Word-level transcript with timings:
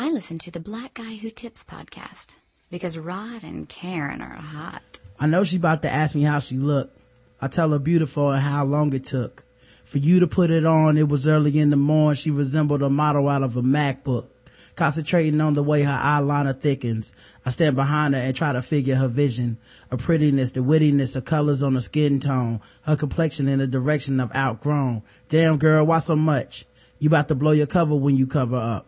I 0.00 0.10
listen 0.10 0.38
to 0.38 0.52
the 0.52 0.60
Black 0.60 0.94
Guy 0.94 1.16
Who 1.16 1.28
Tips 1.28 1.64
podcast 1.64 2.36
because 2.70 2.96
Rod 2.96 3.42
and 3.42 3.68
Karen 3.68 4.22
are 4.22 4.36
hot. 4.36 5.00
I 5.18 5.26
know 5.26 5.42
she 5.42 5.56
about 5.56 5.82
to 5.82 5.90
ask 5.90 6.14
me 6.14 6.22
how 6.22 6.38
she 6.38 6.56
looked. 6.56 7.02
I 7.40 7.48
tell 7.48 7.72
her 7.72 7.80
beautiful 7.80 8.30
and 8.30 8.40
how 8.40 8.64
long 8.64 8.92
it 8.92 9.02
took. 9.02 9.42
For 9.82 9.98
you 9.98 10.20
to 10.20 10.28
put 10.28 10.52
it 10.52 10.64
on, 10.64 10.96
it 10.96 11.08
was 11.08 11.26
early 11.26 11.58
in 11.58 11.70
the 11.70 11.76
morning. 11.76 12.14
She 12.14 12.30
resembled 12.30 12.80
a 12.84 12.88
model 12.88 13.28
out 13.28 13.42
of 13.42 13.56
a 13.56 13.60
MacBook. 13.60 14.28
Concentrating 14.76 15.40
on 15.40 15.54
the 15.54 15.64
way 15.64 15.82
her 15.82 16.00
eyeliner 16.00 16.56
thickens. 16.56 17.12
I 17.44 17.50
stand 17.50 17.74
behind 17.74 18.14
her 18.14 18.20
and 18.20 18.36
try 18.36 18.52
to 18.52 18.62
figure 18.62 18.94
her 18.94 19.08
vision, 19.08 19.58
her 19.90 19.96
prettiness, 19.96 20.52
the 20.52 20.60
wittiness, 20.60 21.16
her 21.16 21.20
colors 21.20 21.64
on 21.64 21.74
her 21.74 21.80
skin 21.80 22.20
tone, 22.20 22.60
her 22.82 22.94
complexion 22.94 23.48
in 23.48 23.58
the 23.58 23.66
direction 23.66 24.20
I've 24.20 24.36
outgrown. 24.36 25.02
Damn 25.28 25.58
girl, 25.58 25.84
why 25.84 25.98
so 25.98 26.14
much? 26.14 26.66
You 27.00 27.08
about 27.08 27.26
to 27.26 27.34
blow 27.34 27.50
your 27.50 27.66
cover 27.66 27.96
when 27.96 28.16
you 28.16 28.28
cover 28.28 28.54
up. 28.54 28.87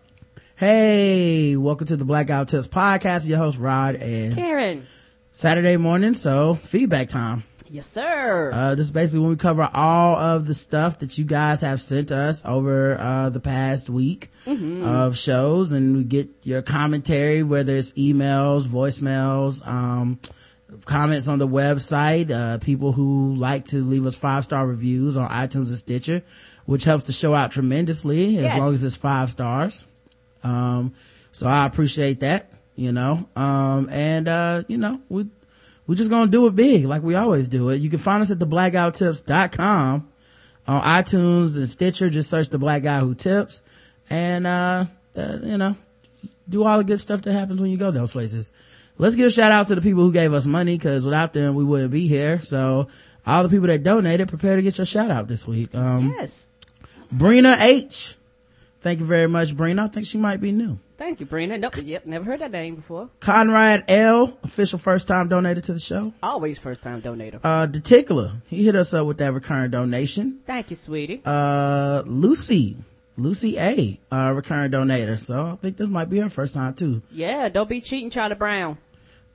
Hey, 0.61 1.57
welcome 1.57 1.87
to 1.87 1.97
the 1.97 2.05
Blackout 2.05 2.49
Test 2.49 2.71
podcast. 2.71 3.27
Your 3.27 3.39
host 3.39 3.57
Rod 3.59 3.95
and 3.95 4.35
Karen. 4.35 4.87
Saturday 5.33 5.79
morning, 5.79 6.13
so 6.13 6.53
feedback 6.53 7.09
time. 7.09 7.45
Yes, 7.71 7.87
sir. 7.87 8.51
Uh, 8.53 8.75
this 8.75 8.85
is 8.85 8.93
basically 8.93 9.21
when 9.21 9.31
we 9.31 9.37
cover 9.37 9.67
all 9.73 10.17
of 10.19 10.47
the 10.47 10.53
stuff 10.53 10.99
that 10.99 11.17
you 11.17 11.25
guys 11.25 11.63
have 11.63 11.81
sent 11.81 12.13
us 12.13 12.45
over, 12.45 13.01
uh, 13.01 13.31
the 13.31 13.41
past 13.41 13.89
week 13.89 14.29
Mm-hmm. 14.45 14.85
of 14.85 15.17
shows 15.17 15.73
and 15.73 15.97
we 15.97 16.05
get 16.05 16.29
your 16.43 16.61
commentary, 16.61 17.43
whether 17.43 17.75
it's 17.75 17.95
emails, 17.95 18.65
voicemails, 18.65 19.67
um, 19.67 20.19
comments 20.85 21.27
on 21.29 21.39
the 21.39 21.49
website, 21.49 22.31
uh, 22.31 22.59
people 22.59 22.93
who 22.93 23.35
like 23.35 23.65
to 23.65 23.83
leave 23.83 24.05
us 24.05 24.15
five 24.15 24.45
star 24.45 24.67
reviews 24.67 25.17
on 25.17 25.27
iTunes 25.31 25.69
and 25.69 25.79
Stitcher, 25.79 26.21
which 26.67 26.85
helps 26.85 27.05
the 27.05 27.13
show 27.15 27.35
out 27.35 27.51
tremendously 27.51 28.37
as 28.37 28.55
long 28.59 28.75
as 28.75 28.85
it's 28.85 28.95
five 28.95 29.31
stars. 29.31 29.87
Um, 30.43 30.95
so 31.33 31.47
I 31.47 31.67
appreciate 31.67 32.21
that, 32.21 32.51
you 32.77 32.93
know, 32.93 33.29
um, 33.37 33.89
and, 33.91 34.29
uh, 34.29 34.63
you 34.69 34.79
know, 34.79 35.01
we, 35.09 35.27
we're 35.87 35.95
just 35.95 36.11
gonna 36.11 36.31
do 36.31 36.47
it 36.47 36.55
big 36.55 36.85
like 36.85 37.03
we 37.03 37.15
always 37.15 37.49
do 37.49 37.71
it. 37.71 37.81
You 37.81 37.91
can 37.91 37.99
find 37.99 38.23
us 38.23 38.31
at 38.31 38.39
theblackguywhotips.com 38.39 40.09
on 40.67 40.83
iTunes 40.83 41.57
and 41.57 41.69
Stitcher. 41.69 42.09
Just 42.09 42.31
search 42.31 42.49
the 42.49 42.59
black 42.59 42.83
guy 42.83 43.01
who 43.01 43.15
tips 43.15 43.63
and, 44.09 44.47
uh, 44.47 44.87
uh, 45.17 45.39
you 45.43 45.59
know, 45.59 45.77
do 46.49 46.65
all 46.65 46.79
the 46.79 46.85
good 46.85 47.01
stuff 47.01 47.23
that 47.23 47.33
happens 47.33 47.61
when 47.61 47.71
you 47.71 47.77
go 47.77 47.91
those 47.91 48.13
places. 48.13 48.51
Let's 48.99 49.17
give 49.17 49.27
a 49.27 49.31
shout 49.31 49.51
out 49.51 49.69
to 49.69 49.75
the 49.75 49.81
people 49.81 50.03
who 50.03 50.13
gave 50.13 50.35
us 50.35 50.47
money 50.47 50.77
because 50.77 51.05
without 51.05 51.33
them 51.33 51.55
we 51.55 51.65
wouldn't 51.65 51.91
be 51.91 52.07
here. 52.07 52.43
So 52.43 52.89
all 53.27 53.43
the 53.43 53.49
people 53.49 53.69
that 53.69 53.83
donated, 53.83 54.29
prepare 54.29 54.57
to 54.57 54.63
get 54.63 54.79
your 54.79 54.85
shout 54.85 55.11
out 55.11 55.27
this 55.29 55.47
week. 55.47 55.75
Um, 55.75 56.15
yes. 56.19 56.49
Brina 57.15 57.61
H. 57.61 58.17
Thank 58.81 59.01
you 59.01 59.05
very 59.07 59.29
much, 59.29 59.55
Brina. 59.55 59.81
I 59.85 59.89
think 59.89 60.07
she 60.07 60.17
might 60.19 60.41
be 60.41 60.53
new. 60.53 60.79
Thank 60.97 61.21
you, 61.21 61.27
Brina. 61.27 61.59
Nope, 61.61 61.77
yep, 61.83 62.07
never 62.07 62.25
heard 62.25 62.41
that 62.41 62.51
name 62.51 62.77
before. 62.77 63.09
Conrad 63.21 63.85
L. 63.89 64.39
Official 64.43 64.79
first 64.79 65.07
time 65.09 65.29
donated 65.29 65.65
to 65.65 65.73
the 65.73 65.79
show. 65.81 66.13
Always 66.23 66.59
first 66.59 66.83
time 66.83 67.01
donator. 67.03 67.41
Uh, 67.43 67.67
the 67.67 67.81
Tickler. 67.81 68.33
He 68.49 68.65
hit 68.65 68.77
us 68.77 68.93
up 68.95 69.07
with 69.07 69.19
that 69.19 69.33
recurring 69.33 69.71
donation. 69.71 70.41
Thank 70.47 70.71
you, 70.71 70.77
sweetie. 70.77 71.23
Uh, 71.25 72.03
Lucy. 72.07 72.77
Lucy 73.17 73.59
A. 73.59 73.99
Uh, 74.11 74.33
recurring 74.35 74.71
donator. 74.71 75.19
So 75.19 75.53
I 75.53 75.57
think 75.57 75.77
this 75.77 75.89
might 75.89 76.09
be 76.09 76.19
her 76.21 76.29
first 76.31 76.55
time 76.55 76.75
too. 76.75 77.03
yeah, 77.11 77.49
don't 77.51 77.69
be 77.69 77.81
cheating, 77.81 78.11
Charlie 78.11 78.35
Brown. 78.35 78.79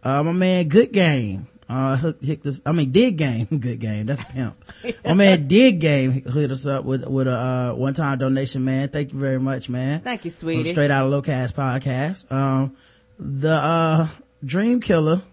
Uh, 0.04 0.22
my 0.24 0.32
man, 0.34 0.68
Good 0.68 0.92
Game. 0.92 1.48
Uh, 1.68 1.98
hook, 1.98 2.24
hit 2.24 2.44
this, 2.44 2.62
I 2.66 2.74
mean, 2.74 2.92
Dig 2.92 3.18
Game. 3.18 3.46
Good 3.60 3.80
Game. 3.80 4.06
That's 4.06 4.24
pimp. 4.24 4.56
my 5.04 5.14
man, 5.14 5.48
Dig 5.48 5.80
Game 5.80 6.12
hit 6.12 6.52
us 6.52 6.68
up 6.68 6.86
with, 6.86 7.06
with 7.08 7.28
a, 7.28 7.34
uh, 7.34 7.74
one 7.74 7.94
time 7.94 8.20
donation, 8.20 8.64
man. 8.64 8.90
Thank 8.90 9.14
you 9.14 9.20
very 9.20 9.40
much, 9.40 9.68
man. 9.68 10.02
Thank 10.02 10.26
you, 10.26 10.32
sweetie. 10.32 10.72
Straight 10.72 10.92
out 10.92 11.06
of 11.06 11.12
low 11.12 11.22
Lowcast 11.22 11.54
podcast. 11.54 12.32
Um, 12.32 12.76
the, 13.18 13.54
uh, 13.54 14.08
Dream 14.44 14.80
Killer, 14.80 15.24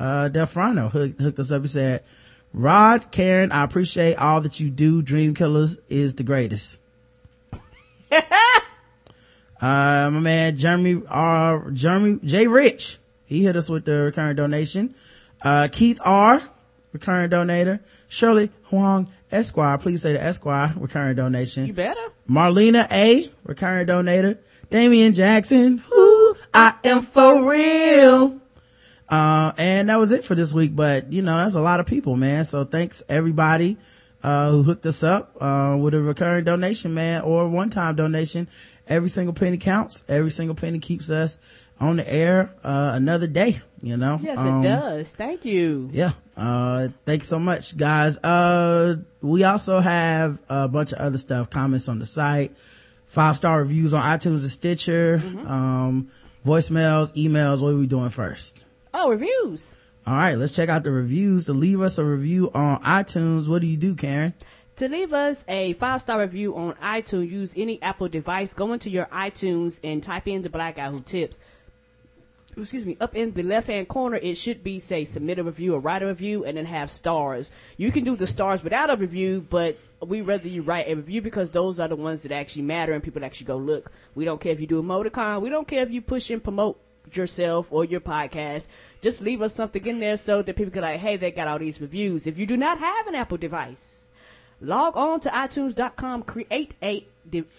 uh, 0.00 0.28
Delfrano 0.28 0.88
hooked, 0.88 1.20
hooked 1.20 1.38
us 1.38 1.52
up. 1.52 1.62
He 1.62 1.68
said, 1.68 2.02
Rod, 2.52 3.12
Karen, 3.12 3.52
I 3.52 3.62
appreciate 3.64 4.16
all 4.16 4.40
that 4.40 4.58
you 4.60 4.70
do. 4.70 5.02
Dream 5.02 5.34
Killers 5.34 5.78
is 5.88 6.14
the 6.14 6.24
greatest. 6.24 6.80
uh, 8.12 8.20
my 9.60 10.10
man, 10.10 10.56
Jeremy, 10.56 11.02
R, 11.08 11.70
Jeremy, 11.70 12.18
J 12.24 12.46
Rich, 12.46 12.98
he 13.26 13.44
hit 13.44 13.56
us 13.56 13.68
with 13.68 13.84
the 13.84 14.04
recurring 14.04 14.36
donation. 14.36 14.94
Uh, 15.44 15.68
Keith 15.70 16.00
R, 16.02 16.42
recurring 16.92 17.30
donator. 17.30 17.80
Shirley 18.08 18.50
Huang 18.64 19.08
Esquire, 19.30 19.76
please 19.78 20.02
say 20.02 20.14
the 20.14 20.22
Esquire, 20.22 20.72
recurring 20.76 21.16
donation. 21.16 21.66
You 21.66 21.74
better. 21.74 22.00
Marlena 22.28 22.90
A, 22.90 23.30
recurring 23.44 23.86
donator. 23.86 24.38
Damian 24.70 25.12
Jackson, 25.12 25.78
who 25.78 26.34
I 26.52 26.74
am 26.82 27.02
for 27.02 27.50
real. 27.50 28.40
Uh, 29.08 29.52
and 29.58 29.90
that 29.90 29.98
was 29.98 30.12
it 30.12 30.24
for 30.24 30.34
this 30.34 30.54
week, 30.54 30.74
but 30.74 31.12
you 31.12 31.20
know, 31.20 31.36
that's 31.36 31.54
a 31.54 31.60
lot 31.60 31.78
of 31.78 31.86
people, 31.86 32.16
man. 32.16 32.46
So 32.46 32.64
thanks 32.64 33.02
everybody, 33.08 33.76
uh, 34.22 34.50
who 34.50 34.62
hooked 34.62 34.86
us 34.86 35.02
up, 35.02 35.36
uh, 35.40 35.76
with 35.78 35.92
a 35.92 36.00
recurring 36.00 36.44
donation, 36.44 36.94
man, 36.94 37.20
or 37.20 37.46
one 37.48 37.68
time 37.68 37.96
donation. 37.96 38.48
Every 38.86 39.08
single 39.10 39.34
penny 39.34 39.58
counts. 39.58 40.04
Every 40.08 40.30
single 40.30 40.56
penny 40.56 40.78
keeps 40.78 41.10
us 41.10 41.38
on 41.80 41.96
the 41.96 42.12
air, 42.12 42.50
uh, 42.62 42.92
another 42.94 43.26
day, 43.26 43.60
you 43.82 43.96
know? 43.96 44.18
Yes, 44.22 44.38
Um, 44.38 44.60
it 44.60 44.68
does. 44.68 45.10
Thank 45.10 45.44
you. 45.44 45.90
yeah. 45.92 46.12
Uh, 46.36 46.88
thanks 47.04 47.26
so 47.28 47.38
much, 47.38 47.76
guys. 47.76 48.16
Uh, 48.18 48.96
we 49.20 49.44
also 49.44 49.80
have 49.80 50.40
a 50.48 50.68
bunch 50.68 50.92
of 50.92 50.98
other 50.98 51.18
stuff, 51.18 51.50
comments 51.50 51.88
on 51.88 51.98
the 51.98 52.06
site, 52.06 52.56
five 53.04 53.36
star 53.36 53.60
reviews 53.60 53.92
on 53.94 54.02
iTunes 54.02 54.40
and 54.40 54.50
Stitcher, 54.50 55.22
um, 55.46 56.08
voicemails, 56.44 57.14
emails. 57.16 57.60
What 57.60 57.70
are 57.74 57.76
we 57.76 57.86
doing 57.86 58.10
first? 58.10 58.60
Oh, 58.92 59.10
reviews. 59.10 59.76
All 60.06 60.14
right, 60.14 60.36
let's 60.36 60.52
check 60.54 60.68
out 60.68 60.84
the 60.84 60.90
reviews. 60.90 61.46
To 61.46 61.52
leave 61.54 61.80
us 61.80 61.98
a 61.98 62.04
review 62.04 62.50
on 62.54 62.82
iTunes, 62.82 63.48
what 63.48 63.60
do 63.62 63.66
you 63.66 63.76
do, 63.76 63.94
Karen? 63.94 64.34
To 64.76 64.88
leave 64.88 65.12
us 65.12 65.44
a 65.48 65.72
five 65.74 66.00
star 66.00 66.20
review 66.20 66.56
on 66.56 66.74
iTunes, 66.74 67.30
use 67.30 67.54
any 67.56 67.80
Apple 67.80 68.08
device. 68.08 68.52
Go 68.52 68.72
into 68.72 68.90
your 68.90 69.06
iTunes 69.06 69.78
and 69.84 70.02
type 70.02 70.26
in 70.28 70.42
the 70.42 70.50
Black 70.50 70.76
Guy 70.76 70.90
Who 70.90 71.00
Tips. 71.00 71.38
Excuse 72.56 72.86
me. 72.86 72.96
Up 73.00 73.16
in 73.16 73.32
the 73.32 73.42
left 73.42 73.66
hand 73.66 73.88
corner, 73.88 74.16
it 74.16 74.36
should 74.36 74.62
be 74.62 74.78
say 74.78 75.04
submit 75.04 75.38
a 75.38 75.44
review 75.44 75.74
or 75.74 75.80
write 75.80 76.02
a 76.02 76.06
review, 76.06 76.44
and 76.44 76.56
then 76.56 76.66
have 76.66 76.90
stars. 76.90 77.50
You 77.76 77.90
can 77.90 78.04
do 78.04 78.16
the 78.16 78.26
stars 78.26 78.62
without 78.62 78.90
a 78.90 78.96
review, 78.96 79.44
but 79.48 79.78
we 80.00 80.20
rather 80.20 80.48
you 80.48 80.62
write 80.62 80.88
a 80.88 80.94
review 80.94 81.22
because 81.22 81.50
those 81.50 81.80
are 81.80 81.88
the 81.88 81.96
ones 81.96 82.22
that 82.22 82.32
actually 82.32 82.62
matter 82.62 82.92
and 82.92 83.02
people 83.02 83.24
actually 83.24 83.46
go 83.46 83.56
look. 83.56 83.90
We 84.14 84.24
don't 84.24 84.40
care 84.40 84.52
if 84.52 84.60
you 84.60 84.66
do 84.66 84.82
emoticon. 84.82 85.40
We 85.40 85.50
don't 85.50 85.66
care 85.66 85.82
if 85.82 85.90
you 85.90 86.00
push 86.00 86.30
and 86.30 86.42
promote 86.42 86.80
yourself 87.12 87.72
or 87.72 87.84
your 87.84 88.00
podcast. 88.00 88.68
Just 89.00 89.22
leave 89.22 89.42
us 89.42 89.54
something 89.54 89.84
in 89.84 89.98
there 89.98 90.16
so 90.16 90.42
that 90.42 90.56
people 90.56 90.72
can 90.72 90.82
like, 90.82 91.00
hey, 91.00 91.16
they 91.16 91.30
got 91.30 91.48
all 91.48 91.58
these 91.58 91.80
reviews. 91.80 92.26
If 92.26 92.38
you 92.38 92.46
do 92.46 92.56
not 92.56 92.78
have 92.78 93.06
an 93.06 93.14
Apple 93.14 93.38
device, 93.38 94.06
log 94.60 94.96
on 94.96 95.20
to 95.20 95.28
iTunes.com, 95.28 96.22
create 96.22 96.74
a 96.82 97.06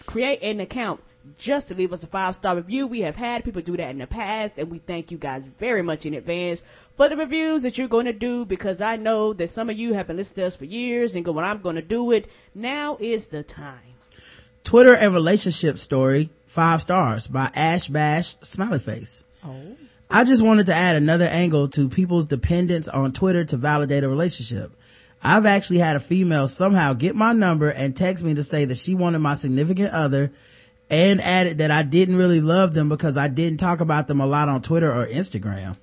create 0.05 0.39
an 0.43 0.59
account 0.59 1.01
just 1.37 1.67
to 1.67 1.75
leave 1.75 1.93
us 1.93 2.03
a 2.03 2.07
five 2.07 2.35
star 2.35 2.55
review. 2.55 2.87
We 2.87 3.01
have 3.01 3.15
had 3.15 3.43
people 3.43 3.61
do 3.61 3.77
that 3.77 3.89
in 3.89 3.97
the 3.97 4.07
past, 4.07 4.57
and 4.57 4.71
we 4.71 4.79
thank 4.79 5.11
you 5.11 5.17
guys 5.17 5.47
very 5.47 5.81
much 5.81 6.05
in 6.05 6.13
advance 6.13 6.63
for 6.95 7.09
the 7.09 7.17
reviews 7.17 7.63
that 7.63 7.77
you're 7.77 7.87
going 7.87 8.05
to 8.05 8.13
do 8.13 8.45
because 8.45 8.81
I 8.81 8.95
know 8.95 9.33
that 9.33 9.47
some 9.47 9.69
of 9.69 9.77
you 9.77 9.93
have 9.93 10.07
been 10.07 10.17
listening 10.17 10.43
to 10.43 10.47
us 10.47 10.55
for 10.55 10.65
years 10.65 11.15
and 11.15 11.25
going, 11.25 11.43
I'm 11.43 11.61
going 11.61 11.75
to 11.75 11.81
do 11.81 12.11
it. 12.11 12.29
Now 12.53 12.97
is 12.99 13.27
the 13.27 13.43
time. 13.43 13.79
Twitter 14.63 14.93
and 14.93 15.13
relationship 15.13 15.77
story, 15.77 16.29
five 16.47 16.81
stars 16.81 17.27
by 17.27 17.51
Ash 17.53 17.87
Bash 17.87 18.35
Smiley 18.41 18.79
Face. 18.79 19.23
Oh. 19.43 19.77
I 20.09 20.23
just 20.23 20.43
wanted 20.43 20.67
to 20.67 20.73
add 20.73 20.95
another 20.95 21.25
angle 21.25 21.67
to 21.69 21.89
people's 21.89 22.25
dependence 22.25 22.87
on 22.87 23.11
Twitter 23.11 23.43
to 23.45 23.57
validate 23.57 24.03
a 24.03 24.09
relationship. 24.09 24.71
I've 25.21 25.45
actually 25.45 25.79
had 25.79 25.95
a 25.95 25.99
female 25.99 26.47
somehow 26.47 26.93
get 26.93 27.15
my 27.15 27.33
number 27.33 27.69
and 27.69 27.95
text 27.95 28.23
me 28.23 28.35
to 28.35 28.43
say 28.43 28.65
that 28.65 28.77
she 28.77 28.93
wanted 28.93 29.19
my 29.19 29.33
significant 29.33 29.91
other 29.91 30.31
and 30.89 31.21
added 31.21 31.57
that 31.59 31.71
I 31.71 31.83
didn't 31.83 32.17
really 32.17 32.41
love 32.41 32.73
them 32.73 32.89
because 32.89 33.17
I 33.17 33.27
didn't 33.27 33.59
talk 33.59 33.79
about 33.79 34.07
them 34.07 34.21
a 34.21 34.27
lot 34.27 34.49
on 34.49 34.61
Twitter 34.61 34.93
or 34.93 35.07
Instagram, 35.07 35.77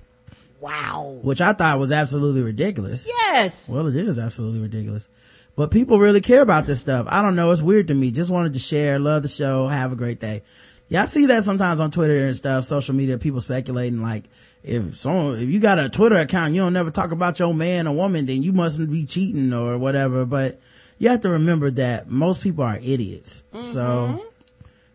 Wow. 0.59 1.19
which 1.21 1.41
I 1.41 1.53
thought 1.53 1.79
was 1.79 1.91
absolutely 1.91 2.41
ridiculous. 2.41 3.07
Yes. 3.07 3.69
Well, 3.69 3.87
it 3.87 3.95
is 3.95 4.17
absolutely 4.17 4.61
ridiculous. 4.61 5.07
But 5.55 5.71
people 5.71 5.99
really 5.99 6.21
care 6.21 6.41
about 6.41 6.65
this 6.65 6.79
stuff. 6.79 7.05
I 7.09 7.21
don't 7.21 7.35
know. 7.35 7.51
It's 7.51 7.61
weird 7.61 7.89
to 7.89 7.93
me. 7.93 8.11
Just 8.11 8.31
wanted 8.31 8.53
to 8.53 8.59
share. 8.59 8.97
Love 8.97 9.21
the 9.21 9.27
show. 9.27 9.67
Have 9.67 9.91
a 9.91 9.95
great 9.95 10.19
day. 10.19 10.41
Yeah, 10.89 11.03
I 11.03 11.05
see 11.05 11.27
that 11.27 11.43
sometimes 11.43 11.79
on 11.79 11.91
Twitter 11.91 12.25
and 12.25 12.35
stuff, 12.35 12.65
social 12.65 12.95
media, 12.95 13.17
people 13.17 13.41
speculating 13.41 14.01
like, 14.01 14.25
if 14.63 14.95
someone, 14.95 15.37
if 15.39 15.49
you 15.49 15.59
got 15.59 15.79
a 15.79 15.89
Twitter 15.89 16.15
account, 16.15 16.53
you 16.53 16.61
don't 16.61 16.73
never 16.73 16.91
talk 16.91 17.11
about 17.11 17.39
your 17.39 17.53
man 17.53 17.87
or 17.87 17.95
woman, 17.95 18.25
then 18.25 18.41
you 18.43 18.53
mustn't 18.53 18.91
be 18.91 19.05
cheating 19.05 19.53
or 19.53 19.77
whatever. 19.77 20.25
But 20.25 20.59
you 20.97 21.09
have 21.09 21.21
to 21.21 21.29
remember 21.29 21.71
that 21.71 22.09
most 22.09 22.41
people 22.41 22.63
are 22.63 22.77
idiots. 22.77 23.43
So, 23.61 23.79
mm-hmm. 23.79 24.17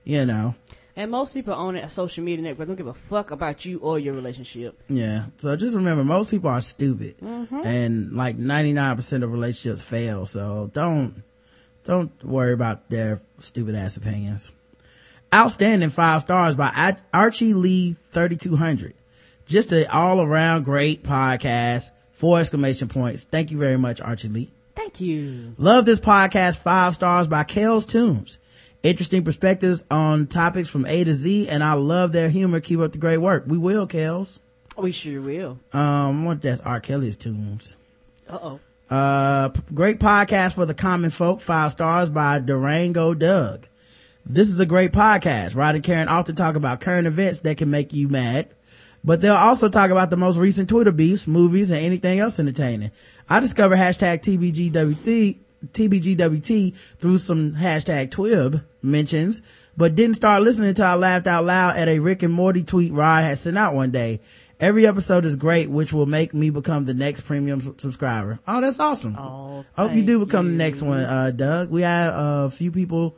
You 0.08 0.25
know, 0.25 0.55
And 0.96 1.10
most 1.10 1.34
people 1.34 1.52
on 1.55 1.76
a 1.76 1.88
social 1.90 2.25
media 2.25 2.43
network 2.43 2.66
don't 2.66 2.76
give 2.76 2.87
a 2.87 2.94
fuck 2.94 3.31
about 3.31 3.64
you 3.64 3.78
or 3.78 3.99
your 3.99 4.14
relationship. 4.14 4.82
Yeah. 4.88 5.26
So 5.37 5.55
just 5.55 5.76
remember, 5.76 6.02
most 6.02 6.31
people 6.31 6.50
are 6.50 6.62
stupid 6.62 7.19
mm-hmm. 7.19 7.60
and 7.62 8.12
like 8.14 8.37
99% 8.38 9.22
of 9.22 9.31
relationships 9.31 9.82
fail. 9.82 10.25
So 10.26 10.70
don't, 10.72 11.22
don't 11.84 12.10
worry 12.25 12.55
about 12.55 12.88
their 12.88 13.20
stupid 13.38 13.75
ass 13.75 13.99
opinions. 13.99 14.50
Outstanding 15.32 15.90
five 15.90 16.22
stars 16.22 16.56
by 16.56 16.96
Archie 17.12 17.52
Lee 17.52 17.93
3200. 17.93 18.94
Just 19.46 19.72
an 19.72 19.84
all 19.93 20.22
around 20.22 20.64
great 20.64 21.05
podcast. 21.05 21.90
Four 22.12 22.40
exclamation 22.40 22.88
points. 22.88 23.26
Thank 23.26 23.50
you 23.50 23.58
very 23.58 23.76
much, 23.76 24.00
Archie 24.00 24.28
Lee. 24.28 24.50
Thank 24.75 25.00
you. 25.00 25.55
Love 25.58 25.84
this 25.84 26.00
podcast. 26.00 26.56
Five 26.58 26.94
stars 26.94 27.28
by 27.28 27.44
Kales 27.44 27.87
Tunes. 27.87 28.38
Interesting 28.82 29.25
perspectives 29.25 29.84
on 29.90 30.28
topics 30.28 30.70
from 30.70 30.86
A 30.86 31.02
to 31.02 31.12
Z, 31.12 31.48
and 31.48 31.64
I 31.64 31.72
love 31.72 32.12
their 32.12 32.28
humor. 32.28 32.60
Keep 32.60 32.80
up 32.80 32.92
the 32.92 32.98
great 32.98 33.19
work. 33.19 33.44
We 33.46 33.58
will, 33.58 33.88
Kales. 33.88 34.38
We 34.76 34.92
sure 34.92 35.20
will. 35.20 35.58
Um, 35.72 36.25
what 36.25 36.40
that's 36.40 36.60
R. 36.60 36.80
Kelly's 36.80 37.16
tunes. 37.16 37.76
Uh-oh. 38.28 38.60
Uh, 38.88 39.48
great 39.75 39.98
podcast 39.98 40.54
for 40.54 40.64
the 40.64 40.75
common 40.75 41.10
folk. 41.10 41.40
Five 41.40 41.72
stars 41.72 42.08
by 42.08 42.38
Durango 42.38 43.14
Doug. 43.14 43.66
This 44.25 44.48
is 44.48 44.60
a 44.60 44.66
great 44.66 44.92
podcast. 44.92 45.56
Rod 45.56 45.74
and 45.74 45.82
Karen 45.82 46.08
often 46.08 46.36
talk 46.36 46.54
about 46.54 46.81
current 46.81 47.06
events 47.06 47.40
that 47.40 47.56
can 47.56 47.70
make 47.70 47.92
you 47.92 48.08
mad, 48.08 48.48
but 49.02 49.20
they'll 49.20 49.34
also 49.34 49.69
talk 49.69 49.90
about 49.90 50.10
the 50.10 50.16
most 50.16 50.36
recent 50.36 50.69
Twitter 50.69 50.92
beefs, 50.92 51.26
movies, 51.26 51.70
and 51.70 51.81
anything 51.81 52.19
else 52.19 52.38
entertaining. 52.38 52.90
I 53.28 53.40
discovered 53.40 53.76
hashtag 53.76 54.20
TBGWT, 54.20 55.38
TBGWT 55.66 56.76
through 56.99 57.19
some 57.19 57.55
hashtag 57.55 58.10
Twib 58.10 58.64
mentions, 58.82 59.43
but 59.76 59.94
didn't 59.94 60.16
start 60.16 60.43
listening 60.43 60.69
until 60.70 60.87
I 60.87 60.94
laughed 60.94 61.26
out 61.26 61.44
loud 61.44 61.76
at 61.76 61.88
a 61.88 61.99
Rick 61.99 62.22
and 62.22 62.32
Morty 62.32 62.62
tweet 62.62 62.93
Rod 62.93 63.25
had 63.25 63.38
sent 63.38 63.58
out 63.58 63.75
one 63.75 63.90
day. 63.90 64.20
Every 64.60 64.87
episode 64.87 65.25
is 65.25 65.37
great, 65.37 65.70
which 65.70 65.93
will 65.93 66.06
make 66.06 66.34
me 66.34 66.50
become 66.50 66.84
the 66.84 66.94
next 66.94 67.20
premium 67.22 67.60
subscriber. 67.78 68.40
Oh, 68.46 68.60
that's 68.60 68.81
awesome. 68.81 69.16
Oh, 69.16 69.64
Hope 69.76 69.94
you 69.94 70.02
do 70.02 70.19
become 70.25 70.46
you. 70.46 70.52
the 70.52 70.58
next 70.58 70.82
one, 70.82 71.00
uh, 71.05 71.31
Doug. 71.31 71.70
We 71.70 71.82
had 71.82 72.10
a 72.12 72.50
few 72.50 72.72
people, 72.72 73.16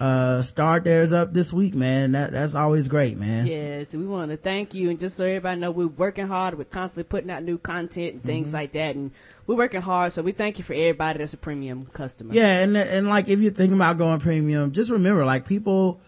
uh, 0.00 0.42
start 0.42 0.84
theirs 0.84 1.12
up 1.12 1.32
this 1.32 1.52
week, 1.52 1.74
man. 1.74 2.12
That, 2.12 2.32
that's 2.32 2.54
always 2.54 2.88
great, 2.88 3.18
man. 3.18 3.46
Yes, 3.46 3.92
we 3.94 4.06
want 4.06 4.30
to 4.30 4.36
thank 4.36 4.74
you. 4.74 4.90
And 4.90 5.00
just 5.00 5.16
so 5.16 5.24
everybody 5.24 5.60
know, 5.60 5.70
we're 5.70 5.88
working 5.88 6.26
hard. 6.26 6.56
We're 6.56 6.64
constantly 6.64 7.04
putting 7.04 7.30
out 7.30 7.42
new 7.42 7.58
content 7.58 8.14
and 8.14 8.22
things 8.22 8.48
mm-hmm. 8.48 8.56
like 8.56 8.72
that. 8.72 8.94
And 8.94 9.10
we're 9.46 9.56
working 9.56 9.80
hard. 9.80 10.12
So 10.12 10.22
we 10.22 10.32
thank 10.32 10.58
you 10.58 10.64
for 10.64 10.74
everybody 10.74 11.18
that's 11.18 11.34
a 11.34 11.36
premium 11.36 11.86
customer. 11.86 12.32
Yeah. 12.32 12.60
And, 12.60 12.76
and 12.76 13.08
like, 13.08 13.28
if 13.28 13.40
you're 13.40 13.52
thinking 13.52 13.76
about 13.76 13.98
going 13.98 14.20
premium, 14.20 14.72
just 14.72 14.90
remember, 14.90 15.24
like, 15.24 15.46
people 15.46 16.00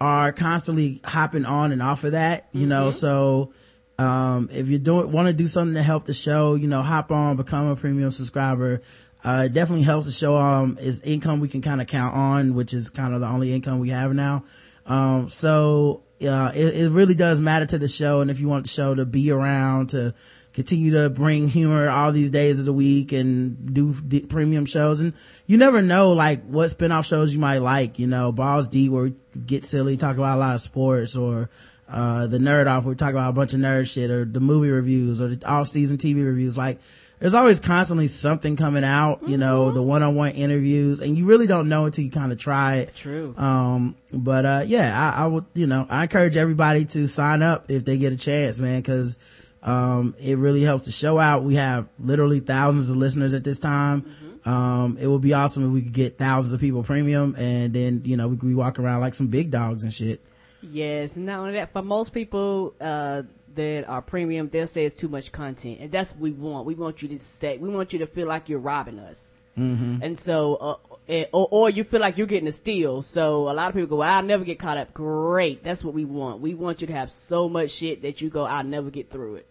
are 0.00 0.32
constantly 0.32 1.00
hopping 1.04 1.44
on 1.44 1.72
and 1.72 1.82
off 1.82 2.04
of 2.04 2.12
that, 2.12 2.48
you 2.52 2.62
mm-hmm. 2.62 2.68
know, 2.68 2.90
so, 2.90 3.52
um, 3.96 4.48
if 4.52 4.68
you 4.68 4.78
don't 4.78 5.10
want 5.10 5.28
to 5.28 5.32
do 5.32 5.46
something 5.46 5.74
to 5.74 5.82
help 5.82 6.04
the 6.04 6.14
show, 6.14 6.56
you 6.56 6.66
know, 6.66 6.82
hop 6.82 7.12
on, 7.12 7.36
become 7.36 7.68
a 7.68 7.76
premium 7.76 8.10
subscriber. 8.10 8.82
Uh, 9.24 9.44
it 9.46 9.52
definitely 9.54 9.84
helps 9.84 10.06
the 10.06 10.12
show. 10.12 10.36
Um, 10.36 10.78
is 10.80 11.00
income 11.00 11.40
we 11.40 11.48
can 11.48 11.62
kind 11.62 11.80
of 11.80 11.86
count 11.86 12.14
on, 12.14 12.54
which 12.54 12.74
is 12.74 12.90
kind 12.90 13.14
of 13.14 13.20
the 13.20 13.26
only 13.26 13.54
income 13.54 13.78
we 13.78 13.88
have 13.90 14.12
now. 14.12 14.44
Um, 14.86 15.28
so, 15.30 16.02
uh, 16.22 16.52
it, 16.54 16.76
it 16.76 16.90
really 16.90 17.14
does 17.14 17.40
matter 17.40 17.66
to 17.66 17.78
the 17.78 17.88
show. 17.88 18.20
And 18.20 18.30
if 18.30 18.40
you 18.40 18.48
want 18.48 18.64
the 18.64 18.70
show 18.70 18.94
to 18.94 19.06
be 19.06 19.30
around 19.30 19.90
to 19.90 20.14
continue 20.54 20.92
to 20.92 21.10
bring 21.10 21.48
humor 21.48 21.88
all 21.88 22.12
these 22.12 22.30
days 22.30 22.60
of 22.60 22.64
the 22.64 22.72
week 22.72 23.12
and 23.12 23.74
do 23.74 23.92
d- 23.92 24.24
premium 24.24 24.64
shows. 24.66 25.00
And 25.00 25.14
you 25.46 25.58
never 25.58 25.82
know, 25.82 26.12
like, 26.12 26.44
what 26.44 26.70
spinoff 26.70 27.06
shows 27.06 27.34
you 27.34 27.40
might 27.40 27.58
like, 27.58 27.98
you 27.98 28.06
know, 28.06 28.30
Balls 28.30 28.68
D 28.68 28.88
where 28.88 29.04
we 29.04 29.14
get 29.46 29.64
silly, 29.64 29.96
talk 29.96 30.16
about 30.16 30.36
a 30.36 30.40
lot 30.40 30.54
of 30.54 30.60
sports 30.60 31.16
or, 31.16 31.50
uh, 31.88 32.28
the 32.28 32.38
nerd 32.38 32.66
off, 32.66 32.84
we 32.84 32.94
talk 32.94 33.10
about 33.10 33.30
a 33.30 33.32
bunch 33.32 33.52
of 33.52 33.60
nerd 33.60 33.92
shit 33.92 34.10
or 34.10 34.24
the 34.24 34.40
movie 34.40 34.70
reviews 34.70 35.20
or 35.20 35.34
the 35.34 35.46
off 35.46 35.68
season 35.68 35.98
TV 35.98 36.24
reviews. 36.24 36.56
Like, 36.56 36.80
there's 37.24 37.32
always 37.32 37.58
constantly 37.58 38.06
something 38.06 38.54
coming 38.54 38.84
out, 38.84 39.22
you 39.22 39.28
mm-hmm. 39.28 39.40
know, 39.40 39.70
the 39.70 39.80
one-on-one 39.80 40.32
interviews 40.32 41.00
and 41.00 41.16
you 41.16 41.24
really 41.24 41.46
don't 41.46 41.70
know 41.70 41.86
until 41.86 42.04
you 42.04 42.10
kind 42.10 42.30
of 42.32 42.38
try 42.38 42.74
it. 42.80 42.94
True. 42.94 43.34
Um, 43.38 43.96
but, 44.12 44.44
uh, 44.44 44.62
yeah, 44.66 44.92
I, 45.16 45.22
I, 45.22 45.26
would, 45.26 45.46
you 45.54 45.66
know, 45.66 45.86
I 45.88 46.02
encourage 46.02 46.36
everybody 46.36 46.84
to 46.84 47.06
sign 47.06 47.40
up 47.40 47.70
if 47.70 47.86
they 47.86 47.96
get 47.96 48.12
a 48.12 48.18
chance, 48.18 48.60
man, 48.60 48.82
cause, 48.82 49.16
um, 49.62 50.14
it 50.18 50.36
really 50.36 50.60
helps 50.60 50.84
the 50.84 50.92
show 50.92 51.18
out. 51.18 51.44
We 51.44 51.54
have 51.54 51.88
literally 51.98 52.40
thousands 52.40 52.90
of 52.90 52.98
listeners 52.98 53.32
at 53.32 53.42
this 53.42 53.58
time. 53.58 54.02
Mm-hmm. 54.02 54.46
Um, 54.46 54.98
it 54.98 55.06
would 55.06 55.22
be 55.22 55.32
awesome 55.32 55.64
if 55.64 55.70
we 55.72 55.80
could 55.80 55.94
get 55.94 56.18
thousands 56.18 56.52
of 56.52 56.60
people 56.60 56.82
premium 56.82 57.36
and 57.38 57.72
then, 57.72 58.02
you 58.04 58.18
know, 58.18 58.28
we 58.28 58.36
could 58.36 58.50
be 58.50 58.54
walking 58.54 58.84
around 58.84 59.00
like 59.00 59.14
some 59.14 59.28
big 59.28 59.50
dogs 59.50 59.82
and 59.82 59.94
shit. 59.94 60.22
Yes, 60.60 61.16
not 61.16 61.40
only 61.40 61.52
that, 61.52 61.72
for 61.72 61.82
most 61.82 62.12
people 62.12 62.74
uh, 62.82 63.22
that 63.54 63.88
are 63.88 64.02
premium, 64.02 64.48
they'll 64.48 64.66
say 64.66 64.84
it's 64.84 64.94
too 64.94 65.08
much 65.08 65.32
content, 65.32 65.78
and 65.80 65.90
that's 65.90 66.12
what 66.12 66.20
we 66.20 66.32
want. 66.32 66.66
We 66.66 66.74
want 66.74 67.02
you 67.02 67.08
to 67.08 67.18
say, 67.18 67.58
we 67.58 67.68
want 67.68 67.92
you 67.92 67.98
to 68.00 68.06
feel 68.06 68.28
like 68.28 68.48
you're 68.48 68.58
robbing 68.58 68.98
us, 68.98 69.32
mm-hmm. 69.58 70.02
and 70.02 70.18
so, 70.18 70.56
uh, 70.56 70.76
it, 71.06 71.30
or, 71.32 71.48
or, 71.50 71.70
you 71.70 71.84
feel 71.84 72.00
like 72.00 72.16
you're 72.16 72.26
getting 72.26 72.48
a 72.48 72.52
steal. 72.52 73.02
So 73.02 73.50
a 73.50 73.52
lot 73.52 73.68
of 73.68 73.74
people 73.74 73.88
go, 73.88 73.96
well, 73.96 74.10
"I'll 74.10 74.22
never 74.22 74.44
get 74.44 74.58
caught 74.58 74.78
up." 74.78 74.94
Great, 74.94 75.62
that's 75.62 75.84
what 75.84 75.94
we 75.94 76.04
want. 76.04 76.40
We 76.40 76.54
want 76.54 76.80
you 76.80 76.86
to 76.86 76.92
have 76.92 77.12
so 77.12 77.48
much 77.48 77.70
shit 77.70 78.02
that 78.02 78.20
you 78.20 78.30
go, 78.30 78.44
"I'll 78.44 78.64
never 78.64 78.90
get 78.90 79.10
through 79.10 79.36
it." 79.36 79.46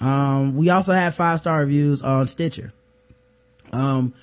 Um, 0.00 0.56
we 0.56 0.70
also 0.70 0.92
have 0.92 1.14
five 1.14 1.40
star 1.40 1.60
reviews 1.60 2.02
on 2.02 2.28
Stitcher. 2.28 2.72
Um, 3.72 4.14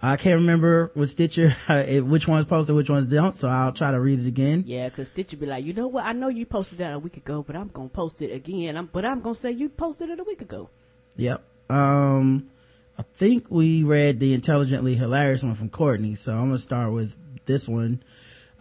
I 0.00 0.16
can't 0.16 0.40
remember 0.40 0.92
with 0.94 1.10
Stitcher 1.10 1.50
which 2.02 2.28
ones 2.28 2.46
posted, 2.46 2.76
which 2.76 2.90
ones 2.90 3.06
don't. 3.06 3.34
So 3.34 3.48
I'll 3.48 3.72
try 3.72 3.90
to 3.90 4.00
read 4.00 4.20
it 4.20 4.26
again. 4.26 4.64
Yeah, 4.66 4.88
because 4.88 5.08
Stitcher 5.08 5.36
be 5.36 5.46
like, 5.46 5.64
you 5.64 5.72
know 5.72 5.88
what? 5.88 6.04
I 6.04 6.12
know 6.12 6.28
you 6.28 6.46
posted 6.46 6.78
that 6.78 6.92
a 6.92 6.98
week 6.98 7.16
ago, 7.16 7.42
but 7.42 7.56
I'm 7.56 7.68
gonna 7.68 7.88
post 7.88 8.22
it 8.22 8.32
again. 8.32 8.76
I'm, 8.76 8.86
but 8.86 9.04
I'm 9.04 9.20
gonna 9.20 9.34
say 9.34 9.50
you 9.50 9.68
posted 9.68 10.10
it 10.10 10.20
a 10.20 10.24
week 10.24 10.42
ago. 10.42 10.70
Yep. 11.16 11.42
Um, 11.68 12.48
I 12.96 13.02
think 13.14 13.50
we 13.50 13.82
read 13.82 14.20
the 14.20 14.34
intelligently 14.34 14.94
hilarious 14.94 15.42
one 15.42 15.54
from 15.54 15.68
Courtney, 15.68 16.14
so 16.14 16.32
I'm 16.32 16.46
gonna 16.46 16.58
start 16.58 16.92
with 16.92 17.16
this 17.44 17.68
one. 17.68 18.02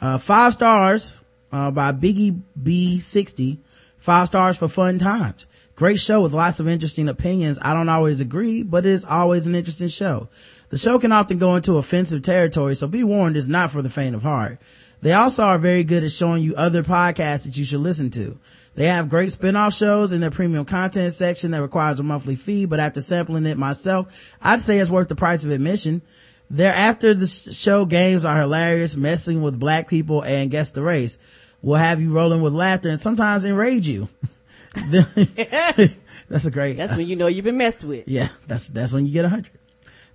Uh, 0.01 0.18
five 0.18 0.54
stars 0.54 1.16
uh, 1.51 1.72
by 1.72 1.92
Biggie 1.92 2.42
B60. 2.62 3.60
Five 3.98 4.28
stars 4.28 4.57
for 4.57 4.68
fun 4.68 5.00
times. 5.00 5.48
Great 5.75 6.00
show 6.00 6.22
with 6.22 6.33
lots 6.33 6.60
of 6.60 6.68
interesting 6.68 7.10
opinions. 7.10 7.60
I 7.62 7.74
don't 7.74 7.90
always 7.90 8.19
agree, 8.22 8.63
but 8.63 8.86
it 8.86 8.92
is 8.92 9.04
always 9.04 9.48
an 9.48 9.56
interesting 9.56 9.90
show. 9.90 10.30
The 10.69 10.78
show 10.78 11.00
can 11.00 11.12
often 11.12 11.38
go 11.38 11.56
into 11.56 11.78
offensive 11.78 12.22
territory, 12.22 12.75
so 12.75 12.88
be 12.88 13.04
warned 13.04 13.38
it's 13.38 13.48
not 13.48 13.72
for 13.72 13.81
the 13.81 13.90
faint 13.90 14.16
of 14.16 14.24
heart. 14.24 14.60
They 15.02 15.14
also 15.14 15.44
are 15.44 15.58
very 15.58 15.84
good 15.84 16.04
at 16.04 16.12
showing 16.12 16.44
you 16.44 16.56
other 16.56 16.84
podcasts 16.84 17.46
that 17.46 17.58
you 17.58 17.64
should 17.64 17.80
listen 17.80 18.10
to. 18.12 18.38
They 18.75 18.88
have 18.88 19.10
great 19.10 19.31
spin-off 19.31 19.74
shows 19.74 20.12
in 20.12 20.22
their 20.22 20.31
premium 20.31 20.66
content 20.66 21.14
section 21.14 21.52
that 21.52 21.62
requires 21.62 22.00
a 22.00 22.04
monthly 22.04 22.36
fee, 22.36 22.66
but 22.66 22.80
after 22.80 23.02
sampling 23.02 23.46
it 23.46 23.58
myself, 23.58 24.36
I'd 24.42 24.62
say 24.62 24.80
it's 24.80 24.90
worth 24.90 25.08
the 25.08 25.16
price 25.16 25.44
of 25.44 25.52
admission. 25.52 26.02
Their 26.50 26.74
after 26.74 27.14
the 27.14 27.28
show 27.28 27.86
games 27.86 28.25
are 28.25 28.40
hilarious, 28.40 28.96
messing 28.96 29.42
with 29.42 29.60
black 29.60 29.88
people 29.88 30.22
and 30.22 30.52
guess 30.52 30.72
the 30.72 30.84
race 30.84 31.19
will 31.62 31.75
have 31.75 32.00
you 32.00 32.12
rolling 32.12 32.42
with 32.42 32.54
laughter 32.54 32.90
and 32.90 33.00
sometimes 33.00 33.46
enrage 33.46 33.88
you. 33.88 34.10
that's 36.30 36.45
a 36.45 36.52
great. 36.52 36.78
That's 36.78 36.95
when 36.95 37.07
you 37.07 37.16
know 37.16 37.28
you've 37.28 37.45
been 37.45 37.57
messed 37.57 37.83
with. 37.83 38.07
Yeah, 38.07 38.28
that's 38.47 38.68
that's 38.68 38.94
when 38.94 39.06
you 39.06 39.14
get 39.14 39.26
a 39.26 39.30
hundred. 39.30 39.56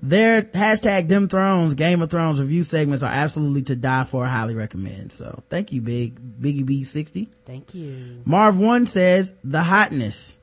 Their 0.05 0.43
hashtag 0.43 1.07
them 1.07 1.29
thrones 1.29 1.75
Game 1.75 2.03
of 2.03 2.11
Thrones 2.11 2.41
review 2.41 2.65
segments 2.65 3.05
are 3.05 3.13
absolutely 3.13 3.63
to 3.63 3.77
die 3.77 4.03
for. 4.03 4.25
I 4.25 4.31
highly 4.31 4.57
recommend. 4.57 5.13
So 5.13 5.45
thank 5.49 5.73
you, 5.73 5.81
Big 5.81 6.19
Biggie 6.41 6.67
B 6.67 6.83
sixty. 6.83 7.29
Thank 7.47 7.73
you. 7.73 8.21
Marv 8.25 8.59
one 8.59 8.87
says 8.87 9.33
the 9.45 9.63
hotness, 9.63 10.37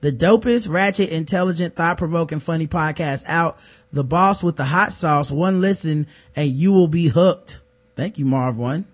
the 0.00 0.12
dopest, 0.12 0.66
ratchet, 0.66 1.10
intelligent, 1.10 1.76
thought 1.76 1.98
provoking, 1.98 2.38
funny 2.38 2.66
podcast 2.66 3.24
out. 3.26 3.58
The 3.92 4.02
boss 4.02 4.42
with 4.42 4.56
the 4.56 4.64
hot 4.64 4.94
sauce. 4.94 5.30
One 5.30 5.60
listen 5.60 6.06
and 6.34 6.48
you 6.50 6.72
will 6.72 6.88
be 6.88 7.08
hooked. 7.08 7.60
Thank 7.94 8.18
you, 8.18 8.24
Marv 8.24 8.56
one. 8.56 8.86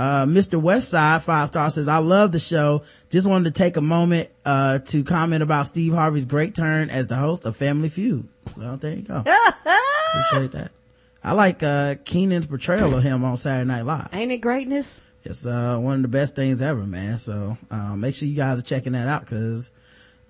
Uh, 0.00 0.24
Mr. 0.24 0.58
Westside 0.58 1.22
five 1.22 1.48
star 1.48 1.68
says, 1.68 1.86
I 1.86 1.98
love 1.98 2.32
the 2.32 2.38
show. 2.38 2.84
Just 3.10 3.28
wanted 3.28 3.54
to 3.54 3.62
take 3.62 3.76
a 3.76 3.82
moment, 3.82 4.30
uh, 4.46 4.78
to 4.78 5.04
comment 5.04 5.42
about 5.42 5.66
Steve 5.66 5.92
Harvey's 5.92 6.24
great 6.24 6.54
turn 6.54 6.88
as 6.88 7.06
the 7.06 7.16
host 7.16 7.44
of 7.44 7.54
Family 7.54 7.90
Feud. 7.90 8.26
Well, 8.56 8.78
there 8.78 8.94
you 8.94 9.02
go. 9.02 9.16
Appreciate 9.26 10.52
that. 10.52 10.70
I 11.22 11.32
like, 11.32 11.62
uh, 11.62 11.96
Kenan's 12.06 12.46
portrayal 12.46 12.94
of 12.94 13.02
him 13.02 13.22
on 13.24 13.36
Saturday 13.36 13.68
Night 13.68 13.82
Live. 13.84 14.08
Ain't 14.14 14.32
it 14.32 14.38
greatness? 14.38 15.02
It's, 15.22 15.44
uh, 15.44 15.76
one 15.76 15.96
of 15.96 16.02
the 16.02 16.08
best 16.08 16.34
things 16.34 16.62
ever, 16.62 16.86
man. 16.86 17.18
So, 17.18 17.58
uh, 17.70 17.94
make 17.94 18.14
sure 18.14 18.26
you 18.26 18.36
guys 18.36 18.58
are 18.58 18.62
checking 18.62 18.94
that 18.94 19.06
out 19.06 19.26
because, 19.26 19.70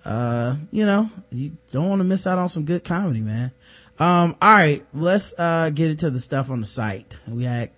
uh, 0.03 0.57
you 0.73 0.85
know, 0.85 1.09
you 1.31 1.55
don't 1.71 1.87
want 1.87 2.01
to 2.01 2.03
miss 2.03 2.27
out 2.27 2.37
on 2.37 2.49
some 2.49 2.65
good 2.65 2.83
comedy, 2.83 3.21
man. 3.21 3.53
Um, 3.99 4.35
all 4.41 4.51
right, 4.51 4.85
let's, 4.93 5.33
uh, 5.39 5.69
get 5.69 5.91
into 5.91 6.09
the 6.09 6.19
stuff 6.19 6.51
on 6.51 6.59
the 6.59 6.67
site. 6.67 7.17
We 7.25 7.45
had 7.45 7.69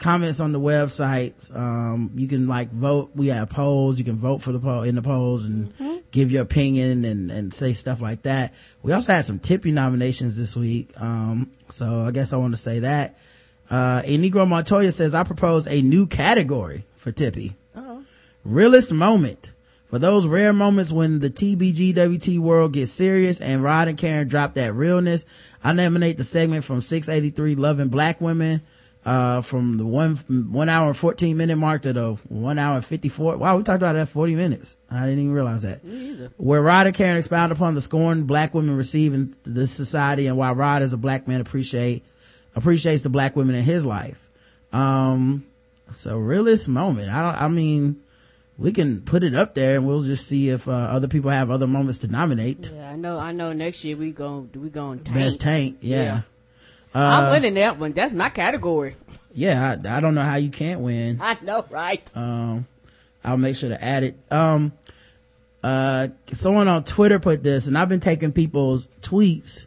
comments 0.00 0.40
on 0.40 0.50
the 0.52 0.58
website. 0.58 1.54
Um, 1.54 2.10
you 2.16 2.26
can 2.26 2.48
like 2.48 2.72
vote. 2.72 3.10
We 3.14 3.28
have 3.28 3.50
polls. 3.50 3.98
You 3.98 4.04
can 4.04 4.16
vote 4.16 4.42
for 4.42 4.50
the 4.50 4.58
poll 4.58 4.82
in 4.82 4.96
the 4.96 5.02
polls 5.02 5.44
and 5.44 5.72
mm-hmm. 5.74 5.98
give 6.10 6.32
your 6.32 6.42
opinion 6.42 7.04
and, 7.04 7.30
and 7.30 7.54
say 7.54 7.74
stuff 7.74 8.00
like 8.00 8.22
that. 8.22 8.54
We 8.82 8.92
also 8.92 9.12
had 9.12 9.24
some 9.24 9.38
Tippy 9.38 9.70
nominations 9.70 10.36
this 10.36 10.56
week. 10.56 10.90
Um, 11.00 11.52
so 11.68 12.00
I 12.00 12.10
guess 12.10 12.32
I 12.32 12.38
want 12.38 12.54
to 12.54 12.60
say 12.60 12.80
that. 12.80 13.16
Uh, 13.70 14.02
a 14.04 14.18
Negro 14.18 14.48
Montoya 14.48 14.90
says, 14.90 15.14
I 15.14 15.22
propose 15.22 15.68
a 15.68 15.80
new 15.80 16.08
category 16.08 16.84
for 16.96 17.12
Tippy. 17.12 17.54
Uh-oh. 17.76 18.02
Realist 18.44 18.92
moment. 18.92 19.52
For 19.90 19.98
those 19.98 20.26
rare 20.26 20.52
moments 20.52 20.92
when 20.92 21.18
the 21.18 21.30
TBGWT 21.30 22.38
world 22.38 22.72
gets 22.72 22.92
serious 22.92 23.40
and 23.40 23.62
Rod 23.62 23.88
and 23.88 23.98
Karen 23.98 24.28
drop 24.28 24.54
that 24.54 24.72
realness, 24.72 25.26
I 25.62 25.72
nominate 25.72 26.16
the 26.16 26.24
segment 26.24 26.64
from 26.64 26.80
683 26.80 27.56
Loving 27.56 27.88
Black 27.88 28.20
Women 28.20 28.62
uh, 29.04 29.40
from 29.40 29.78
the 29.78 29.86
one, 29.86 30.16
one 30.50 30.68
hour 30.68 30.88
and 30.88 30.96
14 30.96 31.36
minute 31.36 31.56
mark 31.56 31.82
to 31.82 31.92
the 31.92 32.12
one 32.28 32.58
hour 32.58 32.76
and 32.76 32.84
54. 32.84 33.38
Wow, 33.38 33.56
we 33.56 33.62
talked 33.62 33.78
about 33.78 33.94
that 33.94 34.08
40 34.08 34.34
minutes. 34.34 34.76
I 34.90 35.00
didn't 35.06 35.20
even 35.20 35.32
realize 35.32 35.62
that. 35.62 35.80
Where 36.36 36.60
Rod 36.60 36.86
and 36.86 36.94
Karen 36.94 37.16
expound 37.16 37.52
upon 37.52 37.74
the 37.74 37.80
scorn 37.80 38.24
black 38.24 38.52
women 38.52 38.76
receive 38.76 39.14
in 39.14 39.34
this 39.44 39.70
society 39.70 40.26
and 40.26 40.36
why 40.36 40.52
Rod 40.52 40.82
as 40.82 40.92
a 40.92 40.98
black 40.98 41.26
man 41.26 41.40
appreciate, 41.40 42.04
appreciates 42.54 43.02
the 43.02 43.08
black 43.08 43.36
women 43.36 43.54
in 43.54 43.64
his 43.64 43.86
life. 43.86 44.28
Um, 44.72 45.46
so 45.92 46.18
realist 46.18 46.68
moment. 46.68 47.10
I 47.10 47.22
don't, 47.22 47.42
I 47.42 47.48
mean, 47.48 48.02
we 48.58 48.72
can 48.72 49.00
put 49.00 49.24
it 49.24 49.34
up 49.34 49.54
there 49.54 49.76
and 49.76 49.86
we'll 49.86 50.02
just 50.02 50.26
see 50.26 50.50
if 50.50 50.68
uh, 50.68 50.72
other 50.72 51.08
people 51.08 51.30
have 51.30 51.50
other 51.50 51.66
moments 51.66 52.00
to 52.00 52.08
nominate. 52.08 52.70
Yeah, 52.70 52.90
I 52.90 52.96
know. 52.96 53.18
I 53.18 53.32
know. 53.32 53.54
Next 53.54 53.82
year 53.82 53.96
we 53.96 54.10
going 54.12 54.50
we 54.54 54.68
going 54.68 54.98
Best 54.98 55.40
tank, 55.40 55.78
yeah. 55.80 56.22
Uh, 56.94 56.98
I'm 56.98 57.30
winning 57.30 57.54
that 57.54 57.78
one. 57.78 57.92
That's 57.92 58.12
my 58.14 58.30
category. 58.30 58.96
Yeah, 59.32 59.76
I, 59.84 59.96
I 59.96 60.00
don't 60.00 60.14
know 60.14 60.22
how 60.22 60.36
you 60.36 60.50
can't 60.50 60.80
win. 60.80 61.18
I 61.20 61.36
know, 61.42 61.64
right? 61.70 62.16
Um, 62.16 62.66
I'll 63.24 63.36
make 63.36 63.56
sure 63.56 63.68
to 63.68 63.82
add 63.82 64.02
it. 64.02 64.18
Um, 64.30 64.72
uh, 65.62 66.08
someone 66.32 66.68
on 66.68 66.84
Twitter 66.84 67.18
put 67.18 67.42
this, 67.42 67.66
and 67.66 67.76
I've 67.78 67.88
been 67.88 68.00
taking 68.00 68.32
people's 68.32 68.88
tweets 69.02 69.66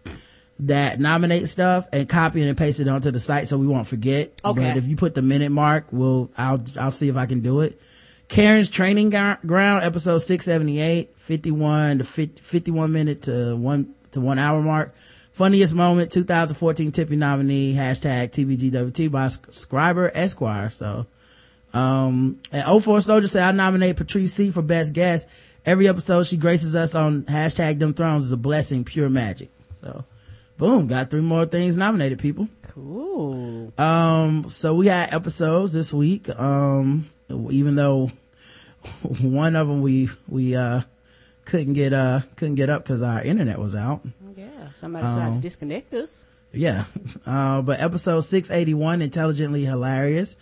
that 0.60 1.00
nominate 1.00 1.48
stuff 1.48 1.88
and 1.92 2.08
copying 2.08 2.48
and 2.48 2.58
pasting 2.58 2.88
it 2.88 2.90
onto 2.90 3.12
the 3.12 3.20
site 3.20 3.48
so 3.48 3.58
we 3.58 3.68
won't 3.68 3.88
forget. 3.88 4.40
Okay. 4.44 4.70
But 4.70 4.78
if 4.78 4.88
you 4.88 4.96
put 4.96 5.14
the 5.14 5.22
minute 5.22 5.52
mark, 5.52 5.88
we'll, 5.92 6.30
I'll, 6.38 6.60
I'll 6.80 6.92
see 6.92 7.10
if 7.10 7.16
I 7.16 7.26
can 7.26 7.42
do 7.42 7.62
it. 7.62 7.80
Karen's 8.28 8.70
Training 8.70 9.10
Ground, 9.10 9.84
episode 9.84 10.18
678, 10.20 11.20
51 11.20 12.00
to 12.00 12.04
50, 12.04 12.42
51 12.42 12.92
minute 12.92 13.24
to 13.24 13.56
one, 13.56 13.94
to 14.12 14.22
one 14.22 14.40
hour 14.40 14.62
mark. 14.62 14.96
Funniest 15.34 15.74
moment, 15.74 16.12
2014 16.12 16.92
Tippy 16.92 17.16
nominee, 17.16 17.74
hashtag 17.74 18.30
TBGWT 18.30 19.10
by 19.10 19.26
Scriber 19.26 20.12
Esquire. 20.14 20.70
So, 20.70 21.08
um, 21.74 22.40
and 22.52 22.84
04 22.84 23.02
Soldier 23.02 23.28
said, 23.28 23.44
I 23.44 23.52
nominate 23.52 23.96
Patrice 23.96 24.32
C 24.32 24.52
for 24.52 24.62
best 24.62 24.94
guest. 24.94 25.28
Every 25.66 25.88
episode 25.88 26.28
she 26.28 26.38
graces 26.38 26.76
us 26.76 26.94
on 26.94 27.24
hashtag 27.24 27.80
them 27.80 27.96
thrones 27.96 28.26
is 28.26 28.32
a 28.32 28.38
blessing, 28.38 28.84
pure 28.84 29.10
magic. 29.10 29.50
So, 29.72 30.06
boom, 30.60 30.86
got 30.86 31.10
three 31.10 31.22
more 31.22 31.48
things 31.48 31.78
nominated, 31.78 32.20
people. 32.20 32.48
Cool. 32.68 33.74
Um, 33.80 34.50
so 34.50 34.76
we 34.76 34.86
had 34.86 35.16
episodes 35.16 35.74
this 35.74 35.92
week. 35.92 36.30
Um, 36.30 37.10
even 37.50 37.74
though 37.74 38.12
one 39.20 39.56
of 39.56 39.68
them 39.68 39.82
we, 39.82 40.10
we, 40.28 40.56
uh, 40.56 40.82
couldn't 41.46 41.74
get, 41.74 41.92
uh, 41.92 42.20
couldn't 42.36 42.56
get 42.56 42.70
up 42.70 42.86
cause 42.86 43.02
our 43.02 43.24
internet 43.24 43.58
was 43.58 43.76
out. 43.76 44.06
Somebody 44.84 45.06
tried 45.06 45.28
Um, 45.28 45.36
to 45.36 45.42
disconnect 45.42 45.94
us. 45.94 46.26
Yeah. 46.52 46.84
Uh, 47.26 47.62
but 47.62 47.80
episode 47.80 48.20
681, 48.20 49.02
intelligently 49.02 49.64
hilarious. 49.64 50.36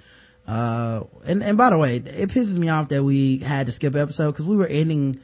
Uh, 0.48 1.04
and, 1.28 1.44
and 1.44 1.56
by 1.56 1.70
the 1.70 1.78
way, 1.78 1.98
it 1.98 2.30
pisses 2.30 2.58
me 2.58 2.70
off 2.70 2.90
that 2.90 3.04
we 3.04 3.38
had 3.38 3.68
to 3.68 3.72
skip 3.72 3.96
episode 3.96 4.32
because 4.32 4.48
we 4.48 4.56
were 4.56 4.66
ending 4.66 5.20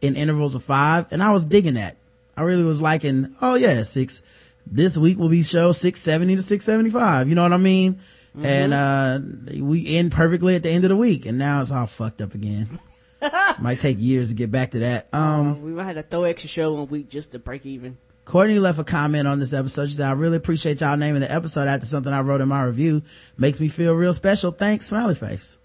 in 0.00 0.16
intervals 0.16 0.54
of 0.54 0.62
five 0.64 1.06
and 1.12 1.22
I 1.22 1.32
was 1.32 1.44
digging 1.44 1.74
that. 1.74 1.98
I 2.34 2.42
really 2.42 2.64
was 2.64 2.80
liking, 2.80 3.36
oh 3.42 3.56
yeah, 3.56 3.82
six, 3.82 4.22
this 4.66 4.96
week 4.96 5.18
will 5.18 5.28
be 5.28 5.42
show 5.42 5.72
670 5.72 6.36
to 6.36 6.42
675. 6.42 7.28
You 7.28 7.34
know 7.34 7.42
what 7.42 7.52
I 7.52 7.58
mean? 7.58 8.00
And, 8.42 8.72
uh, 8.72 9.18
we 9.62 9.96
end 9.98 10.12
perfectly 10.12 10.56
at 10.56 10.62
the 10.62 10.70
end 10.70 10.84
of 10.84 10.88
the 10.88 10.96
week 10.96 11.26
and 11.26 11.36
now 11.36 11.60
it's 11.60 11.70
all 11.70 11.84
fucked 11.84 12.22
up 12.22 12.34
again. 12.34 12.80
Might 13.60 13.80
take 13.80 13.98
years 14.00 14.30
to 14.30 14.34
get 14.34 14.50
back 14.50 14.70
to 14.70 14.78
that. 14.78 15.08
Um, 15.12 15.60
we 15.62 15.72
might 15.72 15.84
have 15.84 15.96
to 15.96 16.02
throw 16.02 16.24
extra 16.24 16.48
show 16.48 16.72
one 16.72 16.86
week 16.86 17.10
just 17.10 17.32
to 17.32 17.38
break 17.38 17.66
even. 17.66 17.98
Courtney 18.24 18.58
left 18.58 18.78
a 18.78 18.84
comment 18.84 19.26
on 19.26 19.38
this 19.40 19.52
episode. 19.52 19.88
She 19.88 19.96
said, 19.96 20.08
I 20.08 20.12
really 20.12 20.36
appreciate 20.36 20.80
y'all 20.80 20.96
naming 20.96 21.20
the 21.20 21.30
episode 21.32 21.66
after 21.68 21.86
something 21.86 22.12
I 22.12 22.20
wrote 22.20 22.40
in 22.40 22.48
my 22.48 22.62
review. 22.62 23.02
Makes 23.36 23.60
me 23.60 23.68
feel 23.68 23.94
real 23.94 24.12
special. 24.12 24.52
Thanks, 24.52 24.86
smiley 24.86 25.14
face. 25.16 25.58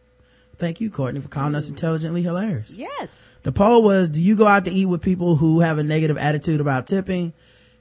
Thank 0.58 0.82
you, 0.82 0.90
Courtney, 0.90 1.22
for 1.22 1.28
calling 1.30 1.54
us 1.54 1.70
intelligently 1.70 2.24
hilarious. 2.24 2.76
Yes. 2.76 3.38
The 3.44 3.52
poll 3.52 3.84
was, 3.84 4.10
do 4.10 4.22
you 4.22 4.36
go 4.36 4.48
out 4.48 4.66
to 4.66 4.72
eat 4.72 4.88
with 4.88 5.04
people 5.04 5.36
who 5.36 5.60
have 5.60 5.78
a 5.78 5.84
negative 5.84 6.18
attitude 6.18 6.60
about 6.60 6.88
tipping? 6.88 7.34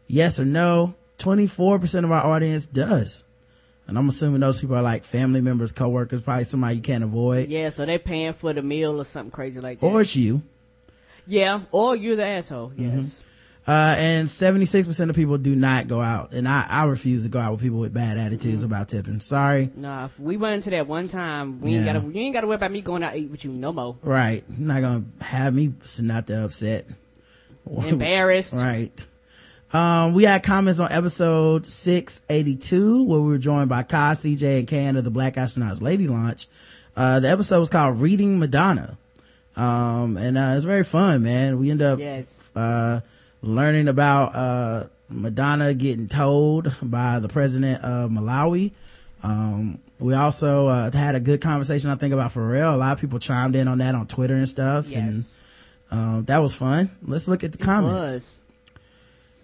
Yes 0.06 0.38
or 0.38 0.44
no? 0.44 0.94
24% 1.18 2.04
of 2.04 2.12
our 2.12 2.26
audience 2.26 2.66
does. 2.66 3.24
And 3.88 3.96
I'm 3.96 4.08
assuming 4.10 4.40
those 4.40 4.60
people 4.60 4.76
are 4.76 4.82
like 4.82 5.04
family 5.04 5.40
members, 5.40 5.72
coworkers, 5.72 6.20
probably 6.20 6.44
somebody 6.44 6.76
you 6.76 6.82
can't 6.82 7.02
avoid. 7.02 7.48
Yeah. 7.48 7.70
So 7.70 7.86
they're 7.86 7.98
paying 7.98 8.34
for 8.34 8.52
the 8.52 8.60
meal 8.60 9.00
or 9.00 9.04
something 9.04 9.30
crazy 9.30 9.60
like 9.60 9.80
that. 9.80 9.86
Or 9.86 10.02
it's 10.02 10.14
you. 10.14 10.42
yeah. 11.26 11.62
Or 11.72 11.96
you're 11.96 12.16
the 12.16 12.26
asshole. 12.26 12.72
Mm-hmm. 12.76 13.00
Uh, 13.68 13.96
and 13.98 14.28
76% 14.28 15.10
of 15.10 15.16
people 15.16 15.38
do 15.38 15.56
not 15.56 15.88
go 15.88 16.00
out. 16.00 16.32
And 16.32 16.46
I, 16.46 16.64
I 16.68 16.84
refuse 16.84 17.24
to 17.24 17.28
go 17.28 17.40
out 17.40 17.50
with 17.50 17.60
people 17.60 17.78
with 17.80 17.92
bad 17.92 18.16
attitudes 18.16 18.58
Mm-hmm. 18.62 18.72
about 18.72 18.88
tipping. 18.88 19.20
Sorry. 19.20 19.70
Nah, 19.74 20.08
we 20.20 20.36
went 20.36 20.54
into 20.56 20.70
that 20.70 20.86
one 20.86 21.08
time. 21.08 21.60
We 21.60 21.74
ain't 21.74 21.84
gotta. 21.84 21.98
You 22.00 22.20
ain't 22.20 22.32
gotta 22.32 22.46
worry 22.46 22.54
about 22.56 22.70
me 22.70 22.80
going 22.80 23.02
out 23.02 23.16
eat 23.16 23.28
with 23.28 23.44
you 23.44 23.50
no 23.50 23.72
more. 23.72 23.96
Right. 24.02 24.44
You're 24.56 24.68
not 24.68 24.80
gonna 24.82 25.04
have 25.20 25.52
me 25.52 25.72
sitting 25.82 26.12
out 26.12 26.26
there 26.28 26.44
upset. 26.44 26.86
Embarrassed. 27.66 28.54
right. 28.54 28.92
Um, 29.72 30.12
we 30.14 30.22
had 30.22 30.44
comments 30.44 30.78
on 30.78 30.92
episode 30.92 31.66
682 31.66 33.02
where 33.02 33.20
we 33.20 33.26
were 33.26 33.38
joined 33.38 33.68
by 33.68 33.82
Kai, 33.82 34.12
CJ, 34.12 34.60
and 34.60 34.68
Can 34.68 34.96
of 34.96 35.02
the 35.02 35.10
Black 35.10 35.34
Astronauts 35.34 35.82
Lady 35.82 36.06
Launch. 36.06 36.46
Uh, 36.96 37.18
the 37.18 37.28
episode 37.28 37.58
was 37.58 37.68
called 37.68 38.00
Reading 38.00 38.38
Madonna. 38.38 38.96
Um, 39.56 40.16
and, 40.16 40.38
uh, 40.38 40.54
it's 40.56 40.64
very 40.64 40.84
fun, 40.84 41.22
man. 41.24 41.58
We 41.58 41.70
end 41.72 41.82
up, 41.82 41.98
Yes. 41.98 42.54
uh, 42.54 43.00
learning 43.46 43.88
about, 43.88 44.34
uh, 44.34 44.84
Madonna 45.08 45.72
getting 45.74 46.08
told 46.08 46.74
by 46.82 47.20
the 47.20 47.28
president 47.28 47.82
of 47.84 48.10
Malawi. 48.10 48.72
Um, 49.22 49.78
we 49.98 50.14
also, 50.14 50.66
uh, 50.66 50.90
had 50.90 51.14
a 51.14 51.20
good 51.20 51.40
conversation, 51.40 51.90
I 51.90 51.94
think, 51.94 52.12
about 52.12 52.32
Pharrell. 52.32 52.74
A 52.74 52.76
lot 52.76 52.92
of 52.92 53.00
people 53.00 53.18
chimed 53.18 53.54
in 53.56 53.68
on 53.68 53.78
that 53.78 53.94
on 53.94 54.06
Twitter 54.06 54.34
and 54.34 54.48
stuff. 54.48 54.88
Yes. 54.88 55.44
And, 55.90 55.98
um, 56.00 56.24
that 56.24 56.38
was 56.38 56.56
fun. 56.56 56.90
Let's 57.02 57.28
look 57.28 57.44
at 57.44 57.52
the 57.52 57.58
It 57.58 57.62
comments. 57.64 58.14
was. 58.14 58.40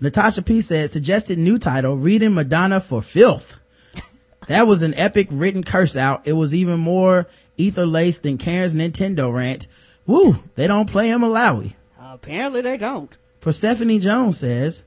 Natasha 0.01 0.43
P 0.43 0.61
said, 0.61 0.91
suggested 0.91 1.39
new 1.39 1.59
title, 1.59 1.97
Reading 1.97 2.35
Madonna 2.35 2.81
for 2.81 3.01
Filth. 3.03 3.59
That 4.49 4.67
was 4.67 4.83
an 4.83 4.93
epic 4.95 5.29
written 5.31 5.63
curse 5.63 5.97
out. 5.97 6.27
It 6.27 6.33
was 6.33 6.53
even 6.53 6.81
more 6.81 7.29
ether 7.57 7.87
laced 7.87 8.25
than 8.25 8.39
Karen's 8.39 8.75
Nintendo 8.75 9.33
rant. 9.33 9.69
Woo, 10.05 10.43
they 10.57 10.67
don't 10.67 10.91
play 10.91 11.11
in 11.11 11.21
Malawi. 11.21 11.75
Apparently 12.01 12.61
they 12.61 12.77
don't. 12.77 13.17
Persephone 13.43 14.01
Jones 14.01 14.39
says, 14.39 14.85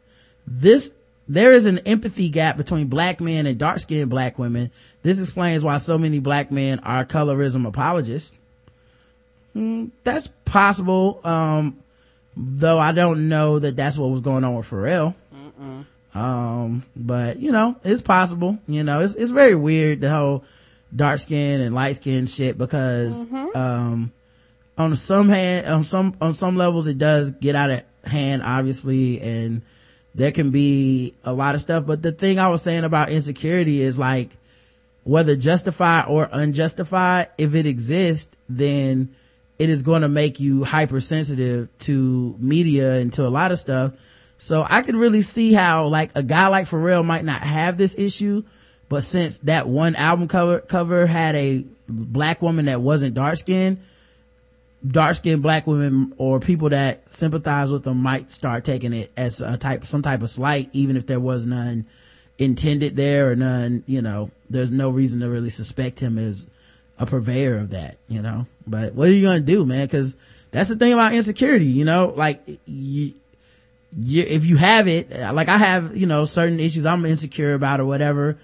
this, 0.47 0.95
there 1.27 1.53
is 1.53 1.65
an 1.67 1.79
empathy 1.79 2.29
gap 2.29 2.57
between 2.57 2.87
black 2.87 3.21
men 3.21 3.45
and 3.45 3.59
dark 3.59 3.79
skinned 3.79 4.09
black 4.09 4.39
women. 4.39 4.71
This 5.03 5.21
explains 5.21 5.63
why 5.63 5.77
so 5.77 5.97
many 5.97 6.19
black 6.19 6.51
men 6.51 6.79
are 6.79 7.05
colorism 7.05 7.67
apologists. 7.67 8.35
Hmm, 9.53 9.87
that's 10.03 10.27
possible. 10.45 11.19
Um, 11.23 11.77
though 12.35 12.79
I 12.79 12.91
don't 12.91 13.29
know 13.29 13.59
that 13.59 13.75
that's 13.75 13.97
what 13.97 14.09
was 14.09 14.21
going 14.21 14.43
on 14.43 14.55
with 14.55 14.69
Pharrell. 14.69 15.13
Um, 16.13 16.83
but 16.95 17.39
you 17.39 17.51
know, 17.51 17.75
it's 17.83 18.01
possible. 18.01 18.57
You 18.67 18.83
know, 18.83 19.01
it's, 19.01 19.15
it's 19.15 19.31
very 19.31 19.55
weird 19.55 20.01
the 20.01 20.09
whole 20.09 20.43
dark 20.95 21.19
skin 21.19 21.59
and 21.59 21.75
light 21.75 21.97
skin 21.97 22.25
shit 22.25 22.57
because, 22.57 23.21
um, 23.53 24.13
on 24.77 24.95
some 24.95 25.27
hand, 25.27 25.67
on 25.67 25.83
some, 25.83 26.15
on 26.21 26.33
some 26.33 26.55
levels 26.55 26.87
it 26.87 26.97
does 26.97 27.31
get 27.31 27.55
out 27.55 27.69
of 27.69 27.83
hand, 28.05 28.43
obviously, 28.43 29.21
and 29.21 29.61
there 30.13 30.31
can 30.31 30.51
be 30.51 31.13
a 31.23 31.33
lot 31.33 31.55
of 31.55 31.61
stuff. 31.61 31.85
But 31.85 32.01
the 32.01 32.11
thing 32.11 32.39
I 32.39 32.47
was 32.47 32.61
saying 32.61 32.83
about 32.83 33.09
insecurity 33.09 33.81
is 33.81 33.99
like, 33.99 34.37
whether 35.03 35.35
justified 35.35 36.05
or 36.07 36.27
unjustified, 36.31 37.29
if 37.37 37.53
it 37.53 37.67
exists, 37.67 38.35
then 38.49 39.13
it 39.59 39.69
is 39.69 39.83
going 39.83 40.01
to 40.01 40.09
make 40.09 40.39
you 40.39 40.63
hypersensitive 40.63 41.69
to 41.79 42.35
media 42.39 42.95
and 42.95 43.13
to 43.13 43.25
a 43.25 43.29
lot 43.29 43.51
of 43.51 43.59
stuff. 43.59 43.93
So 44.37 44.65
I 44.67 44.81
could 44.81 44.95
really 44.95 45.21
see 45.21 45.53
how 45.53 45.87
like 45.87 46.11
a 46.15 46.23
guy 46.23 46.47
like 46.47 46.67
Pharrell 46.67 47.05
might 47.05 47.23
not 47.23 47.41
have 47.41 47.77
this 47.77 47.97
issue, 47.97 48.43
but 48.89 49.03
since 49.03 49.39
that 49.39 49.67
one 49.67 49.95
album 49.95 50.27
cover, 50.27 50.59
cover 50.59 51.05
had 51.05 51.35
a 51.35 51.65
black 51.87 52.41
woman 52.41 52.65
that 52.65 52.81
wasn't 52.81 53.13
dark 53.13 53.37
skinned, 53.37 53.79
dark 54.87 55.15
skinned 55.15 55.41
black 55.41 55.67
women 55.67 56.13
or 56.17 56.39
people 56.39 56.69
that 56.69 57.09
sympathize 57.11 57.71
with 57.71 57.83
them 57.83 57.97
might 57.97 58.29
start 58.29 58.63
taking 58.63 58.93
it 58.93 59.11
as 59.17 59.41
a 59.41 59.57
type, 59.57 59.85
some 59.85 60.01
type 60.01 60.21
of 60.21 60.29
slight, 60.29 60.69
even 60.73 60.97
if 60.97 61.07
there 61.07 61.19
was 61.19 61.47
none 61.47 61.85
intended 62.37 62.95
there 62.95 63.31
or 63.31 63.35
none, 63.35 63.83
you 63.87 64.01
know, 64.01 64.29
there's 64.49 64.71
no 64.71 64.89
reason 64.89 65.21
to 65.21 65.29
really 65.29 65.49
suspect 65.49 65.99
him 65.99 66.17
as 66.17 66.45
a 66.99 67.05
purveyor 67.05 67.57
of 67.57 67.71
that, 67.71 67.97
you 68.07 68.21
know, 68.21 68.45
but 68.67 68.93
what 68.93 69.07
are 69.07 69.13
you 69.13 69.21
going 69.21 69.39
to 69.39 69.45
do, 69.45 69.65
man? 69.65 69.87
Cause 69.87 70.17
that's 70.51 70.69
the 70.69 70.75
thing 70.75 70.93
about 70.93 71.13
insecurity, 71.13 71.65
you 71.65 71.85
know, 71.85 72.13
like 72.15 72.41
you, 72.65 73.13
you, 73.97 74.23
if 74.23 74.45
you 74.45 74.57
have 74.57 74.87
it, 74.87 75.09
like 75.33 75.47
I 75.47 75.57
have, 75.57 75.95
you 75.95 76.05
know, 76.05 76.25
certain 76.25 76.59
issues 76.59 76.85
I'm 76.85 77.05
insecure 77.05 77.53
about 77.53 77.79
or 77.79 77.85
whatever, 77.85 78.37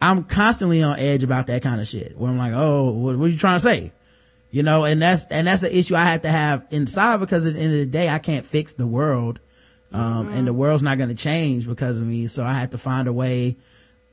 I'm 0.00 0.24
constantly 0.24 0.82
on 0.82 0.98
edge 0.98 1.22
about 1.22 1.46
that 1.46 1.62
kind 1.62 1.80
of 1.80 1.86
shit 1.86 2.16
where 2.18 2.30
I'm 2.30 2.38
like, 2.38 2.52
oh, 2.54 2.90
what, 2.90 3.16
what 3.16 3.26
are 3.26 3.28
you 3.28 3.38
trying 3.38 3.56
to 3.56 3.64
say? 3.64 3.92
You 4.54 4.62
know, 4.62 4.84
and 4.84 5.02
that's, 5.02 5.26
and 5.26 5.48
that's 5.48 5.64
an 5.64 5.72
issue 5.72 5.96
I 5.96 6.04
have 6.04 6.22
to 6.22 6.28
have 6.28 6.64
inside 6.70 7.18
because 7.18 7.44
at 7.44 7.54
the 7.54 7.60
end 7.60 7.72
of 7.72 7.80
the 7.80 7.86
day, 7.86 8.08
I 8.08 8.20
can't 8.20 8.46
fix 8.46 8.74
the 8.74 8.86
world. 8.86 9.40
Um, 9.92 10.28
and 10.28 10.46
the 10.46 10.52
world's 10.52 10.80
not 10.80 10.96
going 10.96 11.08
to 11.08 11.16
change 11.16 11.66
because 11.66 11.98
of 11.98 12.06
me. 12.06 12.28
So 12.28 12.44
I 12.44 12.52
have 12.52 12.70
to 12.70 12.78
find 12.78 13.08
a 13.08 13.12
way 13.12 13.56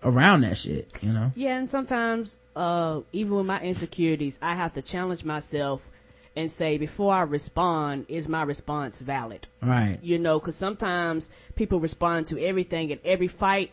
around 0.04 0.42
that 0.42 0.58
shit, 0.58 0.90
you 1.04 1.14
know? 1.14 1.32
Yeah, 1.36 1.60
and 1.60 1.70
sometimes, 1.70 2.40
uh, 2.56 3.02
even 3.14 3.36
with 3.36 3.46
my 3.46 3.62
insecurities, 3.62 4.40
I 4.42 4.56
have 4.56 4.74
to 4.74 4.82
challenge 4.82 5.24
myself 5.24 5.88
and 6.36 6.50
say, 6.50 6.80
before 6.80 7.14
I 7.14 7.22
respond, 7.22 8.08
is 8.08 8.28
my 8.28 8.42
response 8.42 9.00
valid? 9.00 9.48
Right. 9.62 10.00
You 10.02 10.18
know, 10.18 10.40
because 10.40 10.56
sometimes 10.56 11.30
people 11.54 11.80
respond 11.80 12.26
to 12.28 12.44
everything, 12.44 12.92
and 12.92 13.00
every 13.06 13.28
fight 13.28 13.70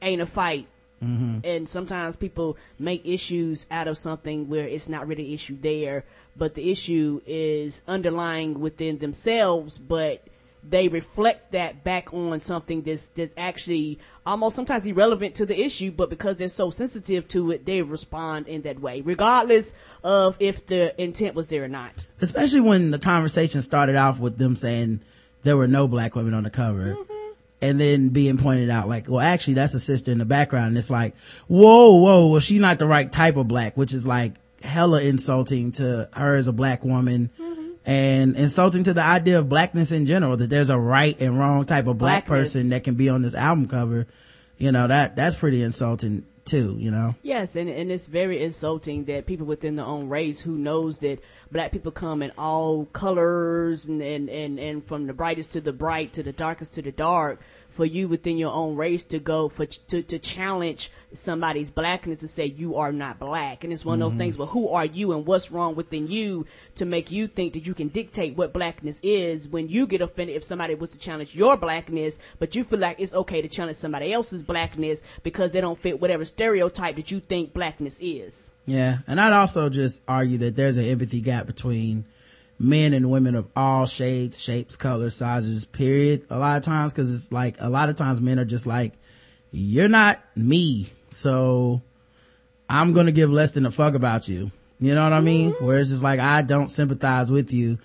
ain't 0.00 0.22
a 0.22 0.26
fight. 0.26 0.68
Mm-hmm. 1.06 1.38
And 1.44 1.68
sometimes 1.68 2.16
people 2.16 2.56
make 2.78 3.06
issues 3.06 3.66
out 3.70 3.88
of 3.88 3.96
something 3.96 4.48
where 4.48 4.66
it's 4.66 4.88
not 4.88 5.06
really 5.06 5.26
an 5.26 5.32
issue 5.32 5.56
there, 5.60 6.04
but 6.36 6.54
the 6.54 6.70
issue 6.70 7.20
is 7.26 7.82
underlying 7.86 8.60
within 8.60 8.98
themselves, 8.98 9.78
but 9.78 10.26
they 10.68 10.88
reflect 10.88 11.52
that 11.52 11.84
back 11.84 12.12
on 12.12 12.40
something 12.40 12.82
that's 12.82 13.08
that's 13.08 13.32
actually 13.36 13.98
almost 14.24 14.56
sometimes 14.56 14.84
irrelevant 14.84 15.36
to 15.36 15.46
the 15.46 15.58
issue, 15.58 15.92
but 15.92 16.10
because 16.10 16.38
they're 16.38 16.48
so 16.48 16.70
sensitive 16.70 17.28
to 17.28 17.52
it, 17.52 17.64
they 17.64 17.82
respond 17.82 18.48
in 18.48 18.62
that 18.62 18.80
way, 18.80 19.00
regardless 19.00 19.74
of 20.02 20.36
if 20.40 20.66
the 20.66 21.00
intent 21.00 21.34
was 21.34 21.46
there 21.48 21.64
or 21.64 21.68
not. 21.68 22.06
Especially 22.20 22.60
when 22.60 22.90
the 22.90 22.98
conversation 22.98 23.62
started 23.62 23.94
off 23.94 24.18
with 24.18 24.38
them 24.38 24.56
saying 24.56 25.00
there 25.44 25.56
were 25.56 25.68
no 25.68 25.86
black 25.86 26.16
women 26.16 26.34
on 26.34 26.42
the 26.42 26.50
cover. 26.50 26.96
Mm-hmm. 26.96 27.25
And 27.62 27.80
then 27.80 28.10
being 28.10 28.36
pointed 28.36 28.68
out 28.68 28.88
like, 28.88 29.08
well, 29.08 29.20
actually 29.20 29.54
that's 29.54 29.74
a 29.74 29.80
sister 29.80 30.12
in 30.12 30.18
the 30.18 30.26
background. 30.26 30.68
And 30.68 30.78
it's 30.78 30.90
like, 30.90 31.16
whoa, 31.48 32.00
whoa, 32.00 32.28
well, 32.28 32.40
she's 32.40 32.60
not 32.60 32.78
the 32.78 32.86
right 32.86 33.10
type 33.10 33.36
of 33.36 33.48
black, 33.48 33.76
which 33.76 33.94
is 33.94 34.06
like 34.06 34.34
hella 34.62 35.00
insulting 35.00 35.72
to 35.72 36.08
her 36.12 36.34
as 36.34 36.48
a 36.48 36.52
black 36.52 36.84
woman. 36.84 37.30
Mm-hmm 37.40 37.66
and 37.86 38.36
insulting 38.36 38.82
to 38.82 38.92
the 38.92 39.02
idea 39.02 39.38
of 39.38 39.48
blackness 39.48 39.92
in 39.92 40.06
general 40.06 40.36
that 40.36 40.50
there's 40.50 40.70
a 40.70 40.78
right 40.78 41.20
and 41.20 41.38
wrong 41.38 41.64
type 41.64 41.86
of 41.86 41.96
black 41.96 42.26
blackness. 42.26 42.54
person 42.54 42.70
that 42.70 42.82
can 42.82 42.96
be 42.96 43.08
on 43.08 43.22
this 43.22 43.34
album 43.34 43.68
cover 43.68 44.06
you 44.58 44.72
know 44.72 44.88
that 44.88 45.14
that's 45.14 45.36
pretty 45.36 45.62
insulting 45.62 46.26
too 46.46 46.76
you 46.78 46.90
know? 46.90 47.14
Yes 47.22 47.56
and, 47.56 47.68
and 47.68 47.90
it's 47.90 48.06
very 48.06 48.42
insulting 48.42 49.04
that 49.04 49.26
people 49.26 49.46
within 49.46 49.76
their 49.76 49.86
own 49.86 50.08
race 50.08 50.40
who 50.40 50.56
knows 50.56 51.00
that 51.00 51.18
black 51.50 51.72
people 51.72 51.92
come 51.92 52.22
in 52.22 52.32
all 52.38 52.86
colors 52.86 53.86
and, 53.86 54.00
and, 54.02 54.30
and, 54.30 54.58
and 54.58 54.84
from 54.86 55.06
the 55.06 55.12
brightest 55.12 55.52
to 55.52 55.60
the 55.60 55.72
bright 55.72 56.12
to 56.14 56.22
the 56.22 56.32
darkest 56.32 56.74
to 56.74 56.82
the 56.82 56.92
dark 56.92 57.40
for 57.76 57.84
you 57.84 58.08
within 58.08 58.38
your 58.38 58.52
own 58.52 58.74
race 58.74 59.04
to 59.04 59.18
go 59.18 59.50
for 59.50 59.66
to, 59.66 60.02
to 60.02 60.18
challenge 60.18 60.90
somebody's 61.12 61.70
blackness 61.70 62.20
to 62.20 62.28
say 62.28 62.46
you 62.46 62.76
are 62.76 62.90
not 62.90 63.18
black 63.18 63.64
and 63.64 63.72
it's 63.72 63.84
one 63.84 63.94
of 63.94 64.00
those 64.00 64.12
mm-hmm. 64.12 64.18
things 64.18 64.38
well 64.38 64.48
who 64.48 64.70
are 64.70 64.86
you 64.86 65.12
and 65.12 65.26
what's 65.26 65.52
wrong 65.52 65.74
within 65.74 66.08
you 66.08 66.46
to 66.74 66.86
make 66.86 67.10
you 67.10 67.26
think 67.26 67.52
that 67.52 67.66
you 67.66 67.74
can 67.74 67.88
dictate 67.88 68.34
what 68.34 68.54
blackness 68.54 68.98
is 69.02 69.46
when 69.46 69.68
you 69.68 69.86
get 69.86 70.00
offended 70.00 70.34
if 70.34 70.42
somebody 70.42 70.74
was 70.74 70.92
to 70.92 70.98
challenge 70.98 71.34
your 71.34 71.56
blackness 71.58 72.18
but 72.38 72.56
you 72.56 72.64
feel 72.64 72.78
like 72.78 72.98
it's 72.98 73.14
okay 73.14 73.42
to 73.42 73.48
challenge 73.48 73.76
somebody 73.76 74.10
else's 74.10 74.42
blackness 74.42 75.02
because 75.22 75.52
they 75.52 75.60
don't 75.60 75.78
fit 75.78 76.00
whatever 76.00 76.24
stereotype 76.24 76.96
that 76.96 77.10
you 77.10 77.20
think 77.20 77.52
blackness 77.52 77.98
is 78.00 78.50
yeah 78.64 78.98
and 79.06 79.20
i'd 79.20 79.34
also 79.34 79.68
just 79.68 80.00
argue 80.08 80.38
that 80.38 80.56
there's 80.56 80.78
an 80.78 80.86
empathy 80.86 81.20
gap 81.20 81.46
between 81.46 82.06
men 82.58 82.94
and 82.94 83.10
women 83.10 83.34
of 83.34 83.48
all 83.54 83.86
shades, 83.86 84.40
shapes, 84.40 84.76
colors, 84.76 85.14
sizes, 85.14 85.64
period. 85.64 86.26
A 86.30 86.38
lot 86.38 86.56
of 86.56 86.62
times, 86.62 86.92
cause 86.92 87.12
it's 87.14 87.32
like, 87.32 87.56
a 87.60 87.68
lot 87.68 87.88
of 87.88 87.96
times 87.96 88.20
men 88.20 88.38
are 88.38 88.44
just 88.44 88.66
like, 88.66 88.94
you're 89.50 89.88
not 89.88 90.20
me. 90.36 90.88
So 91.10 91.82
I'm 92.68 92.92
going 92.92 93.06
to 93.06 93.12
give 93.12 93.30
less 93.30 93.52
than 93.52 93.66
a 93.66 93.70
fuck 93.70 93.94
about 93.94 94.28
you. 94.28 94.50
You 94.80 94.94
know 94.94 95.02
what 95.02 95.12
I 95.12 95.20
mean? 95.20 95.52
Mm-hmm. 95.52 95.64
Where 95.64 95.78
it's 95.78 95.90
just 95.90 96.02
like, 96.02 96.20
I 96.20 96.42
don't 96.42 96.70
sympathize 96.70 97.30
with 97.30 97.52
you. 97.52 97.78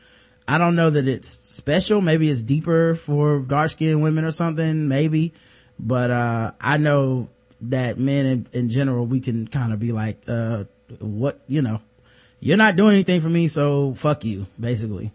I 0.48 0.58
don't 0.58 0.76
know 0.76 0.90
that 0.90 1.08
it's 1.08 1.30
special. 1.30 2.02
Maybe 2.02 2.30
it's 2.30 2.42
deeper 2.42 2.96
for 2.96 3.40
dark 3.40 3.72
skinned 3.72 4.02
women 4.02 4.26
or 4.26 4.32
something, 4.32 4.88
maybe. 4.88 5.34
But, 5.80 6.12
uh, 6.12 6.52
I 6.60 6.78
know 6.78 7.30
that 7.62 7.98
men 7.98 8.26
in, 8.26 8.48
in 8.52 8.70
general, 8.70 9.06
we 9.06 9.20
can 9.20 9.48
kind 9.48 9.72
of 9.72 9.80
be 9.80 9.92
like, 9.92 10.24
uh, 10.28 10.66
what, 11.00 11.40
you 11.48 11.62
know, 11.62 11.82
you're 12.42 12.58
not 12.58 12.76
doing 12.76 12.94
anything 12.94 13.22
for 13.22 13.30
me, 13.30 13.48
so 13.48 13.94
fuck 13.94 14.26
you, 14.26 14.48
basically. 14.60 15.14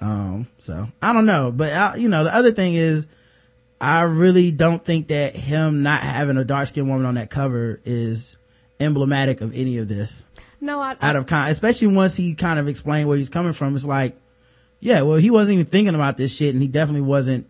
Um, 0.00 0.48
so 0.58 0.88
I 1.00 1.12
don't 1.12 1.26
know, 1.26 1.52
but 1.52 1.72
I, 1.72 1.92
uh, 1.92 1.94
you 1.96 2.08
know, 2.08 2.24
the 2.24 2.34
other 2.34 2.50
thing 2.50 2.74
is, 2.74 3.06
I 3.80 4.02
really 4.02 4.52
don't 4.52 4.82
think 4.82 5.08
that 5.08 5.36
him 5.36 5.82
not 5.82 6.00
having 6.00 6.38
a 6.38 6.44
dark 6.44 6.68
skinned 6.68 6.88
woman 6.88 7.06
on 7.06 7.14
that 7.14 7.30
cover 7.30 7.80
is 7.84 8.38
emblematic 8.80 9.42
of 9.42 9.54
any 9.54 9.76
of 9.78 9.86
this. 9.86 10.24
No, 10.60 10.80
I, 10.80 10.96
out 11.00 11.16
of 11.16 11.26
con, 11.26 11.48
especially 11.48 11.88
once 11.88 12.16
he 12.16 12.34
kind 12.34 12.58
of 12.58 12.68
explained 12.68 13.08
where 13.08 13.18
he's 13.18 13.28
coming 13.28 13.52
from. 13.52 13.74
It's 13.74 13.86
like, 13.86 14.16
yeah, 14.80 15.02
well, 15.02 15.18
he 15.18 15.30
wasn't 15.30 15.54
even 15.54 15.66
thinking 15.66 15.94
about 15.94 16.16
this 16.16 16.34
shit 16.34 16.54
and 16.54 16.62
he 16.62 16.68
definitely 16.68 17.02
wasn't 17.02 17.48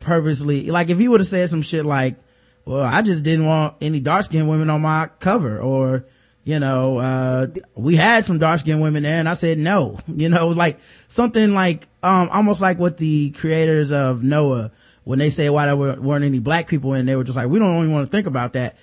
purposely, 0.00 0.70
like 0.70 0.90
if 0.90 0.98
he 0.98 1.06
would 1.06 1.20
have 1.20 1.28
said 1.28 1.48
some 1.48 1.62
shit 1.62 1.86
like, 1.86 2.16
well, 2.64 2.82
I 2.82 3.02
just 3.02 3.22
didn't 3.22 3.46
want 3.46 3.76
any 3.80 4.00
dark 4.00 4.24
skinned 4.24 4.48
women 4.48 4.68
on 4.68 4.80
my 4.82 5.08
cover 5.20 5.60
or, 5.60 6.04
you 6.44 6.58
know, 6.58 6.98
uh, 6.98 7.46
we 7.74 7.96
had 7.96 8.24
some 8.24 8.38
dark 8.38 8.60
skinned 8.60 8.80
women 8.80 9.02
there 9.02 9.18
and 9.18 9.28
I 9.28 9.34
said 9.34 9.58
no, 9.58 9.98
you 10.06 10.28
know, 10.28 10.48
like 10.48 10.80
something 11.08 11.52
like, 11.54 11.86
um, 12.02 12.28
almost 12.30 12.62
like 12.62 12.78
what 12.78 12.96
the 12.96 13.30
creators 13.30 13.92
of 13.92 14.22
Noah, 14.22 14.72
when 15.04 15.18
they 15.18 15.30
say 15.30 15.50
why 15.50 15.66
there 15.66 15.76
weren't 15.76 16.24
any 16.24 16.40
black 16.40 16.68
people 16.68 16.94
in, 16.94 17.06
they 17.06 17.16
were 17.16 17.24
just 17.24 17.36
like, 17.36 17.48
we 17.48 17.58
don't 17.58 17.78
even 17.78 17.92
want 17.92 18.06
to 18.06 18.10
think 18.10 18.26
about 18.26 18.54
that. 18.54 18.78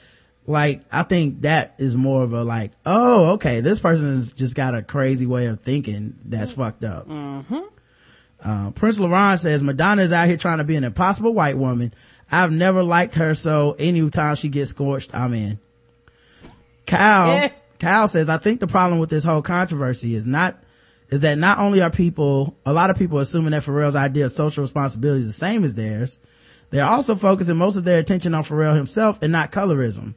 Like, 0.45 0.81
I 0.93 1.03
think 1.03 1.41
that 1.41 1.75
is 1.77 1.97
more 1.97 2.23
of 2.23 2.31
a 2.31 2.43
like, 2.43 2.71
oh, 2.85 3.33
okay, 3.33 3.59
this 3.59 3.79
person's 3.79 4.31
just 4.31 4.55
got 4.55 4.75
a 4.75 4.81
crazy 4.81 5.25
way 5.25 5.47
of 5.47 5.59
thinking 5.59 6.15
that's 6.23 6.53
fucked 6.53 6.85
up. 6.85 7.07
Mm-hmm. 7.07 7.59
Uh, 8.39 8.71
Prince 8.71 8.99
Laurent 8.99 9.39
says 9.39 9.61
Madonna 9.61 10.03
is 10.03 10.13
out 10.13 10.27
here 10.27 10.37
trying 10.37 10.59
to 10.59 10.63
be 10.63 10.75
an 10.75 10.83
impossible 10.83 11.33
white 11.33 11.57
woman. 11.57 11.91
I've 12.31 12.51
never 12.51 12.83
liked 12.83 13.15
her, 13.15 13.33
so 13.33 13.75
anytime 13.77 14.35
she 14.35 14.47
gets 14.47 14.69
scorched, 14.69 15.13
I'm 15.13 15.33
in. 15.33 15.59
Kyle, 16.87 17.49
Kyle 17.79 18.07
says, 18.07 18.29
I 18.29 18.37
think 18.37 18.59
the 18.59 18.67
problem 18.67 18.99
with 18.99 19.09
this 19.09 19.23
whole 19.23 19.41
controversy 19.41 20.15
is 20.15 20.25
not, 20.25 20.57
is 21.09 21.19
that 21.19 21.37
not 21.37 21.59
only 21.59 21.81
are 21.81 21.91
people, 21.91 22.57
a 22.65 22.73
lot 22.73 22.89
of 22.89 22.97
people 22.97 23.19
assuming 23.19 23.51
that 23.51 23.63
Pharrell's 23.63 23.95
idea 23.95 24.25
of 24.25 24.31
social 24.31 24.61
responsibility 24.61 25.21
is 25.21 25.27
the 25.27 25.33
same 25.33 25.63
as 25.63 25.75
theirs, 25.75 26.19
they're 26.69 26.85
also 26.85 27.15
focusing 27.15 27.57
most 27.57 27.77
of 27.77 27.83
their 27.83 27.99
attention 27.99 28.33
on 28.33 28.43
Pharrell 28.43 28.75
himself 28.75 29.19
and 29.21 29.31
not 29.31 29.51
colorism. 29.51 30.15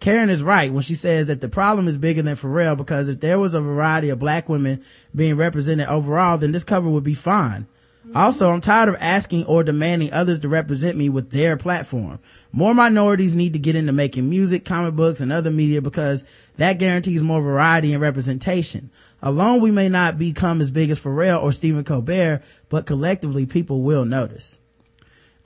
Karen 0.00 0.28
is 0.28 0.42
right 0.42 0.72
when 0.72 0.82
she 0.82 0.94
says 0.94 1.28
that 1.28 1.40
the 1.40 1.48
problem 1.48 1.88
is 1.88 1.96
bigger 1.96 2.22
than 2.22 2.36
Pharrell 2.36 2.76
because 2.76 3.08
if 3.08 3.20
there 3.20 3.38
was 3.38 3.54
a 3.54 3.60
variety 3.60 4.10
of 4.10 4.18
black 4.18 4.48
women 4.48 4.84
being 5.14 5.36
represented 5.36 5.86
overall, 5.88 6.36
then 6.36 6.52
this 6.52 6.64
cover 6.64 6.90
would 6.90 7.04
be 7.04 7.14
fine. 7.14 7.66
Also, 8.14 8.50
I'm 8.50 8.60
tired 8.60 8.88
of 8.88 8.96
asking 9.00 9.44
or 9.46 9.64
demanding 9.64 10.12
others 10.12 10.40
to 10.40 10.48
represent 10.48 10.96
me 10.96 11.08
with 11.08 11.30
their 11.30 11.56
platform. 11.56 12.18
More 12.52 12.74
minorities 12.74 13.34
need 13.34 13.54
to 13.54 13.58
get 13.58 13.76
into 13.76 13.92
making 13.92 14.28
music, 14.28 14.64
comic 14.64 14.94
books, 14.94 15.20
and 15.20 15.32
other 15.32 15.50
media 15.50 15.80
because 15.80 16.24
that 16.56 16.78
guarantees 16.78 17.22
more 17.22 17.40
variety 17.40 17.92
and 17.92 18.02
representation. 18.02 18.90
Alone, 19.22 19.60
we 19.60 19.70
may 19.70 19.88
not 19.88 20.18
become 20.18 20.60
as 20.60 20.70
big 20.70 20.90
as 20.90 21.00
Pharrell 21.00 21.42
or 21.42 21.52
Stephen 21.52 21.84
Colbert, 21.84 22.42
but 22.68 22.86
collectively, 22.86 23.46
people 23.46 23.82
will 23.82 24.04
notice. 24.04 24.58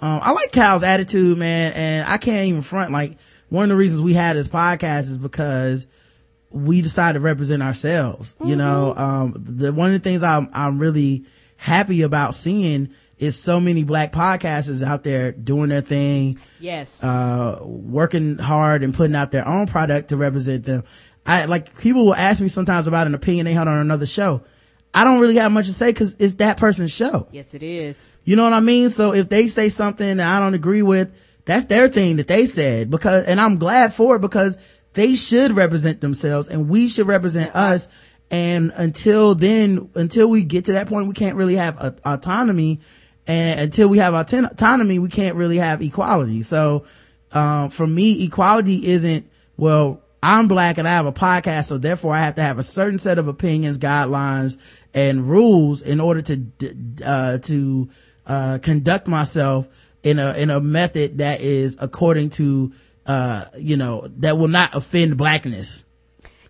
Um, 0.01 0.21
I 0.23 0.33
like 0.33 0.53
Cal's 0.53 0.83
attitude, 0.83 1.39
man, 1.39 1.73
and 1.75 2.09
I 2.09 2.19
can't 2.19 2.49
even 2.49 2.63
front. 2.63 2.93
Like, 2.93 3.19
one 3.49 3.65
of 3.65 3.69
the 3.71 3.77
reasons 3.77 4.01
we 4.01 4.15
had 4.15 4.37
this 4.37 4.49
podcast 4.49 5.11
is 5.11 5.17
because 5.17 5.87
we 6.51 6.83
decided 6.83 7.19
to 7.19 7.21
represent 7.21 7.63
ourselves. 7.63 8.35
Mm-hmm. 8.35 8.49
You 8.49 8.57
know, 8.57 8.95
um, 8.97 9.35
the, 9.37 9.73
one 9.73 9.93
of 9.93 9.93
the 9.93 10.09
things 10.09 10.23
I'm, 10.23 10.49
I'm 10.53 10.79
really, 10.79 11.25
happy 11.59 12.03
about 12.03 12.35
seeing 12.35 12.95
is 13.19 13.37
so 13.39 13.61
many 13.61 13.83
black 13.83 14.13
podcasters 14.13 14.83
out 14.83 15.03
there 15.03 15.33
doing 15.33 15.69
their 15.69 15.81
thing. 15.81 16.39
Yes. 16.61 17.03
Uh, 17.03 17.59
working 17.63 18.39
hard 18.39 18.83
and 18.83 18.95
putting 18.95 19.17
out 19.17 19.33
their 19.33 19.47
own 19.47 19.67
product 19.67 20.09
to 20.09 20.17
represent 20.17 20.65
them. 20.65 20.85
I, 21.27 21.45
like, 21.45 21.77
people 21.79 22.07
will 22.07 22.15
ask 22.15 22.41
me 22.41 22.49
sometimes 22.49 22.87
about 22.87 23.07
an 23.07 23.15
opinion 23.15 23.45
they 23.45 23.53
had 23.53 23.69
on 23.69 23.79
another 23.79 24.07
show. 24.07 24.43
I 24.95 25.05
don't 25.05 25.21
really 25.21 25.35
have 25.35 25.53
much 25.53 25.67
to 25.67 25.75
say 25.75 25.91
because 25.91 26.17
it's 26.19 26.35
that 26.35 26.57
person's 26.57 26.93
show. 26.93 27.29
Yes, 27.33 27.55
it 27.55 27.63
is. 27.63 28.17
You 28.25 28.37
know 28.37 28.45
what 28.45 28.55
I 28.55 28.61
mean? 28.61 28.89
So 28.89 29.13
if 29.13 29.29
they 29.29 29.49
say 29.49 29.69
something 29.69 30.17
that 30.17 30.37
I 30.37 30.41
don't 30.41 30.55
agree 30.55 30.83
with, 30.83 31.13
that's 31.45 31.67
their 31.67 31.89
thing 31.89 32.17
that 32.17 32.29
they 32.29 32.47
said 32.47 32.89
because, 32.89 33.25
and 33.27 33.41
I'm 33.41 33.59
glad 33.59 33.93
for 33.93 34.17
it 34.17 34.21
because 34.21 34.57
they 34.95 35.15
should 35.15 35.53
represent 35.53 36.01
themselves 36.01 36.49
and 36.49 36.69
we 36.69 36.89
should 36.89 37.07
represent 37.07 37.53
yeah. 37.55 37.63
us 37.63 37.89
and 38.31 38.73
until 38.75 39.35
then, 39.35 39.91
until 39.95 40.29
we 40.29 40.43
get 40.43 40.67
to 40.67 40.73
that 40.73 40.89
point, 40.89 41.07
we 41.07 41.15
can't 41.15 41.37
really 41.37 41.57
have 41.57 41.79
a, 41.79 41.95
autonomy. 42.05 42.81
And 43.27 43.61
until 43.61 43.89
we 43.89 43.99
have 43.99 44.15
autonomy, 44.15 44.99
we 44.99 45.09
can't 45.09 45.37
really 45.37 45.59
have 45.59 45.83
equality. 45.83 46.43
So, 46.43 46.85
um, 47.33 47.71
for 47.71 47.87
me, 47.87 48.25
equality 48.25 48.87
isn't, 48.87 49.31
well, 49.57 50.03
I'm 50.23 50.49
black 50.49 50.79
and 50.79 50.89
I 50.89 50.93
have 50.93 51.07
a 51.07 51.13
podcast, 51.13 51.65
so 51.65 51.79
therefore 51.79 52.15
I 52.15 52.21
have 52.21 52.35
to 52.37 52.43
have 52.43 52.59
a 52.59 52.63
certain 52.63 52.99
set 52.99 53.19
of 53.19 53.29
opinions, 53.29 53.79
guidelines, 53.79 54.59
and 54.93 55.29
rules 55.29 55.83
in 55.83 56.01
order 56.01 56.23
to, 56.23 56.47
uh, 57.05 57.39
to, 57.39 57.89
uh, 58.27 58.59
conduct 58.61 59.07
myself 59.09 59.69
in 60.03 60.19
a, 60.19 60.33
in 60.35 60.51
a 60.51 60.61
method 60.61 61.19
that 61.19 61.41
is 61.41 61.77
according 61.81 62.31
to, 62.31 62.73
uh, 63.07 63.45
you 63.59 63.77
know, 63.77 64.09
that 64.19 64.39
will 64.39 64.49
not 64.49 64.75
offend 64.75 65.17
blackness. 65.17 65.85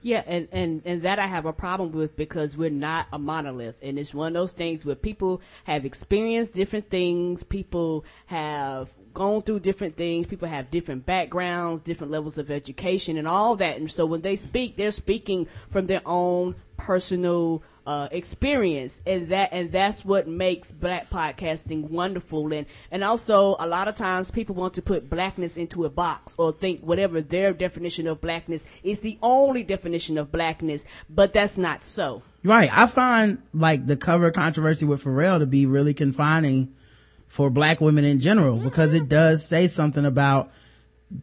Yeah, 0.00 0.22
and, 0.26 0.48
and, 0.52 0.82
and 0.84 1.02
that 1.02 1.18
I 1.18 1.26
have 1.26 1.46
a 1.46 1.52
problem 1.52 1.92
with 1.92 2.16
because 2.16 2.56
we're 2.56 2.70
not 2.70 3.06
a 3.12 3.18
monolith. 3.18 3.80
And 3.82 3.98
it's 3.98 4.14
one 4.14 4.28
of 4.28 4.34
those 4.34 4.52
things 4.52 4.84
where 4.84 4.94
people 4.94 5.40
have 5.64 5.84
experienced 5.84 6.54
different 6.54 6.88
things. 6.88 7.42
People 7.42 8.04
have 8.26 8.90
gone 9.14 9.42
through 9.42 9.60
different 9.60 9.96
things. 9.96 10.26
People 10.26 10.48
have 10.48 10.70
different 10.70 11.04
backgrounds, 11.04 11.80
different 11.80 12.12
levels 12.12 12.38
of 12.38 12.50
education, 12.50 13.16
and 13.16 13.26
all 13.26 13.56
that. 13.56 13.76
And 13.78 13.90
so 13.90 14.06
when 14.06 14.20
they 14.20 14.36
speak, 14.36 14.76
they're 14.76 14.92
speaking 14.92 15.46
from 15.70 15.86
their 15.86 16.02
own 16.06 16.54
personal 16.76 17.62
uh, 17.88 18.06
experience, 18.12 19.00
and 19.06 19.30
that 19.30 19.48
and 19.50 19.72
that's 19.72 20.04
what 20.04 20.28
makes 20.28 20.70
black 20.70 21.08
podcasting 21.08 21.88
wonderful. 21.88 22.52
And 22.52 22.66
and 22.90 23.02
also 23.02 23.56
a 23.58 23.66
lot 23.66 23.88
of 23.88 23.94
times 23.94 24.30
people 24.30 24.54
want 24.54 24.74
to 24.74 24.82
put 24.82 25.08
blackness 25.08 25.56
into 25.56 25.86
a 25.86 25.88
box 25.88 26.34
or 26.36 26.52
think 26.52 26.82
whatever 26.82 27.22
their 27.22 27.54
definition 27.54 28.06
of 28.06 28.20
blackness 28.20 28.62
is 28.82 29.00
the 29.00 29.18
only 29.22 29.62
definition 29.62 30.18
of 30.18 30.30
blackness, 30.30 30.84
but 31.08 31.32
that's 31.32 31.56
not 31.56 31.82
so. 31.82 32.20
Right. 32.44 32.70
I 32.70 32.88
find 32.88 33.42
like 33.54 33.86
the 33.86 33.96
cover 33.96 34.30
controversy 34.32 34.84
with 34.84 35.02
Pharrell 35.02 35.38
to 35.38 35.46
be 35.46 35.64
really 35.64 35.94
confining 35.94 36.74
for 37.26 37.48
black 37.48 37.80
women 37.80 38.04
in 38.04 38.20
general 38.20 38.56
mm-hmm. 38.56 38.64
because 38.64 38.92
it 38.92 39.08
does 39.08 39.42
say 39.42 39.66
something 39.66 40.04
about 40.04 40.50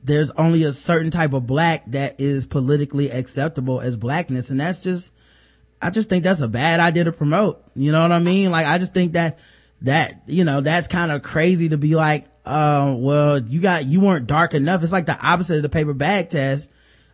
there's 0.04 0.32
only 0.32 0.64
a 0.64 0.72
certain 0.72 1.12
type 1.12 1.34
of 1.34 1.46
black 1.46 1.84
that 1.92 2.20
is 2.20 2.48
politically 2.48 3.12
acceptable 3.12 3.80
as 3.80 3.96
blackness 3.96 4.50
and 4.50 4.60
that's 4.60 4.80
just 4.80 5.14
I 5.86 5.92
just 5.92 6.10
think 6.10 6.24
that's 6.24 6.42
a 6.42 6.48
bad 6.48 6.80
idea 6.80 7.04
to 7.04 7.12
promote. 7.12 7.64
You 7.76 7.92
know 7.92 8.02
what 8.02 8.12
I 8.12 8.18
mean? 8.18 8.50
Like, 8.50 8.66
I 8.66 8.80
just 8.80 8.96
think 8.96 9.14
that, 9.14 9.38
that, 9.84 10.24
you 10.26 10.44
know, 10.44 10.62
that's 10.62 10.88
kind 10.88 11.12
of 11.12 11.22
crazy 11.22 11.70
to 11.70 11.78
be 11.78 11.96
like, 11.96 12.26
uh, 12.44 12.96
well, 12.98 13.40
you 13.40 13.62
got, 13.62 13.86
you 13.86 14.00
weren't 14.00 14.26
dark 14.26 14.56
enough. 14.56 14.82
It's 14.82 14.92
like 14.92 15.06
the 15.06 15.20
opposite 15.24 15.58
of 15.58 15.62
the 15.62 15.70
paper 15.70 15.94
bag 15.94 16.30
test. 16.30 16.72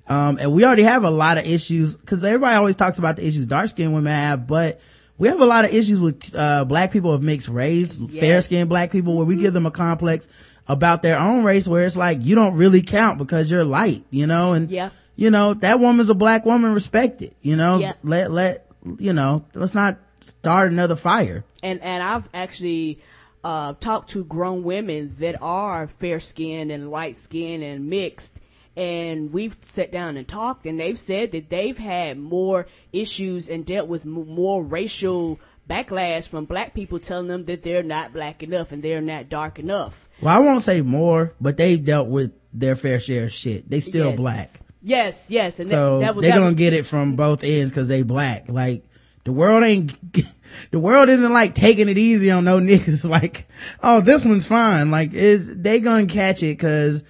Um, 0.08 0.38
and 0.40 0.54
we 0.54 0.64
already 0.64 0.84
have 0.84 1.04
a 1.04 1.10
lot 1.10 1.38
of 1.38 1.46
issues 1.46 1.98
because 1.98 2.24
everybody 2.24 2.56
always 2.56 2.78
talks 2.78 2.98
about 2.98 3.18
the 3.18 3.28
issues 3.28 3.46
dark 3.46 3.68
skinned 3.68 3.94
women 3.94 4.14
have, 4.14 4.48
but 4.48 4.80
we 5.18 5.28
have 5.28 5.42
a 5.42 5.46
lot 5.46 5.66
of 5.66 5.74
issues 5.74 6.00
with, 6.00 6.34
uh, 6.34 6.64
black 6.64 6.94
people 6.94 7.12
of 7.12 7.22
mixed 7.22 7.50
race, 7.50 7.98
yes. 7.98 8.22
fair 8.22 8.42
skinned 8.42 8.70
black 8.70 8.94
people 8.94 9.18
where 9.18 9.26
we 9.26 9.36
give 9.36 9.54
them 9.54 9.66
a 9.66 9.72
complex 9.72 10.30
about 10.66 11.02
their 11.02 11.20
own 11.20 11.44
race 11.44 11.68
where 11.68 11.84
it's 11.84 11.98
like, 11.98 12.20
you 12.22 12.36
don't 12.36 12.56
really 12.56 12.82
count 12.82 13.18
because 13.18 13.52
you're 13.52 13.66
light, 13.66 14.06
you 14.12 14.28
know, 14.28 14.54
and, 14.54 14.72
yeah 14.72 14.92
you 15.16 15.32
know, 15.32 15.54
that 15.56 15.80
woman's 15.80 16.10
a 16.10 16.16
black 16.16 16.46
woman, 16.46 16.74
respect 16.74 17.22
it, 17.22 17.36
you 17.42 17.56
know, 17.56 17.80
yeah. 17.80 17.94
let, 18.04 18.32
let, 18.32 18.68
you 18.98 19.14
know, 19.14 19.46
let's 19.54 19.76
not 19.76 19.98
start 20.22 20.72
another 20.72 20.96
fire. 20.96 21.44
And, 21.64 21.82
and 21.82 22.04
I've 22.04 22.28
actually, 22.34 23.00
uh, 23.44 23.74
talked 23.80 24.12
to 24.12 24.24
grown 24.24 24.64
women 24.64 25.16
that 25.20 25.42
are 25.42 25.88
fair 25.88 26.20
skinned 26.20 26.72
and 26.72 26.92
light 26.92 27.16
skinned 27.16 27.64
and 27.64 27.90
mixed. 27.90 28.38
And 28.78 29.34
we've 29.34 29.58
sat 29.62 29.92
down 29.92 30.16
and 30.16 30.28
talked 30.28 30.66
and 30.66 30.80
they've 30.80 30.98
said 30.98 31.32
that 31.32 31.50
they've 31.50 31.78
had 31.78 32.18
more 32.18 32.68
issues 32.94 33.50
and 33.50 33.66
dealt 33.66 33.90
with 33.90 34.06
more 34.06 34.64
racial 34.64 35.40
backlash 35.70 36.28
from 36.28 36.46
black 36.46 36.74
people 36.74 37.00
telling 37.00 37.28
them 37.28 37.44
that 37.46 37.64
they're 37.64 37.84
not 37.84 38.14
black 38.14 38.44
enough 38.44 38.72
and 38.72 38.82
they're 38.82 39.02
not 39.02 39.30
dark 39.30 39.60
enough. 39.60 40.08
Well, 40.22 40.36
I 40.36 40.40
won't 40.40 40.62
say 40.62 40.82
more, 40.82 41.34
but 41.42 41.58
they've 41.58 41.84
dealt 41.84 42.08
with 42.08 42.32
their 42.54 42.76
fair 42.76 43.00
share 43.00 43.26
of 43.26 43.32
shit. 43.32 43.70
They 43.70 43.82
still 43.82 44.10
yes. 44.10 44.18
black. 44.18 44.50
Yes, 44.82 45.28
yes. 45.30 45.60
And 45.60 45.68
so 45.68 46.00
that, 46.00 46.06
that 46.06 46.16
was, 46.16 46.26
they're 46.26 46.38
gonna 46.38 46.56
get 46.56 46.74
it 46.74 46.86
from 46.86 47.16
both 47.16 47.44
ends 47.44 47.72
because 47.72 47.88
they 47.88 48.04
black. 48.04 48.50
Like 48.50 48.84
the 49.24 49.32
world 49.32 49.64
ain't, 49.64 49.96
the 50.72 50.80
world 50.80 51.10
isn't 51.10 51.32
like 51.32 51.54
taking 51.54 51.90
it 51.90 51.98
easy 51.98 52.32
on 52.32 52.44
no 52.44 52.60
niggas. 52.60 53.08
Like, 53.10 53.48
oh, 53.84 54.02
this 54.02 54.26
one's 54.26 54.48
fine. 54.48 54.92
Like 54.92 55.12
they 55.12 55.80
gonna 55.80 56.08
catch 56.08 56.44
it 56.44 56.58
because 56.58 57.04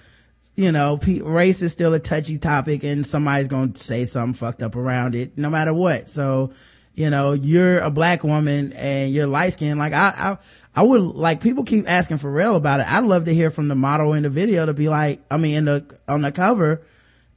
you 0.56 0.72
know, 0.72 1.00
race 1.24 1.62
is 1.62 1.72
still 1.72 1.94
a 1.94 2.00
touchy 2.00 2.38
topic 2.38 2.84
and 2.84 3.06
somebody's 3.06 3.48
gonna 3.48 3.76
say 3.76 4.06
something 4.06 4.34
fucked 4.34 4.62
up 4.62 4.76
around 4.76 5.16
it 5.16 5.38
no 5.38 5.50
matter 5.50 5.74
what. 5.74 6.10
So, 6.10 6.52
you 6.94 7.10
know, 7.10 7.34
you're 7.34 7.80
a 7.80 7.90
black 7.90 8.24
woman 8.24 8.74
and 8.74 9.14
you're 9.14 9.28
light 9.28 9.54
skinned. 9.54 9.80
Like 9.80 9.94
I, 9.94 10.12
I, 10.16 10.38
I 10.76 10.84
would 10.84 11.02
like 11.02 11.42
people 11.42 11.64
keep 11.64 11.90
asking 11.90 12.18
Pharrell 12.18 12.56
about 12.56 12.82
it. 12.82 12.92
I'd 12.92 13.06
love 13.06 13.26
to 13.26 13.34
hear 13.34 13.50
from 13.50 13.70
the 13.70 13.76
model 13.76 14.14
in 14.14 14.24
the 14.24 14.30
video 14.30 14.66
to 14.66 14.74
be 14.74 14.90
like, 14.90 15.22
I 15.32 15.38
mean, 15.38 15.56
in 15.56 15.66
the, 15.66 16.00
on 16.08 16.22
the 16.22 16.32
cover, 16.32 16.82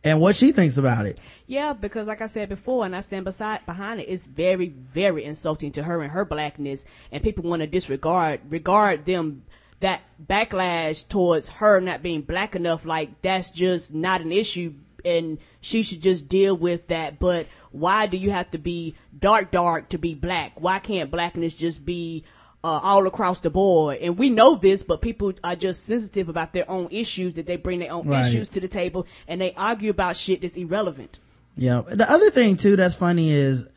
and 0.04 0.20
what 0.20 0.36
she 0.36 0.52
thinks 0.52 0.76
about 0.76 1.06
it. 1.06 1.18
Yeah, 1.46 1.72
because 1.72 2.06
like 2.06 2.20
I 2.20 2.26
said 2.26 2.50
before, 2.50 2.84
and 2.84 2.94
I 2.94 3.00
stand 3.00 3.24
beside 3.24 3.64
behind 3.66 4.00
it, 4.00 4.04
it's 4.04 4.26
very, 4.26 4.68
very 4.68 5.24
insulting 5.24 5.72
to 5.72 5.82
her 5.82 6.02
and 6.02 6.12
her 6.12 6.26
blackness, 6.26 6.84
and 7.10 7.22
people 7.22 7.44
want 7.44 7.62
to 7.62 7.66
disregard 7.66 8.40
regard 8.50 9.06
them 9.06 9.44
that 9.80 10.02
backlash 10.24 11.08
towards 11.08 11.48
her 11.48 11.80
not 11.80 12.02
being 12.02 12.20
black 12.20 12.54
enough. 12.54 12.84
Like 12.84 13.22
that's 13.22 13.50
just 13.50 13.94
not 13.94 14.20
an 14.20 14.30
issue, 14.30 14.74
and 15.04 15.38
she 15.60 15.82
should 15.82 16.02
just 16.02 16.28
deal 16.28 16.54
with 16.54 16.88
that. 16.88 17.18
But 17.18 17.46
why 17.72 18.06
do 18.06 18.18
you 18.18 18.30
have 18.30 18.50
to 18.52 18.58
be 18.58 18.94
dark, 19.18 19.50
dark 19.50 19.88
to 19.88 19.98
be 19.98 20.14
black? 20.14 20.60
Why 20.60 20.78
can't 20.78 21.10
blackness 21.10 21.54
just 21.54 21.84
be 21.84 22.24
uh, 22.64 22.80
all 22.82 23.06
across 23.06 23.40
the 23.40 23.50
board. 23.50 23.98
And 23.98 24.16
we 24.16 24.30
know 24.30 24.56
this, 24.56 24.82
but 24.82 25.02
people 25.02 25.34
are 25.44 25.54
just 25.54 25.84
sensitive 25.84 26.30
about 26.30 26.54
their 26.54 26.68
own 26.68 26.88
issues 26.90 27.34
that 27.34 27.46
they 27.46 27.56
bring 27.56 27.80
their 27.80 27.92
own 27.92 28.08
right. 28.08 28.24
issues 28.24 28.48
to 28.50 28.60
the 28.60 28.68
table 28.68 29.06
and 29.28 29.38
they 29.38 29.52
argue 29.52 29.90
about 29.90 30.16
shit 30.16 30.40
that's 30.40 30.56
irrelevant. 30.56 31.18
Yeah. 31.56 31.82
The 31.86 32.10
other 32.10 32.30
thing 32.30 32.56
too 32.56 32.76
that's 32.76 32.94
funny 32.94 33.30
is, 33.30 33.68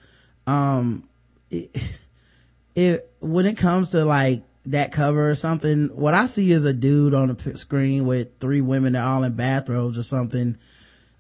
um, 0.48 1.04
it, 1.52 1.70
it, 2.76 3.12
when 3.20 3.46
it 3.46 3.58
comes 3.58 3.90
to 3.90 4.06
like 4.06 4.44
that 4.68 4.94
cover 4.94 5.30
or 5.30 5.36
something, 5.36 5.90
what 5.90 6.14
I 6.14 6.28
see 6.28 6.50
is 6.50 6.64
a 6.64 6.74
dude 6.74 7.14
on 7.14 7.28
the 7.28 7.58
screen 7.58 8.06
with 8.06 8.40
three 8.40 8.62
women 8.62 8.94
that 8.94 9.04
all 9.04 9.24
in 9.26 9.34
bathrobes 9.34 10.00
or 10.00 10.04
something. 10.04 10.58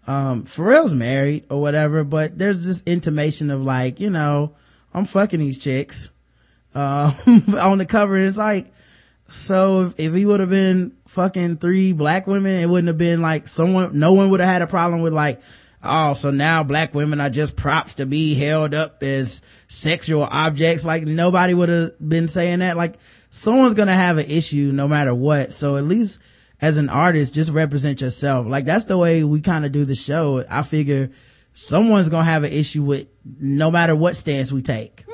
Um, 0.07 0.45
Pharrell's 0.45 0.95
married 0.95 1.47
or 1.49 1.59
whatever, 1.59 2.05
but 2.05 2.37
there's 2.37 2.65
this 2.65 2.81
intimation 2.85 3.49
of 3.49 3.61
like, 3.61 3.99
you 3.99 4.09
know, 4.09 4.55
I'm 4.93 5.03
fucking 5.03 5.41
these 5.41 5.57
chicks 5.57 6.09
uh, 6.77 7.11
on 7.59 7.79
the 7.79 7.87
cover. 7.87 8.15
It's 8.15 8.37
like, 8.37 8.67
so 9.27 9.85
if, 9.85 9.95
if 9.97 10.13
he 10.13 10.25
would 10.25 10.39
have 10.39 10.51
been 10.51 10.95
fucking 11.07 11.57
three 11.57 11.91
black 11.91 12.27
women, 12.27 12.55
it 12.55 12.69
wouldn't 12.69 12.87
have 12.87 12.99
been 12.99 13.21
like 13.21 13.47
someone, 13.47 13.97
no 13.97 14.13
one 14.13 14.29
would 14.29 14.39
have 14.39 14.49
had 14.49 14.61
a 14.61 14.67
problem 14.67 15.01
with 15.01 15.11
like, 15.11 15.41
oh, 15.83 16.13
so 16.13 16.29
now 16.29 16.63
black 16.63 16.93
women 16.93 17.19
are 17.19 17.31
just 17.31 17.55
props 17.55 17.95
to 17.95 18.05
be 18.05 18.35
held 18.35 18.75
up 18.75 19.01
as 19.01 19.41
sexual 19.67 20.23
objects. 20.23 20.85
Like 20.85 21.03
nobody 21.03 21.55
would 21.55 21.69
have 21.69 21.91
been 21.99 22.27
saying 22.27 22.59
that. 22.59 22.77
Like 22.77 22.95
someone's 23.31 23.73
going 23.73 23.87
to 23.87 23.93
have 23.93 24.19
an 24.19 24.29
issue 24.29 24.71
no 24.71 24.87
matter 24.87 25.15
what. 25.15 25.53
So 25.53 25.77
at 25.77 25.83
least 25.83 26.21
as 26.61 26.77
an 26.77 26.89
artist, 26.89 27.33
just 27.33 27.51
represent 27.51 28.01
yourself. 28.01 28.45
Like 28.45 28.65
that's 28.65 28.85
the 28.85 28.99
way 28.99 29.23
we 29.23 29.41
kind 29.41 29.65
of 29.65 29.71
do 29.71 29.83
the 29.83 29.95
show. 29.95 30.45
I 30.47 30.61
figure 30.61 31.09
someone's 31.53 32.09
going 32.09 32.25
to 32.25 32.31
have 32.31 32.43
an 32.43 32.51
issue 32.51 32.83
with 32.83 33.07
no 33.25 33.71
matter 33.71 33.95
what 33.95 34.15
stance 34.15 34.51
we 34.51 34.61
take 34.61 35.06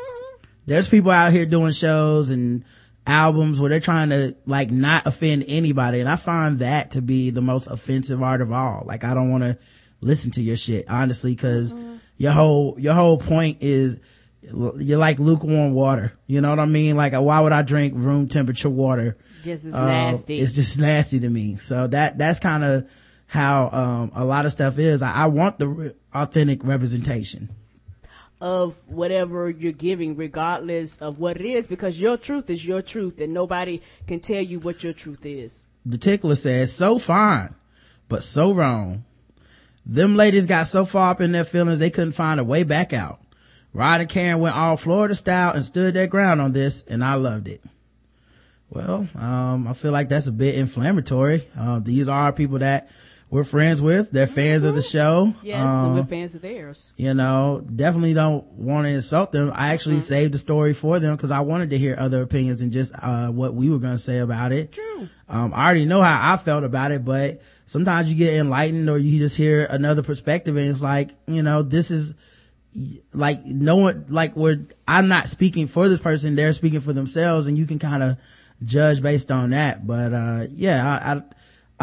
there's 0.66 0.88
people 0.88 1.12
out 1.12 1.32
here 1.32 1.46
doing 1.46 1.72
shows 1.72 2.30
and 2.30 2.64
albums 3.06 3.60
where 3.60 3.70
they're 3.70 3.80
trying 3.80 4.10
to 4.10 4.36
like 4.46 4.72
not 4.72 5.06
offend 5.06 5.46
anybody. 5.48 6.00
And 6.00 6.10
I 6.10 6.16
find 6.16 6.60
that 6.60 6.92
to 6.92 7.02
be 7.02 7.30
the 7.30 7.42
most 7.42 7.68
offensive 7.68 8.22
art 8.22 8.42
of 8.42 8.52
all. 8.52 8.84
Like 8.86 9.04
I 9.04 9.14
don't 9.14 9.32
want 9.32 9.44
to 9.44 9.58
listen 10.02 10.32
to 10.32 10.42
your 10.42 10.58
shit, 10.58 10.90
honestly, 10.90 11.36
cause 11.36 11.74
mm-hmm. 11.74 11.96
your 12.18 12.32
whole, 12.32 12.76
your 12.80 12.94
whole 12.94 13.18
point 13.18 13.58
is 13.62 14.00
you're 14.42 14.98
like 14.98 15.20
lukewarm 15.20 15.74
water. 15.74 16.14
You 16.28 16.42
know 16.42 16.50
what 16.50 16.60
I 16.60 16.66
mean? 16.66 16.96
Like 16.96 17.14
why 17.14 17.40
would 17.40 17.52
I 17.52 17.62
drink 17.62 17.94
room 17.96 18.28
temperature 18.28 18.70
water? 18.70 19.18
Just 19.44 19.66
as 19.66 19.74
uh, 19.74 19.86
nasty. 19.86 20.40
It's 20.40 20.54
just 20.54 20.78
nasty 20.80 21.20
to 21.20 21.30
me. 21.30 21.58
So 21.58 21.88
that, 21.88 22.18
that's 22.18 22.40
kind 22.40 22.64
of 22.64 22.90
how, 23.28 23.70
um, 23.72 24.12
a 24.16 24.24
lot 24.24 24.46
of 24.46 24.54
stuff 24.54 24.80
is. 24.80 25.02
I, 25.02 25.14
I 25.14 25.26
want 25.26 25.60
the 25.60 25.68
re- 25.68 25.94
authentic 26.14 26.64
representation 26.64 27.50
of 28.44 28.76
whatever 28.90 29.50
you're 29.50 29.72
giving, 29.72 30.18
regardless 30.18 30.98
of 30.98 31.18
what 31.18 31.38
it 31.38 31.46
is, 31.46 31.66
because 31.66 32.00
your 32.02 32.18
truth 32.18 32.50
is 32.50 32.68
your 32.68 32.82
truth 32.82 33.22
and 33.22 33.34
nobody 33.34 33.82
can 34.06 34.20
tell 34.20 34.42
you 34.42 34.60
what 34.60 34.84
your 34.84 34.92
truth 34.92 35.26
is. 35.26 35.64
The 35.86 35.98
tickler 35.98 36.36
says, 36.36 36.76
so 36.76 37.00
fine, 37.00 37.56
but 38.10 38.22
so 38.22 38.54
wrong. 38.54 39.06
Them 39.86 40.18
ladies 40.18 40.46
got 40.46 40.68
so 40.68 40.84
far 40.84 41.12
up 41.12 41.22
in 41.22 41.32
their 41.32 41.46
feelings 41.46 41.80
they 41.80 41.90
couldn't 41.90 42.12
find 42.12 42.38
a 42.38 42.44
way 42.44 42.64
back 42.64 42.92
out. 42.92 43.22
Rod 43.74 44.02
and 44.02 44.10
Karen 44.10 44.40
went 44.40 44.58
all 44.58 44.76
Florida 44.76 45.16
style 45.16 45.54
and 45.54 45.64
stood 45.64 45.94
their 45.94 46.08
ground 46.08 46.42
on 46.42 46.52
this, 46.52 46.84
and 46.84 47.02
I 47.02 47.16
loved 47.16 47.48
it. 47.48 47.64
Well, 48.70 49.08
um, 49.16 49.70
I 49.70 49.74
feel 49.74 49.94
like 49.94 50.10
that's 50.10 50.28
a 50.28 50.34
bit 50.34 50.56
inflammatory. 50.56 51.48
Uh, 51.58 51.80
these 51.80 52.10
are 52.10 52.34
people 52.34 52.60
that 52.60 52.90
we're 53.34 53.44
friends 53.44 53.82
with. 53.82 54.12
They're 54.12 54.28
fans 54.28 54.60
mm-hmm. 54.60 54.70
of 54.70 54.76
the 54.76 54.82
mm-hmm. 54.82 54.98
show. 54.98 55.34
Yes, 55.42 55.68
um, 55.68 55.96
we're 55.96 56.04
fans 56.04 56.36
of 56.36 56.44
theirs. 56.44 56.94
You 56.98 57.16
know, 57.16 57.66
definitely 57.76 58.14
don't 58.14 58.46
want 58.52 58.86
to 58.86 58.92
insult 58.92 59.32
them. 59.32 59.52
I 59.56 59.74
actually 59.74 59.96
mm-hmm. 59.96 60.02
saved 60.02 60.34
the 60.36 60.38
story 60.38 60.74
for 60.74 61.00
them 61.00 61.16
because 61.16 61.32
I 61.32 61.40
wanted 61.40 61.72
to 61.72 61.80
hear 61.80 61.96
other 61.98 62.22
opinions 62.22 62.62
and 62.62 62.72
just 62.72 62.94
uh, 63.02 63.30
what 63.30 63.56
we 63.56 63.72
were 63.72 63.80
going 63.80 63.96
to 63.96 64.00
say 64.00 64.20
about 64.20 64.52
it. 64.52 64.74
True. 64.74 65.10
Um, 65.28 65.52
I 65.52 65.66
already 65.66 65.86
know 65.86 66.04
how 66.04 66.34
I 66.34 66.38
felt 66.38 66.64
about 66.64 66.92
it, 66.92 67.04
but 67.04 67.42
sometimes 67.66 68.12
you 68.12 68.16
get 68.16 68.36
enlightened 68.36 68.88
or 68.88 69.00
you 69.00 69.18
just 69.18 69.36
hear 69.36 69.66
another 69.66 70.04
perspective 70.04 70.56
and 70.56 70.70
it's 70.70 70.84
like, 70.84 71.10
you 71.26 71.42
know, 71.42 71.64
this 71.64 71.90
is 71.90 72.14
like 73.14 73.44
no 73.46 73.78
one, 73.78 74.06
like 74.10 74.36
we're, 74.36 74.68
I'm 74.88 75.08
not 75.08 75.28
speaking 75.28 75.66
for 75.66 75.90
this 75.90 76.00
person. 76.00 76.36
They're 76.36 76.54
speaking 76.54 76.82
for 76.82 76.94
themselves 76.94 77.48
and 77.48 77.58
you 77.58 77.66
can 77.66 77.80
kind 77.80 78.04
of 78.04 78.18
judge 78.64 79.02
based 79.02 79.32
on 79.32 79.50
that. 79.50 79.88
But, 79.88 80.14
uh, 80.14 80.46
yeah, 80.52 80.88
I, 80.88 81.14
I 81.14 81.24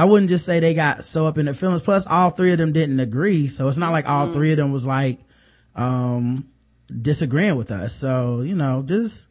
I 0.01 0.05
wouldn't 0.05 0.31
just 0.31 0.47
say 0.47 0.61
they 0.61 0.73
got 0.73 1.05
so 1.05 1.27
up 1.27 1.37
in 1.37 1.45
their 1.45 1.53
feelings. 1.53 1.83
Plus, 1.83 2.07
all 2.07 2.31
three 2.31 2.53
of 2.53 2.59
them 2.59 2.73
didn't 2.73 3.01
agree, 3.01 3.49
so 3.49 3.69
it's 3.69 3.77
not 3.77 3.93
like 3.93 4.09
all 4.09 4.29
mm. 4.29 4.33
three 4.33 4.51
of 4.51 4.57
them 4.57 4.73
was 4.73 4.87
like 4.87 5.21
um 5.77 6.49
disagreeing 6.91 7.57
with 7.57 7.71
us. 7.71 7.95
So 7.95 8.41
you 8.41 8.57
know, 8.57 8.83
just 8.83 9.27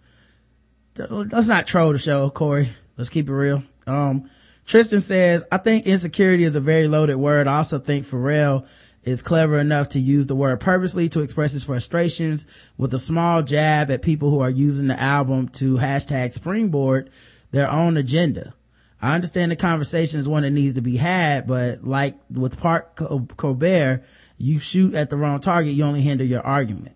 let's 0.95 1.47
not 1.47 1.65
troll 1.65 1.91
the 1.91 1.97
show, 1.97 2.29
Corey. 2.29 2.69
Let's 2.97 3.09
keep 3.09 3.29
it 3.29 3.33
real. 3.33 3.63
Um, 3.87 4.29
Tristan 4.67 5.01
says, 5.01 5.43
I 5.51 5.57
think 5.57 5.87
insecurity 5.87 6.43
is 6.43 6.55
a 6.55 6.61
very 6.61 6.87
loaded 6.87 7.15
word. 7.15 7.47
I 7.47 7.57
also 7.57 7.79
think 7.79 8.05
Pharrell 8.05 8.67
is 9.01 9.23
clever 9.23 9.57
enough 9.57 9.89
to 9.89 9.99
use 9.99 10.27
the 10.27 10.35
word 10.35 10.59
purposely 10.59 11.09
to 11.09 11.21
express 11.21 11.53
his 11.53 11.63
frustrations 11.63 12.45
with 12.77 12.93
a 12.93 12.99
small 12.99 13.41
jab 13.41 13.89
at 13.89 14.03
people 14.03 14.29
who 14.29 14.41
are 14.41 14.51
using 14.51 14.89
the 14.89 15.01
album 15.01 15.49
to 15.49 15.77
hashtag 15.77 16.31
springboard 16.31 17.09
their 17.49 17.71
own 17.71 17.97
agenda. 17.97 18.53
I 19.01 19.15
understand 19.15 19.51
the 19.51 19.55
conversation 19.55 20.19
is 20.19 20.27
one 20.27 20.43
that 20.43 20.51
needs 20.51 20.73
to 20.73 20.81
be 20.81 20.97
had, 20.97 21.47
but 21.47 21.83
like 21.83 22.15
with 22.29 22.59
Park 22.59 22.95
Colbert, 22.95 24.03
you 24.37 24.59
shoot 24.59 24.93
at 24.93 25.09
the 25.09 25.17
wrong 25.17 25.39
target, 25.39 25.73
you 25.73 25.85
only 25.85 26.01
hinder 26.01 26.23
your 26.23 26.45
argument. 26.45 26.95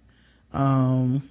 Um, 0.52 1.28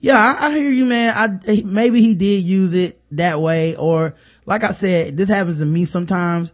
yeah, 0.00 0.18
I, 0.18 0.46
I, 0.46 0.58
hear 0.58 0.70
you, 0.70 0.84
man. 0.84 1.14
I, 1.46 1.62
maybe 1.64 2.00
he 2.00 2.14
did 2.14 2.42
use 2.42 2.74
it 2.74 3.00
that 3.12 3.40
way, 3.40 3.76
or 3.76 4.16
like 4.44 4.64
I 4.64 4.72
said, 4.72 5.16
this 5.16 5.28
happens 5.28 5.60
to 5.60 5.66
me 5.66 5.84
sometimes. 5.84 6.50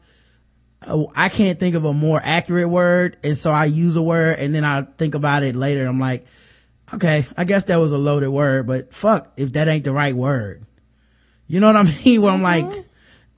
I 1.17 1.29
can't 1.29 1.59
think 1.59 1.75
of 1.75 1.85
a 1.85 1.93
more 1.93 2.21
accurate 2.23 2.69
word, 2.69 3.17
and 3.25 3.37
so 3.37 3.51
I 3.51 3.65
use 3.65 3.97
a 3.97 4.03
word, 4.03 4.39
and 4.39 4.55
then 4.55 4.65
I 4.65 4.83
think 4.83 5.15
about 5.15 5.43
it 5.43 5.57
later. 5.57 5.87
I'm 5.87 5.99
like, 5.99 6.27
okay, 6.95 7.27
I 7.37 7.45
guess 7.45 7.65
that 7.65 7.77
was 7.77 7.93
a 7.93 7.99
loaded 7.99 8.29
word, 8.29 8.67
but 8.67 8.95
fuck 8.95 9.33
if 9.37 9.55
that 9.55 9.67
ain't 9.67 9.85
the 9.85 9.93
right 9.93 10.15
word. 10.15 10.65
You 11.47 11.61
know 11.61 11.67
what 11.67 11.77
I 11.77 11.83
mean? 11.83 12.23
Where 12.23 12.31
I'm 12.31 12.43
like, 12.43 12.88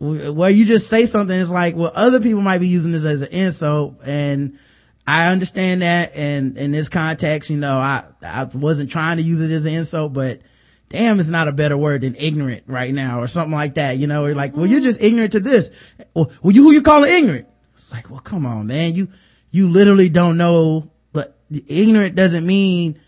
mm-hmm 0.00 0.34
where 0.34 0.50
you 0.50 0.64
just 0.64 0.88
say 0.88 1.04
something, 1.04 1.38
it's 1.38 1.50
like, 1.50 1.76
well, 1.76 1.92
other 1.94 2.20
people 2.20 2.40
might 2.40 2.58
be 2.58 2.68
using 2.68 2.92
this 2.92 3.04
as 3.04 3.22
an 3.22 3.28
insult 3.28 3.96
and 4.06 4.58
I 5.06 5.28
understand 5.28 5.82
that. 5.82 6.12
And 6.14 6.56
in 6.56 6.72
this 6.72 6.88
context, 6.88 7.50
you 7.50 7.58
know, 7.58 7.78
I, 7.78 8.04
I 8.22 8.44
wasn't 8.44 8.90
trying 8.90 9.18
to 9.18 9.22
use 9.22 9.40
it 9.40 9.50
as 9.50 9.66
an 9.66 9.74
insult, 9.74 10.12
but 10.14 10.40
damn, 10.88 11.20
it's 11.20 11.28
not 11.28 11.48
a 11.48 11.52
better 11.52 11.76
word 11.76 12.00
than 12.00 12.16
ignorant 12.16 12.64
right 12.66 12.94
now 12.94 13.20
or 13.20 13.26
something 13.26 13.54
like 13.54 13.74
that. 13.74 13.98
You 13.98 14.06
know, 14.06 14.24
you're 14.24 14.34
like, 14.34 14.56
well, 14.56 14.66
you're 14.66 14.80
just 14.80 15.02
ignorant 15.02 15.32
to 15.32 15.40
this. 15.40 15.70
Well, 16.14 16.30
you, 16.44 16.62
who 16.62 16.72
you 16.72 16.82
calling 16.82 17.12
ignorant? 17.12 17.48
It's 17.74 17.92
like, 17.92 18.08
well, 18.08 18.20
come 18.20 18.46
on, 18.46 18.68
man. 18.68 18.94
You, 18.94 19.08
you 19.50 19.68
literally 19.68 20.08
don't 20.08 20.38
know, 20.38 20.90
but 21.12 21.36
ignorant 21.50 22.14
doesn't 22.14 22.46
mean, 22.46 22.98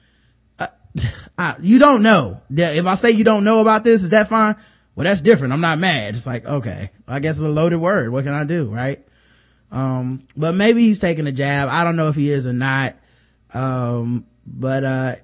uh, 0.58 0.66
I, 1.38 1.56
you 1.62 1.78
don't 1.78 2.02
know. 2.02 2.42
If 2.50 2.84
I 2.84 2.96
say 2.96 3.12
you 3.12 3.24
don't 3.24 3.44
know 3.44 3.60
about 3.60 3.82
this, 3.82 4.02
is 4.02 4.10
that 4.10 4.28
fine? 4.28 4.56
Well, 4.94 5.04
that's 5.04 5.22
different. 5.22 5.52
I'm 5.52 5.60
not 5.60 5.78
mad. 5.78 6.14
It's 6.14 6.26
like, 6.26 6.44
okay, 6.44 6.90
I 7.08 7.20
guess 7.20 7.36
it's 7.36 7.44
a 7.44 7.48
loaded 7.48 7.78
word. 7.78 8.12
What 8.12 8.24
can 8.24 8.34
I 8.34 8.44
do? 8.44 8.66
Right. 8.66 9.06
Um, 9.70 10.26
but 10.36 10.54
maybe 10.54 10.82
he's 10.82 10.98
taking 10.98 11.26
a 11.26 11.32
jab. 11.32 11.68
I 11.68 11.84
don't 11.84 11.96
know 11.96 12.08
if 12.08 12.16
he 12.16 12.30
is 12.30 12.46
or 12.46 12.52
not. 12.52 12.96
Um, 13.54 14.26
but, 14.46 14.84
uh, 14.84 15.14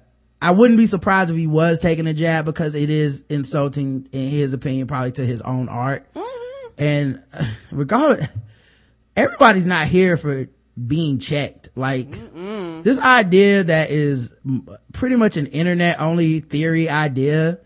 I 0.41 0.51
wouldn't 0.51 0.77
be 0.79 0.85
surprised 0.85 1.29
if 1.29 1.35
he 1.35 1.47
was 1.47 1.79
taking 1.79 2.07
a 2.07 2.13
jab 2.13 2.45
because 2.45 2.73
it 2.73 2.89
is 2.89 3.25
insulting 3.29 4.07
in 4.11 4.29
his 4.29 4.53
opinion, 4.53 4.87
probably 4.87 5.11
to 5.13 5.25
his 5.25 5.41
own 5.41 5.67
art. 5.67 6.11
Mm-hmm. 6.13 6.67
And 6.77 7.23
regardless, 7.71 8.27
everybody's 9.15 9.67
not 9.67 9.87
here 9.87 10.15
for 10.15 10.47
being 10.87 11.19
checked. 11.19 11.69
Like 11.75 12.09
Mm-mm. 12.09 12.83
this 12.83 12.99
idea 12.99 13.63
that 13.65 13.89
is 13.89 14.33
pretty 14.93 15.17
much 15.17 15.35
an 15.37 15.47
internet 15.47 15.99
only 15.99 16.39
theory 16.39 16.89
idea 16.89 17.59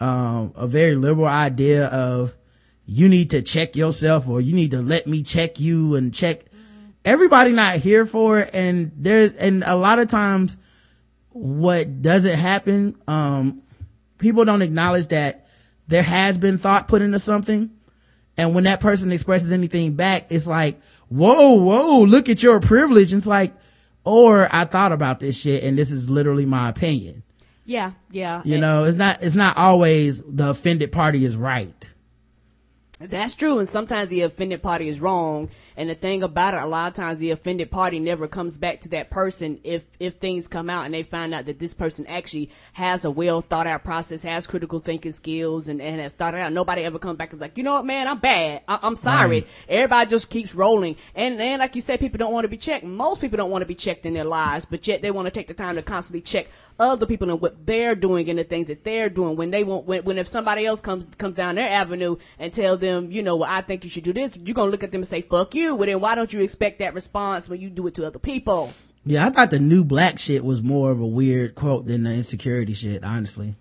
um, 0.00 0.52
a 0.56 0.66
very 0.66 0.94
liberal 0.94 1.26
idea 1.26 1.86
of 1.86 2.36
you 2.84 3.08
need 3.08 3.30
to 3.30 3.42
check 3.42 3.76
yourself 3.76 4.28
or 4.28 4.40
you 4.40 4.54
need 4.54 4.70
to 4.72 4.82
let 4.82 5.06
me 5.06 5.22
check 5.22 5.58
you 5.58 5.96
and 5.96 6.14
check. 6.14 6.44
Everybody 7.04 7.52
not 7.52 7.76
here 7.76 8.04
for 8.06 8.40
it. 8.40 8.50
And 8.52 8.92
there's 8.96 9.32
and 9.34 9.64
a 9.64 9.76
lot 9.76 9.98
of 9.98 10.08
times 10.08 10.56
what 11.30 12.02
doesn't 12.02 12.38
happen 12.38 12.96
um, 13.06 13.62
people 14.18 14.44
don't 14.44 14.62
acknowledge 14.62 15.08
that 15.08 15.46
there 15.88 16.02
has 16.02 16.38
been 16.38 16.58
thought 16.58 16.88
put 16.88 17.02
into 17.02 17.18
something. 17.18 17.70
And 18.38 18.54
when 18.54 18.64
that 18.64 18.80
person 18.80 19.12
expresses 19.12 19.52
anything 19.52 19.94
back 19.94 20.26
it's 20.30 20.46
like 20.46 20.80
whoa 21.08 21.54
whoa 21.54 22.02
look 22.02 22.28
at 22.28 22.42
your 22.42 22.60
privilege. 22.60 23.12
And 23.12 23.20
it's 23.20 23.26
like 23.26 23.54
or 24.04 24.48
i 24.54 24.64
thought 24.64 24.92
about 24.92 25.18
this 25.18 25.40
shit 25.40 25.64
and 25.64 25.76
this 25.76 25.90
is 25.90 26.08
literally 26.08 26.46
my 26.46 26.68
opinion 26.68 27.24
yeah, 27.66 27.92
yeah. 28.10 28.42
You 28.44 28.54
and, 28.54 28.60
know, 28.62 28.84
it's 28.84 28.96
not, 28.96 29.22
it's 29.22 29.36
not 29.36 29.56
always 29.56 30.22
the 30.22 30.50
offended 30.50 30.92
party 30.92 31.24
is 31.24 31.36
right. 31.36 31.90
That's 32.98 33.34
true. 33.34 33.58
And 33.58 33.68
sometimes 33.68 34.08
the 34.08 34.22
offended 34.22 34.62
party 34.62 34.88
is 34.88 35.00
wrong. 35.00 35.50
And 35.76 35.90
the 35.90 35.94
thing 35.94 36.22
about 36.22 36.54
it, 36.54 36.62
a 36.62 36.66
lot 36.66 36.88
of 36.88 36.94
times 36.94 37.18
the 37.18 37.30
offended 37.30 37.70
party 37.70 37.98
never 37.98 38.26
comes 38.26 38.56
back 38.56 38.80
to 38.82 38.88
that 38.90 39.10
person 39.10 39.60
if, 39.62 39.84
if 40.00 40.14
things 40.14 40.48
come 40.48 40.70
out 40.70 40.86
and 40.86 40.94
they 40.94 41.02
find 41.02 41.34
out 41.34 41.44
that 41.44 41.58
this 41.58 41.74
person 41.74 42.06
actually 42.06 42.50
has 42.72 43.04
a 43.04 43.10
well 43.10 43.42
thought 43.42 43.66
out 43.66 43.84
process, 43.84 44.22
has 44.22 44.46
critical 44.46 44.78
thinking 44.78 45.12
skills 45.12 45.68
and, 45.68 45.82
and 45.82 46.00
has 46.00 46.14
thought 46.14 46.34
it 46.34 46.40
out. 46.40 46.52
Nobody 46.52 46.82
ever 46.82 46.98
comes 46.98 47.18
back 47.18 47.30
and 47.30 47.38
is 47.38 47.40
like, 47.40 47.58
you 47.58 47.64
know 47.64 47.72
what, 47.72 47.84
man, 47.84 48.08
I'm 48.08 48.18
bad. 48.18 48.62
I- 48.66 48.78
am 48.82 48.96
sorry. 48.96 49.40
Right. 49.40 49.48
Everybody 49.68 50.10
just 50.10 50.30
keeps 50.30 50.54
rolling. 50.54 50.96
And 51.14 51.38
then, 51.38 51.58
like 51.60 51.74
you 51.74 51.80
said, 51.80 52.00
people 52.00 52.18
don't 52.18 52.32
want 52.32 52.44
to 52.44 52.48
be 52.48 52.56
checked. 52.56 52.84
Most 52.84 53.20
people 53.20 53.36
don't 53.36 53.50
want 53.50 53.62
to 53.62 53.66
be 53.66 53.74
checked 53.74 54.06
in 54.06 54.14
their 54.14 54.24
lives, 54.24 54.64
but 54.64 54.86
yet 54.86 55.02
they 55.02 55.10
want 55.10 55.26
to 55.26 55.30
take 55.30 55.48
the 55.48 55.54
time 55.54 55.74
to 55.76 55.82
constantly 55.82 56.22
check 56.22 56.48
other 56.78 57.06
people 57.06 57.30
and 57.30 57.40
what 57.40 57.66
they're 57.66 57.94
doing 57.94 58.28
and 58.30 58.38
the 58.38 58.44
things 58.44 58.68
that 58.68 58.84
they're 58.84 59.10
doing 59.10 59.36
when 59.36 59.50
they 59.50 59.64
want, 59.64 59.86
when, 59.86 60.04
when 60.04 60.18
if 60.18 60.28
somebody 60.28 60.64
else 60.66 60.80
comes, 60.80 61.06
comes 61.18 61.34
down 61.36 61.54
their 61.54 61.70
avenue 61.70 62.16
and 62.38 62.52
tell 62.52 62.76
them, 62.76 63.10
you 63.10 63.22
know, 63.22 63.36
well, 63.36 63.50
I 63.50 63.60
think 63.60 63.84
you 63.84 63.90
should 63.90 64.04
do 64.04 64.12
this, 64.12 64.36
you're 64.36 64.54
going 64.54 64.68
to 64.68 64.70
look 64.70 64.84
at 64.84 64.92
them 64.92 65.00
and 65.00 65.08
say, 65.08 65.22
fuck 65.22 65.54
you. 65.54 65.65
Well, 65.74 65.86
then 65.86 66.00
why 66.00 66.14
don't 66.14 66.32
you 66.32 66.40
expect 66.40 66.78
that 66.78 66.94
response 66.94 67.48
when 67.48 67.60
you 67.60 67.70
do 67.70 67.86
it 67.86 67.94
to 67.94 68.06
other 68.06 68.18
people? 68.18 68.72
Yeah, 69.04 69.26
I 69.26 69.30
thought 69.30 69.50
the 69.50 69.60
new 69.60 69.84
black 69.84 70.18
shit 70.18 70.44
was 70.44 70.62
more 70.62 70.90
of 70.90 71.00
a 71.00 71.06
weird 71.06 71.54
quote 71.54 71.86
than 71.86 72.02
the 72.02 72.12
insecurity 72.12 72.74
shit, 72.74 73.04
honestly. 73.04 73.54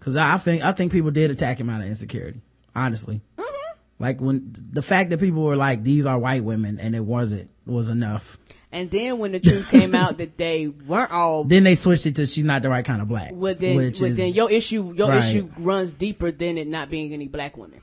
Cause 0.00 0.16
I 0.16 0.36
think, 0.38 0.64
I 0.64 0.72
think 0.72 0.90
people 0.90 1.12
did 1.12 1.30
attack 1.30 1.60
him 1.60 1.70
out 1.70 1.80
of 1.80 1.86
insecurity, 1.86 2.40
honestly. 2.74 3.20
Mm-hmm. 3.38 3.78
Like 4.00 4.20
when 4.20 4.52
the 4.72 4.82
fact 4.82 5.10
that 5.10 5.20
people 5.20 5.44
were 5.44 5.56
like, 5.56 5.84
these 5.84 6.06
are 6.06 6.18
white 6.18 6.42
women 6.42 6.80
and 6.80 6.96
it 6.96 7.04
wasn't, 7.04 7.50
was 7.64 7.88
enough. 7.88 8.36
And 8.72 8.90
then 8.90 9.18
when 9.18 9.32
the 9.32 9.38
truth 9.38 9.70
came 9.70 9.94
out 9.94 10.18
that 10.18 10.38
they 10.38 10.66
weren't 10.66 11.12
all, 11.12 11.44
then 11.44 11.62
they 11.62 11.74
switched 11.74 12.06
it 12.06 12.16
to 12.16 12.26
she's 12.26 12.44
not 12.44 12.62
the 12.62 12.70
right 12.70 12.84
kind 12.84 13.02
of 13.02 13.08
black. 13.08 13.30
Well, 13.34 13.54
then, 13.54 13.76
well, 13.76 13.84
is, 13.84 14.16
then 14.16 14.32
your 14.32 14.50
issue, 14.50 14.94
your 14.96 15.10
right. 15.10 15.18
issue 15.18 15.48
runs 15.58 15.92
deeper 15.92 16.32
than 16.32 16.56
it 16.56 16.66
not 16.66 16.88
being 16.90 17.12
any 17.12 17.28
black 17.28 17.56
women. 17.56 17.81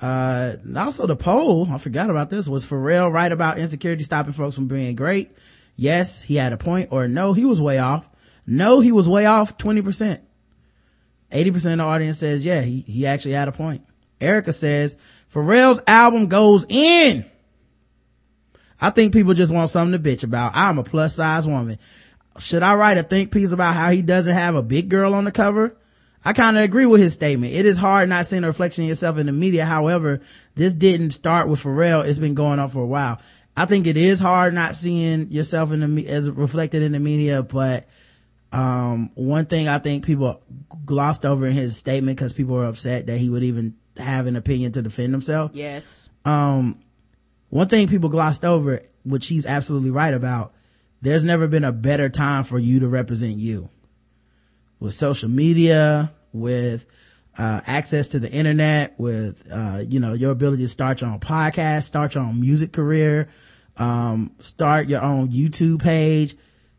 Uh, 0.00 0.56
also 0.76 1.06
the 1.06 1.16
poll, 1.16 1.68
I 1.70 1.78
forgot 1.78 2.08
about 2.10 2.30
this, 2.30 2.48
was 2.48 2.66
Pharrell 2.66 3.12
right 3.12 3.30
about 3.30 3.58
insecurity 3.58 4.02
stopping 4.02 4.32
folks 4.32 4.54
from 4.54 4.66
being 4.66 4.96
great? 4.96 5.30
Yes, 5.76 6.22
he 6.22 6.36
had 6.36 6.52
a 6.52 6.56
point, 6.56 6.88
or 6.90 7.06
no, 7.08 7.32
he 7.32 7.44
was 7.44 7.60
way 7.60 7.78
off. 7.78 8.08
No, 8.46 8.80
he 8.80 8.92
was 8.92 9.08
way 9.08 9.26
off 9.26 9.58
20%. 9.58 10.20
80% 11.30 11.54
of 11.72 11.78
the 11.78 11.84
audience 11.84 12.18
says, 12.18 12.44
yeah, 12.44 12.62
he, 12.62 12.80
he 12.80 13.06
actually 13.06 13.32
had 13.32 13.48
a 13.48 13.52
point. 13.52 13.86
Erica 14.20 14.52
says, 14.52 14.96
Pharrell's 15.32 15.82
album 15.86 16.26
goes 16.26 16.66
in. 16.68 17.24
I 18.80 18.90
think 18.90 19.12
people 19.12 19.34
just 19.34 19.52
want 19.52 19.70
something 19.70 20.02
to 20.02 20.10
bitch 20.10 20.24
about. 20.24 20.52
I'm 20.54 20.78
a 20.78 20.82
plus 20.82 21.14
size 21.14 21.46
woman. 21.46 21.78
Should 22.38 22.62
I 22.62 22.74
write 22.74 22.98
a 22.98 23.02
think 23.02 23.32
piece 23.32 23.52
about 23.52 23.74
how 23.74 23.90
he 23.90 24.02
doesn't 24.02 24.32
have 24.32 24.54
a 24.54 24.62
big 24.62 24.88
girl 24.88 25.14
on 25.14 25.24
the 25.24 25.32
cover? 25.32 25.76
I 26.24 26.32
kind 26.34 26.58
of 26.58 26.64
agree 26.64 26.86
with 26.86 27.00
his 27.00 27.14
statement. 27.14 27.54
It 27.54 27.64
is 27.64 27.78
hard 27.78 28.08
not 28.08 28.26
seeing 28.26 28.44
a 28.44 28.48
reflection 28.48 28.84
of 28.84 28.88
yourself 28.88 29.18
in 29.18 29.26
the 29.26 29.32
media. 29.32 29.64
However, 29.64 30.20
this 30.54 30.74
didn't 30.74 31.12
start 31.12 31.48
with 31.48 31.62
Pharrell. 31.62 32.06
It's 32.06 32.18
been 32.18 32.34
going 32.34 32.58
on 32.58 32.68
for 32.68 32.82
a 32.82 32.86
while. 32.86 33.20
I 33.56 33.64
think 33.64 33.86
it 33.86 33.96
is 33.96 34.20
hard 34.20 34.54
not 34.54 34.74
seeing 34.74 35.32
yourself 35.32 35.72
in 35.72 35.94
the, 35.94 36.06
as 36.06 36.30
reflected 36.30 36.82
in 36.82 36.92
the 36.92 37.00
media, 37.00 37.42
but, 37.42 37.86
um, 38.52 39.10
one 39.14 39.46
thing 39.46 39.68
I 39.68 39.78
think 39.78 40.04
people 40.04 40.42
glossed 40.84 41.24
over 41.24 41.46
in 41.46 41.52
his 41.52 41.76
statement 41.76 42.18
because 42.18 42.32
people 42.32 42.54
were 42.54 42.64
upset 42.64 43.06
that 43.06 43.18
he 43.18 43.30
would 43.30 43.42
even 43.42 43.76
have 43.96 44.26
an 44.26 44.36
opinion 44.36 44.72
to 44.72 44.82
defend 44.82 45.12
himself. 45.12 45.52
Yes. 45.54 46.08
Um, 46.24 46.80
one 47.48 47.68
thing 47.68 47.88
people 47.88 48.08
glossed 48.08 48.44
over, 48.44 48.82
which 49.04 49.26
he's 49.26 49.46
absolutely 49.46 49.90
right 49.90 50.14
about, 50.14 50.52
there's 51.00 51.24
never 51.24 51.46
been 51.48 51.64
a 51.64 51.72
better 51.72 52.08
time 52.08 52.44
for 52.44 52.58
you 52.58 52.80
to 52.80 52.88
represent 52.88 53.38
you 53.38 53.68
with 54.80 54.94
social 54.94 55.28
media, 55.28 56.12
with 56.32 56.86
uh, 57.38 57.60
access 57.66 58.08
to 58.08 58.18
the 58.18 58.30
internet, 58.30 58.98
with 58.98 59.48
uh, 59.52 59.82
you 59.86 60.00
know 60.00 60.14
your 60.14 60.32
ability 60.32 60.62
to 60.62 60.68
start 60.68 61.00
your 61.00 61.10
own 61.10 61.20
podcast, 61.20 61.84
start 61.84 62.14
your 62.14 62.24
own 62.24 62.40
music 62.40 62.72
career, 62.72 63.28
um, 63.76 64.32
start 64.40 64.88
your 64.88 65.02
own 65.02 65.28
YouTube 65.28 65.82
page. 65.82 66.36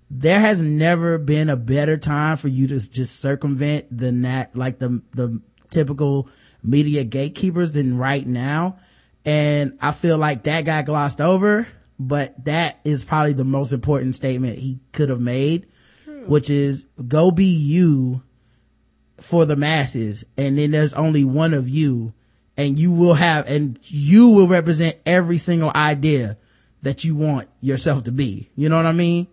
There 0.09 0.39
has 0.39 0.61
never 0.61 1.17
been 1.17 1.49
a 1.49 1.55
better 1.55 1.97
time 1.97 2.35
for 2.35 2.49
you 2.49 2.67
to 2.67 2.89
just 2.89 3.19
circumvent 3.19 3.85
the 3.95 4.11
that 4.11 4.55
like 4.55 4.79
the 4.79 5.01
the 5.13 5.41
typical 5.69 6.27
media 6.61 7.03
gatekeepers 7.03 7.73
than 7.73 7.97
right 7.97 8.25
now. 8.25 8.77
And 9.23 9.77
I 9.81 9.91
feel 9.91 10.17
like 10.17 10.43
that 10.43 10.65
got 10.65 10.85
glossed 10.85 11.21
over, 11.21 11.67
but 11.99 12.43
that 12.45 12.79
is 12.83 13.03
probably 13.03 13.33
the 13.33 13.45
most 13.45 13.71
important 13.71 14.15
statement 14.15 14.57
he 14.57 14.79
could 14.91 15.09
have 15.09 15.21
made 15.21 15.67
which 16.27 16.49
is 16.49 16.88
go 17.07 17.31
be 17.31 17.45
you 17.45 18.21
for 19.17 19.45
the 19.45 19.55
masses. 19.55 20.25
And 20.38 20.57
then 20.57 20.71
there's 20.71 20.93
only 20.93 21.23
one 21.23 21.53
of 21.53 21.69
you 21.69 22.13
and 22.57 22.77
you 22.77 22.91
will 22.91 23.13
have, 23.13 23.47
and 23.47 23.79
you 23.84 24.29
will 24.29 24.47
represent 24.47 24.97
every 25.05 25.38
single 25.38 25.71
idea 25.73 26.38
that 26.81 27.03
you 27.03 27.15
want 27.15 27.47
yourself 27.62 28.03
to 28.03 28.12
be. 28.12 28.49
You 28.55 28.69
know 28.69 28.75
what 28.75 28.86
I 28.86 28.91
mean? 28.91 29.27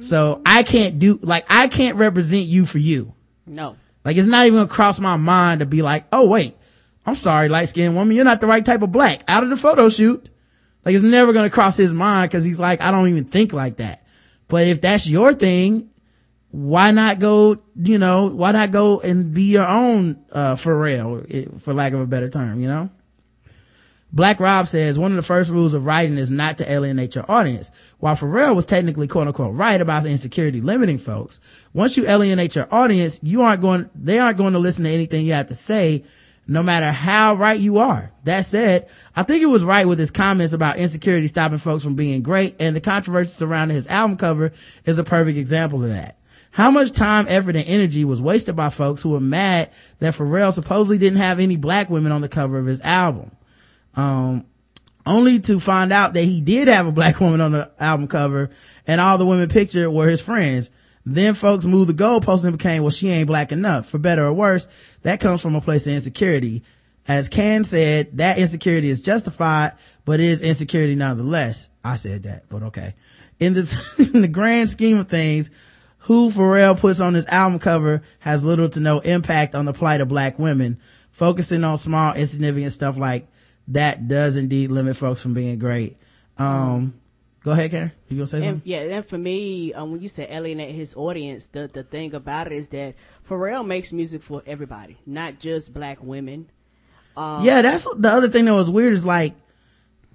So 0.00 0.42
I 0.46 0.62
can't 0.62 0.98
do, 0.98 1.18
like, 1.22 1.44
I 1.48 1.66
can't 1.66 1.96
represent 1.96 2.46
you 2.46 2.66
for 2.66 2.78
you. 2.78 3.14
No. 3.46 3.76
Like, 4.04 4.16
it's 4.16 4.28
not 4.28 4.46
even 4.46 4.58
gonna 4.58 4.68
cross 4.68 5.00
my 5.00 5.16
mind 5.16 5.60
to 5.60 5.66
be 5.66 5.82
like, 5.82 6.06
oh 6.12 6.28
wait, 6.28 6.56
I'm 7.04 7.14
sorry, 7.14 7.48
light 7.48 7.68
skinned 7.68 7.96
woman, 7.96 8.14
you're 8.14 8.24
not 8.24 8.40
the 8.40 8.46
right 8.46 8.64
type 8.64 8.82
of 8.82 8.92
black 8.92 9.22
out 9.26 9.42
of 9.42 9.50
the 9.50 9.56
photo 9.56 9.88
shoot. 9.88 10.28
Like 10.84 10.94
it's 10.94 11.04
never 11.04 11.32
to 11.32 11.50
cross 11.50 11.76
his 11.76 11.92
mind 11.92 12.30
because 12.30 12.44
he's 12.44 12.60
like, 12.60 12.80
I 12.80 12.90
don't 12.90 13.08
even 13.08 13.24
think 13.24 13.52
like 13.52 13.76
that. 13.76 14.06
But 14.46 14.66
if 14.66 14.80
that's 14.80 15.06
your 15.06 15.34
thing, 15.34 15.90
why 16.58 16.90
not 16.90 17.20
go, 17.20 17.56
you 17.76 17.98
know, 17.98 18.26
why 18.26 18.50
not 18.50 18.72
go 18.72 18.98
and 18.98 19.32
be 19.32 19.44
your 19.44 19.68
own, 19.68 20.24
uh, 20.32 20.56
Pharrell, 20.56 21.60
for 21.60 21.72
lack 21.72 21.92
of 21.92 22.00
a 22.00 22.06
better 22.06 22.28
term, 22.28 22.60
you 22.60 22.66
know? 22.66 22.90
Black 24.10 24.40
Rob 24.40 24.66
says 24.66 24.98
one 24.98 25.12
of 25.12 25.16
the 25.16 25.22
first 25.22 25.52
rules 25.52 25.72
of 25.72 25.86
writing 25.86 26.18
is 26.18 26.32
not 26.32 26.58
to 26.58 26.68
alienate 26.68 27.14
your 27.14 27.30
audience. 27.30 27.70
While 28.00 28.16
Pharrell 28.16 28.56
was 28.56 28.66
technically 28.66 29.06
quote 29.06 29.28
unquote 29.28 29.54
right 29.54 29.80
about 29.80 30.04
insecurity 30.04 30.60
limiting 30.60 30.98
folks, 30.98 31.38
once 31.72 31.96
you 31.96 32.08
alienate 32.08 32.56
your 32.56 32.66
audience, 32.74 33.20
you 33.22 33.42
aren't 33.42 33.60
going, 33.60 33.88
they 33.94 34.18
aren't 34.18 34.38
going 34.38 34.54
to 34.54 34.58
listen 34.58 34.82
to 34.82 34.90
anything 34.90 35.26
you 35.26 35.34
have 35.34 35.46
to 35.48 35.54
say, 35.54 36.02
no 36.48 36.64
matter 36.64 36.90
how 36.90 37.34
right 37.34 37.60
you 37.60 37.78
are. 37.78 38.12
That 38.24 38.46
said, 38.46 38.88
I 39.14 39.22
think 39.22 39.44
it 39.44 39.46
was 39.46 39.62
right 39.62 39.86
with 39.86 40.00
his 40.00 40.10
comments 40.10 40.54
about 40.54 40.78
insecurity 40.78 41.28
stopping 41.28 41.58
folks 41.58 41.84
from 41.84 41.94
being 41.94 42.22
great, 42.22 42.56
and 42.58 42.74
the 42.74 42.80
controversy 42.80 43.30
surrounding 43.30 43.76
his 43.76 43.86
album 43.86 44.16
cover 44.16 44.50
is 44.84 44.98
a 44.98 45.04
perfect 45.04 45.38
example 45.38 45.84
of 45.84 45.90
that. 45.90 46.17
How 46.50 46.70
much 46.70 46.92
time, 46.92 47.26
effort, 47.28 47.56
and 47.56 47.68
energy 47.68 48.04
was 48.04 48.22
wasted 48.22 48.56
by 48.56 48.70
folks 48.70 49.02
who 49.02 49.10
were 49.10 49.20
mad 49.20 49.70
that 49.98 50.14
Pharrell 50.14 50.52
supposedly 50.52 50.98
didn't 50.98 51.18
have 51.18 51.40
any 51.40 51.56
black 51.56 51.90
women 51.90 52.12
on 52.12 52.20
the 52.20 52.28
cover 52.28 52.58
of 52.58 52.66
his 52.66 52.80
album? 52.80 53.30
Um, 53.94 54.46
only 55.06 55.40
to 55.40 55.58
find 55.58 55.92
out 55.92 56.14
that 56.14 56.24
he 56.24 56.40
did 56.40 56.68
have 56.68 56.86
a 56.86 56.92
black 56.92 57.20
woman 57.20 57.40
on 57.40 57.52
the 57.52 57.70
album 57.78 58.08
cover 58.08 58.50
and 58.86 59.00
all 59.00 59.18
the 59.18 59.26
women 59.26 59.48
pictured 59.48 59.90
were 59.90 60.08
his 60.08 60.20
friends. 60.20 60.70
Then 61.04 61.34
folks 61.34 61.64
moved 61.64 61.88
the 61.88 61.94
goalpost 61.94 62.44
and 62.44 62.58
became, 62.58 62.82
well, 62.82 62.90
she 62.90 63.08
ain't 63.08 63.28
black 63.28 63.50
enough. 63.50 63.88
For 63.88 63.98
better 63.98 64.26
or 64.26 64.32
worse, 64.32 64.68
that 65.02 65.20
comes 65.20 65.40
from 65.40 65.54
a 65.54 65.60
place 65.60 65.86
of 65.86 65.94
insecurity. 65.94 66.62
As 67.06 67.30
Can 67.30 67.64
said, 67.64 68.18
that 68.18 68.38
insecurity 68.38 68.90
is 68.90 69.00
justified, 69.00 69.72
but 70.04 70.20
it 70.20 70.26
is 70.26 70.42
insecurity 70.42 70.94
nonetheless. 70.94 71.70
I 71.82 71.96
said 71.96 72.24
that, 72.24 72.42
but 72.50 72.64
okay. 72.64 72.94
In 73.40 73.54
the, 73.54 74.10
in 74.14 74.20
the 74.20 74.28
grand 74.28 74.68
scheme 74.68 74.98
of 74.98 75.08
things, 75.08 75.50
who 76.08 76.30
Pharrell 76.30 76.78
puts 76.78 77.00
on 77.00 77.12
his 77.12 77.26
album 77.26 77.58
cover 77.58 78.00
has 78.20 78.42
little 78.42 78.70
to 78.70 78.80
no 78.80 78.98
impact 79.00 79.54
on 79.54 79.66
the 79.66 79.74
plight 79.74 80.00
of 80.00 80.08
black 80.08 80.38
women, 80.38 80.80
focusing 81.10 81.62
on 81.64 81.76
small 81.76 82.14
insignificant 82.14 82.72
stuff 82.72 82.96
like 82.96 83.28
that 83.68 84.08
does 84.08 84.38
indeed 84.38 84.70
limit 84.70 84.96
folks 84.96 85.20
from 85.20 85.34
being 85.34 85.58
great. 85.58 85.98
Um, 86.38 86.94
go 87.44 87.50
ahead, 87.50 87.72
Karen. 87.72 87.92
You 88.08 88.16
gonna 88.16 88.26
say 88.26 88.38
and, 88.38 88.44
something? 88.44 88.62
Yeah, 88.64 88.78
and 88.96 89.04
for 89.04 89.18
me, 89.18 89.74
um, 89.74 89.92
when 89.92 90.00
you 90.00 90.08
say 90.08 90.26
alienate 90.30 90.74
his 90.74 90.96
audience, 90.96 91.48
the 91.48 91.68
the 91.68 91.82
thing 91.82 92.14
about 92.14 92.46
it 92.46 92.54
is 92.54 92.70
that 92.70 92.94
Pharrell 93.28 93.66
makes 93.66 93.92
music 93.92 94.22
for 94.22 94.42
everybody, 94.46 94.96
not 95.04 95.38
just 95.40 95.74
black 95.74 96.02
women. 96.02 96.48
Um, 97.18 97.44
yeah, 97.44 97.60
that's 97.60 97.86
the 97.96 98.08
other 98.10 98.30
thing 98.30 98.46
that 98.46 98.54
was 98.54 98.70
weird 98.70 98.94
is 98.94 99.04
like 99.04 99.34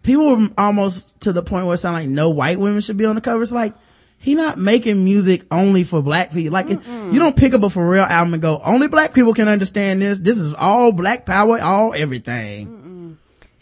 people 0.02 0.26
were 0.26 0.50
almost 0.58 1.22
to 1.22 1.34
the 1.34 1.44
point 1.44 1.68
where 1.68 1.76
it 1.76 1.78
sounded 1.78 2.00
like 2.00 2.10
no 2.10 2.32
white 2.32 2.60
women 2.60 2.82
should 2.82 2.98
be 2.98 3.06
on 3.06 3.14
the 3.14 3.22
cover. 3.22 3.44
It's 3.44 3.52
like 3.52 3.76
he 4.24 4.34
not 4.34 4.58
making 4.58 5.04
music 5.04 5.46
only 5.52 5.84
for 5.84 6.02
black 6.02 6.32
people. 6.32 6.54
Like 6.54 6.70
you 6.70 7.20
don't 7.20 7.36
pick 7.36 7.54
up 7.54 7.62
a 7.62 7.68
Pharrell 7.68 8.08
album 8.08 8.34
and 8.34 8.42
go, 8.42 8.62
only 8.64 8.88
black 8.88 9.14
people 9.14 9.34
can 9.34 9.48
understand 9.48 10.02
this. 10.02 10.20
This 10.20 10.40
is 10.40 10.56
all 10.56 10.92
black 10.92 11.26
power, 11.26 11.62
all 11.62 11.94
everything. 11.94 12.68
Mm-mm 12.68 12.84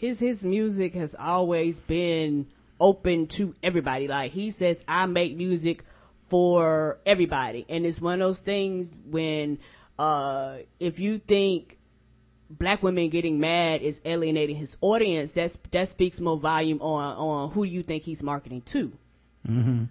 his 0.02 0.18
his 0.18 0.44
music 0.44 0.94
has 0.94 1.14
always 1.14 1.78
been 1.78 2.48
open 2.80 3.28
to 3.28 3.54
everybody. 3.62 4.08
Like 4.08 4.32
he 4.32 4.50
says, 4.50 4.84
I 4.88 5.06
make 5.06 5.36
music 5.36 5.84
for 6.28 6.98
everybody, 7.06 7.64
and 7.68 7.86
it's 7.86 8.00
one 8.00 8.14
of 8.14 8.26
those 8.26 8.40
things 8.40 8.92
when 9.06 9.60
uh, 10.00 10.56
if 10.80 10.98
you 10.98 11.18
think 11.18 11.78
black 12.50 12.82
women 12.82 13.10
getting 13.10 13.38
mad 13.38 13.80
is 13.80 14.00
alienating 14.04 14.56
his 14.56 14.76
audience, 14.80 15.34
that's 15.34 15.56
that 15.70 15.88
speaks 15.88 16.20
more 16.20 16.36
volume 16.36 16.82
on 16.82 17.16
on 17.16 17.50
who 17.52 17.62
you 17.62 17.84
think 17.84 18.02
he's 18.02 18.24
marketing 18.24 18.62
to. 18.62 18.92
Mm-hmm. 19.48 19.84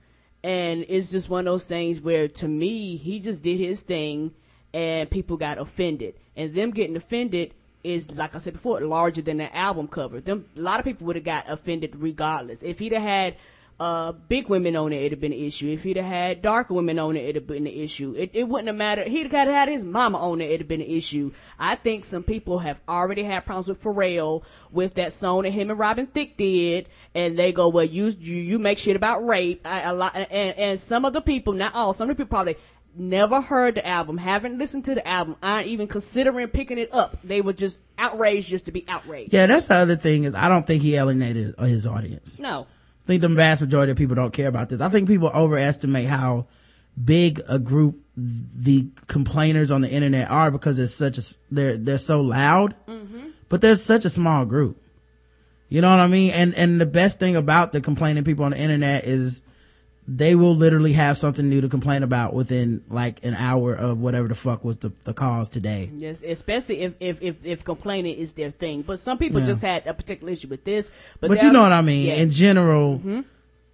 And 0.43 0.85
it's 0.87 1.11
just 1.11 1.29
one 1.29 1.47
of 1.47 1.51
those 1.53 1.65
things 1.65 2.01
where, 2.01 2.27
to 2.27 2.47
me, 2.47 2.97
he 2.97 3.19
just 3.19 3.43
did 3.43 3.57
his 3.57 3.81
thing, 3.81 4.33
and 4.73 5.09
people 5.09 5.37
got 5.37 5.57
offended, 5.57 6.15
and 6.35 6.55
them 6.55 6.71
getting 6.71 6.95
offended 6.95 7.53
is 7.83 8.11
like 8.15 8.35
I 8.35 8.39
said 8.39 8.53
before, 8.53 8.81
larger 8.81 9.21
than 9.21 9.37
the 9.37 9.55
album 9.55 9.87
cover. 9.87 10.21
Them 10.21 10.45
a 10.55 10.59
lot 10.59 10.79
of 10.79 10.85
people 10.85 11.07
would 11.07 11.15
have 11.15 11.25
got 11.25 11.49
offended 11.49 11.95
regardless. 11.95 12.61
If 12.61 12.79
he'd 12.79 12.93
have 12.93 13.01
had 13.01 13.35
uh, 13.81 14.11
big 14.11 14.47
women 14.47 14.75
on 14.75 14.93
it, 14.93 14.97
it'd 14.97 15.13
have 15.13 15.19
been 15.19 15.33
an 15.33 15.39
issue. 15.39 15.67
If 15.69 15.81
he'd 15.81 15.97
have 15.97 16.05
had 16.05 16.43
darker 16.43 16.75
women 16.75 16.99
on 16.99 17.17
it, 17.17 17.21
it'd 17.21 17.35
have 17.37 17.47
been 17.47 17.65
an 17.65 17.73
issue. 17.73 18.13
It, 18.15 18.29
it 18.33 18.47
wouldn't 18.47 18.67
have 18.67 18.75
mattered. 18.75 19.07
He'd 19.07 19.31
have 19.31 19.47
had 19.47 19.69
his 19.69 19.83
mama 19.83 20.19
on 20.19 20.39
it, 20.39 20.45
it'd 20.45 20.61
have 20.61 20.67
been 20.67 20.81
an 20.81 20.87
issue. 20.87 21.31
I 21.57 21.73
think 21.73 22.05
some 22.05 22.21
people 22.21 22.59
have 22.59 22.79
already 22.87 23.23
had 23.23 23.43
problems 23.43 23.69
with 23.69 23.81
Pharrell 23.81 24.43
with 24.69 24.93
that 24.95 25.13
song 25.13 25.43
that 25.43 25.49
him 25.49 25.71
and 25.71 25.79
Robin 25.79 26.05
Thicke 26.05 26.37
did, 26.37 26.89
and 27.15 27.39
they 27.39 27.51
go, 27.51 27.69
"Well, 27.69 27.83
you 27.83 28.13
you, 28.19 28.35
you 28.35 28.59
make 28.59 28.77
shit 28.77 28.95
about 28.95 29.25
rape." 29.25 29.65
I, 29.65 29.81
a 29.81 29.93
lot, 29.95 30.15
and, 30.15 30.31
and 30.31 30.79
some 30.79 31.03
of 31.03 31.13
the 31.13 31.21
people, 31.21 31.53
not 31.53 31.73
all, 31.73 31.91
some 31.93 32.07
of 32.07 32.15
the 32.15 32.23
people 32.23 32.37
probably 32.37 32.57
never 32.95 33.41
heard 33.41 33.73
the 33.73 33.87
album, 33.87 34.19
haven't 34.19 34.59
listened 34.59 34.85
to 34.85 34.93
the 34.93 35.07
album, 35.07 35.37
aren't 35.41 35.65
even 35.65 35.87
considering 35.87 36.49
picking 36.49 36.77
it 36.77 36.93
up. 36.93 37.17
They 37.23 37.41
were 37.41 37.53
just 37.53 37.81
outraged 37.97 38.47
just 38.47 38.67
to 38.67 38.71
be 38.71 38.85
outraged. 38.87 39.33
Yeah, 39.33 39.47
that's 39.47 39.69
the 39.69 39.75
other 39.75 39.95
thing 39.95 40.25
is 40.25 40.35
I 40.35 40.49
don't 40.49 40.67
think 40.67 40.83
he 40.83 40.97
alienated 40.97 41.55
his 41.57 41.87
audience. 41.87 42.37
No. 42.37 42.67
I 43.03 43.07
think 43.07 43.21
the 43.21 43.29
vast 43.29 43.61
majority 43.61 43.91
of 43.91 43.97
people 43.97 44.15
don't 44.15 44.33
care 44.33 44.47
about 44.47 44.69
this. 44.69 44.81
I 44.81 44.89
think 44.89 45.07
people 45.07 45.29
overestimate 45.33 46.07
how 46.07 46.47
big 47.01 47.41
a 47.47 47.57
group 47.57 47.97
the 48.15 48.89
complainers 49.07 49.71
on 49.71 49.81
the 49.81 49.89
internet 49.89 50.29
are 50.29 50.51
because 50.51 50.77
it's 50.77 50.93
such 50.93 51.17
a 51.17 51.21
they're 51.49 51.77
they're 51.77 51.97
so 51.97 52.21
loud, 52.21 52.75
mm-hmm. 52.87 53.29
but 53.49 53.61
there's 53.61 53.81
such 53.83 54.05
a 54.05 54.09
small 54.09 54.45
group. 54.45 54.81
You 55.69 55.81
know 55.81 55.89
what 55.89 55.99
I 55.99 56.07
mean? 56.07 56.31
And 56.31 56.53
and 56.55 56.79
the 56.79 56.85
best 56.85 57.19
thing 57.19 57.35
about 57.35 57.71
the 57.71 57.81
complaining 57.81 58.23
people 58.23 58.45
on 58.45 58.51
the 58.51 58.59
internet 58.59 59.05
is 59.05 59.41
they 60.07 60.35
will 60.35 60.55
literally 60.55 60.93
have 60.93 61.17
something 61.17 61.47
new 61.47 61.61
to 61.61 61.69
complain 61.69 62.03
about 62.03 62.33
within 62.33 62.83
like 62.89 63.23
an 63.23 63.33
hour 63.33 63.73
of 63.73 63.99
whatever 63.99 64.27
the 64.27 64.35
fuck 64.35 64.63
was 64.63 64.77
the, 64.77 64.91
the 65.03 65.13
cause 65.13 65.49
today. 65.49 65.91
Yes, 65.93 66.23
especially 66.23 66.81
if, 66.81 66.95
if, 66.99 67.21
if, 67.21 67.45
if 67.45 67.63
complaining 67.63 68.15
is 68.15 68.33
their 68.33 68.51
thing. 68.51 68.81
But 68.81 68.99
some 68.99 69.17
people 69.17 69.39
yeah. 69.41 69.47
just 69.47 69.61
had 69.61 69.85
a 69.87 69.93
particular 69.93 70.33
issue 70.33 70.47
with 70.47 70.63
this. 70.63 70.91
But, 71.19 71.29
but 71.29 71.43
you 71.43 71.51
know 71.51 71.61
what 71.61 71.71
I 71.71 71.81
mean? 71.81 72.07
Yes. 72.07 72.21
In 72.21 72.31
general, 72.31 72.97
mm-hmm 72.97 73.21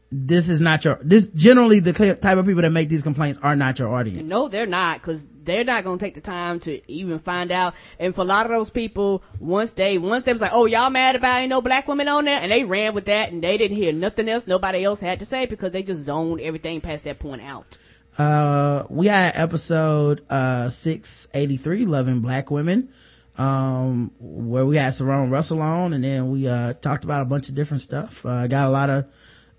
this 0.09 0.47
is 0.47 0.61
not 0.61 0.85
your 0.85 0.99
this 1.01 1.27
generally 1.29 1.81
the 1.81 2.15
type 2.15 2.37
of 2.37 2.45
people 2.45 2.61
that 2.61 2.71
make 2.71 2.87
these 2.87 3.03
complaints 3.03 3.39
are 3.43 3.55
not 3.55 3.77
your 3.77 3.93
audience. 3.93 4.29
No 4.29 4.47
they're 4.47 4.65
not 4.65 5.01
because 5.01 5.27
they're 5.43 5.65
not 5.65 5.83
going 5.83 5.97
to 5.97 6.05
take 6.05 6.13
the 6.15 6.21
time 6.21 6.59
to 6.61 6.91
even 6.91 7.19
find 7.19 7.51
out. 7.51 7.75
And 7.99 8.15
for 8.15 8.21
a 8.21 8.25
lot 8.25 8.45
of 8.45 8.51
those 8.51 8.69
people 8.69 9.21
once 9.39 9.73
they 9.73 9.97
once 9.97 10.23
they 10.23 10.31
was 10.31 10.41
like 10.41 10.53
oh 10.53 10.65
y'all 10.65 10.89
mad 10.89 11.17
about 11.17 11.41
ain't 11.41 11.49
no 11.49 11.61
black 11.61 11.89
women 11.89 12.07
on 12.07 12.23
there? 12.25 12.41
And 12.41 12.51
they 12.51 12.63
ran 12.63 12.93
with 12.93 13.05
that 13.05 13.31
and 13.31 13.43
they 13.43 13.57
didn't 13.57 13.75
hear 13.75 13.91
nothing 13.91 14.29
else 14.29 14.47
nobody 14.47 14.83
else 14.83 15.01
had 15.01 15.19
to 15.19 15.25
say 15.25 15.45
because 15.45 15.71
they 15.71 15.83
just 15.83 16.03
zoned 16.03 16.39
everything 16.39 16.79
past 16.79 17.03
that 17.03 17.19
point 17.19 17.41
out. 17.41 17.77
Uh 18.17 18.85
we 18.89 19.07
had 19.07 19.33
episode 19.35 20.23
uh 20.29 20.69
683 20.69 21.85
loving 21.85 22.21
black 22.21 22.49
women 22.49 22.93
um 23.37 24.11
where 24.19 24.65
we 24.65 24.77
had 24.77 24.93
Sarone 24.93 25.29
Russell 25.29 25.61
on 25.61 25.91
and 25.91 26.01
then 26.01 26.29
we 26.31 26.47
uh 26.47 26.73
talked 26.75 27.03
about 27.03 27.23
a 27.23 27.25
bunch 27.25 27.49
of 27.49 27.55
different 27.55 27.81
stuff. 27.81 28.25
Uh 28.25 28.47
got 28.47 28.67
a 28.67 28.71
lot 28.71 28.89
of 28.89 29.05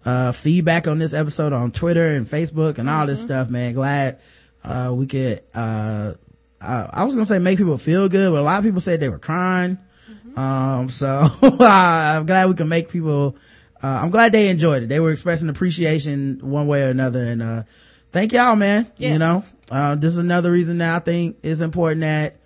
uh, 0.09 0.33
feedback 0.33 0.89
on 0.89 0.99
this 0.99 1.13
episode 1.13 1.53
on 1.53 1.71
Twitter 1.71 2.15
and 2.15 2.27
Facebook 2.27 2.79
and 2.79 2.89
all 2.89 3.07
this 3.07 3.19
mm-hmm. 3.19 3.27
stuff, 3.27 3.51
man. 3.51 3.75
Glad, 3.75 4.19
uh, 4.65 4.91
we 4.95 5.07
could, 5.07 5.43
uh, 5.55 6.15
I 6.63 7.05
was 7.05 7.15
gonna 7.15 7.27
say 7.27 7.39
make 7.39 7.59
people 7.59 7.77
feel 7.77 8.09
good, 8.09 8.33
but 8.33 8.41
a 8.41 8.43
lot 8.43 8.59
of 8.59 8.65
people 8.65 8.81
said 8.81 9.01
they 9.01 9.11
were 9.11 9.19
crying. 9.19 9.77
Mm-hmm. 10.11 10.39
Um, 10.39 10.89
so 10.89 11.29
I'm 11.61 12.25
glad 12.25 12.49
we 12.49 12.55
can 12.55 12.71
make 12.71 12.89
people, 12.89 13.37
uh, 13.83 13.87
I'm 13.87 14.09
glad 14.09 14.33
they 14.33 14.49
enjoyed 14.49 14.85
it. 14.85 14.89
They 14.89 14.99
were 14.99 15.13
expressing 15.13 15.51
appreciation 15.51 16.41
one 16.43 16.67
way 16.67 16.85
or 16.85 16.91
another. 16.91 17.23
And, 17.23 17.43
uh, 17.43 17.63
thank 18.11 18.33
y'all, 18.33 18.57
man. 18.57 18.91
Yes. 18.97 19.13
You 19.13 19.19
know, 19.19 19.45
uh, 19.71 19.95
this 19.97 20.15
is 20.15 20.19
another 20.19 20.51
reason 20.51 20.79
that 20.79 20.95
I 20.95 21.01
think 21.01 21.37
it's 21.43 21.61
important 21.61 22.01
that, 22.01 22.41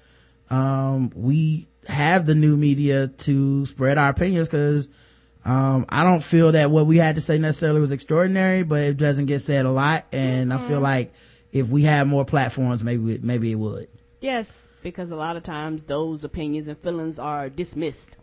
um, 0.51 1.13
we 1.15 1.69
have 1.87 2.27
the 2.27 2.35
new 2.35 2.57
media 2.57 3.07
to 3.07 3.67
spread 3.67 3.99
our 3.99 4.09
opinions 4.09 4.49
because 4.49 4.89
um, 5.45 5.87
I 5.89 6.05
don't 6.05 6.23
feel 6.23 6.53
that 6.53 6.71
what 6.71 6.87
we 6.87 6.99
had 6.99 7.17
to 7.17 7.21
say 7.21 7.39
necessarily 7.39 7.81
was 7.81 7.93
extraordinary, 7.93 8.63
but 8.63 8.81
it 8.81 8.97
doesn't 8.97 9.27
get 9.27 9.41
said 9.41 9.67
a 9.67 9.71
lot. 9.71 10.07
And 10.13 10.51
mm-hmm. 10.51 10.65
I 10.65 10.69
feel 10.69 10.77
mm-hmm. 10.77 10.85
like 10.85 11.15
if 11.53 11.69
we 11.69 11.83
had 11.83 12.07
more 12.07 12.25
platforms, 12.25 12.85
maybe, 12.85 13.19
maybe 13.23 13.53
it 13.53 13.57
would. 13.57 13.89
Yes, 14.21 14.69
because 14.83 15.11
a 15.11 15.17
lot 15.17 15.37
of 15.37 15.43
times 15.43 15.85
those 15.85 16.23
opinions 16.23 16.69
and 16.69 16.79
feelings 16.79 17.19
are 17.19 17.49
dismissed. 17.49 18.19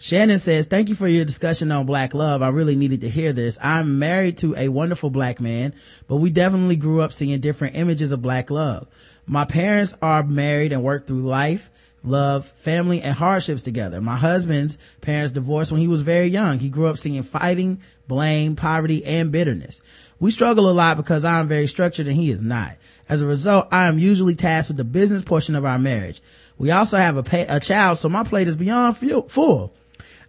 Shannon 0.00 0.38
says, 0.38 0.66
thank 0.66 0.88
you 0.88 0.94
for 0.94 1.08
your 1.08 1.24
discussion 1.24 1.72
on 1.72 1.86
black 1.86 2.14
love. 2.14 2.40
I 2.40 2.48
really 2.48 2.76
needed 2.76 3.00
to 3.00 3.08
hear 3.08 3.32
this. 3.32 3.58
I'm 3.60 3.98
married 3.98 4.38
to 4.38 4.54
a 4.56 4.68
wonderful 4.68 5.10
black 5.10 5.40
man, 5.40 5.74
but 6.06 6.16
we 6.16 6.30
definitely 6.30 6.76
grew 6.76 7.00
up 7.00 7.12
seeing 7.12 7.40
different 7.40 7.76
images 7.76 8.12
of 8.12 8.22
black 8.22 8.50
love. 8.50 8.86
My 9.26 9.44
parents 9.44 9.94
are 10.00 10.22
married 10.22 10.72
and 10.72 10.84
work 10.84 11.06
through 11.06 11.22
life 11.22 11.70
love, 12.04 12.46
family, 12.46 13.02
and 13.02 13.14
hardships 13.14 13.62
together. 13.62 14.00
My 14.00 14.16
husband's 14.16 14.78
parents 15.00 15.32
divorced 15.32 15.72
when 15.72 15.80
he 15.80 15.88
was 15.88 16.02
very 16.02 16.28
young. 16.28 16.58
He 16.58 16.68
grew 16.68 16.86
up 16.86 16.98
seeing 16.98 17.22
fighting, 17.22 17.80
blame, 18.06 18.56
poverty, 18.56 19.04
and 19.04 19.32
bitterness. 19.32 19.80
We 20.20 20.30
struggle 20.30 20.68
a 20.68 20.72
lot 20.72 20.96
because 20.96 21.24
I 21.24 21.38
am 21.38 21.48
very 21.48 21.66
structured 21.66 22.06
and 22.06 22.16
he 22.16 22.30
is 22.30 22.40
not. 22.40 22.76
As 23.08 23.20
a 23.20 23.26
result, 23.26 23.68
I 23.70 23.86
am 23.86 23.98
usually 23.98 24.34
tasked 24.34 24.70
with 24.70 24.76
the 24.76 24.84
business 24.84 25.22
portion 25.22 25.54
of 25.54 25.64
our 25.64 25.78
marriage. 25.78 26.20
We 26.58 26.70
also 26.70 26.96
have 26.96 27.16
a, 27.16 27.22
pay, 27.22 27.46
a 27.48 27.60
child, 27.60 27.98
so 27.98 28.08
my 28.08 28.24
plate 28.24 28.48
is 28.48 28.56
beyond 28.56 28.96
full. 28.96 29.74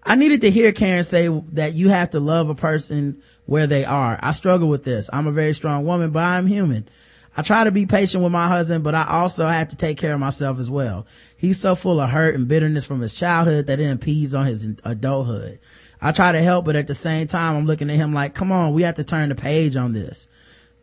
I 0.03 0.15
needed 0.15 0.41
to 0.41 0.51
hear 0.51 0.72
Karen 0.72 1.03
say 1.03 1.28
that 1.53 1.74
you 1.74 1.89
have 1.89 2.11
to 2.11 2.20
love 2.20 2.49
a 2.49 2.55
person 2.55 3.22
where 3.45 3.67
they 3.67 3.84
are. 3.84 4.17
I 4.22 4.32
struggle 4.32 4.70
with 4.70 4.84
this. 4.84 5.09
I'm 5.11 5.28
a 5.28 5.32
very 5.32 5.53
strong 5.53 5.86
woman, 5.86 6.11
but 6.11 6.24
I'm 6.24 6.47
human. 6.47 6.88
I 7.36 7.41
try 7.41 7.63
to 7.63 7.72
be 7.72 7.86
patient 7.86 8.24
with 8.24 8.32
my 8.32 8.47
husband, 8.47 8.84
but 8.84 8.95
I 8.95 9.05
also 9.07 9.45
have 9.45 9.70
to 9.70 9.76
take 9.76 9.97
care 9.97 10.13
of 10.13 10.20
myself 10.20 10.59
as 10.59 10.70
well. 10.70 11.05
He's 11.40 11.58
so 11.58 11.74
full 11.74 12.02
of 12.02 12.10
hurt 12.10 12.36
and 12.36 12.50
bitterness 12.50 12.86
from 12.86 13.00
his 13.00 13.14
childhood 13.14 13.68
that 13.68 13.80
it 13.80 13.90
impedes 13.90 14.36
on 14.36 14.46
his 14.46 14.66
adulthood. 14.84 15.60
I 16.02 16.12
try 16.12 16.34
to 16.34 16.42
help, 16.42 16.66
but 16.66 16.76
at 16.76 16.88
the 16.88 16.94
same 16.94 17.28
time, 17.28 17.56
I'm 17.56 17.66
looking 17.66 17.90
at 17.90 17.96
him 17.96 18.14
like, 18.14 18.34
come 18.34 18.52
on, 18.52 18.74
we 18.74 18.84
have 18.84 18.96
to 18.96 19.06
turn 19.06 19.30
the 19.30 19.36
page 19.36 19.78
on 19.78 19.94
this. 19.94 20.28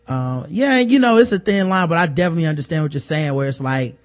Uh, 0.08 0.46
yeah, 0.48 0.78
you 0.78 0.98
know, 0.98 1.18
it's 1.18 1.32
a 1.32 1.38
thin 1.38 1.68
line, 1.68 1.90
but 1.90 1.98
I 1.98 2.06
definitely 2.06 2.46
understand 2.46 2.84
what 2.84 2.94
you're 2.94 3.00
saying 3.00 3.34
where 3.34 3.46
it's 3.46 3.60
like, 3.60 3.98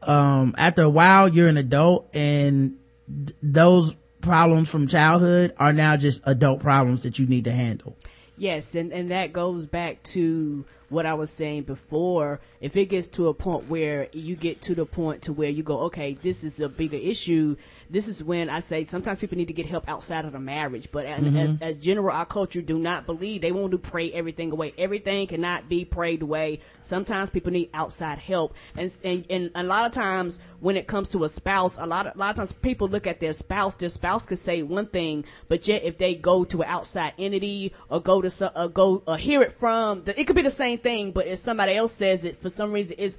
um, 0.00 0.54
after 0.56 0.80
a 0.80 0.88
while, 0.88 1.28
you're 1.28 1.48
an 1.48 1.58
adult 1.58 2.08
and 2.14 2.78
th- 3.06 3.36
those 3.42 3.94
problems 4.22 4.70
from 4.70 4.86
childhood 4.86 5.54
are 5.58 5.74
now 5.74 5.98
just 5.98 6.22
adult 6.24 6.60
problems 6.60 7.02
that 7.02 7.18
you 7.18 7.26
need 7.26 7.44
to 7.44 7.52
handle. 7.52 7.94
Yes, 8.38 8.74
and, 8.74 8.90
and 8.90 9.10
that 9.10 9.34
goes 9.34 9.66
back 9.66 10.02
to 10.04 10.64
what 10.88 11.06
I 11.06 11.14
was 11.14 11.30
saying 11.30 11.62
before, 11.64 12.40
if 12.64 12.78
it 12.78 12.86
gets 12.86 13.08
to 13.08 13.28
a 13.28 13.34
point 13.34 13.68
where 13.68 14.08
you 14.14 14.36
get 14.36 14.62
to 14.62 14.74
the 14.74 14.86
point 14.86 15.20
to 15.20 15.34
where 15.34 15.50
you 15.50 15.62
go, 15.62 15.80
okay, 15.80 16.14
this 16.14 16.42
is 16.42 16.60
a 16.60 16.68
bigger 16.70 16.96
issue, 16.96 17.56
this 17.90 18.08
is 18.08 18.24
when 18.24 18.48
I 18.48 18.60
say 18.60 18.86
sometimes 18.86 19.18
people 19.18 19.36
need 19.36 19.48
to 19.48 19.52
get 19.52 19.66
help 19.66 19.86
outside 19.86 20.24
of 20.24 20.32
the 20.32 20.40
marriage. 20.40 20.88
But 20.90 21.04
mm-hmm. 21.04 21.36
as, 21.36 21.58
as 21.60 21.76
general, 21.76 22.16
our 22.16 22.24
culture 22.24 22.62
do 22.62 22.78
not 22.78 23.04
believe 23.04 23.42
they 23.42 23.52
want 23.52 23.72
to 23.72 23.78
pray 23.78 24.10
everything 24.12 24.50
away. 24.50 24.72
Everything 24.78 25.26
cannot 25.26 25.68
be 25.68 25.84
prayed 25.84 26.22
away. 26.22 26.60
Sometimes 26.80 27.28
people 27.28 27.52
need 27.52 27.68
outside 27.74 28.18
help. 28.18 28.56
And, 28.78 28.90
and, 29.04 29.26
and 29.28 29.50
a 29.54 29.62
lot 29.62 29.84
of 29.84 29.92
times 29.92 30.40
when 30.60 30.78
it 30.78 30.86
comes 30.86 31.10
to 31.10 31.24
a 31.24 31.28
spouse, 31.28 31.76
a 31.78 31.84
lot 31.84 32.06
of, 32.06 32.16
a 32.16 32.18
lot 32.18 32.30
of 32.30 32.36
times 32.36 32.54
people 32.54 32.88
look 32.88 33.06
at 33.06 33.20
their 33.20 33.34
spouse, 33.34 33.74
their 33.74 33.90
spouse 33.90 34.24
could 34.24 34.38
say 34.38 34.62
one 34.62 34.86
thing, 34.86 35.26
but 35.48 35.68
yet 35.68 35.84
if 35.84 35.98
they 35.98 36.14
go 36.14 36.44
to 36.44 36.62
an 36.62 36.68
outside 36.68 37.12
entity 37.18 37.74
or 37.90 38.00
go 38.00 38.22
to, 38.22 38.58
or 38.58 38.68
go, 38.68 39.02
or 39.06 39.18
hear 39.18 39.42
it 39.42 39.52
from, 39.52 40.02
it 40.06 40.26
could 40.26 40.36
be 40.36 40.40
the 40.40 40.48
same 40.48 40.78
thing, 40.78 41.12
but 41.12 41.26
if 41.26 41.38
somebody 41.38 41.74
else 41.74 41.92
says 41.92 42.24
it, 42.24 42.40
for 42.40 42.53
some 42.54 42.72
reason, 42.72 42.96
it's 42.98 43.18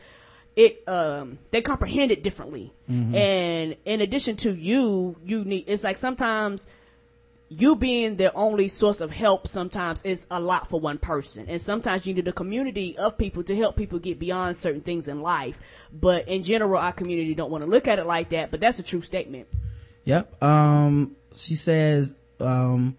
it 0.55 0.87
um 0.87 1.37
they 1.51 1.61
comprehend 1.61 2.11
it 2.11 2.23
differently. 2.23 2.73
Mm-hmm. 2.89 3.15
And 3.15 3.75
in 3.85 4.01
addition 4.01 4.37
to 4.37 4.55
you, 4.55 5.15
you 5.23 5.43
need 5.43 5.65
it's 5.67 5.83
like 5.83 5.97
sometimes 5.97 6.67
you 7.49 7.75
being 7.75 8.15
the 8.15 8.33
only 8.33 8.67
source 8.67 9.01
of 9.01 9.11
help 9.11 9.47
sometimes 9.47 10.01
is 10.03 10.25
a 10.31 10.39
lot 10.39 10.67
for 10.67 10.79
one 10.79 10.97
person. 10.97 11.45
And 11.47 11.61
sometimes 11.61 12.07
you 12.07 12.13
need 12.13 12.27
a 12.27 12.33
community 12.33 12.97
of 12.97 13.17
people 13.17 13.43
to 13.43 13.55
help 13.55 13.75
people 13.75 13.99
get 13.99 14.17
beyond 14.17 14.55
certain 14.55 14.81
things 14.81 15.07
in 15.07 15.21
life. 15.21 15.59
But 15.93 16.27
in 16.27 16.43
general, 16.43 16.77
our 16.77 16.91
community 16.91 17.35
don't 17.35 17.51
want 17.51 17.63
to 17.63 17.69
look 17.69 17.87
at 17.87 17.99
it 17.99 18.07
like 18.07 18.29
that, 18.29 18.49
but 18.49 18.59
that's 18.59 18.79
a 18.79 18.83
true 18.83 19.01
statement. 19.01 19.47
Yep. 20.05 20.41
Um, 20.41 21.15
she 21.35 21.55
says, 21.55 22.15
um, 22.39 22.97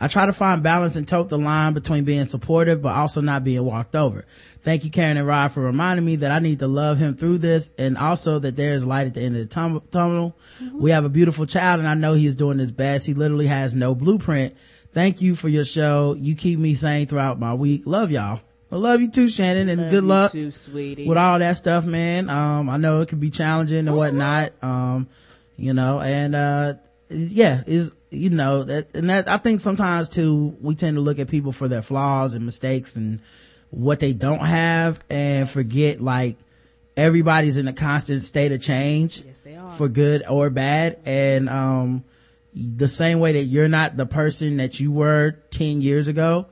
I 0.00 0.08
try 0.08 0.26
to 0.26 0.32
find 0.32 0.62
balance 0.62 0.96
and 0.96 1.06
tote 1.06 1.28
the 1.28 1.38
line 1.38 1.72
between 1.72 2.04
being 2.04 2.24
supportive 2.24 2.82
but 2.82 2.96
also 2.96 3.20
not 3.20 3.44
being 3.44 3.64
walked 3.64 3.94
over. 3.94 4.26
Thank 4.60 4.84
you, 4.84 4.90
Karen 4.90 5.16
and 5.16 5.26
Rod, 5.26 5.52
for 5.52 5.60
reminding 5.60 6.04
me 6.04 6.16
that 6.16 6.30
I 6.30 6.40
need 6.40 6.58
to 6.58 6.66
love 6.66 6.98
him 6.98 7.16
through 7.16 7.38
this 7.38 7.70
and 7.78 7.96
also 7.96 8.38
that 8.40 8.56
there 8.56 8.72
is 8.72 8.84
light 8.84 9.06
at 9.06 9.14
the 9.14 9.22
end 9.22 9.36
of 9.36 9.42
the 9.42 9.48
tum- 9.48 9.82
tunnel. 9.90 10.36
Mm-hmm. 10.62 10.80
We 10.80 10.90
have 10.90 11.04
a 11.04 11.08
beautiful 11.08 11.46
child 11.46 11.78
and 11.78 11.88
I 11.88 11.94
know 11.94 12.14
he 12.14 12.26
is 12.26 12.36
doing 12.36 12.58
his 12.58 12.72
best. 12.72 13.06
He 13.06 13.14
literally 13.14 13.46
has 13.46 13.74
no 13.74 13.94
blueprint. 13.94 14.56
Thank 14.92 15.20
you 15.20 15.34
for 15.34 15.48
your 15.48 15.64
show. 15.64 16.14
You 16.18 16.34
keep 16.34 16.58
me 16.58 16.74
sane 16.74 17.06
throughout 17.06 17.38
my 17.38 17.54
week. 17.54 17.82
Love 17.84 18.10
y'all. 18.10 18.40
I 18.72 18.76
love 18.76 19.00
you 19.00 19.10
too, 19.10 19.28
Shannon, 19.28 19.68
and 19.68 19.82
love 19.82 19.90
good 19.90 20.04
luck 20.04 20.32
too, 20.32 20.50
with 21.06 21.16
all 21.16 21.38
that 21.38 21.56
stuff, 21.56 21.84
man. 21.84 22.28
Um, 22.28 22.68
I 22.68 22.76
know 22.76 23.02
it 23.02 23.08
can 23.08 23.20
be 23.20 23.30
challenging 23.30 23.86
and 23.86 23.96
whatnot. 23.96 24.52
Um, 24.62 25.08
you 25.56 25.74
know, 25.74 26.00
and, 26.00 26.34
uh, 26.34 26.74
yeah, 27.08 27.62
is, 27.66 27.92
you 28.14 28.30
know, 28.30 28.64
that, 28.64 28.94
and 28.94 29.10
that, 29.10 29.28
I 29.28 29.38
think 29.38 29.60
sometimes 29.60 30.08
too, 30.08 30.56
we 30.60 30.74
tend 30.74 30.96
to 30.96 31.00
look 31.00 31.18
at 31.18 31.28
people 31.28 31.52
for 31.52 31.68
their 31.68 31.82
flaws 31.82 32.34
and 32.34 32.44
mistakes 32.44 32.96
and 32.96 33.20
what 33.70 34.00
they 34.00 34.12
don't 34.12 34.44
have 34.44 35.00
and 35.10 35.48
forget 35.48 36.00
like 36.00 36.36
everybody's 36.96 37.56
in 37.56 37.66
a 37.66 37.72
constant 37.72 38.22
state 38.22 38.52
of 38.52 38.62
change 38.62 39.24
yes, 39.24 39.76
for 39.76 39.88
good 39.88 40.22
or 40.28 40.50
bad. 40.50 40.98
And, 41.04 41.48
um, 41.48 42.04
the 42.54 42.88
same 42.88 43.18
way 43.18 43.32
that 43.32 43.44
you're 43.44 43.68
not 43.68 43.96
the 43.96 44.06
person 44.06 44.58
that 44.58 44.78
you 44.78 44.92
were 44.92 45.32
10 45.50 45.80
years 45.80 46.06
ago, 46.06 46.46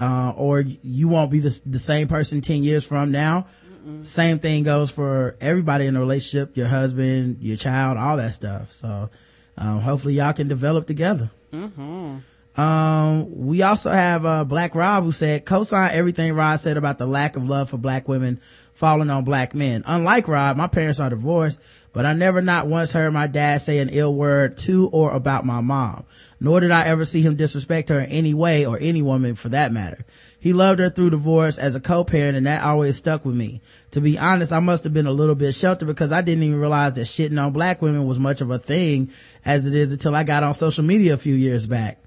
uh, 0.00 0.32
or 0.36 0.60
you 0.60 1.08
won't 1.08 1.30
be 1.30 1.40
the, 1.40 1.60
the 1.64 1.78
same 1.78 2.06
person 2.06 2.40
10 2.40 2.62
years 2.62 2.86
from 2.86 3.10
now. 3.10 3.46
Mm-mm. 3.86 4.04
Same 4.04 4.38
thing 4.38 4.62
goes 4.62 4.90
for 4.90 5.36
everybody 5.40 5.86
in 5.86 5.96
a 5.96 6.00
relationship, 6.00 6.56
your 6.56 6.68
husband, 6.68 7.38
your 7.40 7.56
child, 7.56 7.96
all 7.96 8.18
that 8.18 8.34
stuff. 8.34 8.72
So, 8.72 9.10
um, 9.58 9.80
hopefully 9.80 10.14
y'all 10.14 10.32
can 10.32 10.48
develop 10.48 10.86
together. 10.86 11.30
Mm-hmm. 11.52 12.18
Um, 12.60 13.46
we 13.46 13.62
also 13.62 13.90
have, 13.90 14.26
uh, 14.26 14.44
Black 14.44 14.74
Rob 14.74 15.04
who 15.04 15.12
said, 15.12 15.44
co-sign 15.44 15.92
everything 15.92 16.32
Rod 16.32 16.56
said 16.56 16.76
about 16.76 16.98
the 16.98 17.06
lack 17.06 17.36
of 17.36 17.48
love 17.48 17.70
for 17.70 17.76
black 17.76 18.08
women 18.08 18.40
falling 18.74 19.10
on 19.10 19.22
black 19.22 19.54
men. 19.54 19.84
Unlike 19.86 20.26
Rob, 20.26 20.56
my 20.56 20.66
parents 20.66 20.98
are 20.98 21.10
divorced, 21.10 21.60
but 21.92 22.04
I 22.04 22.14
never 22.14 22.42
not 22.42 22.66
once 22.66 22.92
heard 22.92 23.12
my 23.12 23.28
dad 23.28 23.62
say 23.62 23.78
an 23.78 23.90
ill 23.90 24.12
word 24.12 24.58
to 24.58 24.88
or 24.88 25.12
about 25.12 25.46
my 25.46 25.60
mom. 25.60 26.04
Nor 26.40 26.58
did 26.58 26.72
I 26.72 26.86
ever 26.86 27.04
see 27.04 27.22
him 27.22 27.36
disrespect 27.36 27.90
her 27.90 28.00
in 28.00 28.10
any 28.10 28.34
way 28.34 28.66
or 28.66 28.76
any 28.80 29.02
woman 29.02 29.36
for 29.36 29.50
that 29.50 29.72
matter. 29.72 30.04
He 30.40 30.52
loved 30.52 30.78
her 30.78 30.88
through 30.88 31.10
divorce 31.10 31.58
as 31.58 31.74
a 31.74 31.80
co-parent 31.80 32.36
and 32.36 32.46
that 32.46 32.62
always 32.62 32.96
stuck 32.96 33.24
with 33.24 33.34
me. 33.34 33.60
To 33.90 34.00
be 34.00 34.18
honest, 34.18 34.52
I 34.52 34.60
must 34.60 34.84
have 34.84 34.94
been 34.94 35.06
a 35.06 35.12
little 35.12 35.34
bit 35.34 35.54
sheltered 35.54 35.88
because 35.88 36.12
I 36.12 36.22
didn't 36.22 36.44
even 36.44 36.60
realize 36.60 36.94
that 36.94 37.02
shitting 37.02 37.42
on 37.42 37.52
black 37.52 37.82
women 37.82 38.06
was 38.06 38.20
much 38.20 38.40
of 38.40 38.50
a 38.50 38.58
thing 38.58 39.10
as 39.44 39.66
it 39.66 39.74
is 39.74 39.92
until 39.92 40.14
I 40.14 40.22
got 40.22 40.44
on 40.44 40.54
social 40.54 40.84
media 40.84 41.14
a 41.14 41.18
few 41.18 41.34
years 41.34 41.66
back. 41.66 41.98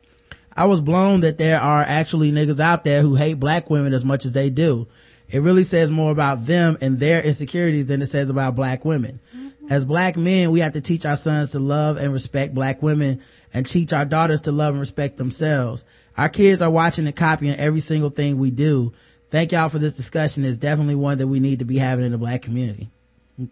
I 0.56 0.66
was 0.66 0.82
blown 0.82 1.22
that 1.22 1.38
there 1.38 1.60
are 1.60 1.82
actually 1.82 2.32
niggas 2.32 2.60
out 2.60 2.84
there 2.84 3.02
who 3.02 3.16
hate 3.16 3.36
black 3.36 3.70
women 3.70 3.94
as 3.94 4.06
much 4.06 4.26
as 4.26 4.32
they 4.32 4.50
do. 4.50 4.88
It 5.30 5.42
really 5.42 5.64
says 5.64 5.90
more 5.90 6.12
about 6.12 6.46
them 6.46 6.78
and 6.82 7.00
their 7.00 7.22
insecurities 7.22 7.88
than 7.88 8.02
it 8.02 8.08
says 8.08 8.30
about 8.30 8.56
black 8.56 8.84
women. 8.84 9.22
Mm-hmm. 9.36 9.68
As 9.70 9.86
black 9.86 10.18
men, 10.18 10.52
we 10.52 10.60
have 10.60 10.74
to 10.74 10.82
teach 10.82 11.06
our 11.06 11.16
sons 11.16 11.52
to 11.52 11.60
love 11.60 11.96
and 11.96 12.12
respect 12.12 12.54
black 12.54 12.82
women 12.82 13.22
and 13.54 13.66
teach 13.66 13.94
our 13.94 14.04
daughters 14.04 14.42
to 14.42 14.52
love 14.52 14.74
and 14.74 14.82
respect 14.82 15.16
themselves. 15.16 15.86
Our 16.18 16.30
kids 16.30 16.62
are 16.62 16.70
watching 16.70 17.07
and 17.07 17.16
copying 17.16 17.55
every 17.55 17.80
single 17.80 18.09
thing 18.09 18.38
we 18.38 18.51
do. 18.51 18.93
Thank 19.30 19.51
y'all 19.53 19.70
for 19.70 19.80
this 19.80 19.93
discussion. 19.93 20.43
It's 20.43 20.57
definitely 20.57 20.95
one 20.95 21.18
that 21.20 21.28
we 21.28 21.39
need 21.39 21.59
to 21.59 21.66
be 21.66 21.78
having 21.78 22.05
in 22.05 22.12
the 22.12 22.18
black 22.18 22.41
community. 22.41 22.89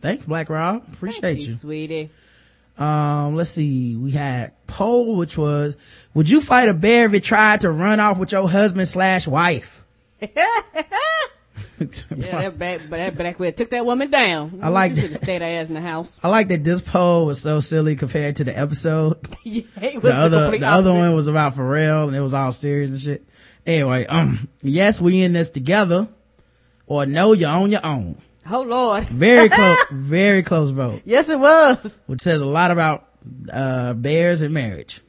Thanks, 0.02 0.26
Black 0.26 0.50
Rob. 0.50 0.84
Appreciate 0.94 1.22
Thank 1.22 1.40
you, 1.40 1.48
you. 1.48 1.54
sweetie. 1.54 2.10
Um, 2.78 3.36
let's 3.36 3.50
see. 3.50 3.96
We 3.96 4.12
had 4.12 4.54
poll, 4.68 5.16
which 5.16 5.38
was, 5.38 5.78
would 6.14 6.30
you 6.30 6.42
fight 6.42 6.70
a 6.70 6.74
bear 6.74 7.06
if 7.06 7.14
it 7.14 7.24
tried 7.24 7.62
to 7.62 7.72
run 7.72 8.00
off 8.00 8.20
with 8.20 8.32
your 8.32 8.48
husband 8.48 8.88
slash 8.88 9.28
wife? 9.28 9.84
yeah, 12.10 12.42
that 12.42 12.60
back, 12.60 12.82
that 12.90 13.18
back 13.18 13.40
where 13.40 13.52
took 13.52 13.70
that 13.70 13.86
woman 13.86 14.12
down. 14.12 14.60
I 14.62 14.70
like 14.70 14.96
you 14.96 15.08
have 15.08 15.18
stayed 15.18 15.42
her 15.42 15.48
ass 15.48 15.70
in 15.70 15.76
the 15.76 15.82
house. 15.82 16.20
I 16.22 16.28
like 16.28 16.50
that 16.50 16.64
this 16.64 16.82
poll 16.82 17.26
was 17.26 17.42
so 17.42 17.60
silly 17.60 17.96
compared 17.96 18.36
to 18.38 18.44
the 18.44 18.58
episode. 18.58 19.18
yeah, 19.44 19.64
it 19.82 19.96
was 19.96 20.12
the 20.12 20.14
other, 20.14 20.52
the, 20.52 20.58
the 20.58 20.68
other 20.68 20.94
one 20.94 21.16
was 21.16 21.28
about 21.28 21.56
Pharrell 21.56 22.08
and 22.08 22.16
it 22.16 22.22
was 22.22 22.34
all 22.34 22.52
serious 22.52 22.92
and 22.92 23.00
shit. 23.00 23.26
Anyway, 23.66 24.06
um, 24.08 24.50
yes, 24.62 25.00
we 25.00 25.22
in 25.22 25.34
this 25.34 25.52
together 25.52 26.10
or 26.86 27.06
no, 27.06 27.34
you're 27.34 27.50
on 27.50 27.72
your 27.72 27.86
own. 27.86 28.22
Oh 28.50 28.64
Lord. 28.64 29.06
Very 29.06 29.48
close, 29.50 29.78
very 29.92 30.44
close 30.44 30.72
vote. 30.72 31.02
Yes, 31.06 31.30
it 31.30 31.40
was. 31.40 32.00
Which 32.08 32.22
says 32.22 32.42
a 32.42 32.46
lot 32.46 32.72
about, 32.72 33.08
uh, 33.52 33.94
bears 33.94 34.42
and 34.42 34.54
marriage. 34.54 35.02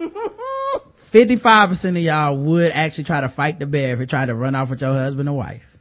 55% 0.00 1.88
of 1.90 1.96
y'all 1.98 2.36
would 2.36 2.72
actually 2.72 3.04
try 3.04 3.20
to 3.20 3.28
fight 3.28 3.58
the 3.58 3.66
bear 3.66 3.94
if 3.94 4.00
it 4.00 4.10
tried 4.10 4.26
to 4.26 4.34
run 4.34 4.54
off 4.54 4.70
with 4.70 4.80
your 4.80 4.92
husband 4.92 5.28
or 5.28 5.36
wife. 5.36 5.75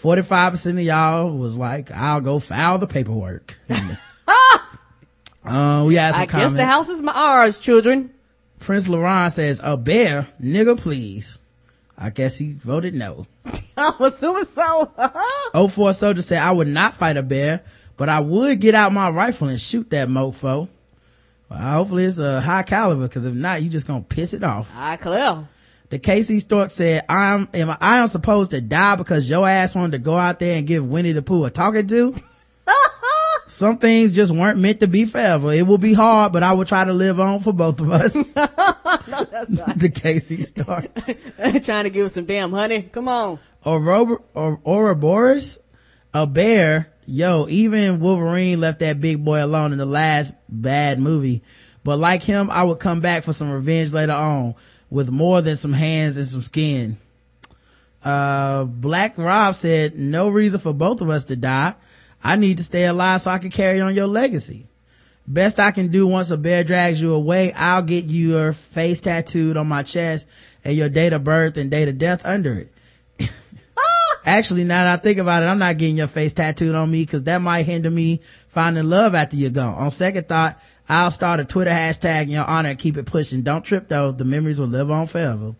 45% 0.00 0.70
of 0.78 0.80
y'all 0.80 1.30
was 1.36 1.56
like, 1.56 1.90
I'll 1.90 2.20
go 2.20 2.38
file 2.38 2.78
the 2.78 2.86
paperwork. 2.86 3.56
uh, 5.44 5.84
we 5.86 5.96
had 5.96 6.14
some 6.14 6.22
I 6.22 6.26
comments. 6.26 6.52
guess 6.52 6.54
the 6.54 6.66
house 6.66 6.88
is 6.88 7.02
my 7.02 7.12
ours, 7.12 7.58
children. 7.58 8.14
Prince 8.60 8.88
Laurent 8.88 9.32
says, 9.32 9.60
a 9.62 9.76
bear, 9.76 10.28
nigga, 10.40 10.78
please. 10.78 11.38
I 11.96 12.10
guess 12.10 12.38
he 12.38 12.52
voted 12.52 12.94
no. 12.94 13.26
I'm 13.76 14.00
assuming 14.00 14.44
so. 14.44 14.92
04 15.68 15.92
Soldier 15.94 16.22
said, 16.22 16.38
I 16.42 16.52
would 16.52 16.68
not 16.68 16.94
fight 16.94 17.16
a 17.16 17.22
bear, 17.24 17.64
but 17.96 18.08
I 18.08 18.20
would 18.20 18.60
get 18.60 18.76
out 18.76 18.92
my 18.92 19.10
rifle 19.10 19.48
and 19.48 19.60
shoot 19.60 19.90
that 19.90 20.08
mofo. 20.08 20.68
Well, 21.50 21.58
hopefully 21.58 22.04
it's 22.04 22.20
a 22.20 22.40
high 22.40 22.62
caliber, 22.62 23.08
cause 23.08 23.26
if 23.26 23.34
not, 23.34 23.62
you 23.62 23.68
just 23.68 23.88
gonna 23.88 24.02
piss 24.02 24.32
it 24.32 24.44
off. 24.44 24.72
I 24.76 24.96
clear. 24.96 25.48
The 25.90 25.98
Casey 25.98 26.40
Stork 26.40 26.70
said, 26.70 27.04
I'm, 27.08 27.48
am 27.54 27.74
I 27.80 27.98
am 27.98 28.08
supposed 28.08 28.50
to 28.50 28.60
die 28.60 28.96
because 28.96 29.28
your 29.28 29.48
ass 29.48 29.74
wanted 29.74 29.92
to 29.92 29.98
go 29.98 30.16
out 30.16 30.38
there 30.38 30.58
and 30.58 30.66
give 30.66 30.86
Winnie 30.86 31.12
the 31.12 31.22
Pooh 31.22 31.44
a 31.44 31.50
talking 31.50 31.86
to? 31.86 32.14
Some 33.46 33.78
things 33.78 34.12
just 34.12 34.30
weren't 34.30 34.58
meant 34.58 34.80
to 34.80 34.86
be 34.86 35.06
forever. 35.06 35.50
It 35.52 35.66
will 35.66 35.78
be 35.78 35.94
hard, 35.94 36.34
but 36.34 36.42
I 36.42 36.52
will 36.52 36.66
try 36.66 36.84
to 36.84 36.92
live 36.92 37.18
on 37.18 37.40
for 37.40 37.54
both 37.54 37.80
of 37.80 37.90
us. 37.90 38.14
no, 38.36 38.44
the 39.76 39.90
Casey 39.94 40.42
Stork. 40.42 40.94
Trying 41.64 41.84
to 41.84 41.90
give 41.90 42.04
us 42.04 42.12
some 42.12 42.26
damn 42.26 42.52
honey. 42.52 42.82
Come 42.82 43.08
on. 43.08 43.38
Or 43.64 43.80
Robert, 43.80 44.22
or 44.34 44.60
Ouroboros, 44.66 45.58
a 46.12 46.26
bear, 46.26 46.92
Yo, 47.10 47.46
even 47.48 48.00
Wolverine 48.00 48.60
left 48.60 48.80
that 48.80 49.00
big 49.00 49.24
boy 49.24 49.42
alone 49.42 49.72
in 49.72 49.78
the 49.78 49.86
last 49.86 50.34
bad 50.50 51.00
movie. 51.00 51.42
But 51.82 51.98
like 51.98 52.22
him, 52.22 52.50
I 52.50 52.64
would 52.64 52.80
come 52.80 53.00
back 53.00 53.22
for 53.22 53.32
some 53.32 53.50
revenge 53.50 53.94
later 53.94 54.12
on 54.12 54.54
with 54.90 55.10
more 55.10 55.42
than 55.42 55.56
some 55.56 55.72
hands 55.72 56.16
and 56.16 56.26
some 56.26 56.42
skin. 56.42 56.96
Uh, 58.04 58.64
Black 58.64 59.18
Rob 59.18 59.54
said, 59.54 59.98
no 59.98 60.28
reason 60.28 60.60
for 60.60 60.72
both 60.72 61.00
of 61.00 61.10
us 61.10 61.26
to 61.26 61.36
die. 61.36 61.74
I 62.22 62.36
need 62.36 62.56
to 62.58 62.64
stay 62.64 62.84
alive 62.84 63.20
so 63.20 63.30
I 63.30 63.38
can 63.38 63.50
carry 63.50 63.80
on 63.80 63.94
your 63.94 64.06
legacy. 64.06 64.66
Best 65.26 65.60
I 65.60 65.72
can 65.72 65.88
do 65.88 66.06
once 66.06 66.30
a 66.30 66.38
bear 66.38 66.64
drags 66.64 67.02
you 67.02 67.12
away, 67.12 67.52
I'll 67.52 67.82
get 67.82 68.06
your 68.06 68.54
face 68.54 69.02
tattooed 69.02 69.58
on 69.58 69.66
my 69.66 69.82
chest 69.82 70.26
and 70.64 70.74
your 70.74 70.88
date 70.88 71.12
of 71.12 71.22
birth 71.22 71.58
and 71.58 71.70
date 71.70 71.88
of 71.88 71.98
death 71.98 72.24
under 72.24 72.54
it. 72.54 72.72
Actually, 74.28 74.64
now 74.64 74.84
that 74.84 75.00
I 75.00 75.02
think 75.02 75.18
about 75.18 75.42
it, 75.42 75.46
I'm 75.46 75.58
not 75.58 75.78
getting 75.78 75.96
your 75.96 76.06
face 76.06 76.34
tattooed 76.34 76.74
on 76.74 76.90
me 76.90 77.02
because 77.02 77.22
that 77.22 77.40
might 77.40 77.62
hinder 77.62 77.90
me 77.90 78.20
finding 78.48 78.84
love 78.84 79.14
after 79.14 79.36
you're 79.36 79.48
gone. 79.48 79.74
On 79.76 79.90
second 79.90 80.28
thought, 80.28 80.60
I'll 80.86 81.10
start 81.10 81.40
a 81.40 81.46
Twitter 81.46 81.70
hashtag 81.70 82.24
in 82.24 82.30
your 82.30 82.44
honor 82.44 82.68
and 82.68 82.78
keep 82.78 82.98
it 82.98 83.06
pushing. 83.06 83.40
Don't 83.40 83.64
trip 83.64 83.88
though. 83.88 84.12
The 84.12 84.26
memories 84.26 84.60
will 84.60 84.68
live 84.68 84.90
on 84.90 85.06
forever. 85.06 85.54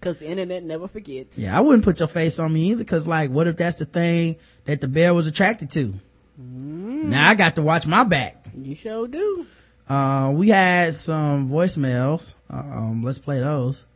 Cause 0.00 0.18
the 0.18 0.28
internet 0.28 0.64
never 0.64 0.88
forgets. 0.88 1.38
Yeah, 1.38 1.56
I 1.56 1.60
wouldn't 1.60 1.84
put 1.84 2.00
your 2.00 2.08
face 2.08 2.40
on 2.40 2.52
me 2.52 2.72
either 2.72 2.82
cause 2.82 3.06
like, 3.06 3.30
what 3.30 3.46
if 3.46 3.56
that's 3.56 3.78
the 3.78 3.84
thing 3.84 4.36
that 4.64 4.80
the 4.80 4.88
bear 4.88 5.14
was 5.14 5.28
attracted 5.28 5.70
to? 5.70 5.94
Mm. 6.40 7.04
Now 7.04 7.30
I 7.30 7.36
got 7.36 7.54
to 7.54 7.62
watch 7.62 7.86
my 7.86 8.02
back. 8.02 8.44
You 8.54 8.74
sure 8.74 9.06
do. 9.06 9.46
Uh, 9.88 10.32
we 10.34 10.48
had 10.48 10.96
some 10.96 11.48
voicemails. 11.48 12.34
Um, 12.50 13.04
let's 13.04 13.18
play 13.18 13.38
those. 13.38 13.86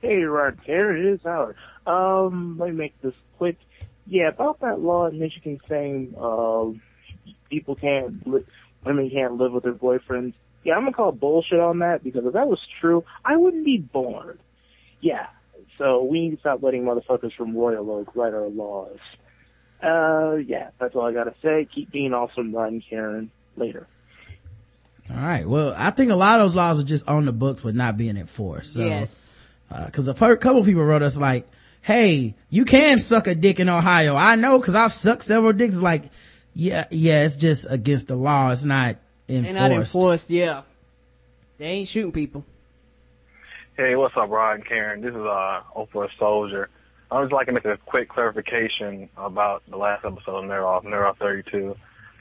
Hey, 0.00 0.22
Rod 0.22 0.58
Karen, 0.64 1.06
it 1.06 1.14
is 1.14 1.20
Howard. 1.24 1.56
Um, 1.86 2.56
let 2.58 2.70
me 2.70 2.76
make 2.76 3.00
this 3.02 3.14
quick. 3.38 3.58
Yeah, 4.06 4.28
about 4.28 4.60
that 4.60 4.80
law 4.80 5.06
in 5.06 5.18
Michigan 5.18 5.60
saying, 5.68 6.14
uh, 6.20 6.66
people 7.48 7.76
can't, 7.76 8.26
li- 8.26 8.46
women 8.84 9.10
can't 9.10 9.34
live 9.34 9.52
with 9.52 9.64
their 9.64 9.74
boyfriends. 9.74 10.34
Yeah, 10.64 10.74
I'm 10.74 10.82
gonna 10.82 10.92
call 10.92 11.12
bullshit 11.12 11.60
on 11.60 11.78
that 11.78 12.02
because 12.02 12.24
if 12.26 12.32
that 12.32 12.48
was 12.48 12.60
true, 12.80 13.04
I 13.24 13.36
wouldn't 13.36 13.64
be 13.64 13.78
born. 13.78 14.38
Yeah, 15.00 15.26
so 15.78 16.04
we 16.04 16.20
need 16.20 16.34
to 16.34 16.40
stop 16.40 16.62
letting 16.62 16.82
motherfuckers 16.84 17.34
from 17.34 17.56
Royal 17.56 17.90
Oak 17.90 18.14
write 18.14 18.34
our 18.34 18.48
laws. 18.48 18.98
Uh, 19.82 20.34
yeah, 20.34 20.70
that's 20.78 20.94
all 20.94 21.06
I 21.06 21.12
gotta 21.12 21.34
say. 21.42 21.66
Keep 21.74 21.90
being 21.92 22.12
awesome, 22.12 22.54
Ryan 22.54 22.82
Karen. 22.88 23.30
Later. 23.56 23.86
All 25.10 25.16
right. 25.16 25.46
Well, 25.48 25.74
I 25.76 25.90
think 25.90 26.12
a 26.12 26.14
lot 26.14 26.40
of 26.40 26.44
those 26.44 26.56
laws 26.56 26.80
are 26.80 26.84
just 26.84 27.08
on 27.08 27.24
the 27.24 27.32
books 27.32 27.62
but 27.62 27.74
not 27.74 27.96
being 27.96 28.16
enforced. 28.16 28.74
So, 28.74 28.84
yes. 28.84 29.39
Uh, 29.70 29.88
cause 29.90 30.08
a 30.08 30.14
per- 30.14 30.36
couple 30.36 30.64
people 30.64 30.82
wrote 30.84 31.02
us 31.02 31.16
like, 31.18 31.46
Hey, 31.82 32.34
you 32.50 32.64
can 32.64 32.98
suck 32.98 33.26
a 33.26 33.34
dick 33.34 33.60
in 33.60 33.68
Ohio. 33.68 34.16
I 34.16 34.36
know 34.36 34.58
cause 34.60 34.74
I've 34.74 34.92
sucked 34.92 35.22
several 35.22 35.52
dicks. 35.52 35.80
Like, 35.80 36.04
yeah, 36.54 36.86
yeah, 36.90 37.24
it's 37.24 37.36
just 37.36 37.66
against 37.70 38.08
the 38.08 38.16
law. 38.16 38.50
It's 38.50 38.64
not 38.64 38.96
enforced. 39.28 39.44
They're 39.54 39.68
not 39.68 39.72
enforced. 39.72 40.30
Yeah. 40.30 40.62
They 41.58 41.66
ain't 41.66 41.88
shooting 41.88 42.12
people. 42.12 42.44
Hey, 43.76 43.94
what's 43.94 44.16
up, 44.16 44.28
Rod 44.28 44.56
and 44.56 44.66
Karen? 44.66 45.00
This 45.00 45.14
is, 45.14 45.20
uh, 45.20 45.60
04 45.92 46.10
Soldier. 46.18 46.68
I 47.10 47.18
would 47.18 47.24
just 47.26 47.32
like 47.32 47.46
to 47.46 47.52
make 47.52 47.64
a 47.64 47.76
quick 47.86 48.08
clarification 48.08 49.08
about 49.16 49.62
the 49.68 49.76
last 49.76 50.04
episode 50.04 50.44
of 50.44 50.44
Nerd 50.44 50.64
Off, 50.64 50.84
Nerd 50.84 51.08
Off 51.08 51.18
32. 51.18 51.76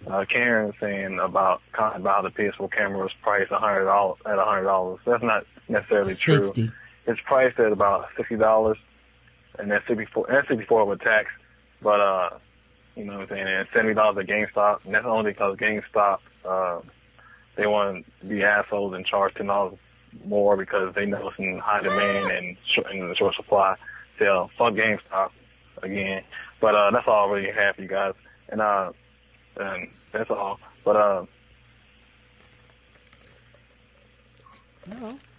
Uh, 0.07 0.25
Karen 0.25 0.73
saying 0.79 1.19
about 1.19 1.61
about 1.77 2.23
the 2.23 2.29
PS4 2.29 2.71
camera 2.71 2.99
was 2.99 3.11
priced 3.21 3.51
hundred 3.51 3.85
dollars 3.85 4.17
at 4.25 4.39
hundred 4.39 4.63
dollars. 4.63 4.99
That's 5.05 5.21
not 5.21 5.45
necessarily 5.67 6.13
60. 6.13 6.67
true. 6.67 6.71
It's 7.09 7.19
priced 7.25 7.59
at 7.59 7.71
about 7.71 8.07
sixty 8.15 8.35
dollars, 8.35 8.77
and 9.57 9.71
that's 9.71 9.85
sixty 9.87 10.05
four 10.05 10.29
and 10.29 10.47
sixty 10.47 10.63
four 10.67 10.85
with 10.85 11.01
tax. 11.01 11.27
But 11.81 11.99
uh, 11.99 12.29
you 12.95 13.03
know 13.03 13.13
what 13.13 13.21
I'm 13.23 13.29
saying? 13.29 13.47
And 13.47 13.67
seventy 13.73 13.95
dollars 13.95 14.17
at 14.19 14.27
GameStop, 14.27 14.85
and 14.85 14.93
that's 14.93 15.07
only 15.07 15.31
because 15.31 15.57
GameStop 15.57 16.19
uh, 16.47 16.81
they 17.55 17.65
want 17.65 18.05
to 18.21 18.27
be 18.27 18.43
assholes 18.43 18.93
and 18.93 19.03
charge 19.07 19.33
ten 19.33 19.47
dollars 19.47 19.79
more 20.23 20.55
because 20.55 20.93
they 20.93 21.07
know 21.07 21.29
it's 21.29 21.39
in 21.39 21.57
high 21.57 21.81
demand 21.81 22.29
and 22.31 22.57
short, 22.75 22.91
in 22.91 23.15
short 23.15 23.33
supply. 23.35 23.75
So 24.19 24.51
fuck 24.55 24.73
GameStop 24.73 25.31
again. 25.81 26.21
But 26.61 26.75
uh, 26.75 26.91
that's 26.91 27.07
all 27.07 27.27
I 27.27 27.33
really 27.33 27.51
have 27.51 27.75
for 27.75 27.81
you 27.81 27.87
guys. 27.87 28.13
And 28.49 28.61
uh, 28.61 28.91
and 29.57 29.89
that's 30.13 30.29
all. 30.29 30.59
But 30.85 30.95
uh. 30.95 31.25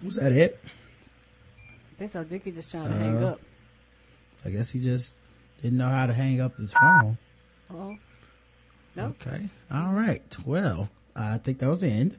Was 0.02 0.16
that 0.16 0.32
it? 0.32 0.60
I 2.01 2.09
think 2.09 2.12
so. 2.12 2.24
Dickie 2.24 2.53
just 2.53 2.70
trying 2.70 2.84
to 2.88 2.94
hang 2.94 3.22
Uh, 3.22 3.26
up. 3.32 3.40
I 4.46 4.48
guess 4.48 4.70
he 4.70 4.80
just 4.80 5.14
didn't 5.61 5.76
know 5.76 5.90
how 5.90 6.07
to 6.07 6.14
hang 6.14 6.40
up 6.40 6.57
his 6.57 6.72
phone. 6.72 7.18
Oh. 7.70 7.94
No. 8.96 9.05
Okay. 9.20 9.51
All 9.70 9.92
right. 9.92 10.22
Well, 10.46 10.88
I 11.14 11.36
think 11.36 11.59
that 11.59 11.68
was 11.68 11.82
the 11.82 11.88
end. 11.88 12.16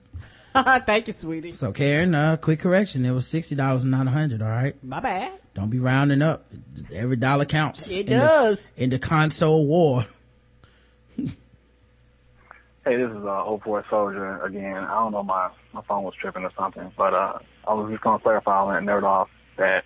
Thank 0.86 1.08
you, 1.08 1.14
sweetie. 1.14 1.54
So 1.54 1.72
Karen, 1.72 2.14
uh, 2.14 2.38
quick 2.38 2.60
correction. 2.60 3.08
It 3.08 3.12
was 3.12 3.26
$60 3.26 3.82
and 3.82 3.90
not 3.90 4.06
100 4.06 4.44
All 4.44 4.48
right. 4.50 4.76
My 4.84 5.00
bad. 5.00 5.32
Don't 5.56 5.72
be 5.72 5.80
rounding 5.80 6.22
up. 6.22 6.46
Every 6.94 7.16
dollar 7.16 7.46
counts. 7.46 7.92
It 7.92 8.02
in 8.02 8.20
the- 8.20 8.24
does. 8.24 8.68
in 8.78 8.92
the 8.92 9.00
console 9.00 9.66
war. 9.66 10.06
Hey, 12.84 12.98
this 12.98 13.12
is 13.12 13.24
uh, 13.26 13.58
04 13.64 13.86
Soldier 13.92 14.44
again. 14.44 14.76
I 14.78 15.00
don't 15.00 15.12
know, 15.12 15.22
my 15.24 15.50
my 15.72 15.82
phone 15.88 16.04
was 16.04 16.16
tripping 16.20 16.44
or 16.44 16.52
something, 16.58 16.92
but 16.98 17.14
uh, 17.14 17.38
I 17.68 17.74
was 17.76 17.92
just 17.92 18.04
gonna 18.04 18.18
clarify 18.18 18.58
on 18.60 18.74
that 18.86 18.92
nerd 18.92 19.04
off 19.04 19.30
that 19.62 19.84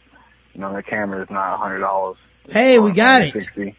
you 0.53 0.61
know 0.61 0.73
the 0.73 0.81
camera 0.83 1.21
is 1.21 1.29
not 1.29 1.53
a 1.53 1.57
hundred 1.57 1.79
dollars. 1.79 2.17
Hey, 2.49 2.79
we 2.79 2.91
got 2.93 3.21
it. 3.21 3.33
Sixty, 3.33 3.75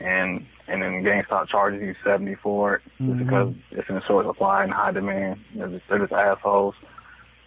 and 0.00 0.44
and 0.68 0.82
then 0.82 1.02
GameStop 1.04 1.48
charges 1.48 1.80
you 1.82 1.94
seventy 2.04 2.34
for 2.34 2.76
it 2.76 2.82
Mm-hmm. 3.00 3.12
just 3.12 3.18
because 3.18 3.54
it's 3.72 3.88
in 3.88 3.96
a 3.96 4.04
short 4.06 4.26
supply 4.26 4.64
and 4.64 4.72
high 4.72 4.90
demand. 4.90 5.38
They're 5.54 5.68
just, 5.68 5.84
they're 5.88 5.98
just 6.00 6.12
assholes. 6.12 6.74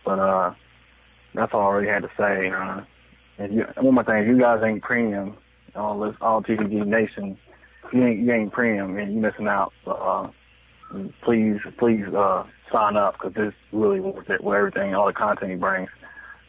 But 0.06 0.20
uh, 0.20 0.54
that's 1.34 1.54
all 1.54 1.68
I 1.72 1.74
really 1.76 1.88
had 1.92 2.04
to 2.04 2.12
say. 2.18 2.50
Uh, 2.50 2.82
and 3.40 3.54
you, 3.56 3.66
one 3.78 3.96
more 3.96 4.04
thing, 4.04 4.18
if 4.18 4.28
you 4.28 4.40
guys 4.40 4.62
ain't 4.64 4.82
premium 4.84 5.36
on 5.76 6.00
this 6.08 6.16
all 6.22 6.42
TVG 6.44 6.86
Nation, 6.86 7.38
you 7.92 8.06
ain't 8.06 8.20
you 8.20 8.32
ain't 8.32 8.54
premium 8.54 8.98
and 8.98 9.14
you 9.14 9.20
missing 9.20 9.48
out. 9.48 9.74
So, 9.86 9.92
uh, 9.92 10.30
please 11.24 11.58
please 11.78 12.06
uh 12.16 12.44
sign 12.72 12.96
up 12.96 13.16
because 13.16 13.34
this 13.34 13.54
really 13.72 14.00
worth 14.00 14.30
it 14.30 14.44
with 14.44 14.56
everything, 14.56 14.94
all 14.96 15.08
the 15.08 15.14
content 15.14 15.52
he 15.52 15.58
brings. 15.58 15.90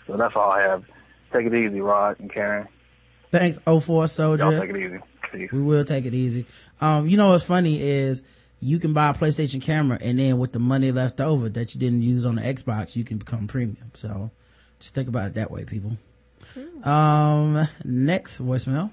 So 0.06 0.16
that's 0.16 0.34
all 0.36 0.50
I 0.50 0.60
have. 0.62 0.84
Take 1.32 1.46
it 1.46 1.54
easy, 1.54 1.80
Rod 1.80 2.18
and 2.20 2.32
Karen. 2.32 2.66
Thanks, 3.30 3.58
04 3.58 3.76
Y'all 3.78 4.06
Soldier. 4.08 4.60
take 4.60 4.70
it 4.70 4.76
easy. 4.76 4.98
Peace. 5.32 5.52
We 5.52 5.62
will 5.62 5.84
take 5.84 6.04
it 6.06 6.14
easy. 6.14 6.46
Um, 6.80 7.08
you 7.08 7.16
know 7.16 7.28
what's 7.30 7.44
funny 7.44 7.80
is 7.80 8.24
you 8.60 8.78
can 8.80 8.92
buy 8.92 9.10
a 9.10 9.14
PlayStation 9.14 9.62
camera 9.62 9.96
and 10.00 10.18
then 10.18 10.38
with 10.38 10.52
the 10.52 10.58
money 10.58 10.90
left 10.90 11.20
over 11.20 11.48
that 11.48 11.72
you 11.74 11.80
didn't 11.80 12.02
use 12.02 12.26
on 12.26 12.34
the 12.34 12.42
Xbox, 12.42 12.96
you 12.96 13.04
can 13.04 13.18
become 13.18 13.46
premium. 13.46 13.92
So 13.94 14.30
just 14.80 14.94
think 14.94 15.08
about 15.08 15.28
it 15.28 15.34
that 15.34 15.50
way, 15.50 15.64
people. 15.64 15.96
Um, 16.84 17.68
next 17.84 18.40
voicemail. 18.40 18.90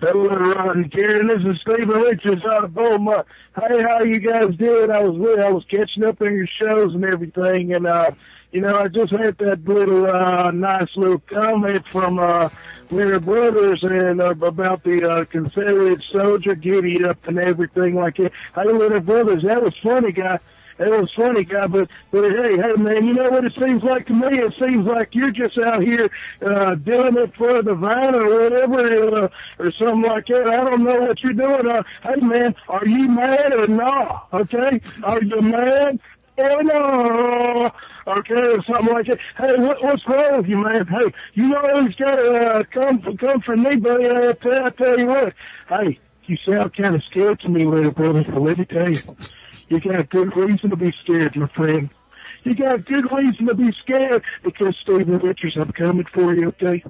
Hello, 0.00 0.24
Rod 0.24 0.76
and 0.76 0.90
Karen. 0.90 1.26
This 1.28 1.36
is 1.44 1.60
Stephen 1.60 2.00
Richards 2.00 2.42
out 2.50 2.64
of 2.64 2.74
Beaumont. 2.74 3.26
Hey, 3.54 3.82
how 3.82 4.02
you 4.02 4.18
guys 4.18 4.56
doing? 4.56 4.90
I 4.90 4.98
was 5.04 5.16
really 5.18 5.42
I 5.42 5.50
was 5.50 5.62
catching 5.70 6.06
up 6.06 6.20
on 6.22 6.34
your 6.34 6.46
shows 6.46 6.94
and 6.94 7.04
everything, 7.04 7.74
and 7.74 7.86
uh, 7.86 8.10
you 8.52 8.60
know, 8.60 8.78
I 8.78 8.88
just 8.88 9.12
had 9.12 9.38
that 9.38 9.64
little 9.66 10.06
uh, 10.06 10.50
nice 10.50 10.88
little 10.96 11.20
comment 11.20 11.86
from 11.88 12.18
uh, 12.18 12.48
Leonard 12.90 13.24
Brothers 13.24 13.82
and 13.82 14.20
uh, 14.20 14.34
about 14.40 14.82
the 14.82 15.08
uh, 15.08 15.24
Confederate 15.26 16.02
soldier 16.12 16.54
giddy 16.54 17.04
up 17.04 17.18
and 17.28 17.38
everything 17.38 17.94
like 17.94 18.16
that. 18.16 18.32
Hey, 18.54 18.64
Leonard 18.64 19.06
Brothers, 19.06 19.44
that 19.44 19.62
was 19.62 19.74
funny, 19.82 20.12
guy. 20.12 20.40
That 20.78 20.98
was 20.98 21.12
funny, 21.12 21.44
guy. 21.44 21.66
But 21.66 21.90
but 22.10 22.24
hey, 22.32 22.56
hey, 22.56 22.72
man, 22.82 23.04
you 23.04 23.12
know 23.12 23.28
what 23.28 23.44
it 23.44 23.52
seems 23.60 23.82
like 23.82 24.06
to 24.06 24.14
me? 24.14 24.38
It 24.38 24.54
seems 24.58 24.86
like 24.86 25.14
you're 25.14 25.30
just 25.30 25.58
out 25.58 25.82
here 25.82 26.10
uh, 26.40 26.74
doing 26.74 27.18
it 27.18 27.34
for 27.34 27.62
the 27.62 27.74
vine 27.74 28.14
or 28.14 28.24
whatever, 28.24 29.24
uh, 29.24 29.28
or 29.58 29.72
something 29.72 30.10
like 30.10 30.26
that. 30.28 30.48
I 30.48 30.64
don't 30.64 30.82
know 30.82 31.00
what 31.00 31.22
you're 31.22 31.34
doing. 31.34 31.68
Uh, 31.68 31.82
hey, 32.02 32.16
man, 32.22 32.56
are 32.70 32.86
you 32.86 33.08
mad 33.08 33.54
or 33.54 33.66
not? 33.66 34.28
Okay, 34.32 34.80
are 35.02 35.22
you 35.22 35.42
mad? 35.42 36.00
No, 36.62 37.70
okay, 38.06 38.34
or 38.34 38.62
something 38.64 38.94
like 38.94 39.06
that. 39.06 39.18
Hey, 39.36 39.54
what, 39.56 39.82
what's 39.82 40.06
wrong 40.06 40.38
with 40.38 40.46
you, 40.46 40.58
man? 40.58 40.86
Hey, 40.86 41.12
you 41.34 41.48
know 41.48 41.62
who's 41.74 41.94
got 41.96 42.16
to 42.16 42.32
uh, 42.32 42.62
come 42.72 43.16
come 43.16 43.40
for 43.40 43.56
me, 43.56 43.76
buddy? 43.76 44.08
I 44.08 44.32
tell, 44.32 44.64
I 44.64 44.70
tell 44.70 44.98
you 44.98 45.06
what. 45.06 45.34
Hey, 45.68 45.98
you 46.26 46.36
sound 46.48 46.74
kind 46.76 46.94
of 46.94 47.02
scared 47.10 47.40
to 47.40 47.48
me, 47.48 47.64
little 47.64 47.92
brother. 47.92 48.24
So 48.24 48.40
let 48.40 48.58
me 48.58 48.64
tell 48.64 48.90
you. 48.90 49.02
You 49.68 49.80
got 49.80 50.10
good 50.10 50.36
reason 50.36 50.70
to 50.70 50.76
be 50.76 50.92
scared, 51.04 51.36
my 51.36 51.46
friend. 51.48 51.90
You 52.42 52.54
got 52.54 52.86
good 52.86 53.06
reason 53.12 53.46
to 53.46 53.54
be 53.54 53.72
scared 53.82 54.22
because 54.42 54.76
Stephen 54.82 55.18
Richards, 55.18 55.56
I'm 55.56 55.70
coming 55.72 56.06
for 56.12 56.34
you, 56.34 56.48
okay? 56.48 56.82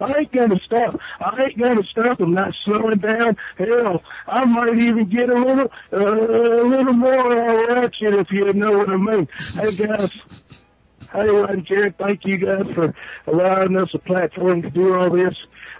I 0.00 0.18
ain't 0.18 0.32
gonna 0.32 0.60
stop. 0.64 0.98
I 1.20 1.44
ain't 1.44 1.58
gonna 1.58 1.82
stop. 1.90 2.20
I'm 2.20 2.32
not 2.32 2.54
slowing 2.64 2.98
down. 2.98 3.36
Hell, 3.58 4.02
I 4.26 4.44
might 4.44 4.78
even 4.78 5.08
get 5.08 5.28
a 5.28 5.34
little, 5.34 5.70
uh, 5.92 6.62
a 6.62 6.64
little 6.66 6.94
more 6.94 7.36
uh, 7.36 7.74
ratchet 7.74 8.14
if 8.14 8.30
you 8.30 8.52
know 8.54 8.78
what 8.78 8.88
I 8.88 8.96
mean. 8.96 9.28
Hey 9.54 9.72
guys, 9.72 10.10
hey 11.12 11.28
Ryan 11.28 11.64
Jared, 11.66 11.98
thank 11.98 12.24
you 12.24 12.38
guys 12.38 12.66
for 12.74 12.94
allowing 13.26 13.76
us 13.76 13.90
a 13.94 13.98
platform 13.98 14.62
to 14.62 14.70
do 14.70 14.94
all 14.94 15.10
this. 15.10 15.34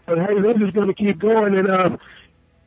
But 0.07 0.19
hey, 0.19 0.41
this 0.41 0.57
is 0.57 0.71
going 0.73 0.89
to 0.89 0.95
keep 0.95 1.19
going. 1.19 1.57
And 1.57 1.69
uh, 1.69 1.97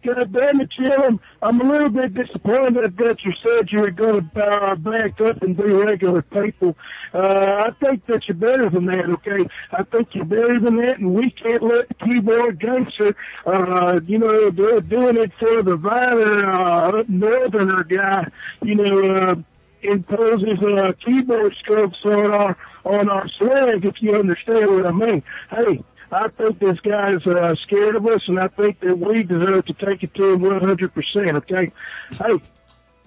God 0.04 0.34
damn 0.34 0.60
it, 0.60 0.70
Jim, 0.78 1.20
I'm 1.42 1.62
a 1.62 1.64
little 1.64 1.90
bit 1.90 2.14
disappointed 2.14 2.98
that 2.98 3.24
you 3.24 3.32
said 3.46 3.72
you 3.72 3.80
were 3.80 3.92
going 3.92 4.30
to 4.30 4.44
uh, 4.44 4.76
back 4.76 5.22
up 5.22 5.42
and 5.42 5.56
be 5.56 5.64
regular 5.64 6.22
people. 6.22 6.76
Uh, 7.14 7.68
I 7.68 7.70
think 7.82 8.06
that 8.08 8.28
you're 8.28 8.36
better 8.36 8.70
than 8.70 8.86
that, 8.88 9.10
okay? 9.10 9.48
I 9.72 9.84
think 9.84 10.10
you're 10.14 10.26
better 10.26 10.60
than 10.60 10.76
that, 10.78 11.00
and 11.00 11.14
we 11.14 11.30
can't 11.32 11.64
let 11.64 11.88
the 11.88 11.96
keyboard 12.06 12.60
gangster, 12.60 13.16
uh, 13.46 14.02
you 14.06 14.20
know, 14.20 14.50
do, 14.50 14.82
doing 14.82 15.18
it 15.18 15.32
for 15.40 15.64
the 15.64 15.78
violent 15.78 16.46
uh, 16.46 17.04
northerner 17.08 17.84
guy, 17.86 18.28
you 18.62 18.76
know, 18.76 19.16
uh, 19.16 19.36
imposes 19.84 20.60
uh, 20.78 20.92
keyboard 21.06 21.56
strokes 21.62 21.98
on 22.06 22.34
our 22.34 22.58
on 22.86 23.10
our 23.10 23.28
swag, 23.38 23.86
if 23.86 24.02
you 24.02 24.14
understand 24.14 24.68
what 24.68 24.86
I 24.86 24.92
mean. 24.92 25.24
Hey, 25.50 25.84
I 26.14 26.28
think 26.30 26.60
this 26.60 26.80
guy 26.82 27.14
is 27.14 27.26
uh, 27.26 27.56
scared 27.64 27.96
of 27.96 28.06
us, 28.06 28.22
and 28.28 28.40
I 28.40 28.48
think 28.48 28.80
that 28.82 28.98
we 28.98 29.24
deserve 29.24 29.66
to 29.66 29.74
take 29.74 30.04
it 30.04 30.14
to 30.14 30.34
him 30.34 30.42
100%, 30.42 31.36
okay? 31.38 31.72
Hey, 32.12 32.42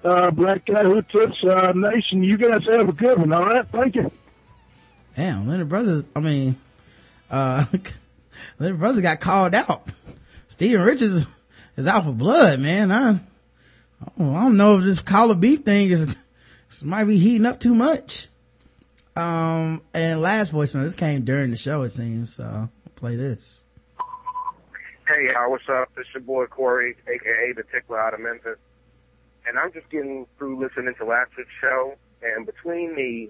uh, 0.05 0.31
Black 0.33 0.67
Guy 0.67 0.83
Who 0.83 1.01
Tips 1.03 1.37
uh, 1.45 1.73
Nation, 1.73 2.25
you 2.25 2.37
guys 2.37 2.63
have 2.73 2.89
a 2.89 2.93
good 2.93 3.19
one, 3.19 3.33
all 3.33 3.45
right? 3.45 3.67
Thank 3.71 3.95
you. 3.95 4.11
Damn, 5.15 5.49
Leonard 5.49 5.69
Brothers, 5.69 6.05
I 6.17 6.21
mean, 6.21 6.57
uh, 7.31 7.65
Leonard 8.59 8.81
Brothers 8.81 9.03
got 9.03 9.21
called 9.21 9.55
out. 9.55 9.89
Steven 10.49 10.83
Richards 10.83 11.29
is 11.77 11.87
out 11.87 12.05
for 12.05 12.13
blood, 12.13 12.59
man. 12.59 12.91
I, 12.91 13.11
I 13.13 13.19
don't 14.19 14.57
know 14.57 14.79
if 14.79 14.85
this 14.85 15.01
collar 15.01 15.37
beef 15.37 15.61
thing 15.61 15.91
is, 15.91 16.17
might 16.83 17.05
be 17.05 17.19
heating 17.19 17.47
up 17.47 17.61
too 17.61 17.75
much. 17.75 18.27
Um, 19.15 19.81
and 19.95 20.21
last 20.21 20.53
voicemail, 20.53 20.83
this 20.83 20.95
came 20.95 21.25
during 21.25 21.51
the 21.51 21.57
show, 21.57 21.83
it 21.83 21.91
seems, 21.91 22.35
so 22.35 22.69
play 22.97 23.15
this. 23.15 23.63
Hey, 25.07 25.31
y'all, 25.33 25.51
what's 25.51 25.69
up? 25.69 25.95
This 25.95 26.07
your 26.15 26.23
boy 26.23 26.47
Corey, 26.47 26.97
aka 27.07 27.53
the 27.53 27.63
Tickler 27.73 28.01
out 28.01 28.15
of 28.15 28.21
Memphis. 28.21 28.59
And 29.47 29.57
I'm 29.57 29.73
just 29.73 29.89
getting 29.91 30.27
through 30.37 30.61
listening 30.61 30.95
to 30.99 31.05
last 31.05 31.31
week's 31.39 31.51
show, 31.61 31.95
and 32.23 32.45
between 32.45 32.97
the 32.97 33.29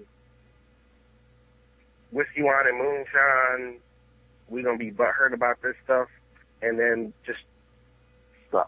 whiskey 2.11 2.41
wine 2.41 2.65
and 2.67 2.77
moonshine, 2.79 3.79
we're 4.49 4.63
gonna 4.63 4.77
be 4.77 4.89
butthurt 4.89 5.33
about 5.33 5.61
this 5.61 5.75
stuff, 5.83 6.07
and 6.63 6.79
then 6.79 7.13
just 7.25 7.39
the 8.51 8.63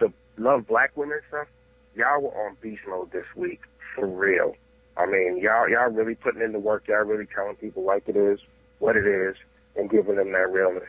the 0.00 0.12
love 0.36 0.66
black 0.66 0.94
women 0.94 1.20
stuff. 1.28 1.46
Y'all 1.94 2.20
were 2.20 2.46
on 2.46 2.56
beast 2.60 2.82
mode 2.86 3.10
this 3.12 3.24
week 3.34 3.60
for 3.94 4.06
real. 4.06 4.54
I 4.98 5.06
mean, 5.06 5.38
y'all 5.38 5.70
y'all 5.70 5.90
really 5.90 6.16
putting 6.16 6.42
in 6.42 6.52
the 6.52 6.58
work. 6.58 6.88
Y'all 6.88 7.04
really 7.04 7.26
telling 7.34 7.56
people 7.56 7.84
like 7.84 8.08
it 8.08 8.16
is, 8.16 8.40
what 8.78 8.96
it 8.96 9.06
is, 9.06 9.36
and 9.76 9.90
giving 9.90 10.16
them 10.16 10.32
that 10.32 10.50
realness. 10.50 10.88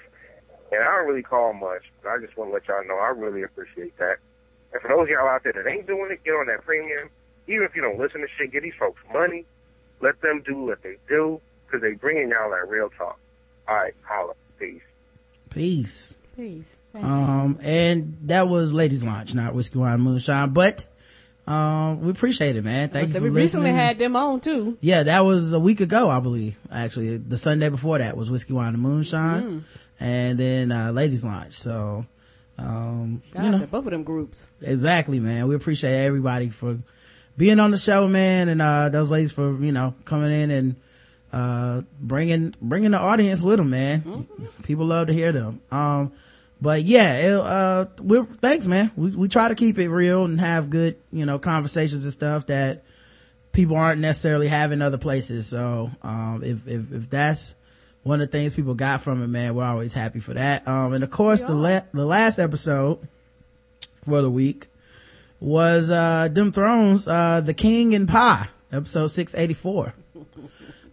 And 0.72 0.82
I 0.82 0.98
don't 0.98 1.08
really 1.08 1.24
call 1.24 1.54
much, 1.54 1.84
but 2.02 2.10
I 2.10 2.20
just 2.20 2.36
want 2.38 2.50
to 2.50 2.54
let 2.54 2.68
y'all 2.68 2.88
know 2.88 2.98
I 2.98 3.10
really 3.10 3.44
appreciate 3.44 3.98
that. 3.98 4.18
And 4.74 4.82
for 4.82 4.88
those 4.88 5.04
of 5.04 5.10
y'all 5.10 5.28
out 5.28 5.44
there 5.44 5.54
that 5.54 5.68
ain't 5.68 5.86
doing 5.86 6.10
it, 6.12 6.24
get 6.24 6.32
on 6.32 6.48
that 6.48 6.66
premium. 6.66 7.10
Even 7.48 7.64
if 7.64 7.76
you 7.76 7.82
don't 7.82 8.00
listen 8.00 8.22
to 8.22 8.28
shit, 8.38 8.52
get 8.52 8.64
these 8.64 8.74
folks 8.80 9.00
money. 9.14 9.46
Let 10.02 10.22
them 10.22 10.42
do 10.46 10.64
what 10.64 10.82
they 10.82 10.98
do 11.08 11.40
because 11.66 11.82
they 11.82 11.94
bringing 11.94 12.30
y'all 12.30 12.50
that 12.50 12.68
real 12.70 12.90
talk. 12.98 13.20
All 13.68 13.76
right, 13.76 13.94
holla. 14.04 14.34
Peace. 14.60 14.82
Peace. 15.50 16.16
Peace. 16.36 16.66
Um, 16.96 17.60
and 17.64 18.18
that 18.24 18.48
was 18.48 18.74
Ladies 18.74 19.04
Launch, 19.04 19.34
not 19.34 19.54
Whiskey 19.54 19.80
Wine 19.80 20.02
Moonshine, 20.02 20.52
but, 20.52 20.86
um, 21.48 22.02
we 22.02 22.12
appreciate 22.12 22.56
it, 22.56 22.64
man. 22.64 22.90
Thank 22.90 23.14
you 23.14 23.22
we 23.22 23.30
recently 23.30 23.72
listening. 23.72 23.76
had 23.76 24.00
them 24.00 24.16
on 24.16 24.40
too. 24.40 24.78
Yeah, 24.82 25.04
that 25.04 25.22
was 25.22 25.54
a 25.54 25.60
week 25.60 25.82
ago, 25.82 26.10
I 26.10 26.20
believe. 26.20 26.58
Actually, 26.72 27.18
the 27.18 27.38
Sunday 27.38 27.70
before 27.70 27.98
that 27.98 28.16
was 28.16 28.32
Whiskey 28.32 28.54
Wine 28.54 28.74
and 28.74 28.82
Moonshine, 28.84 29.44
Mm. 29.44 29.64
and 30.00 30.40
then 30.40 30.72
uh, 30.72 30.92
Ladies 30.92 31.26
Launch. 31.26 31.54
So, 31.56 32.06
um, 32.58 33.22
Shout 33.34 33.44
you 33.46 33.52
know, 33.52 33.60
both 33.66 33.86
of 33.86 33.92
them 33.92 34.04
groups. 34.04 34.48
exactly, 34.62 35.20
man. 35.20 35.48
We 35.48 35.56
appreciate 35.56 36.06
everybody 36.06 36.50
for 36.50 36.78
being 37.38 37.60
on 37.60 37.72
the 37.72 37.78
show, 37.78 38.08
man, 38.08 38.48
and 38.48 38.62
uh, 38.62 38.90
those 38.90 39.12
ladies 39.12 39.32
for 39.34 39.62
you 39.62 39.72
know 39.74 39.96
coming 40.06 40.32
in 40.32 40.50
and 40.52 40.76
uh, 41.34 41.82
bringing 42.00 42.54
bringing 42.62 42.92
the 42.92 43.00
audience 43.00 43.42
with 43.42 43.58
them, 43.58 43.70
man. 43.72 44.28
People 44.64 44.86
love 44.86 45.08
to 45.08 45.14
hear 45.14 45.32
them. 45.34 45.60
Um, 45.72 46.14
but 46.64 46.84
yeah, 46.84 47.18
it, 47.18 47.34
uh, 47.34 47.86
we're 48.02 48.24
thanks, 48.24 48.66
man. 48.68 48.90
We 48.96 49.10
we 49.12 49.28
try 49.28 49.50
to 49.50 49.56
keep 49.56 49.78
it 49.80 49.90
real 49.90 50.24
and 50.24 50.40
have 50.40 50.70
good, 50.70 50.96
you 51.12 51.26
know, 51.26 51.38
conversations 51.38 52.06
and 52.06 52.14
stuff 52.14 52.48
that 52.48 52.86
people 53.52 53.76
aren't 53.76 54.00
necessarily 54.00 54.48
having 54.48 54.82
other 54.82 54.98
places. 54.98 55.46
So, 55.46 55.92
um, 56.02 56.42
if, 56.42 56.66
if, 56.66 56.94
if 56.94 57.10
that's 57.10 57.54
one 58.04 58.22
of 58.22 58.32
the 58.32 58.38
things 58.38 58.56
people 58.56 58.76
got 58.76 59.02
from 59.02 59.22
it, 59.22 59.28
man, 59.28 59.56
we're 59.56 59.66
always 59.66 59.94
happy 59.94 60.22
for 60.22 60.36
that. 60.36 60.66
Um, 60.66 60.94
and 60.94 61.04
of 61.04 61.12
course, 61.12 61.42
the 61.42 61.54
la- 61.54 61.82
the 61.94 62.06
last 62.06 62.40
episode 62.40 63.06
for 64.06 64.22
the 64.22 64.32
week 64.32 64.68
was, 65.42 65.92
uh, 65.92 66.30
Them 66.32 66.54
Thrones, 66.54 67.10
uh, 67.10 67.42
The 67.42 67.54
King 67.54 67.94
and 67.94 68.08
Pie, 68.08 68.48
episode 68.72 69.08
684. 69.08 69.94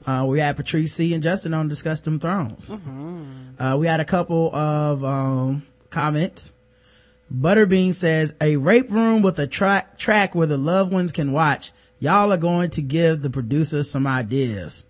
Uh, 0.06 0.24
we 0.26 0.40
had 0.40 0.56
Patrice 0.56 0.94
C 0.94 1.12
and 1.14 1.22
Justin 1.22 1.52
on 1.54 1.68
Discuss 1.68 2.00
Them 2.00 2.18
Thrones. 2.18 2.74
Uh, 3.58 3.76
we 3.78 3.86
had 3.86 4.00
a 4.00 4.04
couple 4.04 4.54
of, 4.54 5.04
um, 5.04 5.62
comments. 5.90 6.54
Butterbean 7.32 7.94
says, 7.94 8.34
a 8.40 8.56
rape 8.56 8.90
room 8.90 9.22
with 9.22 9.38
a 9.38 9.46
track, 9.46 9.98
track 9.98 10.34
where 10.34 10.46
the 10.46 10.56
loved 10.58 10.92
ones 10.92 11.12
can 11.12 11.32
watch. 11.32 11.70
Y'all 11.98 12.32
are 12.32 12.38
going 12.38 12.70
to 12.70 12.82
give 12.82 13.20
the 13.22 13.30
producers 13.30 13.90
some 13.90 14.06
ideas. 14.06 14.84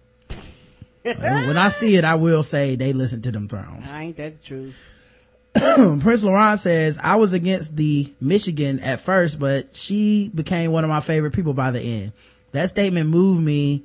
When 1.03 1.57
I 1.57 1.69
see 1.71 1.97
it, 1.97 2.05
I 2.05 2.15
will 2.15 2.43
say 2.43 2.77
they 2.77 2.93
listen 2.93 3.23
to 3.23 3.33
them 3.33 3.49
thrones. 3.49 3.93
I 3.95 4.03
ain't 4.05 4.17
that 4.19 4.43
truth. 4.45 4.77
Prince 5.55 6.23
Laurent 6.23 6.59
says, 6.59 6.99
I 7.03 7.17
was 7.17 7.33
against 7.33 7.77
the 7.77 8.13
Michigan 8.21 8.81
at 8.81 9.01
first, 9.01 9.41
but 9.41 9.75
she 9.75 10.31
became 10.35 10.71
one 10.71 10.85
of 10.85 10.91
my 10.91 11.01
favorite 11.01 11.33
people 11.35 11.55
by 11.55 11.71
the 11.73 11.81
end. 11.81 12.13
That 12.53 12.69
statement 12.69 13.11
moved 13.11 13.43
me. 13.43 13.83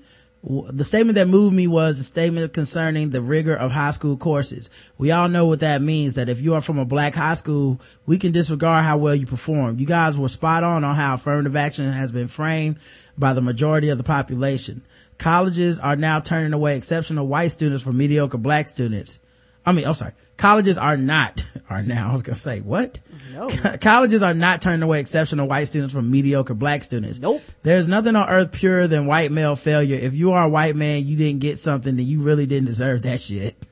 The 0.48 0.84
statement 0.84 1.16
that 1.16 1.28
moved 1.28 1.56
me 1.56 1.66
was 1.66 1.98
the 1.98 2.04
statement 2.04 2.54
concerning 2.54 3.10
the 3.10 3.22
rigor 3.22 3.56
of 3.56 3.72
high 3.72 3.90
school 3.90 4.16
courses. 4.16 4.70
We 4.96 5.10
all 5.10 5.28
know 5.28 5.48
what 5.48 5.62
that 5.62 5.82
means, 5.82 6.14
that 6.14 6.30
if 6.30 6.40
you 6.40 6.54
are 6.54 6.62
from 6.62 6.78
a 6.78 6.86
black 6.86 7.16
high 7.16 7.34
school, 7.34 7.82
we 8.06 8.20
can 8.20 8.32
disregard 8.32 8.84
how 8.84 8.98
well 8.98 9.16
you 9.16 9.26
perform. 9.26 9.80
You 9.80 9.88
guys 9.88 10.16
were 10.16 10.30
spot 10.30 10.64
on 10.64 10.84
on 10.84 10.96
how 10.96 11.16
affirmative 11.16 11.56
action 11.56 11.92
has 11.92 12.12
been 12.12 12.28
framed 12.28 12.78
by 13.18 13.34
the 13.34 13.42
majority 13.42 13.90
of 13.90 13.98
the 13.98 14.04
population. 14.04 14.84
Colleges 15.18 15.80
are 15.80 15.96
now 15.96 16.20
turning 16.20 16.54
away 16.54 16.78
exceptional 16.78 17.26
white 17.26 17.48
students 17.48 17.84
for 17.84 17.92
mediocre 17.92 18.38
black 18.38 18.68
students. 18.68 19.18
I 19.66 19.72
mean, 19.72 19.86
I'm 19.86 19.94
sorry. 19.94 20.14
Colleges 20.38 20.78
are 20.78 20.98
not, 20.98 21.44
are 21.70 21.82
now, 21.82 22.10
I 22.10 22.12
was 22.12 22.22
gonna 22.22 22.36
say, 22.36 22.60
what? 22.62 23.00
No. 23.34 23.50
Colleges 23.82 24.22
are 24.22 24.34
not 24.34 24.62
turning 24.62 24.84
away 24.84 25.00
exceptional 25.00 25.48
white 25.48 25.66
students 25.66 25.94
from 25.94 26.12
mediocre 26.12 26.54
black 26.54 26.84
students. 26.84 27.20
Nope. 27.20 27.42
There's 27.64 27.88
nothing 27.88 28.16
on 28.16 28.30
earth 28.30 28.52
purer 28.52 28.88
than 28.88 29.06
white 29.06 29.32
male 29.32 29.56
failure. 29.56 29.98
If 29.98 30.14
you 30.14 30.34
are 30.34 30.44
a 30.44 30.50
white 30.50 30.76
man, 30.76 31.08
you 31.08 31.16
didn't 31.16 31.40
get 31.40 31.58
something, 31.60 31.96
then 31.96 32.06
you 32.06 32.22
really 32.22 32.46
didn't 32.46 32.68
deserve 32.68 33.04
that 33.04 33.22
shit. 33.22 33.56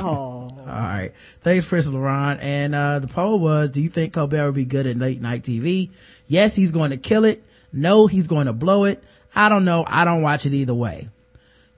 Oh, 0.00 0.48
All 0.50 0.66
right. 0.66 1.12
Thanks, 1.42 1.68
Chris 1.68 1.86
Laurent. 1.86 2.40
And, 2.40 2.74
uh, 2.74 2.98
the 2.98 3.06
poll 3.06 3.38
was, 3.38 3.70
do 3.70 3.80
you 3.80 3.88
think 3.88 4.12
Colbert 4.12 4.46
will 4.46 4.52
be 4.52 4.64
good 4.64 4.86
at 4.86 4.98
late 4.98 5.20
night 5.20 5.42
TV? 5.42 5.90
Yes, 6.26 6.56
he's 6.56 6.72
going 6.72 6.90
to 6.90 6.96
kill 6.96 7.24
it. 7.24 7.42
No, 7.72 8.08
he's 8.08 8.26
going 8.26 8.46
to 8.46 8.52
blow 8.52 8.84
it. 8.84 9.02
I 9.36 9.48
don't 9.48 9.64
know. 9.64 9.84
I 9.86 10.04
don't 10.04 10.22
watch 10.22 10.44
it 10.46 10.54
either 10.54 10.74
way. 10.74 11.08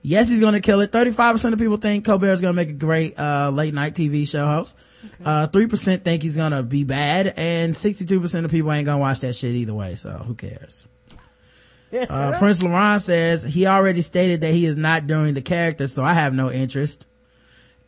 Yes, 0.03 0.29
he's 0.29 0.39
going 0.39 0.53
to 0.53 0.61
kill 0.61 0.81
it. 0.81 0.91
35% 0.91 1.53
of 1.53 1.59
people 1.59 1.77
think 1.77 2.05
Colbert 2.05 2.31
is 2.31 2.41
going 2.41 2.53
to 2.53 2.55
make 2.55 2.69
a 2.69 2.73
great, 2.73 3.19
uh, 3.19 3.51
late 3.51 3.73
night 3.73 3.93
TV 3.93 4.27
show 4.27 4.45
host. 4.45 4.77
Uh, 5.23 5.47
3% 5.47 6.01
think 6.01 6.23
he's 6.23 6.37
going 6.37 6.51
to 6.51 6.63
be 6.63 6.83
bad 6.83 7.33
and 7.37 7.73
62% 7.73 8.45
of 8.45 8.51
people 8.51 8.71
ain't 8.71 8.85
going 8.85 8.97
to 8.97 9.01
watch 9.01 9.19
that 9.19 9.33
shit 9.33 9.55
either 9.55 9.73
way. 9.73 9.95
So 9.95 10.11
who 10.11 10.35
cares? 10.35 10.85
Uh, 11.93 12.39
Prince 12.39 12.63
Laurent 12.63 13.01
says 13.01 13.43
he 13.43 13.67
already 13.67 13.99
stated 13.99 14.39
that 14.39 14.53
he 14.53 14.65
is 14.65 14.77
not 14.77 15.07
doing 15.07 15.33
the 15.33 15.41
character, 15.41 15.87
so 15.87 16.05
I 16.05 16.13
have 16.13 16.33
no 16.33 16.49
interest. 16.49 17.05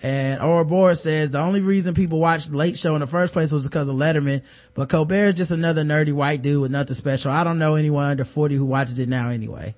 And 0.01 0.41
Ouroboros 0.41 1.01
says 1.01 1.31
the 1.31 1.39
only 1.39 1.61
reason 1.61 1.93
people 1.93 2.19
watched 2.19 2.51
the 2.51 2.57
Late 2.57 2.77
Show 2.77 2.95
in 2.95 2.99
the 2.99 3.07
first 3.07 3.31
place 3.31 3.53
was 3.53 3.65
because 3.65 3.87
of 3.87 3.95
Letterman, 3.95 4.43
but 4.73 4.89
Colbert 4.89 5.27
is 5.27 5.35
just 5.35 5.51
another 5.51 5.83
nerdy 5.83 6.11
white 6.11 6.41
dude 6.41 6.61
with 6.61 6.71
nothing 6.71 6.95
special. 6.95 7.31
I 7.31 7.45
don't 7.45 7.57
know 7.57 7.75
anyone 7.75 8.03
under 8.03 8.25
40 8.25 8.55
who 8.55 8.65
watches 8.65 8.99
it 8.99 9.07
now 9.07 9.29
anyway. 9.29 9.73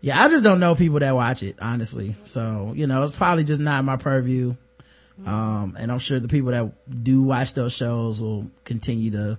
Yeah, 0.00 0.22
I 0.22 0.28
just 0.28 0.44
don't 0.44 0.60
know 0.60 0.74
people 0.74 0.98
that 1.00 1.14
watch 1.14 1.42
it, 1.42 1.56
honestly. 1.60 2.16
So, 2.24 2.72
you 2.74 2.86
know, 2.86 3.02
it's 3.02 3.16
probably 3.16 3.44
just 3.44 3.60
not 3.60 3.84
my 3.84 3.96
purview. 3.96 4.54
Um, 5.26 5.76
and 5.78 5.92
I'm 5.92 5.98
sure 5.98 6.18
the 6.18 6.28
people 6.28 6.52
that 6.52 7.04
do 7.04 7.22
watch 7.22 7.52
those 7.52 7.74
shows 7.74 8.22
will 8.22 8.50
continue 8.64 9.10
to 9.10 9.38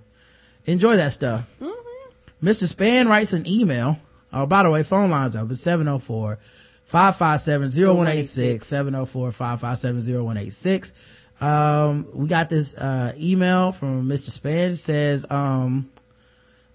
enjoy 0.64 0.96
that 0.96 1.12
stuff. 1.12 1.48
Mr. 2.42 2.66
Span 2.66 3.08
writes 3.08 3.32
an 3.32 3.46
email. 3.46 3.98
Oh, 4.32 4.46
by 4.46 4.62
the 4.62 4.70
way, 4.70 4.82
phone 4.82 5.10
lines 5.10 5.36
open 5.36 5.50
It's 5.50 5.60
704 5.62 6.38
557 6.84 7.70
0186 7.70 8.66
704 8.66 9.32
557 9.32 10.24
0186. 10.24 10.94
Um, 11.40 12.06
we 12.14 12.28
got 12.28 12.48
this, 12.48 12.76
uh, 12.76 13.12
email 13.18 13.72
from 13.72 14.08
Mr. 14.08 14.30
Span. 14.30 14.72
It 14.72 14.76
says, 14.76 15.26
um, 15.28 15.90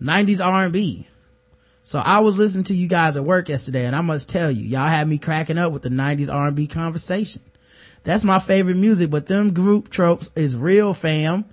90s 0.01 0.45
R&B. 0.45 1.07
So 1.87 1.99
I 1.99 2.19
was 2.19 2.37
listening 2.37 2.65
to 2.65 2.75
you 2.75 2.89
guys 2.89 3.15
at 3.15 3.23
work 3.23 3.47
yesterday 3.47 3.85
and 3.85 3.95
I 3.95 4.01
must 4.01 4.27
tell 4.27 4.51
you, 4.51 4.61
y'all 4.61 4.89
had 4.89 5.07
me 5.07 5.17
cracking 5.17 5.57
up 5.57 5.71
with 5.71 5.83
the 5.83 5.89
90s 5.89 6.29
R&B 6.29 6.67
conversation. 6.67 7.41
That's 8.03 8.25
my 8.25 8.39
favorite 8.39 8.75
music, 8.75 9.09
but 9.09 9.27
them 9.27 9.53
group 9.53 9.89
tropes 9.89 10.29
is 10.35 10.57
real 10.57 10.93
fam. 10.93 11.45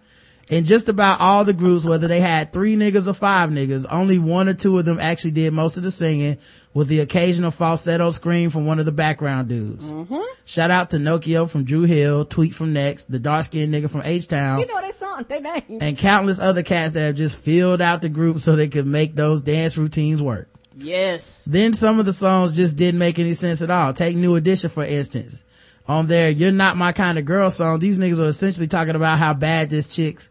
In 0.51 0.64
just 0.66 0.90
about 0.90 1.20
all 1.20 1.42
the 1.45 1.55
groups, 1.55 1.86
whether 1.86 2.07
they 2.07 2.20
had 2.20 2.53
three 2.53 2.76
niggas 2.76 3.09
or 3.09 3.14
five 3.14 3.49
niggas, 3.49 3.86
only 3.90 4.18
one 4.18 4.47
or 4.47 4.53
two 4.53 4.78
of 4.78 4.84
them 4.84 4.99
actually 5.01 5.30
did 5.30 5.55
most 5.55 5.78
of 5.78 5.82
the 5.84 5.90
singing 5.90 6.36
with 6.74 6.88
the 6.88 7.01
occasional 7.01 7.51
falsetto 7.51 8.11
scream 8.11 8.51
from 8.51 8.66
one 8.66 8.78
of 8.78 8.84
the 8.84 8.92
background 8.92 9.49
dudes. 9.49 9.90
Mm-hmm. 9.90 10.20
Shout 10.45 10.70
out 10.70 10.90
to 10.90 10.99
Nokio 10.99 11.49
from 11.49 11.64
Dru 11.64 11.82
Hill, 11.84 12.26
Tweet 12.26 12.55
from 12.55 12.74
Next, 12.74 13.11
the 13.11 13.18
dark 13.18 13.45
skinned 13.47 13.72
nigga 13.72 13.88
from 13.88 14.03
H-Town 14.05 14.59
You 14.59 14.66
know 14.66 14.82
they 14.82 14.90
song, 14.90 15.24
they 15.26 15.40
names. 15.40 15.82
and 15.82 15.97
countless 15.97 16.40
other 16.40 16.62
cats 16.62 16.92
that 16.92 17.01
have 17.07 17.14
just 17.16 17.38
filled 17.38 17.80
out 17.80 18.03
the 18.03 18.11
group 18.11 18.38
so 18.38 18.55
they 18.55 18.68
could 18.68 18.86
make 18.86 19.14
those 19.16 19.40
dance 19.40 19.78
routines 19.78 20.20
work. 20.22 20.51
yes. 20.76 21.42
Then 21.47 21.72
some 21.72 21.99
of 21.99 22.05
the 22.05 22.12
songs 22.12 22.55
just 22.55 22.76
didn't 22.76 22.99
make 22.99 23.18
any 23.18 23.32
sense 23.32 23.62
at 23.62 23.70
all. 23.70 23.95
Take 23.95 24.14
New 24.16 24.34
Edition 24.36 24.68
for 24.68 24.84
instance. 24.84 25.42
On 25.88 26.07
their 26.07 26.28
You're 26.30 26.53
Not 26.53 26.76
My 26.76 26.92
Kind 26.92 27.18
of 27.18 27.24
Girl 27.24 27.49
song, 27.51 27.78
these 27.78 27.99
niggas 27.99 28.18
are 28.18 28.26
essentially 28.28 28.66
talking 28.66 28.95
about 28.97 29.18
how 29.18 29.32
bad 29.34 29.68
this 29.68 29.86
chick's, 29.86 30.30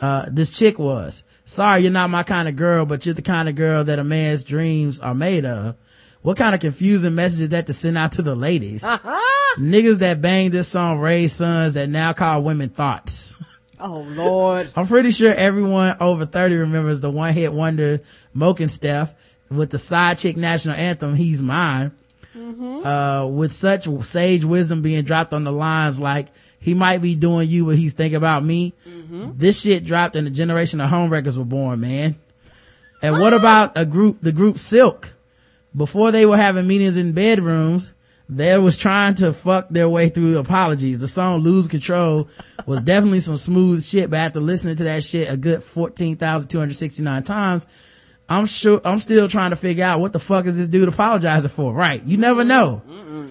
uh, 0.00 0.26
this 0.30 0.50
chick 0.50 0.78
was. 0.78 1.22
Sorry, 1.44 1.82
you're 1.82 1.90
not 1.92 2.10
my 2.10 2.22
kind 2.22 2.48
of 2.48 2.56
girl, 2.56 2.86
but 2.86 3.04
you're 3.04 3.14
the 3.14 3.22
kind 3.22 3.48
of 3.48 3.54
girl 3.54 3.84
that 3.84 3.98
a 3.98 4.04
man's 4.04 4.44
dreams 4.44 5.00
are 5.00 5.14
made 5.14 5.44
of. 5.44 5.76
What 6.22 6.36
kind 6.36 6.54
of 6.54 6.60
confusing 6.60 7.14
message 7.14 7.40
is 7.40 7.48
that 7.50 7.66
to 7.68 7.72
send 7.72 7.96
out 7.96 8.12
to 8.12 8.22
the 8.22 8.34
ladies? 8.34 8.84
Niggas 9.58 9.98
that 10.00 10.20
bang 10.20 10.50
this 10.50 10.68
song 10.68 10.98
raise 10.98 11.32
sons 11.32 11.74
that 11.74 11.88
now 11.88 12.12
call 12.12 12.42
women 12.42 12.68
thoughts. 12.68 13.36
Oh 13.80 14.00
Lord. 14.00 14.68
I'm 14.76 14.86
pretty 14.86 15.10
sure 15.10 15.32
everyone 15.32 15.96
over 16.00 16.26
30 16.26 16.56
remembers 16.56 17.00
the 17.00 17.10
one 17.10 17.32
hit 17.32 17.52
wonder 17.52 18.00
Mokenstef 18.36 19.14
with 19.50 19.70
the 19.70 19.78
side 19.78 20.18
chick 20.18 20.36
national 20.36 20.76
anthem, 20.76 21.14
He's 21.14 21.42
Mine. 21.42 21.92
Uh, 22.36 23.26
with 23.26 23.52
such 23.52 23.88
sage 24.04 24.44
wisdom 24.44 24.82
being 24.82 25.04
dropped 25.04 25.34
on 25.34 25.44
the 25.44 25.52
lines 25.52 25.98
like, 25.98 26.28
he 26.60 26.74
might 26.74 26.98
be 26.98 27.14
doing 27.16 27.48
you 27.48 27.64
what 27.64 27.76
he's 27.76 27.94
thinking 27.94 28.16
about 28.16 28.44
me. 28.44 28.74
Mm-hmm. 28.86 29.32
This 29.36 29.62
shit 29.62 29.84
dropped 29.84 30.14
and 30.14 30.28
a 30.28 30.30
generation 30.30 30.80
of 30.80 30.90
home 30.90 31.10
records 31.10 31.38
were 31.38 31.44
born, 31.44 31.80
man. 31.80 32.16
And 33.02 33.18
what 33.18 33.32
about 33.32 33.76
a 33.76 33.86
group, 33.86 34.20
the 34.20 34.30
group 34.30 34.58
Silk? 34.58 35.14
Before 35.74 36.10
they 36.10 36.26
were 36.26 36.36
having 36.36 36.66
meetings 36.66 36.98
in 36.98 37.12
bedrooms, 37.12 37.92
they 38.28 38.56
was 38.58 38.76
trying 38.76 39.14
to 39.14 39.32
fuck 39.32 39.70
their 39.70 39.88
way 39.88 40.08
through 40.08 40.38
apologies. 40.38 41.00
The 41.00 41.08
song 41.08 41.40
Lose 41.40 41.66
Control 41.66 42.28
was 42.66 42.82
definitely 42.82 43.20
some 43.20 43.36
smooth 43.36 43.82
shit, 43.82 44.10
but 44.10 44.18
after 44.18 44.40
listening 44.40 44.76
to 44.76 44.84
that 44.84 45.02
shit 45.02 45.30
a 45.30 45.36
good 45.36 45.62
14,269 45.62 47.22
times, 47.24 47.66
I'm 48.30 48.46
sure, 48.46 48.80
I'm 48.84 48.98
still 48.98 49.26
trying 49.26 49.50
to 49.50 49.56
figure 49.56 49.84
out 49.84 49.98
what 49.98 50.12
the 50.12 50.20
fuck 50.20 50.46
is 50.46 50.56
this 50.56 50.68
dude 50.68 50.88
apologizing 50.88 51.50
for, 51.50 51.74
right? 51.74 52.02
You 52.04 52.16
never 52.16 52.44
know. 52.44 52.80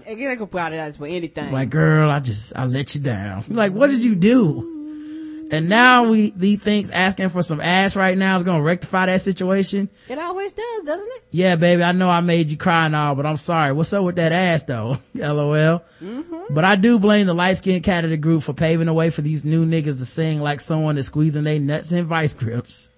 They 0.06 0.16
can 0.16 0.42
apologize 0.42 0.98
for 0.98 1.06
anything. 1.08 1.54
Like, 1.54 1.70
girl, 1.70 2.12
I 2.12 2.20
just, 2.20 2.58
I 2.58 2.66
let 2.66 2.96
you 2.96 3.02
down. 3.02 3.46
Like, 3.48 3.72
what 3.72 3.90
did 3.90 4.04
you 4.04 4.16
do? 4.16 5.48
And 5.52 5.70
now 5.70 6.10
we, 6.10 6.32
he 6.40 6.58
thinks 6.58 6.92
asking 6.92 7.30
for 7.30 7.42
some 7.42 7.62
ass 7.62 7.96
right 7.96 8.18
now 8.18 8.36
is 8.36 8.44
gonna 8.44 8.62
rectify 8.62 9.08
that 9.08 9.22
situation. 9.22 9.90
it 10.08 10.20
always 10.20 10.52
does, 10.52 10.84
doesn't 10.84 11.08
it? 11.08 11.24
Yeah, 11.32 11.56
baby, 11.56 11.82
I 11.82 11.92
know 11.92 12.10
I 12.10 12.22
made 12.22 12.52
you 12.52 12.58
cry 12.58 12.86
and 12.86 12.96
all, 12.96 13.16
but 13.16 13.26
I'm 13.26 13.38
sorry. 13.38 13.72
What's 13.72 13.94
up 13.94 14.04
with 14.04 14.18
that 14.18 14.32
ass 14.32 14.64
though? 14.64 15.00
LOL. 15.16 15.84
Mm-hmm. 16.02 16.54
But 16.54 16.66
I 16.66 16.76
do 16.76 17.00
blame 17.00 17.26
the 17.26 17.34
light 17.34 17.58
skinned 17.58 17.84
cat 17.84 18.04
of 18.04 18.12
the 18.12 18.18
group 18.18 18.44
for 18.44 18.54
paving 18.54 18.86
the 18.86 18.94
way 18.94 19.10
for 19.10 19.22
these 19.22 19.44
new 19.46 19.66
niggas 19.66 19.98
to 19.98 20.06
sing 20.06 20.42
like 20.42 20.62
someone 20.62 20.98
is 20.98 21.08
squeezing 21.08 21.46
their 21.46 21.60
nuts 21.60 21.94
in 21.94 22.06
vice 22.06 22.34
grips. 22.34 22.92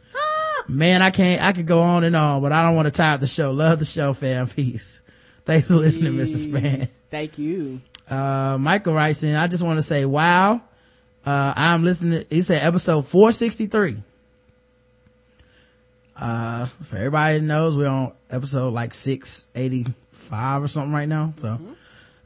Man, 0.68 1.01
I 1.01 1.12
can't, 1.12 1.41
I 1.41 1.51
could 1.53 1.66
go 1.68 1.82
on 1.82 2.03
and 2.03 2.16
on, 2.16 2.41
but 2.41 2.51
I 2.51 2.64
don't 2.64 2.76
want 2.76 2.88
to 2.88 2.91
tie 2.91 3.14
up 3.14 3.20
the 3.20 3.28
show. 3.28 3.51
Love 3.51 3.80
the 3.80 3.86
show, 3.86 4.14
fam. 4.14 4.47
Peace. 4.55 5.01
Thanks 5.45 5.68
for 5.68 5.76
listening, 5.76 6.14
Mr. 6.14 6.38
Span. 6.38 6.86
Thank 7.09 7.38
you. 7.38 7.82
Uh, 8.09 8.57
Michael 8.59 8.93
writes 8.93 9.24
in, 9.24 9.36
I 9.36 9.47
just 9.47 9.64
want 9.64 9.78
to 9.78 9.84
say, 9.84 10.05
wow. 10.05 10.62
Uh, 11.26 11.53
I'm 11.55 11.84
listening. 11.84 12.26
He 12.30 12.41
said 12.41 12.64
episode 12.64 13.03
463. 13.07 13.97
Uh, 16.16 16.66
for 16.84 16.97
everybody 16.97 17.39
that 17.39 17.43
knows, 17.43 17.78
we're 17.78 17.88
on 17.88 18.14
episode 18.30 18.74
like 18.74 18.93
685 18.93 20.64
or 20.64 20.68
something 20.68 20.93
right 20.93 21.07
now. 21.07 21.34
So, 21.38 21.59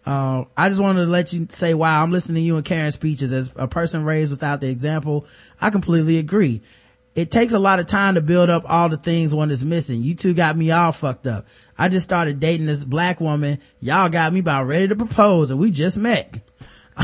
uh, 0.06 0.46
I 0.56 0.70
just 0.70 0.82
wanted 0.82 1.06
to 1.06 1.08
let 1.08 1.34
you 1.34 1.48
say, 1.50 1.74
wow, 1.74 2.04
I'm 2.04 2.12
listening 2.12 2.36
to 2.36 2.46
you 2.46 2.58
and 2.58 2.66
Karen's 2.66 2.96
speeches 2.96 3.34
as 3.34 3.52
a 3.56 3.68
person 3.68 4.04
raised 4.04 4.32
without 4.32 4.62
the 4.62 4.70
example. 4.70 5.26
I 5.62 5.70
completely 5.70 6.18
agree. 6.18 6.62
It 7.16 7.32
takes 7.32 7.54
a 7.54 7.60
lot 7.60 7.80
of 7.80 7.86
time 7.86 8.16
to 8.16 8.22
build 8.22 8.50
up 8.50 8.66
all 8.68 8.90
the 8.90 8.98
things 8.98 9.34
one 9.34 9.50
is 9.50 9.64
missing. 9.64 10.04
You 10.04 10.16
two 10.16 10.34
got 10.34 10.58
me 10.58 10.72
all 10.72 10.92
fucked 10.92 11.28
up. 11.28 11.48
I 11.78 11.88
just 11.88 12.04
started 12.04 12.42
dating 12.42 12.66
this 12.66 12.84
black 12.84 13.22
woman. 13.22 13.60
Y'all 13.80 14.10
got 14.10 14.34
me 14.34 14.42
about 14.42 14.66
ready 14.66 14.90
to 14.90 14.98
propose 14.98 15.50
and 15.50 15.60
we 15.60 15.72
just 15.72 15.98
met. 15.98 16.40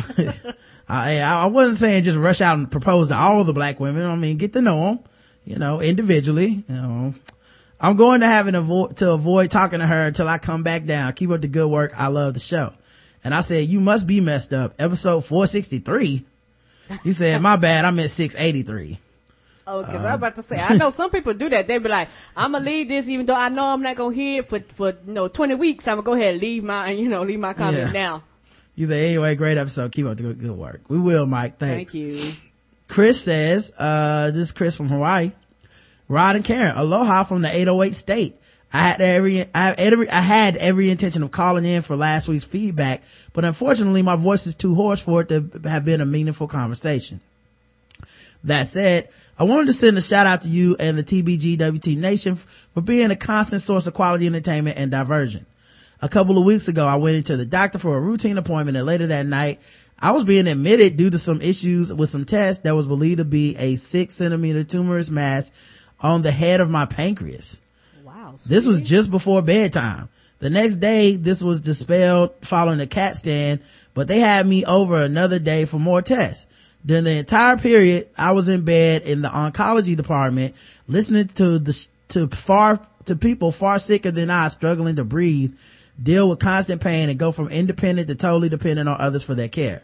I, 0.89 1.19
I 1.21 1.45
wasn't 1.45 1.77
saying 1.77 2.03
just 2.03 2.17
rush 2.17 2.41
out 2.41 2.57
and 2.57 2.69
propose 2.69 3.07
to 3.07 3.15
all 3.15 3.45
the 3.45 3.53
black 3.53 3.79
women. 3.79 4.05
I 4.05 4.15
mean, 4.15 4.35
get 4.35 4.51
to 4.53 4.61
know 4.61 4.85
them, 4.85 4.99
you 5.45 5.57
know, 5.57 5.79
individually, 5.79 6.65
you 6.67 6.75
know. 6.75 7.13
I'm 7.79 7.95
going 7.95 8.19
to 8.19 8.27
have 8.27 8.45
to 8.95 9.11
avoid 9.11 9.49
talking 9.49 9.79
to 9.79 9.87
her 9.87 10.07
until 10.07 10.27
I 10.27 10.37
come 10.37 10.61
back 10.61 10.85
down. 10.85 11.13
Keep 11.13 11.31
up 11.31 11.41
the 11.41 11.47
good 11.47 11.67
work. 11.67 11.93
I 11.97 12.07
love 12.07 12.33
the 12.33 12.39
show. 12.39 12.73
And 13.23 13.33
I 13.33 13.41
said, 13.41 13.67
you 13.67 13.79
must 13.79 14.05
be 14.05 14.19
messed 14.19 14.53
up. 14.53 14.75
Episode 14.77 15.21
463. 15.21 16.25
He 17.03 17.11
said, 17.11 17.41
my 17.41 17.55
bad. 17.55 17.85
I 17.85 17.91
meant 17.91 18.11
683. 18.11 18.99
Oh, 19.67 19.83
cause 19.83 19.95
I'm 20.03 20.15
about 20.15 20.35
to 20.35 20.43
say, 20.43 20.59
I 20.59 20.75
know 20.75 20.89
some 20.89 21.11
people 21.11 21.33
do 21.33 21.47
that. 21.49 21.67
They 21.67 21.77
be 21.77 21.87
like, 21.89 22.09
I'm 22.35 22.51
gonna 22.53 22.65
leave 22.65 22.87
this 22.89 23.07
even 23.07 23.25
though 23.25 23.35
I 23.35 23.49
know 23.49 23.65
I'm 23.73 23.81
not 23.81 23.95
gonna 23.95 24.13
hear 24.15 24.39
it 24.41 24.49
for, 24.49 24.59
for, 24.59 24.89
you 25.05 25.13
know, 25.13 25.27
20 25.27 25.55
weeks. 25.55 25.87
I'm 25.87 25.97
gonna 25.97 26.05
go 26.05 26.13
ahead 26.13 26.33
and 26.33 26.41
leave 26.41 26.63
my, 26.63 26.89
you 26.91 27.07
know, 27.09 27.21
leave 27.23 27.39
my 27.39 27.53
comment 27.53 27.77
Yeah. 27.87 27.91
now. 27.91 28.23
You 28.75 28.85
said, 28.87 29.03
anyway, 29.03 29.35
great 29.35 29.57
episode. 29.57 29.91
Keep 29.91 30.05
up 30.07 30.17
the 30.17 30.23
good, 30.23 30.39
good 30.39 30.51
work. 30.57 30.81
We 30.89 30.97
will, 30.99 31.25
Mike. 31.25 31.57
Thanks. 31.57 31.93
Thank 31.93 32.03
you. 32.05 32.31
Chris 32.87 33.23
says, 33.23 33.71
uh, 33.77 34.31
this 34.31 34.47
is 34.47 34.51
Chris 34.51 34.75
from 34.75 34.89
Hawaii. 34.89 35.31
Rod 36.07 36.35
and 36.35 36.43
Karen, 36.43 36.75
aloha 36.75 37.23
from 37.23 37.41
the 37.41 37.49
808 37.49 37.95
state. 37.95 38.35
I 38.73 38.79
had 38.79 39.01
every, 39.01 39.41
I 39.53 39.59
had 39.67 39.79
every, 39.79 40.09
I 40.09 40.19
had 40.21 40.55
every 40.57 40.89
intention 40.89 41.23
of 41.23 41.31
calling 41.31 41.65
in 41.65 41.81
for 41.81 41.95
last 41.95 42.27
week's 42.27 42.45
feedback, 42.45 43.03
but 43.33 43.43
unfortunately 43.45 44.01
my 44.01 44.15
voice 44.15 44.47
is 44.47 44.55
too 44.55 44.75
hoarse 44.75 45.01
for 45.01 45.21
it 45.21 45.29
to 45.29 45.69
have 45.69 45.83
been 45.85 46.01
a 46.01 46.05
meaningful 46.05 46.47
conversation. 46.47 47.19
That 48.45 48.67
said, 48.67 49.09
I 49.41 49.43
wanted 49.43 49.65
to 49.65 49.73
send 49.73 49.97
a 49.97 50.01
shout 50.01 50.27
out 50.27 50.43
to 50.43 50.49
you 50.49 50.75
and 50.79 50.95
the 50.95 51.03
TBGWT 51.03 51.97
Nation 51.97 52.35
for 52.35 52.79
being 52.79 53.09
a 53.09 53.15
constant 53.15 53.63
source 53.63 53.87
of 53.87 53.95
quality 53.95 54.27
entertainment 54.27 54.77
and 54.77 54.91
diversion. 54.91 55.47
A 55.99 56.07
couple 56.07 56.37
of 56.37 56.45
weeks 56.45 56.67
ago, 56.67 56.85
I 56.85 56.97
went 56.97 57.15
into 57.15 57.37
the 57.37 57.45
doctor 57.47 57.79
for 57.79 57.97
a 57.97 57.99
routine 57.99 58.37
appointment 58.37 58.77
and 58.77 58.85
later 58.85 59.07
that 59.07 59.25
night, 59.25 59.59
I 59.97 60.11
was 60.11 60.25
being 60.25 60.45
admitted 60.45 60.95
due 60.95 61.09
to 61.09 61.17
some 61.17 61.41
issues 61.41 61.91
with 61.91 62.11
some 62.11 62.23
tests 62.23 62.61
that 62.65 62.75
was 62.75 62.85
believed 62.85 63.17
to 63.17 63.25
be 63.25 63.57
a 63.57 63.77
six 63.77 64.13
centimeter 64.13 64.63
tumorous 64.63 65.09
mass 65.09 65.49
on 65.99 66.21
the 66.21 66.31
head 66.31 66.61
of 66.61 66.69
my 66.69 66.85
pancreas. 66.85 67.59
Wow. 68.03 68.35
This 68.45 68.67
was 68.67 68.79
just 68.79 69.09
before 69.09 69.41
bedtime. 69.41 70.09
The 70.37 70.51
next 70.51 70.75
day, 70.75 71.15
this 71.15 71.41
was 71.41 71.61
dispelled 71.61 72.35
following 72.41 72.79
a 72.79 72.85
CAT 72.85 73.17
scan, 73.17 73.59
but 73.95 74.07
they 74.07 74.19
had 74.19 74.45
me 74.45 74.65
over 74.65 74.97
another 74.97 75.39
day 75.39 75.65
for 75.65 75.79
more 75.79 76.03
tests. 76.03 76.45
During 76.85 77.03
the 77.03 77.11
entire 77.11 77.57
period, 77.57 78.09
I 78.17 78.31
was 78.31 78.49
in 78.49 78.65
bed 78.65 79.03
in 79.03 79.21
the 79.21 79.29
oncology 79.29 79.95
department, 79.95 80.55
listening 80.87 81.27
to 81.27 81.59
the, 81.59 81.87
to 82.09 82.27
far, 82.27 82.79
to 83.05 83.15
people 83.15 83.51
far 83.51 83.77
sicker 83.77 84.09
than 84.09 84.31
I 84.31 84.47
struggling 84.47 84.95
to 84.95 85.03
breathe, 85.03 85.53
deal 86.01 86.29
with 86.29 86.39
constant 86.39 86.81
pain 86.81 87.09
and 87.09 87.19
go 87.19 87.31
from 87.31 87.49
independent 87.49 88.07
to 88.07 88.15
totally 88.15 88.49
dependent 88.49 88.89
on 88.89 88.99
others 88.99 89.23
for 89.23 89.35
their 89.35 89.47
care. 89.47 89.83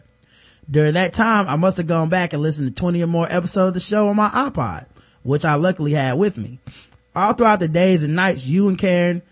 During 0.70 0.94
that 0.94 1.12
time, 1.12 1.48
I 1.48 1.56
must 1.56 1.76
have 1.76 1.86
gone 1.86 2.08
back 2.08 2.32
and 2.32 2.42
listened 2.42 2.68
to 2.68 2.74
20 2.74 3.02
or 3.02 3.06
more 3.06 3.26
episodes 3.30 3.68
of 3.68 3.74
the 3.74 3.80
show 3.80 4.08
on 4.08 4.16
my 4.16 4.28
iPod, 4.28 4.86
which 5.22 5.44
I 5.44 5.54
luckily 5.54 5.92
had 5.92 6.18
with 6.18 6.36
me. 6.36 6.58
All 7.14 7.32
throughout 7.32 7.60
the 7.60 7.68
days 7.68 8.02
and 8.02 8.16
nights, 8.16 8.44
you 8.44 8.68
and 8.68 8.76
Karen 8.76 9.22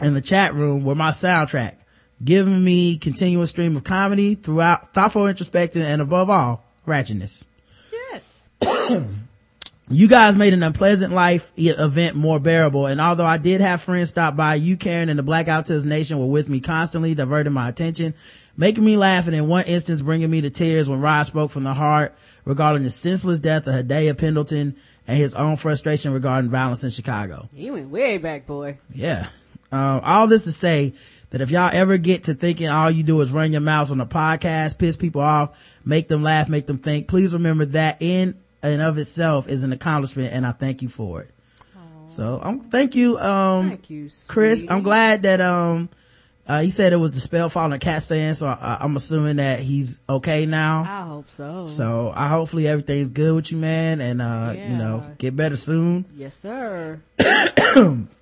in 0.00 0.14
the 0.14 0.20
chat 0.20 0.54
room 0.54 0.84
were 0.84 0.94
my 0.94 1.10
soundtrack, 1.10 1.76
giving 2.24 2.64
me 2.64 2.96
continuous 2.96 3.50
stream 3.50 3.76
of 3.76 3.84
comedy 3.84 4.34
throughout 4.34 4.92
thoughtful 4.92 5.26
introspection 5.26 5.82
and 5.82 6.02
above 6.02 6.30
all, 6.30 6.64
ratchetness. 6.90 7.44
Yes. 7.92 8.48
You 9.92 10.06
guys 10.06 10.36
made 10.36 10.52
an 10.52 10.62
unpleasant 10.62 11.12
life 11.12 11.50
event 11.56 12.14
more 12.14 12.38
bearable, 12.38 12.86
and 12.86 13.00
although 13.00 13.26
I 13.26 13.38
did 13.38 13.60
have 13.60 13.82
friends 13.82 14.10
stop 14.10 14.36
by, 14.36 14.54
you, 14.54 14.76
Karen, 14.76 15.08
and 15.08 15.18
the 15.18 15.24
Black 15.24 15.46
Autism 15.46 15.86
Nation 15.86 16.20
were 16.20 16.26
with 16.26 16.48
me 16.48 16.60
constantly, 16.60 17.16
diverting 17.16 17.52
my 17.52 17.68
attention, 17.68 18.14
making 18.56 18.84
me 18.84 18.96
laugh, 18.96 19.26
and 19.26 19.34
in 19.34 19.48
one 19.48 19.64
instance 19.64 20.00
bringing 20.00 20.30
me 20.30 20.42
to 20.42 20.50
tears 20.50 20.88
when 20.88 21.00
Rod 21.00 21.24
spoke 21.24 21.50
from 21.50 21.64
the 21.64 21.74
heart 21.74 22.14
regarding 22.44 22.84
the 22.84 22.90
senseless 22.90 23.40
death 23.40 23.66
of 23.66 23.74
Hadiya 23.74 24.16
Pendleton 24.16 24.76
and 25.08 25.18
his 25.18 25.34
own 25.34 25.56
frustration 25.56 26.12
regarding 26.12 26.52
violence 26.52 26.84
in 26.84 26.90
Chicago. 26.90 27.48
He 27.52 27.72
went 27.72 27.90
way 27.90 28.18
back, 28.18 28.46
boy. 28.46 28.78
Yeah. 28.94 29.26
Um, 29.72 30.02
all 30.04 30.28
this 30.28 30.44
to 30.44 30.52
say 30.52 30.94
that 31.30 31.40
if 31.40 31.50
y'all 31.50 31.70
ever 31.72 31.96
get 31.96 32.24
to 32.24 32.34
thinking 32.34 32.68
all 32.68 32.90
you 32.90 33.02
do 33.02 33.20
is 33.20 33.32
run 33.32 33.52
your 33.52 33.60
mouths 33.60 33.90
on 33.92 34.00
a 34.00 34.06
podcast, 34.06 34.78
piss 34.78 34.96
people 34.96 35.20
off, 35.20 35.78
make 35.84 36.08
them 36.08 36.22
laugh, 36.22 36.48
make 36.48 36.66
them 36.66 36.78
think, 36.78 37.08
please 37.08 37.32
remember 37.32 37.64
that 37.66 37.98
in 38.00 38.34
and 38.62 38.82
of 38.82 38.98
itself 38.98 39.48
is 39.48 39.62
an 39.62 39.72
accomplishment 39.72 40.32
and 40.32 40.46
I 40.46 40.52
thank 40.52 40.82
you 40.82 40.88
for 40.88 41.22
it. 41.22 41.30
So, 42.06 42.40
um, 42.42 42.60
thank 42.60 42.96
you, 42.96 43.18
um, 43.18 43.68
Thank 43.68 43.88
you, 43.88 44.10
Chris. 44.26 44.66
I'm 44.68 44.82
glad 44.82 45.22
that, 45.22 45.40
um, 45.40 45.88
Uh, 46.46 46.62
he 46.62 46.70
said 46.70 46.92
it 46.92 46.96
was 46.96 47.12
the 47.12 47.20
spell 47.20 47.48
falling 47.48 47.78
CAT 47.78 48.02
scan, 48.02 48.34
so 48.34 48.48
I, 48.48 48.78
I'm 48.80 48.96
assuming 48.96 49.36
that 49.36 49.60
he's 49.60 50.00
okay 50.08 50.46
now. 50.46 50.82
I 50.82 51.06
hope 51.06 51.28
so. 51.28 51.66
So 51.68 52.12
I 52.14 52.26
hopefully 52.28 52.66
everything's 52.66 53.10
good 53.10 53.34
with 53.36 53.52
you, 53.52 53.58
man, 53.58 54.00
and 54.00 54.20
uh, 54.20 54.54
you 54.56 54.76
know, 54.76 55.14
get 55.18 55.36
better 55.36 55.56
soon. 55.56 56.04
yes, 56.14 56.34
sir. 56.34 57.00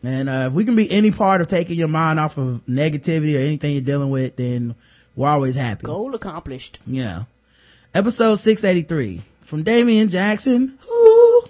And 0.03 0.29
uh, 0.29 0.49
if 0.49 0.53
we 0.53 0.65
can 0.67 0.77
be 0.77 0.91
any 0.91 1.11
part 1.11 1.41
of 1.41 1.47
taking 1.49 1.79
your 1.79 1.89
mind 1.89 2.21
off 2.21 2.37
of 2.39 2.63
negativity 2.69 3.35
or 3.35 3.41
anything 3.41 3.73
you're 3.73 3.81
dealing 3.81 4.11
with, 4.11 4.37
then 4.37 4.75
we're 5.17 5.29
always 5.29 5.57
happy. 5.57 5.85
Goal 5.85 6.15
accomplished. 6.15 6.81
Yeah. 6.87 7.25
Episode 7.95 8.35
683 8.37 9.23
from 9.41 9.63
Damian 9.63 10.09
Jackson. 10.11 10.79
Ooh. 10.87 11.43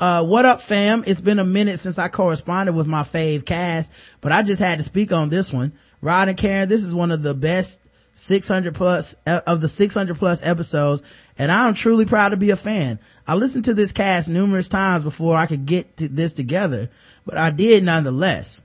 Uh, 0.00 0.24
what 0.24 0.44
up 0.44 0.60
fam? 0.60 1.04
It's 1.06 1.20
been 1.20 1.38
a 1.38 1.44
minute 1.44 1.78
since 1.78 1.98
I 1.98 2.08
corresponded 2.08 2.74
with 2.74 2.86
my 2.86 3.02
fave 3.02 3.44
cast, 3.44 3.92
but 4.20 4.32
I 4.32 4.42
just 4.42 4.60
had 4.60 4.78
to 4.78 4.84
speak 4.84 5.12
on 5.12 5.28
this 5.28 5.52
one. 5.52 5.72
Rod 6.00 6.28
and 6.28 6.38
Karen, 6.38 6.68
this 6.68 6.84
is 6.84 6.94
one 6.94 7.10
of 7.10 7.22
the 7.22 7.34
best 7.34 7.80
600 8.12 8.74
plus 8.74 9.14
uh, 9.26 9.40
of 9.46 9.60
the 9.60 9.68
600 9.68 10.16
plus 10.16 10.44
episodes 10.44 11.02
and 11.38 11.52
I'm 11.52 11.74
truly 11.74 12.04
proud 12.04 12.30
to 12.30 12.36
be 12.36 12.50
a 12.50 12.56
fan. 12.56 12.98
I 13.26 13.34
listened 13.34 13.66
to 13.66 13.74
this 13.74 13.92
cast 13.92 14.28
numerous 14.28 14.68
times 14.68 15.04
before 15.04 15.36
I 15.36 15.46
could 15.46 15.66
get 15.66 15.96
to 15.98 16.08
this 16.08 16.32
together, 16.32 16.90
but 17.24 17.38
I 17.38 17.50
did 17.50 17.84
nonetheless. 17.84 18.60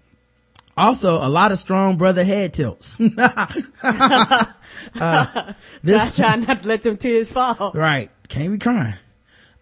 Also, 0.75 1.17
a 1.23 1.29
lot 1.29 1.51
of 1.51 1.59
strong 1.59 1.97
brother 1.97 2.23
head 2.23 2.53
tilts. 2.53 2.97
I 2.99 3.53
this, 5.83 6.15
try 6.15 6.35
not 6.35 6.63
to 6.63 6.67
let 6.67 6.81
them 6.81 6.97
tears 6.97 7.31
fall. 7.31 7.71
Right. 7.75 8.09
Can't 8.27 8.51
be 8.51 8.57
crying. 8.57 8.95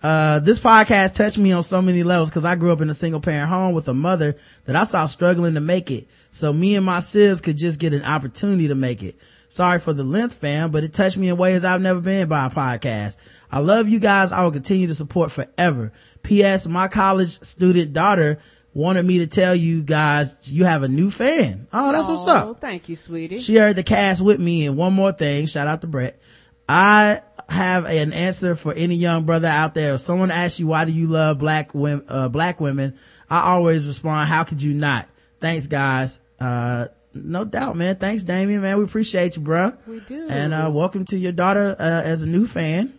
Uh, 0.03 0.39
this 0.39 0.59
podcast 0.59 1.15
touched 1.15 1.37
me 1.37 1.51
on 1.51 1.63
so 1.63 1.81
many 1.81 2.03
levels 2.03 2.29
because 2.29 2.45
I 2.45 2.55
grew 2.55 2.71
up 2.71 2.81
in 2.81 2.89
a 2.89 2.93
single 2.93 3.21
parent 3.21 3.49
home 3.49 3.73
with 3.73 3.87
a 3.87 3.93
mother 3.93 4.35
that 4.65 4.75
I 4.75 4.83
saw 4.83 5.05
struggling 5.05 5.53
to 5.53 5.61
make 5.61 5.91
it. 5.91 6.07
So 6.31 6.51
me 6.51 6.75
and 6.75 6.85
my 6.85 7.01
sis 7.01 7.41
could 7.41 7.57
just 7.57 7.79
get 7.79 7.93
an 7.93 8.03
opportunity 8.03 8.67
to 8.69 8.75
make 8.75 9.03
it. 9.03 9.15
Sorry 9.49 9.79
for 9.79 9.93
the 9.93 10.03
length 10.03 10.35
fam, 10.35 10.71
but 10.71 10.83
it 10.83 10.93
touched 10.93 11.17
me 11.17 11.29
in 11.29 11.37
ways 11.37 11.65
I've 11.65 11.81
never 11.81 11.99
been 11.99 12.29
by 12.29 12.45
a 12.45 12.49
podcast. 12.49 13.17
I 13.51 13.59
love 13.59 13.89
you 13.89 13.99
guys. 13.99 14.31
I 14.31 14.43
will 14.43 14.51
continue 14.51 14.87
to 14.87 14.95
support 14.95 15.31
forever. 15.31 15.91
P.S. 16.23 16.67
My 16.67 16.87
college 16.87 17.41
student 17.41 17.93
daughter 17.93 18.39
wanted 18.73 19.05
me 19.05 19.19
to 19.19 19.27
tell 19.27 19.53
you 19.53 19.83
guys 19.83 20.51
you 20.51 20.63
have 20.63 20.83
a 20.83 20.87
new 20.87 21.11
fan. 21.11 21.67
Oh, 21.73 21.91
that's 21.91 22.07
what's 22.07 22.25
up. 22.27 22.61
Thank 22.61 22.87
you, 22.89 22.95
sweetie. 22.95 23.39
She 23.39 23.57
heard 23.57 23.75
the 23.75 23.83
cast 23.83 24.21
with 24.21 24.39
me. 24.39 24.65
And 24.65 24.77
one 24.77 24.93
more 24.93 25.11
thing, 25.11 25.45
shout 25.47 25.67
out 25.67 25.81
to 25.81 25.87
Brett. 25.87 26.21
I 26.69 27.19
have 27.51 27.85
an 27.85 28.13
answer 28.13 28.55
for 28.55 28.73
any 28.73 28.95
young 28.95 29.25
brother 29.25 29.47
out 29.47 29.73
there. 29.73 29.95
If 29.95 30.01
someone 30.01 30.31
asks 30.31 30.59
you, 30.59 30.67
why 30.67 30.85
do 30.85 30.91
you 30.91 31.07
love 31.07 31.37
black 31.37 31.73
women, 31.73 32.05
uh, 32.07 32.29
black 32.29 32.59
women? 32.59 32.97
I 33.29 33.41
always 33.41 33.85
respond, 33.85 34.29
how 34.29 34.43
could 34.43 34.61
you 34.61 34.73
not? 34.73 35.07
Thanks 35.39 35.67
guys. 35.67 36.19
Uh, 36.39 36.87
no 37.13 37.43
doubt, 37.43 37.75
man. 37.75 37.95
Thanks, 37.97 38.23
Damien, 38.23 38.61
man. 38.61 38.77
We 38.77 38.85
appreciate 38.85 39.35
you, 39.35 39.41
bruh. 39.41 39.77
We 39.85 39.99
do. 40.07 40.27
And, 40.29 40.53
uh, 40.53 40.71
welcome 40.73 41.05
to 41.05 41.17
your 41.17 41.33
daughter, 41.33 41.75
uh, 41.77 41.83
as 41.83 42.23
a 42.23 42.29
new 42.29 42.47
fan 42.47 42.93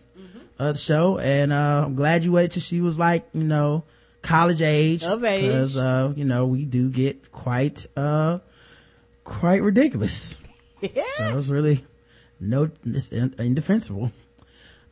of 0.59 0.75
the 0.75 0.79
show. 0.79 1.17
And, 1.17 1.51
uh, 1.51 1.83
I'm 1.85 1.95
glad 1.95 2.23
you 2.23 2.31
waited 2.31 2.51
till 2.51 2.61
she 2.61 2.79
was 2.79 2.99
like, 2.99 3.27
you 3.33 3.43
know, 3.43 3.83
college 4.21 4.61
age. 4.61 5.03
Of 5.03 5.23
age. 5.23 5.51
Cause, 5.51 5.77
uh, 5.77 6.13
you 6.15 6.25
know, 6.25 6.45
we 6.45 6.65
do 6.65 6.89
get 6.89 7.31
quite, 7.31 7.87
uh, 7.97 8.39
quite 9.23 9.63
ridiculous. 9.63 10.37
yeah. 10.81 11.03
So 11.17 11.29
it 11.29 11.35
was 11.35 11.51
really 11.51 11.83
no, 12.39 12.69
it's 12.85 13.11
indefensible. 13.11 14.11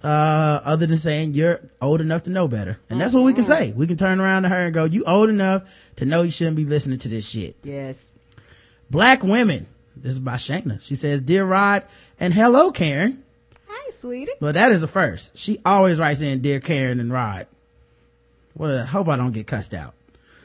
Uh, 0.04 0.60
other 0.64 0.88
than 0.88 0.97
saying 0.97 1.36
you're 1.36 1.62
old 1.80 2.02
enough 2.02 2.24
to 2.24 2.32
know 2.32 2.47
better. 2.47 2.80
And 2.89 2.99
that's 2.99 3.14
what 3.14 3.24
we 3.24 3.34
can 3.34 3.43
say. 3.43 3.72
We 3.72 3.86
can 3.86 3.97
turn 3.97 4.20
around 4.20 4.43
to 4.43 4.49
her 4.49 4.66
and 4.66 4.74
go, 4.74 4.86
you 4.86 5.04
old 5.04 5.30
enough 5.30 5.93
to 5.97 6.06
know 6.06 6.24
you 6.24 6.32
shouldn't 6.32 6.58
be 6.58 6.66
listening 6.66 6.97
to 6.99 7.08
this 7.08 7.30
shit. 7.30 7.56
Yes. 7.64 8.12
Black 8.89 9.22
women. 9.22 9.68
This 9.95 10.14
is 10.14 10.20
by 10.20 10.36
Shayna. 10.36 10.82
She 10.82 10.95
says, 10.95 11.22
dear 11.22 11.45
Rod 11.45 11.84
and 12.20 12.34
hello 12.34 12.72
Karen. 12.72 13.24
Hi, 13.68 13.91
sweetie. 13.91 14.32
Well, 14.39 14.54
that 14.54 14.72
is 14.72 14.82
a 14.82 14.88
first. 14.88 15.38
She 15.38 15.60
always 15.64 15.99
writes 15.99 16.22
in 16.22 16.41
dear 16.41 16.60
Karen 16.60 16.99
and 16.99 17.12
Rod. 17.12 17.45
Well, 18.56 18.80
I 18.80 18.86
hope 18.86 19.08
I 19.08 19.18
don't 19.18 19.32
get 19.32 19.45
cussed 19.45 19.74
out. 19.74 19.93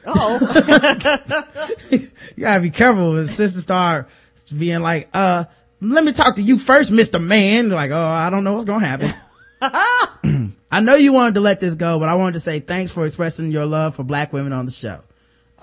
Oh, 0.04 0.38
you 1.90 2.08
gotta 2.38 2.60
be 2.60 2.70
careful 2.70 3.12
when 3.12 3.26
sister 3.26 3.60
start 3.60 4.08
being 4.56 4.80
like, 4.80 5.08
uh, 5.12 5.44
let 5.80 6.04
me 6.04 6.12
talk 6.12 6.36
to 6.36 6.42
you 6.42 6.58
first, 6.58 6.92
Mr. 6.92 7.22
Man. 7.22 7.70
Like, 7.70 7.90
oh, 7.90 8.06
I 8.06 8.30
don't 8.30 8.44
know 8.44 8.52
what's 8.52 8.64
gonna 8.64 8.86
happen. 8.86 9.12
I 9.60 10.80
know 10.80 10.96
you 10.96 11.12
wanted 11.12 11.34
to 11.34 11.40
let 11.40 11.60
this 11.60 11.74
go, 11.74 11.98
but 11.98 12.08
I 12.08 12.14
wanted 12.14 12.34
to 12.34 12.40
say 12.40 12.60
thanks 12.60 12.92
for 12.92 13.06
expressing 13.06 13.50
your 13.50 13.66
love 13.66 13.94
for 13.94 14.02
black 14.02 14.32
women 14.32 14.52
on 14.52 14.66
the 14.66 14.72
show. 14.72 15.02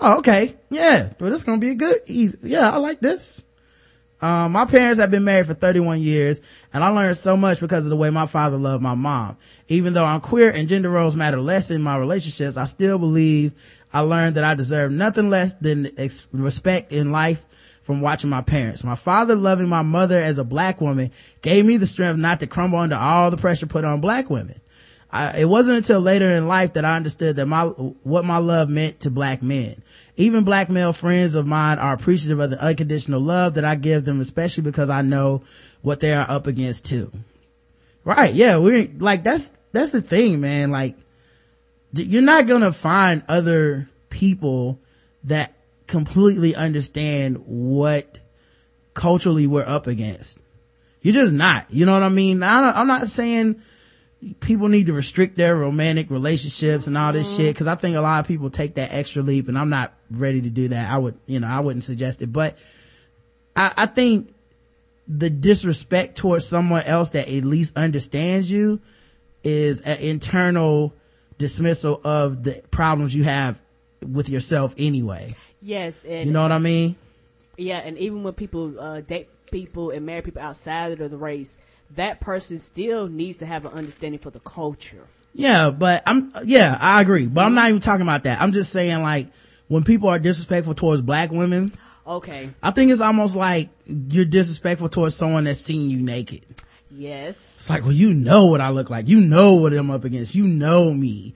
Oh, 0.01 0.19
okay. 0.19 0.55
Yeah. 0.69 1.13
Well, 1.19 1.29
this 1.29 1.39
is 1.39 1.45
gonna 1.45 1.59
be 1.59 1.71
a 1.71 1.75
good, 1.75 1.97
easy. 2.07 2.37
Yeah, 2.41 2.71
I 2.71 2.77
like 2.77 2.99
this. 2.99 3.43
Um, 4.23 4.53
my 4.53 4.63
parents 4.63 5.01
have 5.01 5.11
been 5.11 5.25
married 5.25 5.47
for 5.47 5.53
31 5.53 6.01
years 6.01 6.39
and 6.73 6.81
I 6.81 6.87
learned 6.89 7.17
so 7.17 7.35
much 7.35 7.59
because 7.59 7.85
of 7.85 7.89
the 7.89 7.97
way 7.97 8.09
my 8.09 8.25
father 8.25 8.55
loved 8.55 8.81
my 8.81 8.95
mom. 8.95 9.35
Even 9.67 9.93
though 9.93 10.05
I'm 10.05 10.21
queer 10.21 10.49
and 10.49 10.69
gender 10.69 10.89
roles 10.89 11.17
matter 11.17 11.41
less 11.41 11.69
in 11.71 11.83
my 11.83 11.97
relationships, 11.97 12.55
I 12.55 12.63
still 12.63 12.97
believe 12.97 13.51
I 13.91 13.99
learned 13.99 14.35
that 14.35 14.45
I 14.45 14.55
deserve 14.55 14.93
nothing 14.93 15.29
less 15.29 15.55
than 15.55 15.91
ex- 15.99 16.25
respect 16.31 16.93
in 16.93 17.11
life 17.11 17.45
from 17.83 18.01
watching 18.01 18.29
my 18.29 18.41
parents. 18.41 18.83
My 18.83 18.95
father 18.95 19.35
loving 19.35 19.69
my 19.69 19.81
mother 19.81 20.19
as 20.19 20.39
a 20.39 20.43
black 20.43 20.81
woman 20.81 21.11
gave 21.41 21.65
me 21.65 21.77
the 21.77 21.87
strength 21.87 22.17
not 22.17 22.39
to 22.39 22.47
crumble 22.47 22.79
under 22.79 22.95
all 22.95 23.29
the 23.29 23.37
pressure 23.37 23.67
put 23.67 23.85
on 23.85 24.01
black 24.01 24.29
women. 24.29 24.59
I, 25.11 25.41
it 25.41 25.45
wasn't 25.45 25.77
until 25.77 25.99
later 25.99 26.27
in 26.31 26.47
life 26.47 26.73
that 26.73 26.85
I 26.85 26.95
understood 26.95 27.35
that 27.35 27.45
my, 27.45 27.65
what 27.65 28.25
my 28.25 28.37
love 28.37 28.67
meant 28.67 29.01
to 29.01 29.11
black 29.11 29.43
men. 29.43 29.83
Even 30.15 30.43
black 30.43 30.69
male 30.69 30.93
friends 30.93 31.35
of 31.35 31.45
mine 31.45 31.77
are 31.77 31.93
appreciative 31.93 32.39
of 32.39 32.49
the 32.49 32.59
unconditional 32.59 33.21
love 33.21 33.53
that 33.53 33.65
I 33.65 33.75
give 33.75 34.05
them, 34.05 34.21
especially 34.21 34.63
because 34.63 34.89
I 34.89 35.03
know 35.03 35.43
what 35.83 35.99
they 35.99 36.13
are 36.13 36.25
up 36.27 36.47
against 36.47 36.85
too. 36.85 37.11
Right. 38.03 38.33
Yeah. 38.33 38.57
We're 38.57 38.89
like, 38.97 39.23
that's, 39.23 39.53
that's 39.71 39.91
the 39.91 40.01
thing, 40.01 40.41
man. 40.41 40.71
Like, 40.71 40.97
you're 41.93 42.23
not 42.23 42.47
gonna 42.47 42.73
find 42.73 43.23
other 43.27 43.87
people 44.09 44.79
that 45.25 45.53
completely 45.87 46.55
understand 46.55 47.43
what 47.45 48.19
culturally 48.93 49.47
we're 49.47 49.67
up 49.67 49.87
against. 49.87 50.37
You're 51.01 51.13
just 51.13 51.33
not. 51.33 51.67
You 51.69 51.85
know 51.85 51.93
what 51.93 52.03
I 52.03 52.09
mean? 52.09 52.43
I 52.43 52.61
don't, 52.61 52.77
I'm 52.77 52.87
not 52.87 53.07
saying 53.07 53.61
people 54.39 54.69
need 54.69 54.87
to 54.87 54.93
restrict 54.93 55.35
their 55.35 55.55
romantic 55.55 56.09
relationships 56.09 56.87
and 56.87 56.97
all 56.97 57.11
this 57.11 57.31
mm-hmm. 57.33 57.43
shit 57.43 57.55
because 57.55 57.67
I 57.67 57.75
think 57.75 57.95
a 57.95 58.01
lot 58.01 58.19
of 58.19 58.27
people 58.27 58.49
take 58.49 58.75
that 58.75 58.93
extra 58.93 59.21
leap 59.21 59.47
and 59.47 59.57
I'm 59.57 59.69
not 59.69 59.93
ready 60.09 60.41
to 60.41 60.49
do 60.49 60.69
that. 60.69 60.91
I 60.91 60.97
would, 60.97 61.17
you 61.25 61.39
know, 61.39 61.47
I 61.47 61.59
wouldn't 61.59 61.83
suggest 61.83 62.21
it, 62.21 62.31
but 62.31 62.57
I, 63.55 63.73
I 63.75 63.85
think 63.85 64.33
the 65.07 65.29
disrespect 65.29 66.15
towards 66.15 66.47
someone 66.47 66.83
else 66.83 67.11
that 67.11 67.27
at 67.27 67.43
least 67.43 67.75
understands 67.75 68.49
you 68.49 68.79
is 69.43 69.81
an 69.81 69.99
internal 69.99 70.93
dismissal 71.37 71.99
of 72.05 72.43
the 72.43 72.61
problems 72.71 73.13
you 73.13 73.25
have 73.25 73.59
with 74.01 74.29
yourself 74.29 74.73
anyway. 74.77 75.35
Yes. 75.63 76.03
And 76.03 76.27
You 76.27 76.33
know 76.33 76.41
what 76.41 76.51
I 76.51 76.59
mean? 76.59 76.95
Yeah, 77.57 77.79
and 77.79 77.97
even 77.97 78.23
when 78.23 78.33
people 78.33 78.79
uh, 78.79 79.01
date 79.01 79.29
people 79.51 79.91
and 79.91 80.05
marry 80.05 80.21
people 80.21 80.41
outside 80.41 80.99
of 80.99 81.11
the 81.11 81.17
race, 81.17 81.57
that 81.95 82.19
person 82.19 82.59
still 82.59 83.07
needs 83.07 83.37
to 83.37 83.45
have 83.45 83.65
an 83.65 83.71
understanding 83.71 84.19
for 84.19 84.31
the 84.31 84.39
culture. 84.39 85.07
Yeah, 85.35 85.71
but 85.71 86.03
I'm, 86.05 86.31
yeah, 86.45 86.77
I 86.79 87.01
agree, 87.01 87.27
but 87.27 87.43
I'm 87.43 87.55
not 87.55 87.69
even 87.69 87.81
talking 87.81 88.01
about 88.03 88.23
that. 88.23 88.41
I'm 88.41 88.51
just 88.51 88.71
saying 88.71 89.01
like, 89.01 89.27
when 89.67 89.83
people 89.83 90.09
are 90.09 90.19
disrespectful 90.19 90.75
towards 90.75 91.01
black 91.01 91.31
women, 91.31 91.71
Okay. 92.05 92.49
I 92.61 92.71
think 92.71 92.91
it's 92.91 93.01
almost 93.01 93.35
like 93.35 93.69
you're 93.85 94.25
disrespectful 94.25 94.89
towards 94.89 95.15
someone 95.15 95.45
that's 95.45 95.59
seen 95.59 95.89
you 95.89 95.99
naked. 96.01 96.45
Yes. 96.91 97.35
It's 97.37 97.69
like, 97.69 97.83
well, 97.83 97.91
you 97.91 98.13
know 98.13 98.45
what 98.47 98.61
I 98.61 98.69
look 98.69 98.89
like. 98.89 99.07
You 99.07 99.21
know 99.21 99.53
what 99.53 99.73
I'm 99.73 99.89
up 99.89 100.03
against. 100.03 100.35
You 100.35 100.45
know 100.45 100.93
me. 100.93 101.33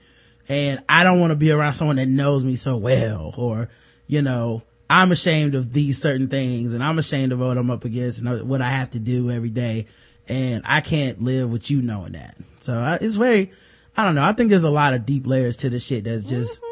And 0.48 0.82
I 0.88 1.04
don't 1.04 1.20
want 1.20 1.30
to 1.30 1.36
be 1.36 1.50
around 1.50 1.74
someone 1.74 1.96
that 1.96 2.06
knows 2.06 2.44
me 2.44 2.54
so 2.54 2.76
well 2.76 3.34
or, 3.36 3.68
you 4.08 4.22
know, 4.22 4.62
I'm 4.90 5.12
ashamed 5.12 5.54
of 5.54 5.72
these 5.72 6.00
certain 6.00 6.28
things 6.28 6.74
and 6.74 6.82
I'm 6.82 6.98
ashamed 6.98 7.30
of 7.32 7.38
what 7.38 7.56
I'm 7.58 7.70
up 7.70 7.84
against 7.84 8.22
and 8.24 8.48
what 8.48 8.62
I 8.62 8.70
have 8.70 8.90
to 8.90 8.98
do 8.98 9.30
every 9.30 9.50
day. 9.50 9.86
And 10.28 10.62
I 10.66 10.80
can't 10.80 11.22
live 11.22 11.52
with 11.52 11.70
you 11.70 11.80
knowing 11.82 12.12
that. 12.12 12.36
So 12.60 12.74
I, 12.76 12.94
it's 13.00 13.14
very, 13.14 13.52
I 13.96 14.04
don't 14.04 14.14
know. 14.14 14.24
I 14.24 14.32
think 14.32 14.50
there's 14.50 14.64
a 14.64 14.70
lot 14.70 14.94
of 14.94 15.06
deep 15.06 15.26
layers 15.26 15.58
to 15.58 15.70
the 15.70 15.78
shit 15.78 16.04
that's 16.04 16.24
just 16.24 16.62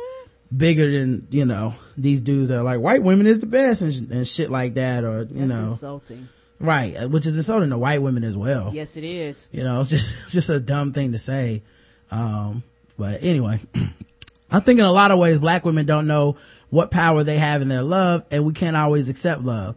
bigger 0.55 0.91
than, 0.91 1.27
you 1.31 1.45
know, 1.45 1.75
these 1.97 2.23
dudes 2.23 2.49
that 2.49 2.59
are 2.59 2.63
like, 2.65 2.81
white 2.81 3.03
women 3.03 3.27
is 3.27 3.39
the 3.41 3.47
best 3.47 3.83
and, 3.83 4.11
and 4.11 4.27
shit 4.29 4.51
like 4.51 4.75
that 4.75 5.05
or, 5.05 5.21
you 5.21 5.47
That's 5.47 5.49
know, 5.49 5.65
insulting. 5.69 6.29
right. 6.59 6.97
uh, 6.97 7.09
Which 7.09 7.27
is 7.27 7.37
insulting 7.37 7.71
to 7.71 7.79
white 7.79 8.01
women 8.03 8.25
as 8.25 8.37
well. 8.37 8.71
Yes, 8.75 8.97
it 8.97 9.05
is. 9.05 9.49
You 9.53 9.65
know, 9.65 9.81
it's 9.81 9.91
just, 9.91 10.15
it's 10.25 10.33
just 10.33 10.51
a 10.51 10.61
dumb 10.61 10.93
thing 10.93 11.13
to 11.13 11.19
say. 11.19 11.63
Um, 12.11 12.63
but 12.99 13.23
anyway, 13.23 13.61
I 14.51 14.61
think 14.61 14.79
in 14.79 14.85
a 14.85 14.93
lot 14.93 15.11
of 15.11 15.19
ways, 15.19 15.39
black 15.41 15.65
women 15.65 15.87
don't 15.87 16.07
know 16.07 16.37
what 16.71 16.91
power 16.91 17.23
they 17.23 17.39
have 17.39 17.63
in 17.63 17.69
their 17.69 17.83
love 17.83 18.25
and 18.31 18.45
we 18.45 18.53
can't 18.53 18.77
always 18.77 19.09
accept 19.09 19.43
love. 19.43 19.77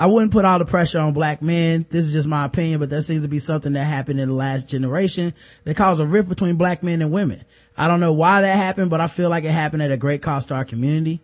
I 0.00 0.06
wouldn't 0.06 0.30
put 0.30 0.44
all 0.44 0.60
the 0.60 0.64
pressure 0.64 1.00
on 1.00 1.12
black 1.12 1.42
men. 1.42 1.84
This 1.90 2.06
is 2.06 2.12
just 2.12 2.28
my 2.28 2.44
opinion, 2.44 2.78
but 2.78 2.88
there 2.88 3.00
seems 3.00 3.22
to 3.22 3.28
be 3.28 3.40
something 3.40 3.72
that 3.72 3.84
happened 3.84 4.20
in 4.20 4.28
the 4.28 4.34
last 4.34 4.68
generation 4.68 5.34
that 5.64 5.76
caused 5.76 6.00
a 6.00 6.06
rift 6.06 6.28
between 6.28 6.54
black 6.54 6.84
men 6.84 7.02
and 7.02 7.10
women. 7.10 7.42
I 7.76 7.88
don't 7.88 7.98
know 7.98 8.12
why 8.12 8.42
that 8.42 8.56
happened, 8.56 8.90
but 8.90 9.00
I 9.00 9.08
feel 9.08 9.28
like 9.28 9.42
it 9.42 9.50
happened 9.50 9.82
at 9.82 9.90
a 9.90 9.96
great 9.96 10.22
cost 10.22 10.48
to 10.48 10.54
our 10.54 10.64
community. 10.64 11.20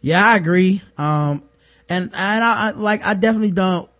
Yeah, 0.00 0.24
I 0.24 0.36
agree. 0.36 0.80
Um, 0.96 1.42
and 1.88 2.10
and 2.14 2.44
I, 2.44 2.68
I 2.68 2.70
like 2.70 3.04
I 3.04 3.14
definitely 3.14 3.50
don't 3.50 3.90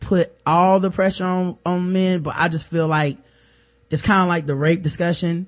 put 0.00 0.32
all 0.44 0.80
the 0.80 0.90
pressure 0.90 1.24
on 1.24 1.58
on 1.64 1.92
men, 1.92 2.22
but 2.22 2.34
I 2.36 2.48
just 2.48 2.66
feel 2.66 2.88
like 2.88 3.18
it's 3.90 4.02
kind 4.02 4.22
of 4.22 4.28
like 4.28 4.46
the 4.46 4.56
rape 4.56 4.82
discussion 4.82 5.46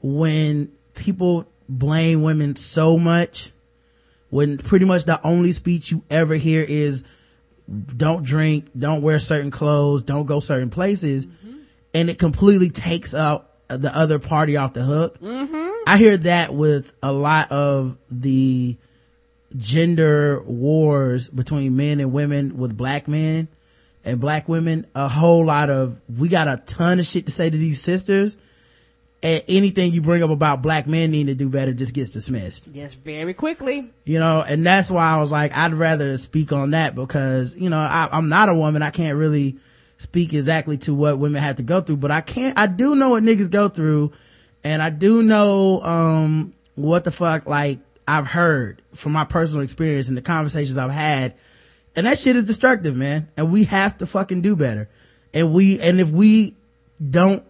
when 0.00 0.70
people 0.94 1.46
blame 1.68 2.22
women 2.22 2.54
so 2.54 2.98
much 2.98 3.51
when 4.32 4.56
pretty 4.56 4.86
much 4.86 5.04
the 5.04 5.20
only 5.26 5.52
speech 5.52 5.90
you 5.90 6.02
ever 6.08 6.34
hear 6.36 6.64
is 6.66 7.04
don't 7.68 8.24
drink, 8.24 8.70
don't 8.76 9.02
wear 9.02 9.18
certain 9.18 9.50
clothes, 9.50 10.02
don't 10.02 10.24
go 10.24 10.40
certain 10.40 10.70
places. 10.70 11.26
Mm-hmm. 11.26 11.58
And 11.92 12.08
it 12.08 12.18
completely 12.18 12.70
takes 12.70 13.14
out 13.14 13.50
the 13.68 13.94
other 13.94 14.18
party 14.18 14.56
off 14.56 14.72
the 14.72 14.84
hook. 14.84 15.20
Mm-hmm. 15.20 15.82
I 15.86 15.98
hear 15.98 16.16
that 16.16 16.54
with 16.54 16.94
a 17.02 17.12
lot 17.12 17.52
of 17.52 17.98
the 18.10 18.78
gender 19.54 20.42
wars 20.44 21.28
between 21.28 21.76
men 21.76 22.00
and 22.00 22.10
women 22.10 22.56
with 22.56 22.74
black 22.74 23.06
men 23.06 23.48
and 24.02 24.18
black 24.18 24.48
women. 24.48 24.86
A 24.94 25.08
whole 25.08 25.44
lot 25.44 25.68
of, 25.68 26.00
we 26.08 26.30
got 26.30 26.48
a 26.48 26.56
ton 26.56 27.00
of 27.00 27.04
shit 27.04 27.26
to 27.26 27.32
say 27.32 27.50
to 27.50 27.56
these 27.58 27.82
sisters. 27.82 28.38
And 29.24 29.42
anything 29.48 29.92
you 29.92 30.02
bring 30.02 30.22
up 30.24 30.30
about 30.30 30.62
black 30.62 30.88
men 30.88 31.12
needing 31.12 31.28
to 31.28 31.34
do 31.36 31.48
better 31.48 31.72
just 31.72 31.94
gets 31.94 32.10
dismissed 32.10 32.66
Yes, 32.72 32.92
very 32.94 33.34
quickly. 33.34 33.88
you 34.04 34.18
know, 34.18 34.40
and 34.42 34.66
that's 34.66 34.90
why 34.90 35.04
I 35.12 35.20
was 35.20 35.30
like, 35.30 35.56
I'd 35.56 35.74
rather 35.74 36.18
speak 36.18 36.52
on 36.52 36.70
that 36.72 36.96
because, 36.96 37.54
you 37.54 37.70
know, 37.70 37.78
I, 37.78 38.08
I'm 38.10 38.28
not 38.28 38.48
a 38.48 38.54
woman. 38.54 38.82
I 38.82 38.90
can't 38.90 39.16
really 39.16 39.58
speak 39.98 40.32
exactly 40.34 40.76
to 40.78 40.92
what 40.94 41.20
women 41.20 41.40
have 41.40 41.56
to 41.56 41.62
go 41.62 41.80
through, 41.80 41.98
but 41.98 42.10
I 42.10 42.20
can't, 42.20 42.58
I 42.58 42.66
do 42.66 42.96
know 42.96 43.10
what 43.10 43.22
niggas 43.22 43.50
go 43.52 43.68
through 43.68 44.10
and 44.64 44.82
I 44.82 44.90
do 44.90 45.22
know, 45.22 45.80
um, 45.82 46.52
what 46.74 47.04
the 47.04 47.10
fuck, 47.12 47.46
like, 47.46 47.78
I've 48.08 48.26
heard 48.26 48.82
from 48.92 49.12
my 49.12 49.24
personal 49.24 49.62
experience 49.62 50.08
and 50.08 50.16
the 50.18 50.22
conversations 50.22 50.76
I've 50.78 50.90
had. 50.90 51.34
And 51.94 52.06
that 52.08 52.18
shit 52.18 52.34
is 52.34 52.44
destructive, 52.46 52.96
man. 52.96 53.28
And 53.36 53.52
we 53.52 53.64
have 53.64 53.98
to 53.98 54.06
fucking 54.06 54.42
do 54.42 54.56
better. 54.56 54.88
And 55.32 55.52
we, 55.52 55.78
and 55.80 56.00
if 56.00 56.10
we 56.10 56.56
don't 57.08 57.44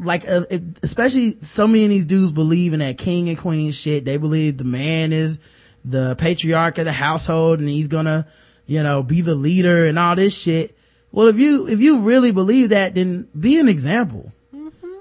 like 0.00 0.28
uh, 0.28 0.42
it, 0.50 0.62
especially 0.82 1.40
so 1.40 1.66
many 1.66 1.84
of 1.84 1.90
these 1.90 2.06
dudes 2.06 2.32
believe 2.32 2.72
in 2.72 2.80
that 2.80 2.98
king 2.98 3.28
and 3.28 3.38
queen 3.38 3.70
shit. 3.70 4.04
They 4.04 4.16
believe 4.16 4.56
the 4.56 4.64
man 4.64 5.12
is 5.12 5.40
the 5.84 6.16
patriarch 6.16 6.78
of 6.78 6.84
the 6.84 6.92
household 6.92 7.58
and 7.60 7.68
he's 7.68 7.88
gonna 7.88 8.26
you 8.66 8.82
know 8.82 9.02
be 9.02 9.20
the 9.20 9.34
leader 9.34 9.86
and 9.86 9.98
all 9.98 10.16
this 10.16 10.40
shit. 10.40 10.76
Well 11.12 11.28
if 11.28 11.38
you 11.38 11.68
if 11.68 11.80
you 11.80 12.00
really 12.00 12.32
believe 12.32 12.70
that 12.70 12.94
then 12.94 13.28
be 13.38 13.58
an 13.58 13.68
example. 13.68 14.32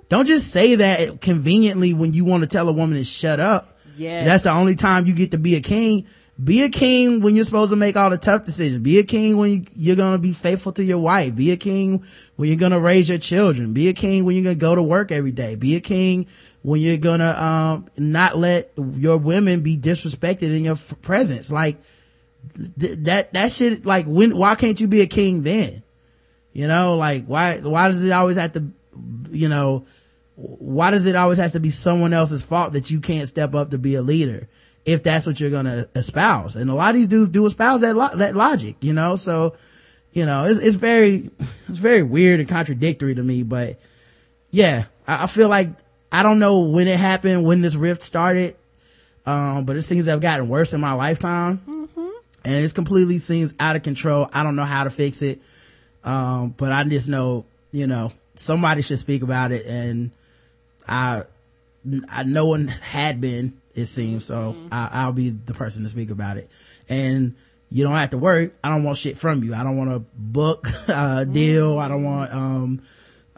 Don't 0.10 0.26
just 0.26 0.52
say 0.52 0.76
that 0.76 1.22
conveniently 1.22 1.94
when 1.94 2.14
you 2.14 2.26
want 2.26 2.42
to 2.42 2.48
tell 2.48 2.68
a 2.68 2.74
woman 2.74 2.98
to 2.98 3.04
shut 3.04 3.40
up. 3.40 3.78
Yeah, 3.96 4.24
that's 4.24 4.44
the 4.44 4.52
only 4.52 4.76
time 4.76 5.06
you 5.06 5.14
get 5.14 5.32
to 5.32 5.38
be 5.38 5.56
a 5.56 5.62
king 5.62 6.08
be 6.42 6.64
a 6.64 6.70
king 6.70 7.22
when 7.22 7.36
you're 7.36 7.44
supposed 7.44 7.72
to 7.72 7.76
make 7.76 7.98
all 7.98 8.10
the 8.10 8.18
tough 8.18 8.46
decisions. 8.46 8.82
Be 8.82 9.00
a 9.00 9.04
king 9.04 9.36
when 9.36 9.52
you, 9.52 9.66
you're 9.76 9.96
going 9.96 10.14
to 10.14 10.20
be 10.20 10.32
faithful 10.32 10.72
to 10.74 10.84
your 10.84 11.00
wife. 11.00 11.36
Be 11.36 11.52
a 11.52 11.58
king 11.58 12.06
when 12.38 12.48
you're 12.48 12.58
going 12.58 12.72
to 12.72 12.80
raise 12.80 13.10
your 13.10 13.18
children. 13.18 13.74
Be 13.74 13.90
a 13.90 13.94
king 13.94 14.24
when 14.24 14.36
you're 14.36 14.44
going 14.44 14.56
to 14.56 14.60
go 14.60 14.76
to 14.76 14.84
work 14.84 15.12
every 15.12 15.32
day. 15.32 15.56
Be 15.56 15.76
a 15.76 15.82
king 15.82 16.28
when 16.62 16.80
you're 16.80 16.98
going 16.98 17.20
to, 17.20 17.44
um, 17.44 17.88
not 17.98 18.38
let 18.38 18.72
your 18.78 19.18
women 19.18 19.62
be 19.62 19.78
disrespected 19.78 20.56
in 20.56 20.64
your 20.64 20.76
f- 20.76 20.94
presence. 21.02 21.52
Like 21.52 21.82
th- 22.80 23.00
that, 23.00 23.34
that 23.34 23.52
shit, 23.52 23.86
like 23.86 24.06
when, 24.06 24.38
why 24.38 24.56
can't 24.56 24.80
you 24.80 24.88
be 24.88 25.02
a 25.02 25.08
king 25.08 25.44
then? 25.44 25.84
You 26.54 26.68
know, 26.68 26.96
like 26.96 27.26
why, 27.26 27.60
why 27.60 27.90
does 27.90 28.04
it 28.04 28.12
always 28.12 28.38
have 28.38 28.54
to, 28.54 28.72
you 29.30 29.50
know, 29.50 29.86
why 30.36 30.92
does 30.92 31.06
it 31.06 31.18
always 31.18 31.38
have 31.38 31.52
to 31.52 31.60
be 31.60 31.70
someone 31.70 32.14
else's 32.14 32.44
fault 32.44 32.72
that 32.74 32.90
you 32.90 33.02
can't 33.02 33.28
step 33.28 33.54
up 33.56 33.72
to 33.72 33.78
be 33.78 33.96
a 33.96 34.02
leader? 34.02 34.48
If 34.86 35.04
that's 35.04 35.28
what 35.28 35.40
you're 35.40 35.52
gonna 35.52 35.88
espouse. 35.96 36.56
And 36.56 36.70
a 36.70 36.74
lot 36.74 36.90
of 36.90 36.96
these 36.96 37.08
dudes 37.08 37.30
do 37.30 37.46
espouse 37.46 37.82
that, 37.82 37.96
lo- 37.96 38.16
that 38.16 38.36
logic, 38.36 38.78
you 38.82 38.94
know? 38.94 39.16
So, 39.16 39.56
you 40.14 40.26
know, 40.26 40.46
it's, 40.46 40.60
it's 40.60 40.76
very, 40.76 41.30
it's 41.68 41.78
very 41.78 42.04
weird 42.04 42.40
and 42.40 42.50
contradictory 42.50 43.16
to 43.16 43.24
me, 43.24 43.44
but 43.44 43.80
yeah, 44.52 44.86
I, 45.08 45.24
I 45.24 45.28
feel 45.28 45.50
like, 45.50 45.70
I 46.12 46.24
don't 46.24 46.40
know 46.40 46.62
when 46.62 46.88
it 46.88 47.00
happened, 47.00 47.46
when 47.46 47.62
this 47.62 47.76
rift 47.76 48.02
started, 48.02 48.56
um, 49.26 49.66
but 49.66 49.76
it 49.76 49.84
seems 49.84 50.06
to 50.06 50.12
have 50.12 50.22
gotten 50.22 50.50
worse 50.50 50.74
in 50.74 50.82
my 50.82 50.94
lifetime. 50.94 51.62
And 52.46 52.66
it 52.66 52.74
completely 52.74 53.18
seems 53.18 53.54
out 53.60 53.76
of 53.76 53.84
control. 53.84 54.28
I 54.34 54.44
don't 54.44 54.56
know 54.56 54.66
how 54.66 54.86
to 54.86 54.90
fix 54.90 55.22
it. 55.22 55.42
Um, 56.04 56.56
but 56.58 56.72
I 56.72 56.84
just 56.86 57.10
know, 57.10 57.46
you 57.72 57.86
know, 57.86 58.12
somebody 58.36 58.82
should 58.82 58.98
speak 58.98 59.22
about 59.22 59.52
it 59.52 59.66
and 59.66 60.12
I, 60.88 61.24
no 61.84 62.46
one 62.46 62.68
had 62.68 63.22
been, 63.22 63.60
it 63.74 63.86
seems. 63.86 64.26
So 64.26 64.56
I, 64.72 64.90
I'll 64.94 65.12
be 65.12 65.30
the 65.30 65.54
person 65.54 65.84
to 65.84 65.90
speak 65.90 66.10
about 66.10 66.38
it. 66.38 66.50
And 66.88 67.36
you 67.70 67.84
don't 67.84 67.96
have 67.96 68.12
to 68.12 68.18
worry. 68.18 68.52
I 68.64 68.70
don't 68.70 68.84
want 68.84 68.98
shit 68.98 69.18
from 69.18 69.44
you. 69.44 69.54
I 69.54 69.64
don't 69.64 69.78
want 69.78 69.92
a 69.92 70.00
book, 70.00 70.68
uh, 70.88 71.24
deal. 71.24 71.80
I 71.80 71.88
don't 71.88 72.04
want, 72.04 72.34
um, 72.34 72.82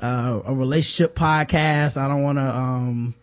uh, 0.01 0.41
a 0.45 0.53
relationship 0.53 1.15
podcast. 1.15 1.97
I 1.97 2.07
don't 2.07 2.23
want 2.23 2.37
to, 2.37 2.43
um, 2.43 3.15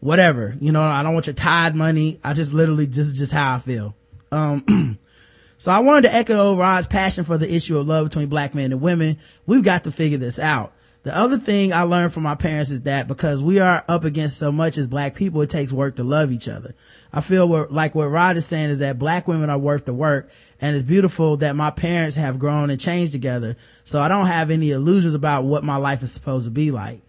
whatever, 0.00 0.56
you 0.60 0.72
know, 0.72 0.82
I 0.82 1.02
don't 1.02 1.14
want 1.14 1.26
your 1.26 1.34
tide 1.34 1.74
money. 1.74 2.20
I 2.24 2.34
just 2.34 2.52
literally, 2.52 2.86
this 2.86 3.06
is 3.06 3.18
just 3.18 3.32
how 3.32 3.54
I 3.54 3.58
feel. 3.58 3.94
Um, 4.32 4.98
so 5.58 5.72
I 5.72 5.80
wanted 5.80 6.08
to 6.08 6.14
echo 6.14 6.56
Rod's 6.56 6.86
passion 6.86 7.24
for 7.24 7.38
the 7.38 7.52
issue 7.52 7.78
of 7.78 7.86
love 7.86 8.08
between 8.08 8.28
black 8.28 8.54
men 8.54 8.72
and 8.72 8.80
women. 8.80 9.18
We've 9.46 9.64
got 9.64 9.84
to 9.84 9.90
figure 9.90 10.18
this 10.18 10.38
out. 10.38 10.72
The 11.02 11.16
other 11.16 11.38
thing 11.38 11.72
I 11.72 11.82
learned 11.82 12.12
from 12.12 12.24
my 12.24 12.34
parents 12.34 12.70
is 12.70 12.82
that 12.82 13.08
because 13.08 13.42
we 13.42 13.58
are 13.58 13.82
up 13.88 14.04
against 14.04 14.36
so 14.36 14.52
much 14.52 14.76
as 14.76 14.86
black 14.86 15.14
people, 15.14 15.40
it 15.40 15.48
takes 15.48 15.72
work 15.72 15.96
to 15.96 16.04
love 16.04 16.30
each 16.30 16.46
other. 16.46 16.74
I 17.10 17.22
feel 17.22 17.48
what, 17.48 17.72
like 17.72 17.94
what 17.94 18.10
Rod 18.10 18.36
is 18.36 18.44
saying 18.44 18.68
is 18.68 18.80
that 18.80 18.98
black 18.98 19.26
women 19.26 19.48
are 19.48 19.58
worth 19.58 19.86
the 19.86 19.94
work 19.94 20.30
and 20.60 20.76
it's 20.76 20.84
beautiful 20.84 21.38
that 21.38 21.56
my 21.56 21.70
parents 21.70 22.16
have 22.16 22.38
grown 22.38 22.68
and 22.68 22.78
changed 22.78 23.12
together. 23.12 23.56
So 23.82 24.02
I 24.02 24.08
don't 24.08 24.26
have 24.26 24.50
any 24.50 24.72
illusions 24.72 25.14
about 25.14 25.44
what 25.44 25.64
my 25.64 25.76
life 25.76 26.02
is 26.02 26.12
supposed 26.12 26.44
to 26.44 26.50
be 26.50 26.70
like. 26.70 27.00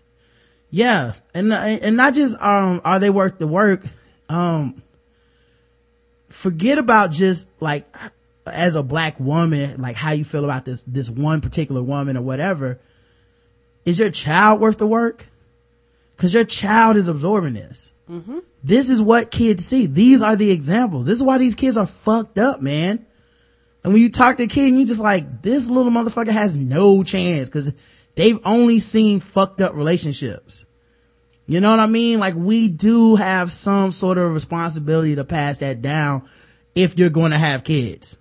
Yeah. 0.70 1.14
And, 1.34 1.52
and 1.52 1.98
not 1.98 2.14
just, 2.14 2.42
um, 2.42 2.80
are 2.86 3.00
they 3.00 3.10
worth 3.10 3.40
the 3.40 3.48
work? 3.48 3.84
Um, 4.30 4.82
forget 6.30 6.78
about 6.78 7.12
just 7.12 7.50
like 7.60 7.94
as 8.46 8.76
a 8.76 8.84
black 8.84 9.20
woman, 9.20 9.82
like 9.82 9.98
how 9.98 10.12
you 10.12 10.24
feel 10.24 10.46
about 10.46 10.64
this, 10.64 10.82
this 10.88 11.10
one 11.10 11.42
particular 11.42 11.84
woman 11.84 12.16
or 12.16 12.22
whatever. 12.22 12.80
Is 13.86 14.00
your 14.00 14.10
child 14.10 14.60
worth 14.60 14.78
the 14.78 14.88
work? 14.88 15.28
Cause 16.18 16.34
your 16.34 16.44
child 16.44 16.98
is 16.98 17.08
absorbing 17.08 17.54
this. 17.54 17.90
Mm-hmm. 18.10 18.40
This 18.64 18.90
is 18.90 19.02
what 19.02 19.32
kids 19.32 19.66
see. 19.66 19.88
These 19.88 20.22
are 20.22 20.36
the 20.36 20.52
examples. 20.52 21.08
This 21.08 21.18
is 21.18 21.24
why 21.24 21.40
these 21.40 21.56
kids 21.56 21.78
are 21.78 21.88
fucked 21.88 22.38
up, 22.38 22.62
man. 22.62 23.06
And 23.84 23.94
when 23.94 24.02
you 24.02 24.12
talk 24.12 24.38
to 24.38 24.44
a 24.44 24.48
kid 24.48 24.70
and 24.70 24.80
you 24.80 24.86
just 24.86 25.02
like, 25.02 25.42
this 25.42 25.68
little 25.68 25.92
motherfucker 25.92 26.30
has 26.32 26.56
no 26.56 27.04
chance 27.04 27.50
cause 27.50 27.74
they've 28.14 28.40
only 28.46 28.80
seen 28.80 29.20
fucked 29.20 29.62
up 29.62 29.74
relationships. 29.74 30.66
You 31.48 31.60
know 31.60 31.72
what 31.72 31.80
I 31.80 31.88
mean? 31.88 32.20
Like 32.20 32.36
we 32.36 32.68
do 32.68 33.16
have 33.16 33.52
some 33.52 33.92
sort 33.92 34.18
of 34.18 34.32
responsibility 34.32 35.16
to 35.16 35.24
pass 35.24 35.58
that 35.60 35.82
down 35.82 36.28
if 36.76 37.00
you're 37.00 37.10
going 37.10 37.32
to 37.32 37.38
have 37.38 37.64
kids. 37.64 38.18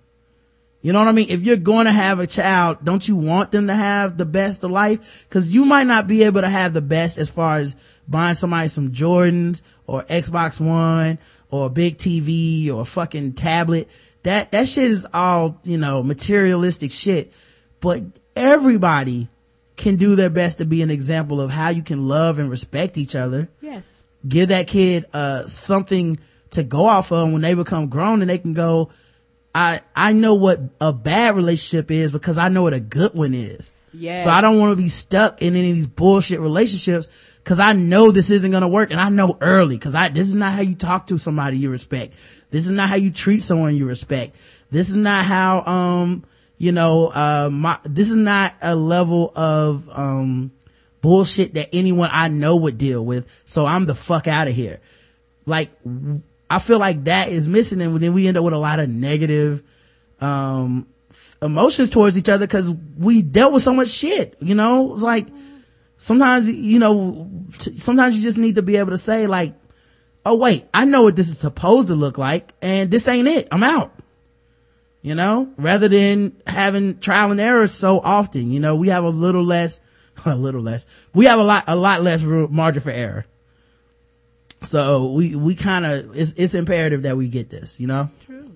You 0.81 0.93
know 0.93 0.99
what 0.99 1.07
I 1.07 1.11
mean? 1.11 1.29
If 1.29 1.41
you're 1.43 1.57
going 1.57 1.85
to 1.85 1.91
have 1.91 2.19
a 2.19 2.25
child, 2.25 2.79
don't 2.83 3.07
you 3.07 3.15
want 3.15 3.51
them 3.51 3.67
to 3.67 3.73
have 3.75 4.17
the 4.17 4.25
best 4.25 4.63
of 4.63 4.71
life? 4.71 5.27
Cause 5.29 5.53
you 5.53 5.63
might 5.65 5.85
not 5.85 6.07
be 6.07 6.23
able 6.23 6.41
to 6.41 6.49
have 6.49 6.73
the 6.73 6.81
best 6.81 7.17
as 7.19 7.29
far 7.29 7.57
as 7.57 7.75
buying 8.07 8.33
somebody 8.33 8.67
some 8.67 8.91
Jordans 8.91 9.61
or 9.85 10.03
Xbox 10.05 10.59
One 10.59 11.19
or 11.51 11.67
a 11.67 11.69
big 11.69 11.97
TV 11.97 12.69
or 12.73 12.81
a 12.81 12.85
fucking 12.85 13.33
tablet. 13.33 13.89
That, 14.23 14.51
that 14.53 14.67
shit 14.67 14.89
is 14.89 15.05
all, 15.13 15.59
you 15.63 15.77
know, 15.77 16.01
materialistic 16.01 16.91
shit. 16.91 17.31
But 17.79 18.01
everybody 18.35 19.29
can 19.75 19.97
do 19.97 20.15
their 20.15 20.29
best 20.29 20.57
to 20.59 20.65
be 20.65 20.81
an 20.81 20.89
example 20.89 21.39
of 21.41 21.51
how 21.51 21.69
you 21.69 21.83
can 21.83 22.07
love 22.07 22.39
and 22.39 22.49
respect 22.49 22.97
each 22.97 23.15
other 23.15 23.49
Yes. 23.61 24.03
give 24.27 24.49
that 24.49 24.67
kid 24.67 25.05
uh 25.13 25.45
something 25.47 26.19
to 26.51 26.63
go 26.63 26.85
off 26.85 27.11
of 27.11 27.31
when 27.31 27.41
they 27.41 27.55
become 27.55 27.87
grown 27.89 28.21
and 28.21 28.29
they 28.29 28.37
can 28.37 28.53
go 28.53 28.91
i 29.53 29.81
i 29.95 30.13
know 30.13 30.35
what 30.35 30.59
a 30.79 30.93
bad 30.93 31.35
relationship 31.35 31.91
is 31.91 32.11
because 32.11 32.37
i 32.37 32.49
know 32.49 32.63
what 32.63 32.73
a 32.73 32.79
good 32.79 33.13
one 33.13 33.33
is 33.33 33.71
Yes. 33.93 34.23
so 34.23 34.29
i 34.29 34.39
don't 34.39 34.57
want 34.59 34.77
to 34.77 34.81
be 34.81 34.87
stuck 34.89 35.41
in 35.41 35.55
any 35.55 35.71
of 35.71 35.75
these 35.75 35.87
bullshit 35.87 36.39
relationships 36.39 37.39
because 37.43 37.59
i 37.59 37.73
know 37.73 38.11
this 38.11 38.31
isn't 38.31 38.51
going 38.51 38.61
to 38.61 38.69
work 38.69 38.91
and 38.91 38.99
i 39.01 39.09
know 39.09 39.37
early 39.41 39.75
because 39.77 39.95
i 39.95 40.07
this 40.07 40.27
is 40.27 40.35
not 40.35 40.53
how 40.53 40.61
you 40.61 40.75
talk 40.75 41.07
to 41.07 41.17
somebody 41.17 41.57
you 41.57 41.69
respect 41.69 42.13
this 42.51 42.65
is 42.65 42.71
not 42.71 42.87
how 42.87 42.95
you 42.95 43.11
treat 43.11 43.41
someone 43.41 43.75
you 43.75 43.85
respect 43.85 44.35
this 44.69 44.89
is 44.89 44.97
not 44.97 45.25
how 45.25 45.61
um 45.65 46.23
you 46.57 46.71
know 46.71 47.07
uh 47.07 47.49
my 47.51 47.77
this 47.83 48.09
is 48.09 48.15
not 48.15 48.55
a 48.61 48.75
level 48.75 49.33
of 49.35 49.89
um 49.89 50.51
bullshit 51.01 51.55
that 51.55 51.67
anyone 51.73 52.09
I 52.13 52.27
know 52.27 52.57
would 52.57 52.77
deal 52.77 53.03
with. 53.03 53.41
So 53.45 53.65
I'm 53.65 53.87
the 53.87 53.95
fuck 53.95 54.27
out 54.27 54.47
of 54.47 54.53
here. 54.53 54.79
Like, 55.47 55.71
I 56.51 56.59
feel 56.59 56.79
like 56.79 57.05
that 57.05 57.29
is 57.29 57.47
missing 57.47 57.81
and 57.81 57.99
then 57.99 58.13
we 58.13 58.27
end 58.27 58.37
up 58.37 58.43
with 58.43 58.53
a 58.53 58.57
lot 58.57 58.79
of 58.79 58.89
negative, 58.89 59.63
um, 60.19 60.87
emotions 61.41 61.89
towards 61.89 62.17
each 62.17 62.29
other 62.29 62.45
because 62.45 62.71
we 62.97 63.21
dealt 63.21 63.53
with 63.53 63.63
so 63.63 63.73
much 63.73 63.89
shit, 63.89 64.35
you 64.39 64.53
know? 64.53 64.93
It's 64.93 65.01
like, 65.01 65.27
sometimes, 65.97 66.49
you 66.49 66.79
know, 66.79 67.29
sometimes 67.57 68.15
you 68.15 68.21
just 68.21 68.37
need 68.37 68.55
to 68.55 68.61
be 68.61 68.77
able 68.77 68.91
to 68.91 68.97
say 68.97 69.27
like, 69.27 69.55
oh 70.25 70.35
wait, 70.35 70.65
I 70.73 70.85
know 70.85 71.03
what 71.03 71.15
this 71.15 71.29
is 71.29 71.39
supposed 71.39 71.87
to 71.87 71.95
look 71.95 72.17
like 72.17 72.53
and 72.61 72.91
this 72.91 73.07
ain't 73.07 73.27
it. 73.27 73.47
I'm 73.51 73.63
out. 73.63 73.93
you 75.01 75.15
know, 75.15 75.51
rather 75.57 75.87
than 75.87 76.33
having 76.45 76.99
trial 76.99 77.31
and 77.31 77.39
error 77.39 77.67
so 77.67 77.99
often. 77.99 78.51
You 78.51 78.59
know, 78.59 78.75
we 78.75 78.89
have 78.89 79.03
a 79.03 79.09
little 79.09 79.43
less, 79.43 79.81
a 80.25 80.35
little 80.35 80.61
less, 80.61 80.85
we 81.13 81.25
have 81.25 81.39
a 81.39 81.43
lot, 81.43 81.63
a 81.67 81.75
lot 81.75 82.01
less 82.01 82.21
margin 82.23 82.81
for 82.81 82.91
error. 82.91 83.25
So 84.63 85.11
we, 85.11 85.35
we 85.35 85.55
kind 85.55 85.85
of, 85.85 86.15
it's, 86.15 86.33
it's 86.33 86.53
imperative 86.53 87.03
that 87.03 87.17
we 87.17 87.29
get 87.29 87.49
this, 87.49 87.79
you 87.79 87.87
know? 87.87 88.09
True. 88.25 88.55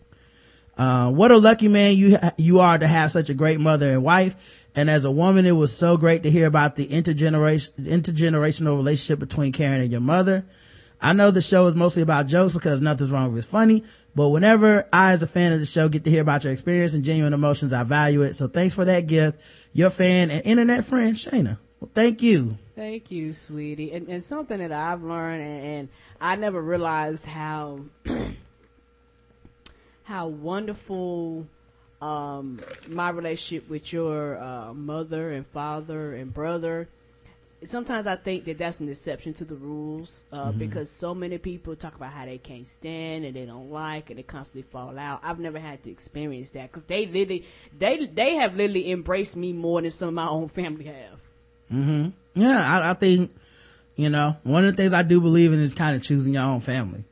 Uh, 0.78 1.10
what 1.12 1.32
a 1.32 1.38
lucky 1.38 1.68
man 1.68 1.95
you, 1.95 2.18
you 2.38 2.60
are 2.60 2.78
to 2.78 2.88
have 2.88 3.12
such 3.12 3.30
a 3.30 3.34
great 3.34 3.60
mother 3.60 3.91
and 3.91 4.03
wife. 4.03 4.68
And 4.76 4.89
as 4.89 5.06
a 5.06 5.12
woman, 5.12 5.45
it 5.45 5.53
was 5.53 5.76
so 5.76 5.97
great 5.97 6.24
to 6.24 6.32
hear 6.32 6.47
about 6.47 6.76
the 6.76 6.86
intergeneration, 6.88 7.72
intergenerational 7.80 8.76
relationship 8.76 9.20
between 9.20 9.51
Karen 9.51 9.82
and 9.82 9.91
your 9.91 10.01
mother. 10.01 10.45
I 11.01 11.14
know 11.14 11.32
the 11.32 11.41
show 11.41 11.68
is 11.68 11.76
mostly 11.76 12.01
about 12.01 12.28
jokes 12.28 12.53
because 12.53 12.82
nothing's 12.82 13.12
wrong 13.12 13.32
with 13.32 13.39
it's 13.39 13.47
funny, 13.47 13.84
but 14.16 14.30
whenever 14.30 14.88
I, 14.91 15.12
as 15.12 15.22
a 15.22 15.28
fan 15.28 15.51
of 15.51 15.60
the 15.60 15.66
show, 15.66 15.89
get 15.89 16.03
to 16.06 16.10
hear 16.10 16.22
about 16.22 16.43
your 16.43 16.53
experience 16.53 16.93
and 16.93 17.03
genuine 17.03 17.34
emotions, 17.34 17.74
I 17.74 17.84
value 17.84 18.22
it. 18.22 18.34
So 18.34 18.47
thanks 18.47 18.74
for 18.74 18.86
that 18.86 19.08
gift. 19.08 19.41
Your 19.74 19.89
fan 19.89 20.32
and 20.32 20.45
internet 20.45 20.86
friend, 20.86 21.16
Shayna. 21.16 21.58
Well, 21.80 21.91
thank 21.93 22.22
you. 22.22 22.58
Thank 22.76 23.09
you, 23.11 23.34
sweetie. 23.34 23.91
And, 23.93 24.09
and 24.09 24.23
something 24.23 24.57
that 24.57 24.71
I've 24.71 25.03
learned, 25.03 25.43
and, 25.43 25.65
and 25.65 25.89
I 26.19 26.36
never 26.36 26.61
realized 26.61 27.26
how 27.26 27.82
how 30.03 30.28
wonderful 30.28 31.47
um, 32.01 32.61
my 32.88 33.09
relationship 33.09 33.69
with 33.69 33.93
your 33.93 34.38
uh, 34.38 34.73
mother 34.73 35.32
and 35.32 35.47
father 35.47 36.13
and 36.13 36.34
brother 36.34 36.89
sometimes 37.63 38.07
I 38.07 38.15
think 38.15 38.45
that 38.45 38.57
that's 38.57 38.80
an 38.80 38.89
exception 38.89 39.34
to 39.36 39.45
the 39.45 39.55
rules 39.55 40.26
uh, 40.32 40.49
mm-hmm. 40.49 40.59
because 40.59 40.89
so 40.89 41.15
many 41.15 41.38
people 41.38 41.76
talk 41.76 41.95
about 41.95 42.11
how 42.11 42.26
they 42.26 42.38
can't 42.38 42.67
stand 42.67 43.26
and 43.26 43.36
they 43.36 43.45
don't 43.45 43.71
like 43.71 44.09
and 44.09 44.19
they 44.19 44.23
constantly 44.23 44.63
fall 44.63 44.97
out. 44.97 45.21
I've 45.23 45.39
never 45.39 45.59
had 45.59 45.84
to 45.84 45.91
experience 45.91 46.51
that 46.51 46.71
because 46.71 46.84
they 46.84 47.05
literally 47.05 47.45
they 47.78 48.05
they 48.05 48.36
have 48.36 48.55
literally 48.55 48.91
embraced 48.91 49.36
me 49.36 49.53
more 49.53 49.82
than 49.82 49.91
some 49.91 50.09
of 50.09 50.13
my 50.13 50.28
own 50.28 50.47
family 50.47 50.86
have. 50.86 51.19
Mm-hmm. 51.71 52.09
Yeah, 52.36 52.82
I, 52.82 52.92
I 52.92 52.94
think 52.94 53.32
you 53.96 54.10
know 54.10 54.38
one 54.44 54.66
of 54.66 54.76
the 54.76 54.82
things 54.82 54.94
I 54.94 55.04
do 55.04 55.22
believe 55.22 55.54
in 55.54 55.60
is 55.60 55.74
kind 55.74 55.96
of 55.96 56.04
choosing 56.04 56.34
your 56.34 56.44
own 56.44 56.60
family. 56.60 57.06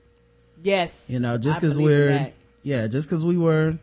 Yes, 0.62 1.10
you 1.10 1.20
know, 1.20 1.38
just 1.38 1.60
because 1.60 1.80
we're 1.80 2.32
yeah, 2.62 2.88
just 2.88 3.10
because 3.10 3.26
we 3.26 3.38
were 3.38 3.78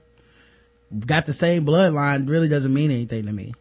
got 1.07 1.27
the 1.27 1.33
same 1.33 1.65
bloodline 1.65 2.29
really 2.29 2.49
doesn't 2.49 2.73
mean 2.73 2.91
anything 2.91 3.27
to 3.27 3.33
me. 3.33 3.53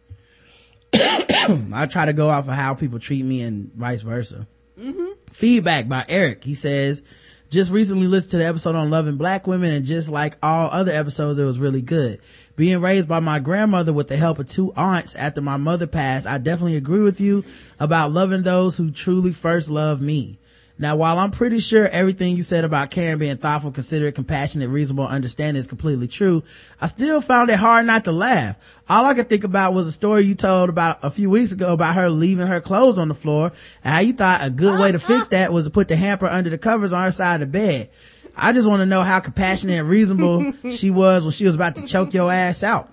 I 0.92 1.86
try 1.90 2.06
to 2.06 2.12
go 2.12 2.28
off 2.28 2.48
of 2.48 2.54
how 2.54 2.74
people 2.74 2.98
treat 2.98 3.24
me 3.24 3.42
and 3.42 3.72
vice 3.74 4.02
versa. 4.02 4.46
Mm-hmm. 4.78 5.12
Feedback 5.30 5.88
by 5.88 6.04
Eric. 6.08 6.42
He 6.42 6.54
says, 6.54 7.04
just 7.50 7.70
recently 7.72 8.06
listened 8.06 8.30
to 8.30 8.36
the 8.38 8.46
episode 8.46 8.76
on 8.76 8.90
loving 8.90 9.16
black 9.16 9.46
women 9.46 9.72
and 9.72 9.84
just 9.84 10.08
like 10.08 10.38
all 10.42 10.70
other 10.70 10.92
episodes, 10.92 11.38
it 11.38 11.44
was 11.44 11.58
really 11.58 11.82
good. 11.82 12.20
Being 12.56 12.80
raised 12.80 13.08
by 13.08 13.20
my 13.20 13.40
grandmother 13.40 13.92
with 13.92 14.08
the 14.08 14.16
help 14.16 14.38
of 14.38 14.46
two 14.46 14.72
aunts 14.74 15.16
after 15.16 15.40
my 15.40 15.56
mother 15.56 15.86
passed, 15.86 16.26
I 16.26 16.38
definitely 16.38 16.76
agree 16.76 17.00
with 17.00 17.20
you 17.20 17.44
about 17.78 18.12
loving 18.12 18.42
those 18.42 18.76
who 18.76 18.90
truly 18.90 19.32
first 19.32 19.68
love 19.68 20.00
me. 20.00 20.39
Now, 20.80 20.96
while 20.96 21.18
I'm 21.18 21.30
pretty 21.30 21.58
sure 21.58 21.86
everything 21.86 22.36
you 22.36 22.42
said 22.42 22.64
about 22.64 22.90
Karen 22.90 23.18
being 23.18 23.36
thoughtful, 23.36 23.70
considerate, 23.70 24.14
compassionate, 24.14 24.70
reasonable, 24.70 25.06
understanding 25.06 25.60
is 25.60 25.66
completely 25.66 26.08
true, 26.08 26.42
I 26.80 26.86
still 26.86 27.20
found 27.20 27.50
it 27.50 27.58
hard 27.58 27.84
not 27.84 28.04
to 28.04 28.12
laugh. 28.12 28.80
All 28.88 29.04
I 29.04 29.12
could 29.12 29.28
think 29.28 29.44
about 29.44 29.74
was 29.74 29.86
a 29.86 29.92
story 29.92 30.22
you 30.22 30.34
told 30.34 30.70
about 30.70 31.00
a 31.02 31.10
few 31.10 31.28
weeks 31.28 31.52
ago 31.52 31.74
about 31.74 31.96
her 31.96 32.08
leaving 32.08 32.46
her 32.46 32.62
clothes 32.62 32.96
on 32.96 33.08
the 33.08 33.14
floor 33.14 33.52
and 33.84 33.94
how 33.94 34.00
you 34.00 34.14
thought 34.14 34.42
a 34.42 34.48
good 34.48 34.80
way 34.80 34.90
to 34.90 34.98
fix 34.98 35.28
that 35.28 35.52
was 35.52 35.66
to 35.66 35.70
put 35.70 35.88
the 35.88 35.96
hamper 35.96 36.26
under 36.26 36.48
the 36.48 36.56
covers 36.56 36.94
on 36.94 37.04
her 37.04 37.12
side 37.12 37.42
of 37.42 37.52
the 37.52 37.58
bed. 37.58 37.90
I 38.34 38.54
just 38.54 38.66
want 38.66 38.80
to 38.80 38.86
know 38.86 39.02
how 39.02 39.20
compassionate 39.20 39.80
and 39.80 39.88
reasonable 39.88 40.52
she 40.70 40.90
was 40.90 41.24
when 41.24 41.32
she 41.32 41.44
was 41.44 41.56
about 41.56 41.74
to 41.76 41.86
choke 41.86 42.14
your 42.14 42.32
ass 42.32 42.62
out. 42.62 42.88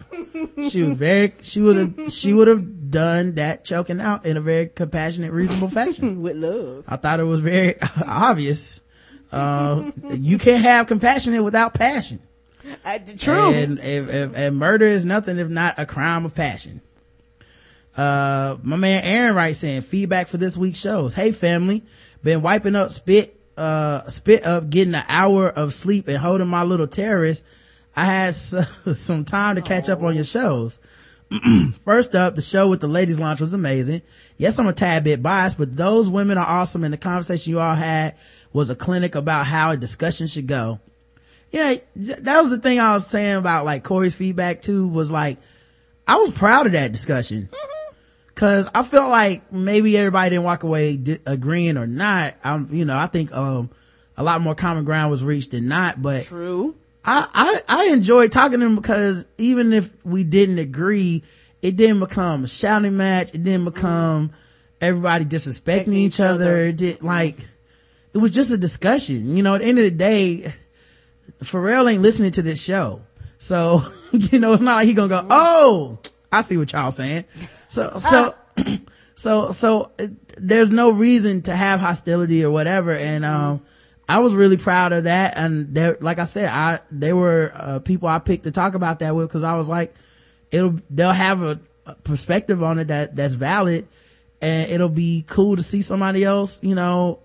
She 0.70 0.82
was 0.84 0.98
very, 0.98 1.34
she 1.42 1.62
would 1.62 1.78
have, 1.78 2.12
she 2.12 2.34
would 2.34 2.50
have 2.50 2.77
done 2.90 3.36
that 3.36 3.66
choking 3.66 4.02
out 4.02 4.26
in 4.26 4.38
a 4.38 4.42
very 4.42 4.68
compassionate, 4.68 5.32
reasonable 5.32 5.70
fashion. 5.70 6.22
With 6.22 6.38
love. 6.38 6.86
I 6.88 6.96
thought 6.98 7.20
it 7.20 7.24
was 7.24 7.42
very 7.42 7.76
obvious. 8.06 8.82
Uh, 9.32 9.92
you 10.10 10.38
can't 10.38 10.64
have 10.64 10.88
compassion 10.88 11.42
without 11.44 11.74
passion. 11.74 12.22
Uh, 12.84 13.00
true. 13.18 13.54
And, 13.54 13.80
and, 13.80 14.36
and, 14.36 14.58
murder 14.58 14.86
is 14.86 15.06
nothing 15.06 15.38
if 15.38 15.50
not 15.50 15.76
a 15.78 15.86
crime 15.86 16.26
of 16.26 16.36
passion. 16.36 16.82
Uh, 17.96 18.58
my 18.62 18.76
man 18.76 19.04
Aaron 19.04 19.36
writes 19.36 19.64
in 19.64 19.82
feedback 19.82 20.28
for 20.28 20.38
this 20.38 20.56
week's 20.56 20.80
shows. 20.80 21.14
Hey 21.14 21.32
family, 21.32 21.84
been 22.24 22.42
wiping 22.42 22.76
up 22.76 22.92
spit 22.92 23.38
uh, 23.58 24.02
spit 24.10 24.46
up 24.46 24.70
getting 24.70 24.96
an 24.96 25.04
hour 25.10 25.50
of 25.50 25.74
sleep 25.74 26.08
and 26.08 26.18
holding 26.18 26.48
my 26.48 26.64
little 26.64 26.88
terrorist, 26.88 27.44
I 27.96 28.06
had 28.06 28.36
some 28.36 29.26
time 29.26 29.56
to 29.56 29.62
catch 29.62 29.90
up 29.90 30.02
on 30.04 30.16
your 30.16 30.24
shows. 30.24 30.80
First 31.84 32.16
up, 32.16 32.36
the 32.36 32.42
show 32.42 32.70
with 32.70 32.80
the 32.80 32.88
ladies 32.88 33.20
launch 33.20 33.42
was 33.42 33.54
amazing. 33.54 34.02
Yes, 34.38 34.58
I'm 34.60 34.68
a 34.68 34.74
tad 34.74 35.04
bit 35.04 35.22
biased, 35.22 35.58
but 35.58 35.76
those 35.76 36.10
women 36.10 36.38
are 36.38 36.46
awesome 36.46 36.84
and 36.84 36.94
the 36.94 36.98
conversation 36.98 37.52
you 37.52 37.60
all 37.60 37.76
had 37.76 38.16
was 38.54 38.70
a 38.70 38.76
clinic 38.76 39.16
about 39.16 39.46
how 39.46 39.72
a 39.72 39.78
discussion 39.78 40.28
should 40.28 40.48
go. 40.48 40.80
Yeah, 41.52 41.76
that 41.96 42.42
was 42.42 42.52
the 42.52 42.60
thing 42.60 42.80
I 42.80 42.94
was 42.94 43.08
saying 43.08 43.36
about 43.36 43.66
like 43.66 43.84
Corey's 43.84 44.16
feedback 44.16 44.62
too 44.62 44.88
was 44.88 45.12
like, 45.12 45.38
I 46.08 46.16
was 46.18 46.32
proud 46.32 46.66
of 46.66 46.72
that 46.74 46.92
discussion. 46.92 47.50
Mm-hmm. 47.52 47.94
Cause 48.36 48.70
I 48.74 48.84
felt 48.84 49.10
like 49.10 49.52
maybe 49.52 49.98
everybody 49.98 50.32
didn't 50.32 50.46
walk 50.46 50.64
away 50.64 50.96
di- 50.96 51.20
agreeing 51.26 51.76
or 51.78 51.88
not. 51.88 52.36
I'm, 52.44 52.74
you 52.74 52.86
know, 52.86 52.98
I 52.98 53.08
think, 53.08 53.34
um, 53.34 53.70
a 54.16 54.24
lot 54.24 54.42
more 54.42 54.56
common 54.56 54.84
ground 54.86 55.12
was 55.12 55.24
reached 55.24 55.52
than 55.52 55.68
not, 55.68 56.02
but. 56.02 56.24
True. 56.24 56.76
I, 57.08 57.26
I, 57.34 57.62
I 57.70 57.86
enjoyed 57.94 58.34
talking 58.34 58.60
to 58.60 58.66
him 58.66 58.76
because 58.76 59.26
even 59.38 59.72
if 59.72 59.94
we 60.06 60.26
didn't 60.26 60.60
agree, 60.60 61.24
it 61.62 61.78
didn't 61.78 62.02
become 62.02 62.44
a 62.44 62.48
shouting 62.50 62.98
match. 62.98 63.34
It 63.34 63.44
didn't 63.44 63.64
become 63.64 64.34
everybody 64.82 65.24
disrespecting 65.24 65.94
each, 65.94 66.16
each, 66.16 66.20
other. 66.20 66.44
other. 66.44 66.62
It 66.66 66.76
did 66.76 67.02
like, 67.02 67.48
it 68.14 68.18
was 68.18 68.32
just 68.32 68.52
a 68.52 68.58
discussion. 68.58 69.38
You 69.38 69.42
know, 69.42 69.56
at 69.56 69.62
the 69.62 69.68
end 69.68 69.80
of 69.80 69.86
the 69.86 69.92
day, 69.92 70.52
Pharrell 71.40 71.90
ain't 71.90 72.02
listening 72.02 72.32
to 72.32 72.42
this 72.42 72.62
show. 72.62 73.02
So, 73.38 73.84
you 74.12 74.40
know, 74.40 74.52
it's 74.52 74.62
not 74.62 74.76
like 74.76 74.88
he 74.88 74.94
gonna 74.94 75.08
go, 75.08 75.26
oh, 75.30 76.00
I 76.30 76.42
see 76.42 76.58
what 76.58 76.74
y'all 76.74 76.92
saying. 76.92 77.24
So, 77.70 78.00
so, 78.00 78.36
so, 79.16 79.52
so 79.54 79.92
uh, 79.98 80.08
there's 80.38 80.72
no 80.72 80.92
reason 80.92 81.42
to 81.44 81.56
have 81.56 81.80
hostility 81.80 82.44
or 82.44 82.52
whatever. 82.52 82.92
And, 82.92 83.24
um, 83.24 83.62
I 84.10 84.20
was 84.20 84.34
really 84.34 84.58
proud 84.58 84.94
of 84.94 85.04
that. 85.04 85.38
And 85.38 85.74
there, 85.74 85.98
like 86.00 86.20
I 86.20 86.26
said, 86.26 86.50
I, 86.50 86.80
they 86.90 87.12
were, 87.14 87.52
uh, 87.54 87.80
people 87.80 88.08
I 88.08 88.20
picked 88.20 88.46
to 88.46 88.52
talk 88.52 88.74
about 88.74 89.00
that 89.00 89.16
with 89.16 89.28
because 89.28 89.44
I 89.44 89.58
was 89.58 89.68
like, 89.68 89.94
it'll, 90.50 90.80
they'll 90.90 91.12
have 91.12 91.44
a, 91.44 91.60
a 91.86 91.96
perspective 91.96 92.64
on 92.64 92.80
it 92.80 92.88
that, 92.88 93.16
that's 93.16 93.34
valid 93.34 93.88
and 94.42 94.72
it'll 94.72 94.90
be 94.90 95.26
cool 95.28 95.56
to 95.56 95.64
see 95.64 95.82
somebody 95.82 96.24
else, 96.24 96.62
you 96.64 96.76
know, 96.76 97.20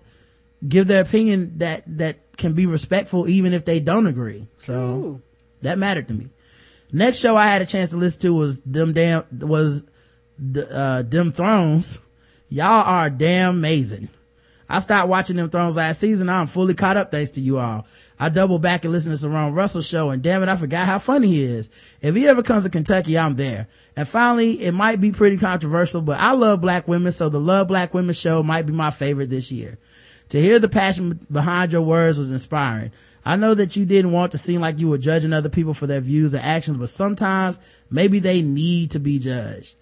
give 0.67 0.87
their 0.87 1.01
opinion 1.01 1.59
that, 1.59 1.83
that 1.97 2.37
can 2.37 2.53
be 2.53 2.65
respectful 2.65 3.27
even 3.27 3.53
if 3.53 3.63
they 3.63 3.79
don't 3.79 4.07
agree. 4.07 4.47
So 4.57 4.73
Ooh. 4.73 5.21
that 5.61 5.77
mattered 5.77 6.07
to 6.09 6.13
me. 6.13 6.29
Next 6.91 7.19
show 7.19 7.35
I 7.35 7.47
had 7.47 7.61
a 7.61 7.65
chance 7.65 7.91
to 7.91 7.97
listen 7.97 8.21
to 8.23 8.33
was 8.33 8.61
them 8.61 8.93
damn, 8.93 9.23
was 9.31 9.83
the, 10.37 10.75
uh, 10.75 11.01
them 11.03 11.31
thrones. 11.31 11.97
Y'all 12.49 12.83
are 12.83 13.09
damn 13.09 13.55
amazing. 13.55 14.09
I 14.73 14.79
stopped 14.79 15.07
watching 15.07 15.35
them 15.35 15.51
thrones 15.51 15.75
last 15.75 15.99
season. 15.99 16.29
I'm 16.29 16.47
fully 16.47 16.73
caught 16.73 16.97
up 16.97 17.11
thanks 17.11 17.29
to 17.31 17.41
you 17.41 17.59
all. 17.59 17.85
I 18.19 18.29
double 18.29 18.57
back 18.57 18.83
and 18.83 18.91
listen 18.91 19.15
to 19.15 19.29
Ron 19.29 19.53
Russell 19.53 19.83
show 19.83 20.09
and 20.09 20.23
damn 20.23 20.41
it, 20.41 20.49
I 20.49 20.55
forgot 20.55 20.87
how 20.87 20.97
funny 20.97 21.27
he 21.27 21.43
is. 21.43 21.69
If 22.01 22.15
he 22.15 22.27
ever 22.27 22.41
comes 22.41 22.63
to 22.63 22.71
Kentucky, 22.71 23.15
I'm 23.15 23.35
there. 23.35 23.67
And 23.95 24.07
finally, 24.09 24.63
it 24.63 24.71
might 24.71 24.99
be 24.99 25.11
pretty 25.11 25.37
controversial, 25.37 26.01
but 26.01 26.19
I 26.19 26.31
love 26.31 26.59
black 26.59 26.87
women, 26.87 27.11
so 27.11 27.29
the 27.29 27.39
Love 27.39 27.67
Black 27.67 27.93
Women 27.93 28.15
show 28.15 28.41
might 28.41 28.65
be 28.65 28.73
my 28.73 28.89
favorite 28.89 29.29
this 29.29 29.51
year. 29.51 29.77
To 30.29 30.41
hear 30.41 30.57
the 30.57 30.69
passion 30.69 31.23
behind 31.31 31.71
your 31.71 31.83
words 31.83 32.17
was 32.17 32.31
inspiring. 32.31 32.93
I 33.23 33.35
know 33.35 33.53
that 33.53 33.75
you 33.75 33.85
didn't 33.85 34.11
want 34.11 34.31
to 34.31 34.39
seem 34.39 34.59
like 34.59 34.79
you 34.79 34.87
were 34.87 34.97
judging 34.97 35.33
other 35.33 35.49
people 35.49 35.75
for 35.75 35.85
their 35.85 36.01
views 36.01 36.33
and 36.33 36.43
actions, 36.43 36.77
but 36.77 36.89
sometimes 36.89 37.59
maybe 37.91 38.17
they 38.17 38.41
need 38.41 38.89
to 38.91 38.99
be 38.99 39.19
judged. 39.19 39.75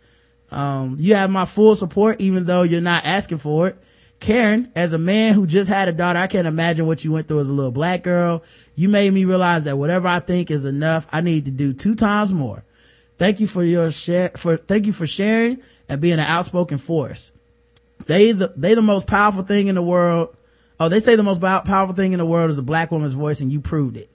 Um, 0.51 0.97
you 0.99 1.15
have 1.15 1.29
my 1.29 1.45
full 1.45 1.75
support, 1.75 2.19
even 2.19 2.43
though 2.43 2.63
you're 2.63 2.81
not 2.81 3.05
asking 3.05 3.37
for 3.37 3.69
it. 3.69 3.77
Karen, 4.21 4.71
as 4.75 4.93
a 4.93 4.97
man 4.97 5.33
who 5.33 5.45
just 5.45 5.69
had 5.69 5.89
a 5.89 5.91
daughter, 5.91 6.19
I 6.19 6.27
can't 6.27 6.47
imagine 6.47 6.87
what 6.87 7.03
you 7.03 7.11
went 7.11 7.27
through 7.27 7.39
as 7.39 7.49
a 7.49 7.53
little 7.53 7.71
black 7.71 8.03
girl. 8.03 8.43
You 8.75 8.87
made 8.87 9.11
me 9.11 9.25
realize 9.25 9.65
that 9.65 9.77
whatever 9.77 10.07
I 10.07 10.21
think 10.21 10.49
is 10.49 10.65
enough, 10.65 11.07
I 11.11 11.19
need 11.19 11.45
to 11.45 11.51
do 11.51 11.73
two 11.73 11.95
times 11.95 12.33
more. 12.33 12.63
Thank 13.17 13.41
you 13.41 13.47
for 13.47 13.63
your 13.63 13.91
share, 13.91 14.31
for, 14.37 14.55
thank 14.55 14.85
you 14.85 14.93
for 14.93 15.05
sharing 15.05 15.61
and 15.89 15.99
being 15.99 16.13
an 16.13 16.19
outspoken 16.21 16.77
force. 16.77 17.33
They 18.05 18.31
the, 18.31 18.53
they 18.55 18.73
the 18.73 18.81
most 18.81 19.07
powerful 19.07 19.43
thing 19.43 19.67
in 19.67 19.75
the 19.75 19.81
world 19.81 20.35
Oh, 20.81 20.89
they 20.89 20.99
say 20.99 21.15
the 21.15 21.21
most 21.21 21.41
powerful 21.41 21.93
thing 21.93 22.13
in 22.13 22.17
the 22.17 22.25
world 22.25 22.49
is 22.49 22.57
a 22.57 22.63
black 22.63 22.89
woman's 22.89 23.13
voice 23.13 23.39
and 23.39 23.51
you 23.51 23.61
proved 23.61 23.97
it. 23.97 24.09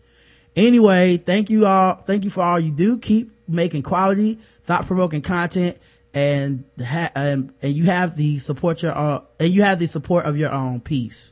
Anyway, 0.56 1.16
thank 1.16 1.48
you 1.48 1.64
all. 1.64 1.94
Thank 1.94 2.24
you 2.24 2.30
for 2.30 2.42
all 2.42 2.58
you 2.58 2.72
do. 2.72 2.98
Keep 2.98 3.30
making 3.46 3.84
quality, 3.84 4.40
thought 4.64 4.84
provoking 4.84 5.22
content 5.22 5.78
and, 6.16 6.64
ha- 6.82 7.10
and, 7.14 7.52
and 7.60 7.74
you 7.74 7.84
have 7.84 8.16
the 8.16 8.38
support 8.38 8.82
your, 8.82 8.97
uh, 8.97 9.20
and 9.38 9.51
you 9.51 9.62
have 9.62 9.78
the 9.78 9.86
support 9.86 10.24
of 10.24 10.38
your 10.38 10.51
own 10.51 10.80
peace. 10.80 11.30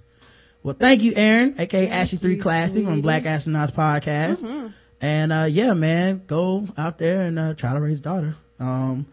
Well, 0.62 0.76
thank 0.78 1.02
you, 1.02 1.14
Aaron, 1.16 1.54
aka 1.58 1.88
Ashley 1.88 2.18
3 2.18 2.36
Classic 2.36 2.84
from 2.84 3.00
Black 3.00 3.22
Astronauts 3.22 3.72
Podcast. 3.72 4.42
Mm-hmm. 4.42 4.66
And, 5.00 5.32
uh, 5.32 5.46
yeah, 5.50 5.72
man, 5.72 6.22
go 6.26 6.68
out 6.76 6.98
there 6.98 7.22
and, 7.22 7.38
uh, 7.38 7.54
try 7.54 7.72
to 7.72 7.80
raise 7.80 8.02
daughter. 8.02 8.36
Um, 8.60 9.06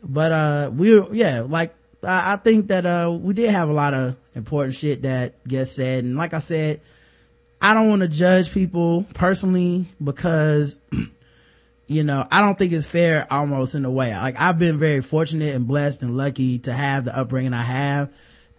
but, 0.00 0.30
uh, 0.30 0.70
we, 0.72 1.00
yeah, 1.10 1.40
like, 1.40 1.74
I, 2.04 2.34
I 2.34 2.36
think 2.36 2.68
that, 2.68 2.86
uh, 2.86 3.10
we 3.20 3.34
did 3.34 3.50
have 3.50 3.68
a 3.68 3.72
lot 3.72 3.94
of 3.94 4.16
important 4.36 4.76
shit 4.76 5.02
that 5.02 5.46
gets 5.46 5.72
said. 5.72 6.04
And 6.04 6.16
like 6.16 6.34
I 6.34 6.38
said, 6.38 6.80
I 7.60 7.74
don't 7.74 7.88
want 7.88 8.02
to 8.02 8.08
judge 8.08 8.52
people 8.52 9.04
personally 9.12 9.86
because, 10.02 10.78
you 11.86 12.02
know, 12.02 12.26
I 12.30 12.40
don't 12.40 12.58
think 12.58 12.72
it's 12.72 12.86
fair 12.86 13.26
almost 13.30 13.74
in 13.74 13.84
a 13.84 13.90
way. 13.90 14.12
Like 14.12 14.40
I've 14.40 14.58
been 14.58 14.78
very 14.78 15.02
fortunate 15.02 15.54
and 15.54 15.66
blessed 15.66 16.02
and 16.02 16.16
lucky 16.16 16.58
to 16.60 16.72
have 16.72 17.04
the 17.04 17.16
upbringing 17.16 17.54
I 17.54 17.62
have. 17.62 18.12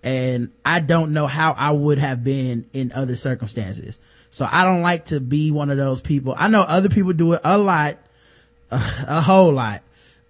And 0.03 0.51
I 0.63 0.79
don't 0.79 1.11
know 1.11 1.27
how 1.27 1.51
I 1.51 1.71
would 1.71 1.97
have 1.97 2.23
been 2.23 2.69
in 2.71 2.93
other 2.93 3.15
circumstances. 3.15 3.99
So 4.29 4.47
I 4.49 4.63
don't 4.63 4.81
like 4.81 5.05
to 5.05 5.19
be 5.19 5.51
one 5.51 5.69
of 5.69 5.77
those 5.77 5.99
people. 5.99 6.35
I 6.37 6.47
know 6.47 6.61
other 6.61 6.87
people 6.87 7.13
do 7.13 7.33
it 7.33 7.41
a 7.43 7.57
lot, 7.57 7.97
a, 8.71 9.21
whole 9.21 9.51
lot. 9.51 9.81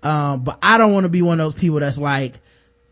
Um, 0.01 0.43
but 0.43 0.57
I 0.63 0.77
don't 0.77 0.93
want 0.93 1.03
to 1.03 1.09
be 1.09 1.21
one 1.21 1.39
of 1.39 1.45
those 1.45 1.59
people 1.59 1.79
that's 1.79 1.99
like, 1.99 2.39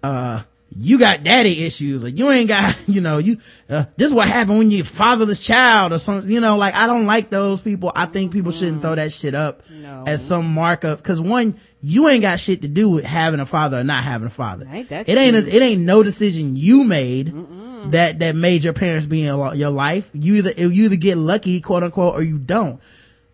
uh, 0.03 0.43
you 0.77 0.99
got 0.99 1.23
daddy 1.23 1.63
issues 1.65 2.03
or 2.03 2.09
you 2.09 2.29
ain't 2.29 2.49
got, 2.49 2.75
you 2.87 2.99
know, 3.01 3.17
you, 3.17 3.37
uh, 3.69 3.85
this 3.97 4.07
is 4.09 4.13
what 4.13 4.27
happened 4.27 4.57
when 4.57 4.71
you 4.71 4.83
fatherless 4.83 5.39
child 5.39 5.93
or 5.93 5.97
something, 5.97 6.29
you 6.29 6.39
know, 6.41 6.57
like 6.57 6.73
I 6.75 6.87
don't 6.87 7.05
like 7.05 7.29
those 7.29 7.61
people. 7.61 7.91
I 7.95 8.05
think 8.05 8.31
people 8.33 8.51
shouldn't 8.51 8.81
throw 8.81 8.95
that 8.95 9.11
shit 9.13 9.35
up 9.35 9.61
No. 9.81 10.03
as 10.05 10.25
some 10.25 10.53
markup. 10.53 11.01
Cause 11.03 11.21
one, 11.21 11.55
you 11.81 12.07
ain't 12.09 12.21
got 12.23 12.39
shit 12.39 12.61
to 12.63 12.67
do 12.67 12.89
with 12.89 13.05
having 13.05 13.39
a 13.39 13.45
father 13.45 13.79
or 13.79 13.83
not 13.83 14.03
having 14.03 14.27
a 14.27 14.29
father. 14.31 14.65
Ain't 14.69 14.91
it 14.91 15.09
ain't, 15.17 15.35
a, 15.35 15.47
it 15.55 15.61
ain't 15.61 15.81
no 15.81 16.03
decision 16.03 16.55
you 16.55 16.83
made 16.83 17.33
that, 17.91 18.19
that 18.19 18.35
made 18.35 18.63
your 18.63 18.73
parents 18.73 19.05
be 19.07 19.25
in 19.25 19.55
your 19.57 19.69
life. 19.69 20.09
You 20.13 20.35
either, 20.35 20.51
you 20.51 20.85
either 20.85 20.95
get 20.95 21.17
lucky, 21.17 21.61
quote 21.61 21.83
unquote, 21.83 22.15
or 22.15 22.23
you 22.23 22.37
don't. 22.37 22.81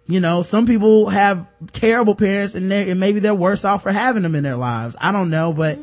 You 0.07 0.19
know, 0.19 0.41
some 0.41 0.65
people 0.65 1.07
have 1.09 1.49
terrible 1.71 2.15
parents 2.15 2.53
and 2.53 2.69
they 2.69 2.91
and 2.91 2.99
maybe 2.99 3.19
they're 3.21 3.33
worse 3.33 3.63
off 3.63 3.83
for 3.83 3.91
having 3.93 4.23
them 4.23 4.35
in 4.35 4.43
their 4.43 4.57
lives. 4.57 4.95
I 4.99 5.11
don't 5.13 5.29
know, 5.29 5.53
but, 5.53 5.79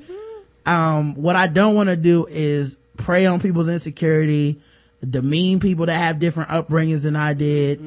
um, 0.68 1.14
what 1.14 1.34
I 1.36 1.46
don't 1.46 1.74
want 1.74 1.88
to 1.88 1.96
do 1.96 2.26
is 2.28 2.76
prey 2.96 3.26
on 3.26 3.40
people's 3.40 3.68
insecurity, 3.68 4.60
demean 5.08 5.60
people 5.60 5.86
that 5.86 5.96
have 5.96 6.18
different 6.18 6.50
upbringings 6.50 7.04
than 7.04 7.16
I 7.16 7.32
did, 7.34 7.80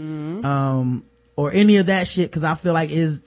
um, 0.44 1.06
or 1.36 1.54
any 1.54 1.78
of 1.78 1.86
that 1.88 2.08
shit 2.08 2.30
because 2.30 2.44
I 2.44 2.56
feel 2.56 2.74
like 2.74 2.90
is 2.90 3.22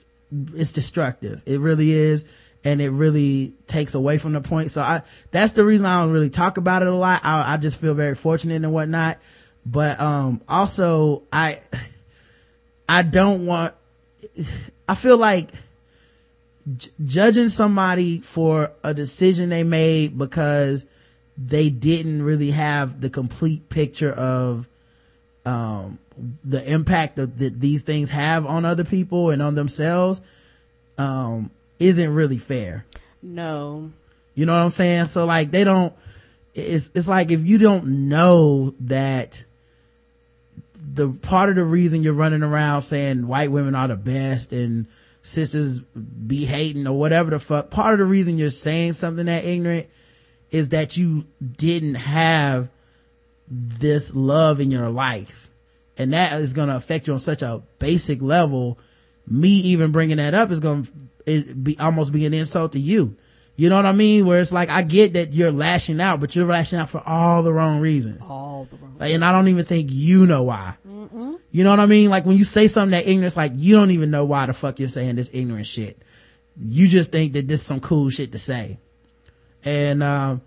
it's 0.55 0.71
destructive. 0.71 1.41
It 1.45 1.59
really 1.59 1.91
is. 1.91 2.25
And 2.63 2.81
it 2.81 2.89
really 2.89 3.53
takes 3.67 3.93
away 3.93 4.17
from 4.17 4.33
the 4.33 4.41
point. 4.41 4.71
So 4.71 4.81
I, 4.81 5.03
that's 5.29 5.51
the 5.51 5.63
reason 5.63 5.85
I 5.85 6.01
don't 6.01 6.11
really 6.11 6.31
talk 6.31 6.57
about 6.57 6.81
it 6.81 6.87
a 6.87 6.95
lot. 6.95 7.23
I, 7.23 7.53
I 7.53 7.57
just 7.57 7.79
feel 7.79 7.93
very 7.93 8.15
fortunate 8.15 8.55
and 8.55 8.73
whatnot. 8.73 9.19
But, 9.65 9.99
um, 10.01 10.41
also 10.49 11.23
I, 11.31 11.61
I 12.89 13.03
don't 13.03 13.45
want, 13.45 13.75
I 14.89 14.95
feel 14.95 15.17
like 15.17 15.51
j- 16.77 16.89
judging 17.05 17.49
somebody 17.49 18.19
for 18.19 18.71
a 18.83 18.93
decision 18.93 19.49
they 19.49 19.63
made 19.63 20.17
because 20.17 20.85
they 21.37 21.69
didn't 21.69 22.21
really 22.23 22.51
have 22.51 23.01
the 23.01 23.09
complete 23.09 23.69
picture 23.69 24.11
of 24.11 24.67
um 25.45 25.99
the 26.45 26.71
impact 26.71 27.17
that 27.17 27.37
these 27.37 27.83
things 27.83 28.09
have 28.09 28.45
on 28.45 28.63
other 28.63 28.85
people 28.85 29.31
and 29.31 29.41
on 29.41 29.53
themselves 29.55 30.21
um 30.97 31.51
isn't 31.77 32.13
really 32.13 32.37
fair 32.37 32.85
No. 33.21 33.91
you 34.33 34.45
know 34.45 34.53
what 34.53 34.63
i'm 34.63 34.69
saying 34.69 35.07
so 35.07 35.25
like 35.25 35.51
they 35.51 35.65
don't 35.65 35.93
it's 36.53 36.89
it's 36.95 37.09
like 37.09 37.31
if 37.31 37.45
you 37.45 37.57
don't 37.57 38.07
know 38.07 38.73
that 38.81 39.43
the 40.93 41.09
part 41.09 41.49
of 41.49 41.55
the 41.57 41.65
reason 41.65 42.01
you're 42.01 42.13
running 42.13 42.43
around 42.43 42.81
saying 42.83 43.27
white 43.27 43.51
women 43.51 43.75
are 43.75 43.89
the 43.89 43.97
best 43.97 44.53
and 44.53 44.85
sisters 45.25 45.81
be 45.81 46.45
hating 46.45 46.85
or 46.87 46.97
whatever 46.97 47.31
the 47.31 47.39
fuck 47.39 47.71
part 47.71 47.93
of 47.93 47.99
the 47.99 48.05
reason 48.05 48.37
you're 48.37 48.51
saying 48.51 48.93
something 48.93 49.25
that 49.25 49.43
ignorant 49.43 49.87
is 50.51 50.69
that 50.69 50.95
you 50.97 51.25
didn't 51.41 51.95
have 51.95 52.69
this 53.47 54.15
love 54.15 54.59
in 54.59 54.69
your 54.69 54.89
life. 54.89 55.49
And 55.97 56.13
that 56.13 56.33
is 56.33 56.53
going 56.53 56.69
to 56.69 56.75
affect 56.75 57.07
you 57.07 57.13
on 57.13 57.19
such 57.19 57.41
a 57.41 57.63
basic 57.79 58.21
level. 58.21 58.77
Me 59.27 59.49
even 59.49 59.91
bringing 59.91 60.17
that 60.17 60.35
up 60.35 60.51
is 60.51 60.59
going 60.59 60.87
to 61.25 61.55
be 61.55 61.77
almost 61.79 62.13
be 62.13 62.25
an 62.25 62.33
insult 62.33 62.73
to 62.73 62.79
you 62.79 63.17
you 63.55 63.69
know 63.69 63.75
what 63.75 63.85
i 63.85 63.91
mean 63.91 64.25
where 64.25 64.39
it's 64.39 64.51
like 64.53 64.69
i 64.69 64.81
get 64.81 65.13
that 65.13 65.33
you're 65.33 65.51
lashing 65.51 66.01
out 66.01 66.19
but 66.19 66.35
you're 66.35 66.45
lashing 66.45 66.77
out 66.79 66.89
for 66.89 67.01
all 67.05 67.43
the 67.43 67.53
wrong 67.53 67.79
reasons 67.79 68.21
All 68.27 68.65
the 68.69 68.75
wrong. 68.77 68.95
like, 68.99 69.13
and 69.13 69.23
I 69.23 69.31
don't 69.31 69.47
even 69.47 69.65
think 69.65 69.89
you 69.91 70.25
know 70.25 70.43
why. 70.43 70.75
You 71.51 71.63
know 71.63 71.69
what 71.69 71.79
I 71.79 71.85
mean? 71.85 72.09
Like 72.09 72.25
when 72.25 72.35
you 72.35 72.43
say 72.43 72.67
something 72.67 72.91
that 72.91 73.07
ignorant, 73.09 73.37
like 73.37 73.53
you 73.55 73.75
don't 73.77 73.91
even 73.91 74.11
know 74.11 74.25
why 74.25 74.45
the 74.45 74.53
fuck 74.53 74.77
you're 74.79 74.89
saying 74.89 75.15
this 75.15 75.29
ignorant 75.31 75.65
shit. 75.65 76.01
You 76.59 76.89
just 76.89 77.13
think 77.13 77.31
that 77.33 77.47
this 77.47 77.61
is 77.61 77.65
some 77.65 77.79
cool 77.79 78.09
shit 78.09 78.33
to 78.33 78.39
say. 78.39 78.77
And, 79.63 80.03
um, 80.03 80.41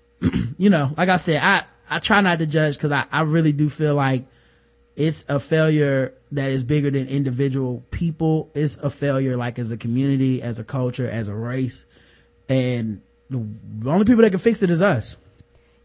you 0.56 0.70
know, 0.70 0.94
like 0.96 1.10
I 1.10 1.16
said, 1.16 1.42
I, 1.42 1.64
I 1.90 1.98
try 1.98 2.22
not 2.22 2.38
to 2.38 2.46
judge 2.46 2.78
cause 2.78 2.92
I, 2.92 3.04
I 3.12 3.22
really 3.22 3.52
do 3.52 3.68
feel 3.68 3.94
like 3.94 4.24
it's 4.96 5.26
a 5.28 5.38
failure 5.38 6.14
that 6.32 6.50
is 6.50 6.64
bigger 6.64 6.90
than 6.90 7.08
individual 7.08 7.84
people. 7.90 8.50
It's 8.54 8.78
a 8.78 8.88
failure 8.88 9.36
like 9.36 9.58
as 9.58 9.70
a 9.70 9.76
community, 9.76 10.40
as 10.40 10.58
a 10.60 10.64
culture, 10.64 11.08
as 11.10 11.28
a 11.28 11.34
race. 11.34 11.84
And 12.48 13.00
the 13.30 13.90
only 13.90 14.04
people 14.04 14.22
that 14.22 14.30
can 14.30 14.38
fix 14.38 14.62
it 14.62 14.70
is 14.70 14.82
us. 14.82 15.16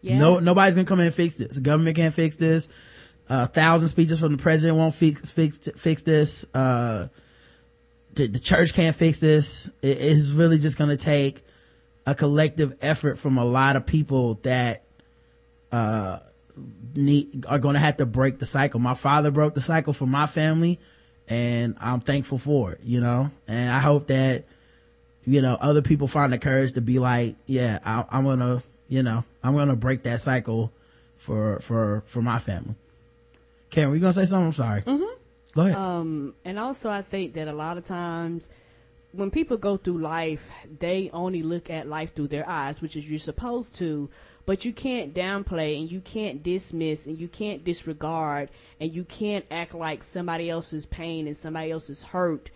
Yeah. 0.01 0.17
No, 0.17 0.39
nobody's 0.39 0.75
gonna 0.75 0.85
come 0.85 0.99
in 0.99 1.07
and 1.07 1.15
fix 1.15 1.37
this. 1.37 1.55
The 1.55 1.61
government 1.61 1.95
can't 1.95 2.13
fix 2.13 2.35
this. 2.37 2.69
A 3.27 3.47
thousand 3.47 3.89
speeches 3.89 4.19
from 4.19 4.31
the 4.31 4.41
president 4.41 4.77
won't 4.77 4.93
fix 4.93 5.29
fix 5.29 5.59
fix 5.75 6.01
this. 6.03 6.45
Uh, 6.53 7.07
the, 8.13 8.27
the 8.27 8.39
church 8.39 8.73
can't 8.73 8.95
fix 8.95 9.19
this. 9.19 9.69
It 9.81 9.97
is 9.99 10.33
really 10.33 10.57
just 10.57 10.77
gonna 10.77 10.97
take 10.97 11.43
a 12.05 12.15
collective 12.15 12.75
effort 12.81 13.17
from 13.17 13.37
a 13.37 13.45
lot 13.45 13.75
of 13.75 13.85
people 13.85 14.35
that 14.43 14.83
uh 15.71 16.19
need 16.95 17.45
are 17.47 17.59
gonna 17.59 17.79
have 17.79 17.97
to 17.97 18.05
break 18.05 18.39
the 18.39 18.45
cycle. 18.45 18.79
My 18.79 18.95
father 18.95 19.31
broke 19.31 19.53
the 19.53 19.61
cycle 19.61 19.93
for 19.93 20.07
my 20.07 20.25
family, 20.25 20.79
and 21.27 21.75
I'm 21.79 21.99
thankful 21.99 22.37
for 22.37 22.71
it. 22.71 22.79
You 22.83 23.01
know, 23.01 23.31
and 23.47 23.73
I 23.73 23.79
hope 23.79 24.07
that 24.07 24.45
you 25.25 25.41
know 25.41 25.57
other 25.59 25.81
people 25.81 26.07
find 26.07 26.33
the 26.33 26.37
courage 26.37 26.73
to 26.73 26.81
be 26.81 26.99
like, 26.99 27.35
yeah, 27.45 27.79
I, 27.85 28.05
I'm 28.09 28.23
gonna, 28.23 28.63
you 28.87 29.03
know, 29.03 29.23
I'm 29.43 29.55
gonna 29.55 29.75
break 29.75 30.03
that 30.03 30.19
cycle 30.19 30.71
for 31.15 31.59
for 31.59 32.03
for 32.05 32.21
my 32.21 32.39
family. 32.39 32.75
Karen, 33.69 33.89
were 33.89 33.95
you 33.95 34.01
gonna 34.01 34.13
say 34.13 34.25
something? 34.25 34.47
I'm 34.47 34.53
sorry. 34.53 34.81
Mm-hmm. 34.81 35.13
Go 35.53 35.61
ahead. 35.61 35.75
Um, 35.75 36.35
and 36.45 36.59
also 36.59 36.89
I 36.89 37.01
think 37.01 37.33
that 37.33 37.47
a 37.47 37.53
lot 37.53 37.77
of 37.77 37.85
times 37.85 38.49
when 39.11 39.31
people 39.31 39.57
go 39.57 39.77
through 39.77 39.97
life, 39.97 40.49
they 40.79 41.09
only 41.11 41.41
look 41.41 41.69
at 41.69 41.87
life 41.87 42.13
through 42.13 42.27
their 42.27 42.47
eyes, 42.47 42.81
which 42.81 42.95
is 42.95 43.09
you're 43.09 43.19
supposed 43.19 43.75
to, 43.75 44.09
but 44.45 44.65
you 44.65 44.73
can't 44.73 45.13
downplay 45.13 45.79
and 45.79 45.91
you 45.91 45.99
can't 46.01 46.43
dismiss 46.43 47.07
and 47.07 47.19
you 47.19 47.27
can't 47.27 47.63
disregard 47.63 48.49
and 48.79 48.93
you 48.93 49.03
can't 49.03 49.45
act 49.49 49.73
like 49.73 50.03
somebody 50.03 50.49
else's 50.49 50.85
pain 50.85 51.27
and 51.27 51.35
somebody 51.35 51.71
else's 51.71 52.03
hurt 52.03 52.51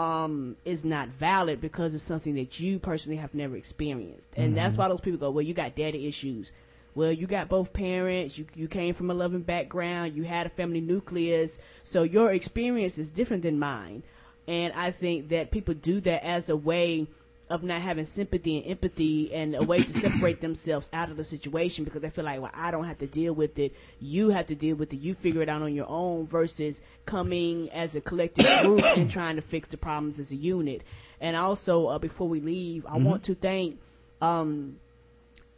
um, 0.00 0.56
is 0.64 0.82
not 0.82 1.08
valid 1.08 1.60
because 1.60 1.94
it's 1.94 2.02
something 2.02 2.34
that 2.36 2.58
you 2.58 2.78
personally 2.78 3.18
have 3.18 3.34
never 3.34 3.54
experienced. 3.54 4.30
And 4.34 4.56
that's 4.56 4.78
why 4.78 4.88
those 4.88 5.02
people 5.02 5.18
go, 5.18 5.30
well, 5.30 5.42
you 5.42 5.52
got 5.52 5.76
daddy 5.76 6.06
issues. 6.06 6.52
Well, 6.94 7.12
you 7.12 7.26
got 7.26 7.50
both 7.50 7.72
parents. 7.72 8.38
You 8.38 8.46
you 8.54 8.66
came 8.66 8.94
from 8.94 9.10
a 9.10 9.14
loving 9.14 9.42
background. 9.42 10.16
You 10.16 10.24
had 10.24 10.46
a 10.46 10.50
family 10.50 10.80
nucleus, 10.80 11.58
so 11.84 12.02
your 12.02 12.32
experience 12.32 12.98
is 12.98 13.10
different 13.10 13.42
than 13.42 13.58
mine. 13.58 14.02
And 14.48 14.72
I 14.72 14.90
think 14.90 15.28
that 15.28 15.50
people 15.50 15.74
do 15.74 16.00
that 16.00 16.24
as 16.24 16.48
a 16.48 16.56
way 16.56 17.06
of 17.50 17.62
not 17.62 17.82
having 17.82 18.04
sympathy 18.04 18.58
and 18.58 18.66
empathy, 18.66 19.34
and 19.34 19.54
a 19.54 19.62
way 19.62 19.82
to 19.82 19.92
separate 19.92 20.40
themselves 20.40 20.88
out 20.92 21.10
of 21.10 21.16
the 21.16 21.24
situation 21.24 21.84
because 21.84 22.00
they 22.00 22.10
feel 22.10 22.24
like, 22.24 22.40
well, 22.40 22.52
I 22.54 22.70
don't 22.70 22.84
have 22.84 22.98
to 22.98 23.06
deal 23.06 23.34
with 23.34 23.58
it. 23.58 23.74
You 24.00 24.30
have 24.30 24.46
to 24.46 24.54
deal 24.54 24.76
with 24.76 24.92
it. 24.92 25.00
You 25.00 25.14
figure 25.14 25.42
it 25.42 25.48
out 25.48 25.62
on 25.62 25.74
your 25.74 25.88
own. 25.88 26.26
Versus 26.26 26.82
coming 27.06 27.68
as 27.70 27.96
a 27.96 28.00
collective 28.00 28.46
group 28.62 28.84
and 28.84 29.10
trying 29.10 29.36
to 29.36 29.42
fix 29.42 29.68
the 29.68 29.76
problems 29.76 30.18
as 30.18 30.32
a 30.32 30.36
unit. 30.36 30.82
And 31.20 31.36
also, 31.36 31.88
uh, 31.88 31.98
before 31.98 32.28
we 32.28 32.40
leave, 32.40 32.86
I 32.86 32.96
want 32.96 33.24
to 33.24 33.34
thank. 33.34 33.78
Um, 34.22 34.76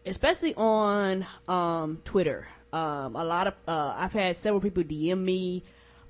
especially 0.06 0.54
on 0.54 1.26
um, 1.48 2.00
Twitter. 2.04 2.48
Um, 2.72 3.16
a 3.16 3.24
lot 3.24 3.48
of 3.48 3.54
uh, 3.68 3.94
I've 3.96 4.12
had 4.12 4.36
several 4.36 4.60
people 4.60 4.82
DM 4.82 5.18
me 5.18 5.62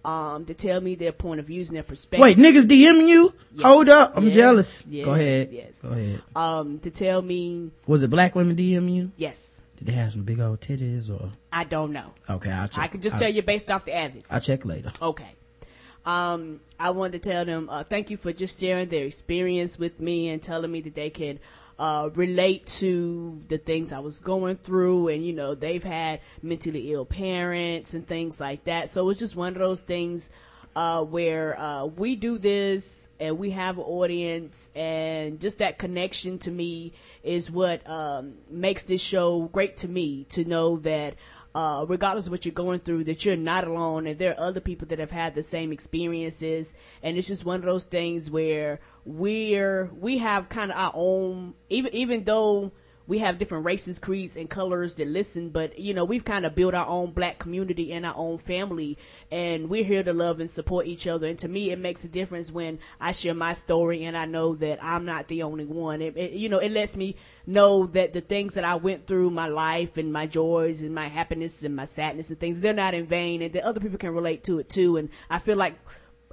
um, 0.04 0.44
to 0.46 0.54
tell 0.54 0.80
me 0.80 0.94
their 0.94 1.12
point 1.12 1.40
of 1.40 1.46
views 1.46 1.68
and 1.68 1.76
their 1.76 1.82
perspective. 1.82 2.20
Wait, 2.20 2.36
niggas 2.36 2.66
DM 2.66 3.06
you? 3.08 3.32
Hold 3.62 3.88
up, 3.88 4.12
I'm 4.16 4.26
Yes, 4.26 4.34
jealous. 4.34 4.84
yes, 4.88 5.04
Go 5.04 5.14
ahead. 5.14 5.48
yes. 5.52 5.80
Go 5.80 5.88
ahead. 5.90 6.22
Um, 6.34 6.78
to 6.80 6.90
tell 6.90 7.22
me 7.22 7.70
Was 7.86 8.02
it 8.02 8.10
black 8.10 8.34
women 8.34 8.56
DM 8.56 8.92
you? 8.92 9.12
yes, 9.16 9.62
Did 9.76 9.86
they 9.88 9.92
have 9.94 10.12
some 10.12 10.22
big 10.22 10.40
old 10.40 10.60
titties 10.60 11.10
or? 11.10 11.30
I 11.52 11.64
don't 11.64 11.92
know. 11.92 12.12
Okay, 12.28 12.50
I'll 12.50 12.68
check. 12.68 12.82
I 12.84 12.88
could 12.88 13.02
just 13.02 13.14
I'll, 13.14 13.20
tell 13.20 13.30
you 13.30 13.42
based 13.42 13.70
off 13.70 13.84
the 13.84 13.94
average. 13.94 14.24
I'll 14.30 14.40
check 14.40 14.64
later. 14.64 14.92
Okay. 15.00 15.34
Um, 16.04 16.60
I 16.80 16.90
wanted 16.90 17.22
to 17.22 17.30
tell 17.30 17.44
them 17.44 17.68
uh, 17.70 17.84
thank 17.84 18.10
you 18.10 18.16
for 18.16 18.32
just 18.32 18.58
sharing 18.58 18.88
their 18.88 19.04
experience 19.04 19.78
with 19.78 20.00
me 20.00 20.30
and 20.30 20.42
telling 20.42 20.72
me 20.72 20.80
that 20.80 20.94
they 20.96 21.10
could 21.10 21.38
uh, 21.78 22.10
relate 22.14 22.66
to 22.66 23.40
the 23.48 23.58
things 23.58 23.92
I 23.92 23.98
was 23.98 24.18
going 24.18 24.56
through, 24.56 25.08
and 25.08 25.24
you 25.24 25.32
know 25.32 25.54
they've 25.54 25.82
had 25.82 26.20
mentally 26.42 26.92
ill 26.92 27.04
parents 27.04 27.94
and 27.94 28.06
things 28.06 28.40
like 28.40 28.64
that. 28.64 28.88
So 28.88 29.08
it's 29.10 29.20
just 29.20 29.36
one 29.36 29.52
of 29.52 29.58
those 29.58 29.80
things 29.80 30.30
uh, 30.74 31.02
where 31.02 31.58
uh, 31.58 31.84
we 31.84 32.16
do 32.16 32.38
this 32.38 33.08
and 33.20 33.38
we 33.38 33.50
have 33.50 33.78
an 33.78 33.84
audience, 33.84 34.70
and 34.74 35.40
just 35.40 35.58
that 35.58 35.78
connection 35.78 36.38
to 36.40 36.50
me 36.50 36.92
is 37.22 37.50
what 37.50 37.88
um, 37.88 38.34
makes 38.50 38.84
this 38.84 39.00
show 39.00 39.42
great 39.52 39.76
to 39.78 39.88
me. 39.88 40.24
To 40.30 40.44
know 40.44 40.76
that. 40.78 41.14
Uh, 41.54 41.84
regardless 41.86 42.26
of 42.26 42.32
what 42.32 42.46
you're 42.46 42.52
going 42.54 42.80
through, 42.80 43.04
that 43.04 43.26
you're 43.26 43.36
not 43.36 43.66
alone, 43.66 44.06
and 44.06 44.18
there 44.18 44.32
are 44.32 44.40
other 44.40 44.60
people 44.60 44.88
that 44.88 44.98
have 44.98 45.10
had 45.10 45.34
the 45.34 45.42
same 45.42 45.70
experiences, 45.70 46.74
and 47.02 47.18
it's 47.18 47.28
just 47.28 47.44
one 47.44 47.56
of 47.56 47.66
those 47.66 47.84
things 47.84 48.30
where 48.30 48.80
we're 49.04 49.92
we 49.92 50.16
have 50.16 50.48
kind 50.48 50.70
of 50.70 50.78
our 50.78 50.92
own, 50.94 51.52
even 51.68 51.94
even 51.94 52.24
though 52.24 52.72
we 53.06 53.18
have 53.18 53.38
different 53.38 53.64
races, 53.64 53.98
creeds, 53.98 54.36
and 54.36 54.48
colors 54.48 54.94
that 54.94 55.08
listen, 55.08 55.50
but 55.50 55.78
you 55.78 55.94
know, 55.94 56.04
we've 56.04 56.24
kind 56.24 56.46
of 56.46 56.54
built 56.54 56.74
our 56.74 56.86
own 56.86 57.12
black 57.12 57.38
community 57.38 57.92
and 57.92 58.06
our 58.06 58.14
own 58.16 58.38
family, 58.38 58.98
and 59.30 59.68
we're 59.68 59.84
here 59.84 60.02
to 60.02 60.12
love 60.12 60.40
and 60.40 60.50
support 60.50 60.86
each 60.86 61.06
other. 61.06 61.26
And 61.26 61.38
to 61.40 61.48
me, 61.48 61.70
it 61.70 61.78
makes 61.78 62.04
a 62.04 62.08
difference 62.08 62.52
when 62.52 62.78
I 63.00 63.12
share 63.12 63.34
my 63.34 63.52
story 63.52 64.04
and 64.04 64.16
I 64.16 64.26
know 64.26 64.54
that 64.56 64.82
I'm 64.82 65.04
not 65.04 65.28
the 65.28 65.42
only 65.42 65.64
one. 65.64 66.00
It, 66.02 66.16
it, 66.16 66.32
you 66.32 66.48
know, 66.48 66.58
it 66.58 66.72
lets 66.72 66.96
me 66.96 67.16
know 67.46 67.86
that 67.86 68.12
the 68.12 68.20
things 68.20 68.54
that 68.54 68.64
I 68.64 68.76
went 68.76 69.06
through, 69.06 69.30
my 69.30 69.48
life 69.48 69.96
and 69.96 70.12
my 70.12 70.26
joys 70.26 70.82
and 70.82 70.94
my 70.94 71.08
happiness 71.08 71.62
and 71.62 71.74
my 71.74 71.84
sadness 71.84 72.30
and 72.30 72.38
things, 72.38 72.60
they're 72.60 72.72
not 72.72 72.94
in 72.94 73.06
vain, 73.06 73.42
and 73.42 73.52
that 73.52 73.64
other 73.64 73.80
people 73.80 73.98
can 73.98 74.14
relate 74.14 74.44
to 74.44 74.58
it 74.58 74.68
too. 74.68 74.96
And 74.96 75.08
I 75.28 75.38
feel 75.38 75.56
like 75.56 75.74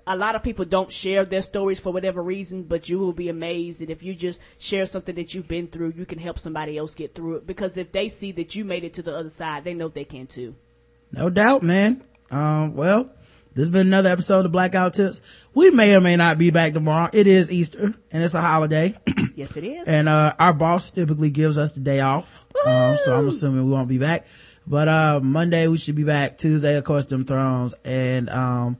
a 0.09 0.15
lot 0.15 0.35
of 0.35 0.41
people 0.41 0.65
don't 0.65 0.91
share 0.91 1.23
their 1.23 1.43
stories 1.43 1.79
for 1.79 1.93
whatever 1.93 2.21
reason, 2.23 2.63
but 2.63 2.89
you 2.89 2.97
will 2.97 3.13
be 3.13 3.29
amazed 3.29 3.79
that 3.79 3.91
if 3.91 4.01
you 4.01 4.15
just 4.15 4.41
share 4.57 4.87
something 4.87 5.13
that 5.13 5.35
you've 5.35 5.47
been 5.47 5.67
through, 5.67 5.93
you 5.95 6.05
can 6.05 6.17
help 6.17 6.39
somebody 6.39 6.79
else 6.79 6.95
get 6.95 7.13
through 7.13 7.35
it. 7.35 7.47
Because 7.47 7.77
if 7.77 7.91
they 7.91 8.09
see 8.09 8.31
that 8.31 8.55
you 8.55 8.65
made 8.65 8.83
it 8.83 8.95
to 8.95 9.03
the 9.03 9.15
other 9.15 9.29
side, 9.29 9.63
they 9.63 9.75
know 9.75 9.87
they 9.87 10.03
can 10.05 10.25
too. 10.25 10.55
No 11.11 11.29
doubt, 11.29 11.61
man. 11.61 12.03
Um, 12.31 12.73
well, 12.73 13.03
this 13.51 13.65
has 13.65 13.69
been 13.69 13.85
another 13.85 14.09
episode 14.09 14.47
of 14.47 14.51
Black 14.51 14.71
Guy 14.71 14.83
Who 14.83 14.89
Tips. 14.89 15.45
We 15.53 15.69
may 15.69 15.95
or 15.95 16.01
may 16.01 16.15
not 16.15 16.39
be 16.39 16.49
back 16.49 16.73
tomorrow. 16.73 17.11
It 17.13 17.27
is 17.27 17.51
Easter 17.51 17.93
and 18.11 18.23
it's 18.23 18.33
a 18.33 18.41
holiday. 18.41 18.95
yes, 19.35 19.57
it 19.57 19.63
is. 19.63 19.87
And, 19.87 20.09
uh, 20.09 20.33
our 20.39 20.53
boss 20.53 20.89
typically 20.89 21.29
gives 21.29 21.59
us 21.59 21.73
the 21.73 21.81
day 21.81 21.99
off. 21.99 22.43
Um, 22.65 22.97
so 23.05 23.15
I'm 23.15 23.27
assuming 23.27 23.65
we 23.65 23.71
won't 23.71 23.87
be 23.87 23.99
back. 23.99 24.25
But, 24.65 24.87
uh, 24.87 25.19
Monday 25.21 25.67
we 25.67 25.77
should 25.77 25.95
be 25.95 26.03
back. 26.03 26.39
Tuesday, 26.39 26.77
of 26.77 26.83
course, 26.83 27.05
them 27.05 27.25
thrones. 27.25 27.75
And, 27.85 28.27
um, 28.31 28.77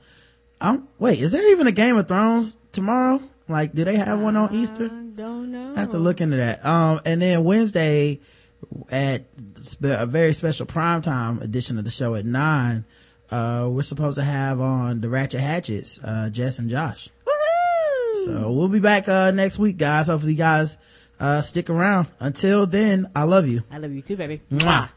I'm, 0.62 0.88
wait, 0.98 1.20
is 1.20 1.32
there 1.32 1.52
even 1.52 1.68
a 1.68 1.72
Game 1.72 1.98
of 1.98 2.08
Thrones 2.08 2.58
tomorrow? 2.72 3.22
Like, 3.48 3.74
do 3.74 3.84
they 3.84 3.96
have 3.96 4.20
one 4.20 4.36
on 4.36 4.54
Easter? 4.54 4.90
don't 5.20 5.52
know. 5.52 5.74
I 5.76 5.80
have 5.82 5.92
to 5.92 5.98
look 5.98 6.22
into 6.22 6.38
that. 6.38 6.66
Um, 6.66 7.02
and 7.06 7.22
then 7.22 7.44
Wednesday 7.44 8.20
at 8.92 9.26
a 9.84 10.06
very 10.06 10.34
special 10.34 10.66
primetime 10.66 11.42
edition 11.42 11.78
of 11.78 11.84
the 11.86 11.92
show 11.92 12.16
at 12.16 12.26
nine, 12.26 12.86
uh, 13.32 13.68
we're 13.70 13.84
supposed 13.84 14.18
to 14.18 14.24
have 14.24 14.60
on 14.60 15.02
the 15.02 15.10
Ratchet 15.10 15.42
Hatchets, 15.42 16.00
uh, 16.04 16.30
Jess 16.30 16.60
and 16.60 16.70
Josh. 16.70 17.10
Woo-hoo! 17.26 18.26
So 18.26 18.52
we'll 18.52 18.70
be 18.70 18.80
back, 18.80 19.08
uh, 19.08 19.32
next 19.32 19.60
week, 19.60 19.78
guys. 19.78 20.08
Hopefully 20.08 20.34
you 20.34 20.38
guys, 20.38 20.78
uh, 21.20 21.42
stick 21.42 21.70
around. 21.70 22.08
Until 22.20 22.66
then, 22.66 23.10
I 23.16 23.24
love 23.24 23.48
you. 23.48 23.64
I 23.70 23.78
love 23.78 23.92
you 23.92 24.02
too, 24.02 24.16
baby. 24.16 24.42
Mwah. 24.52 24.90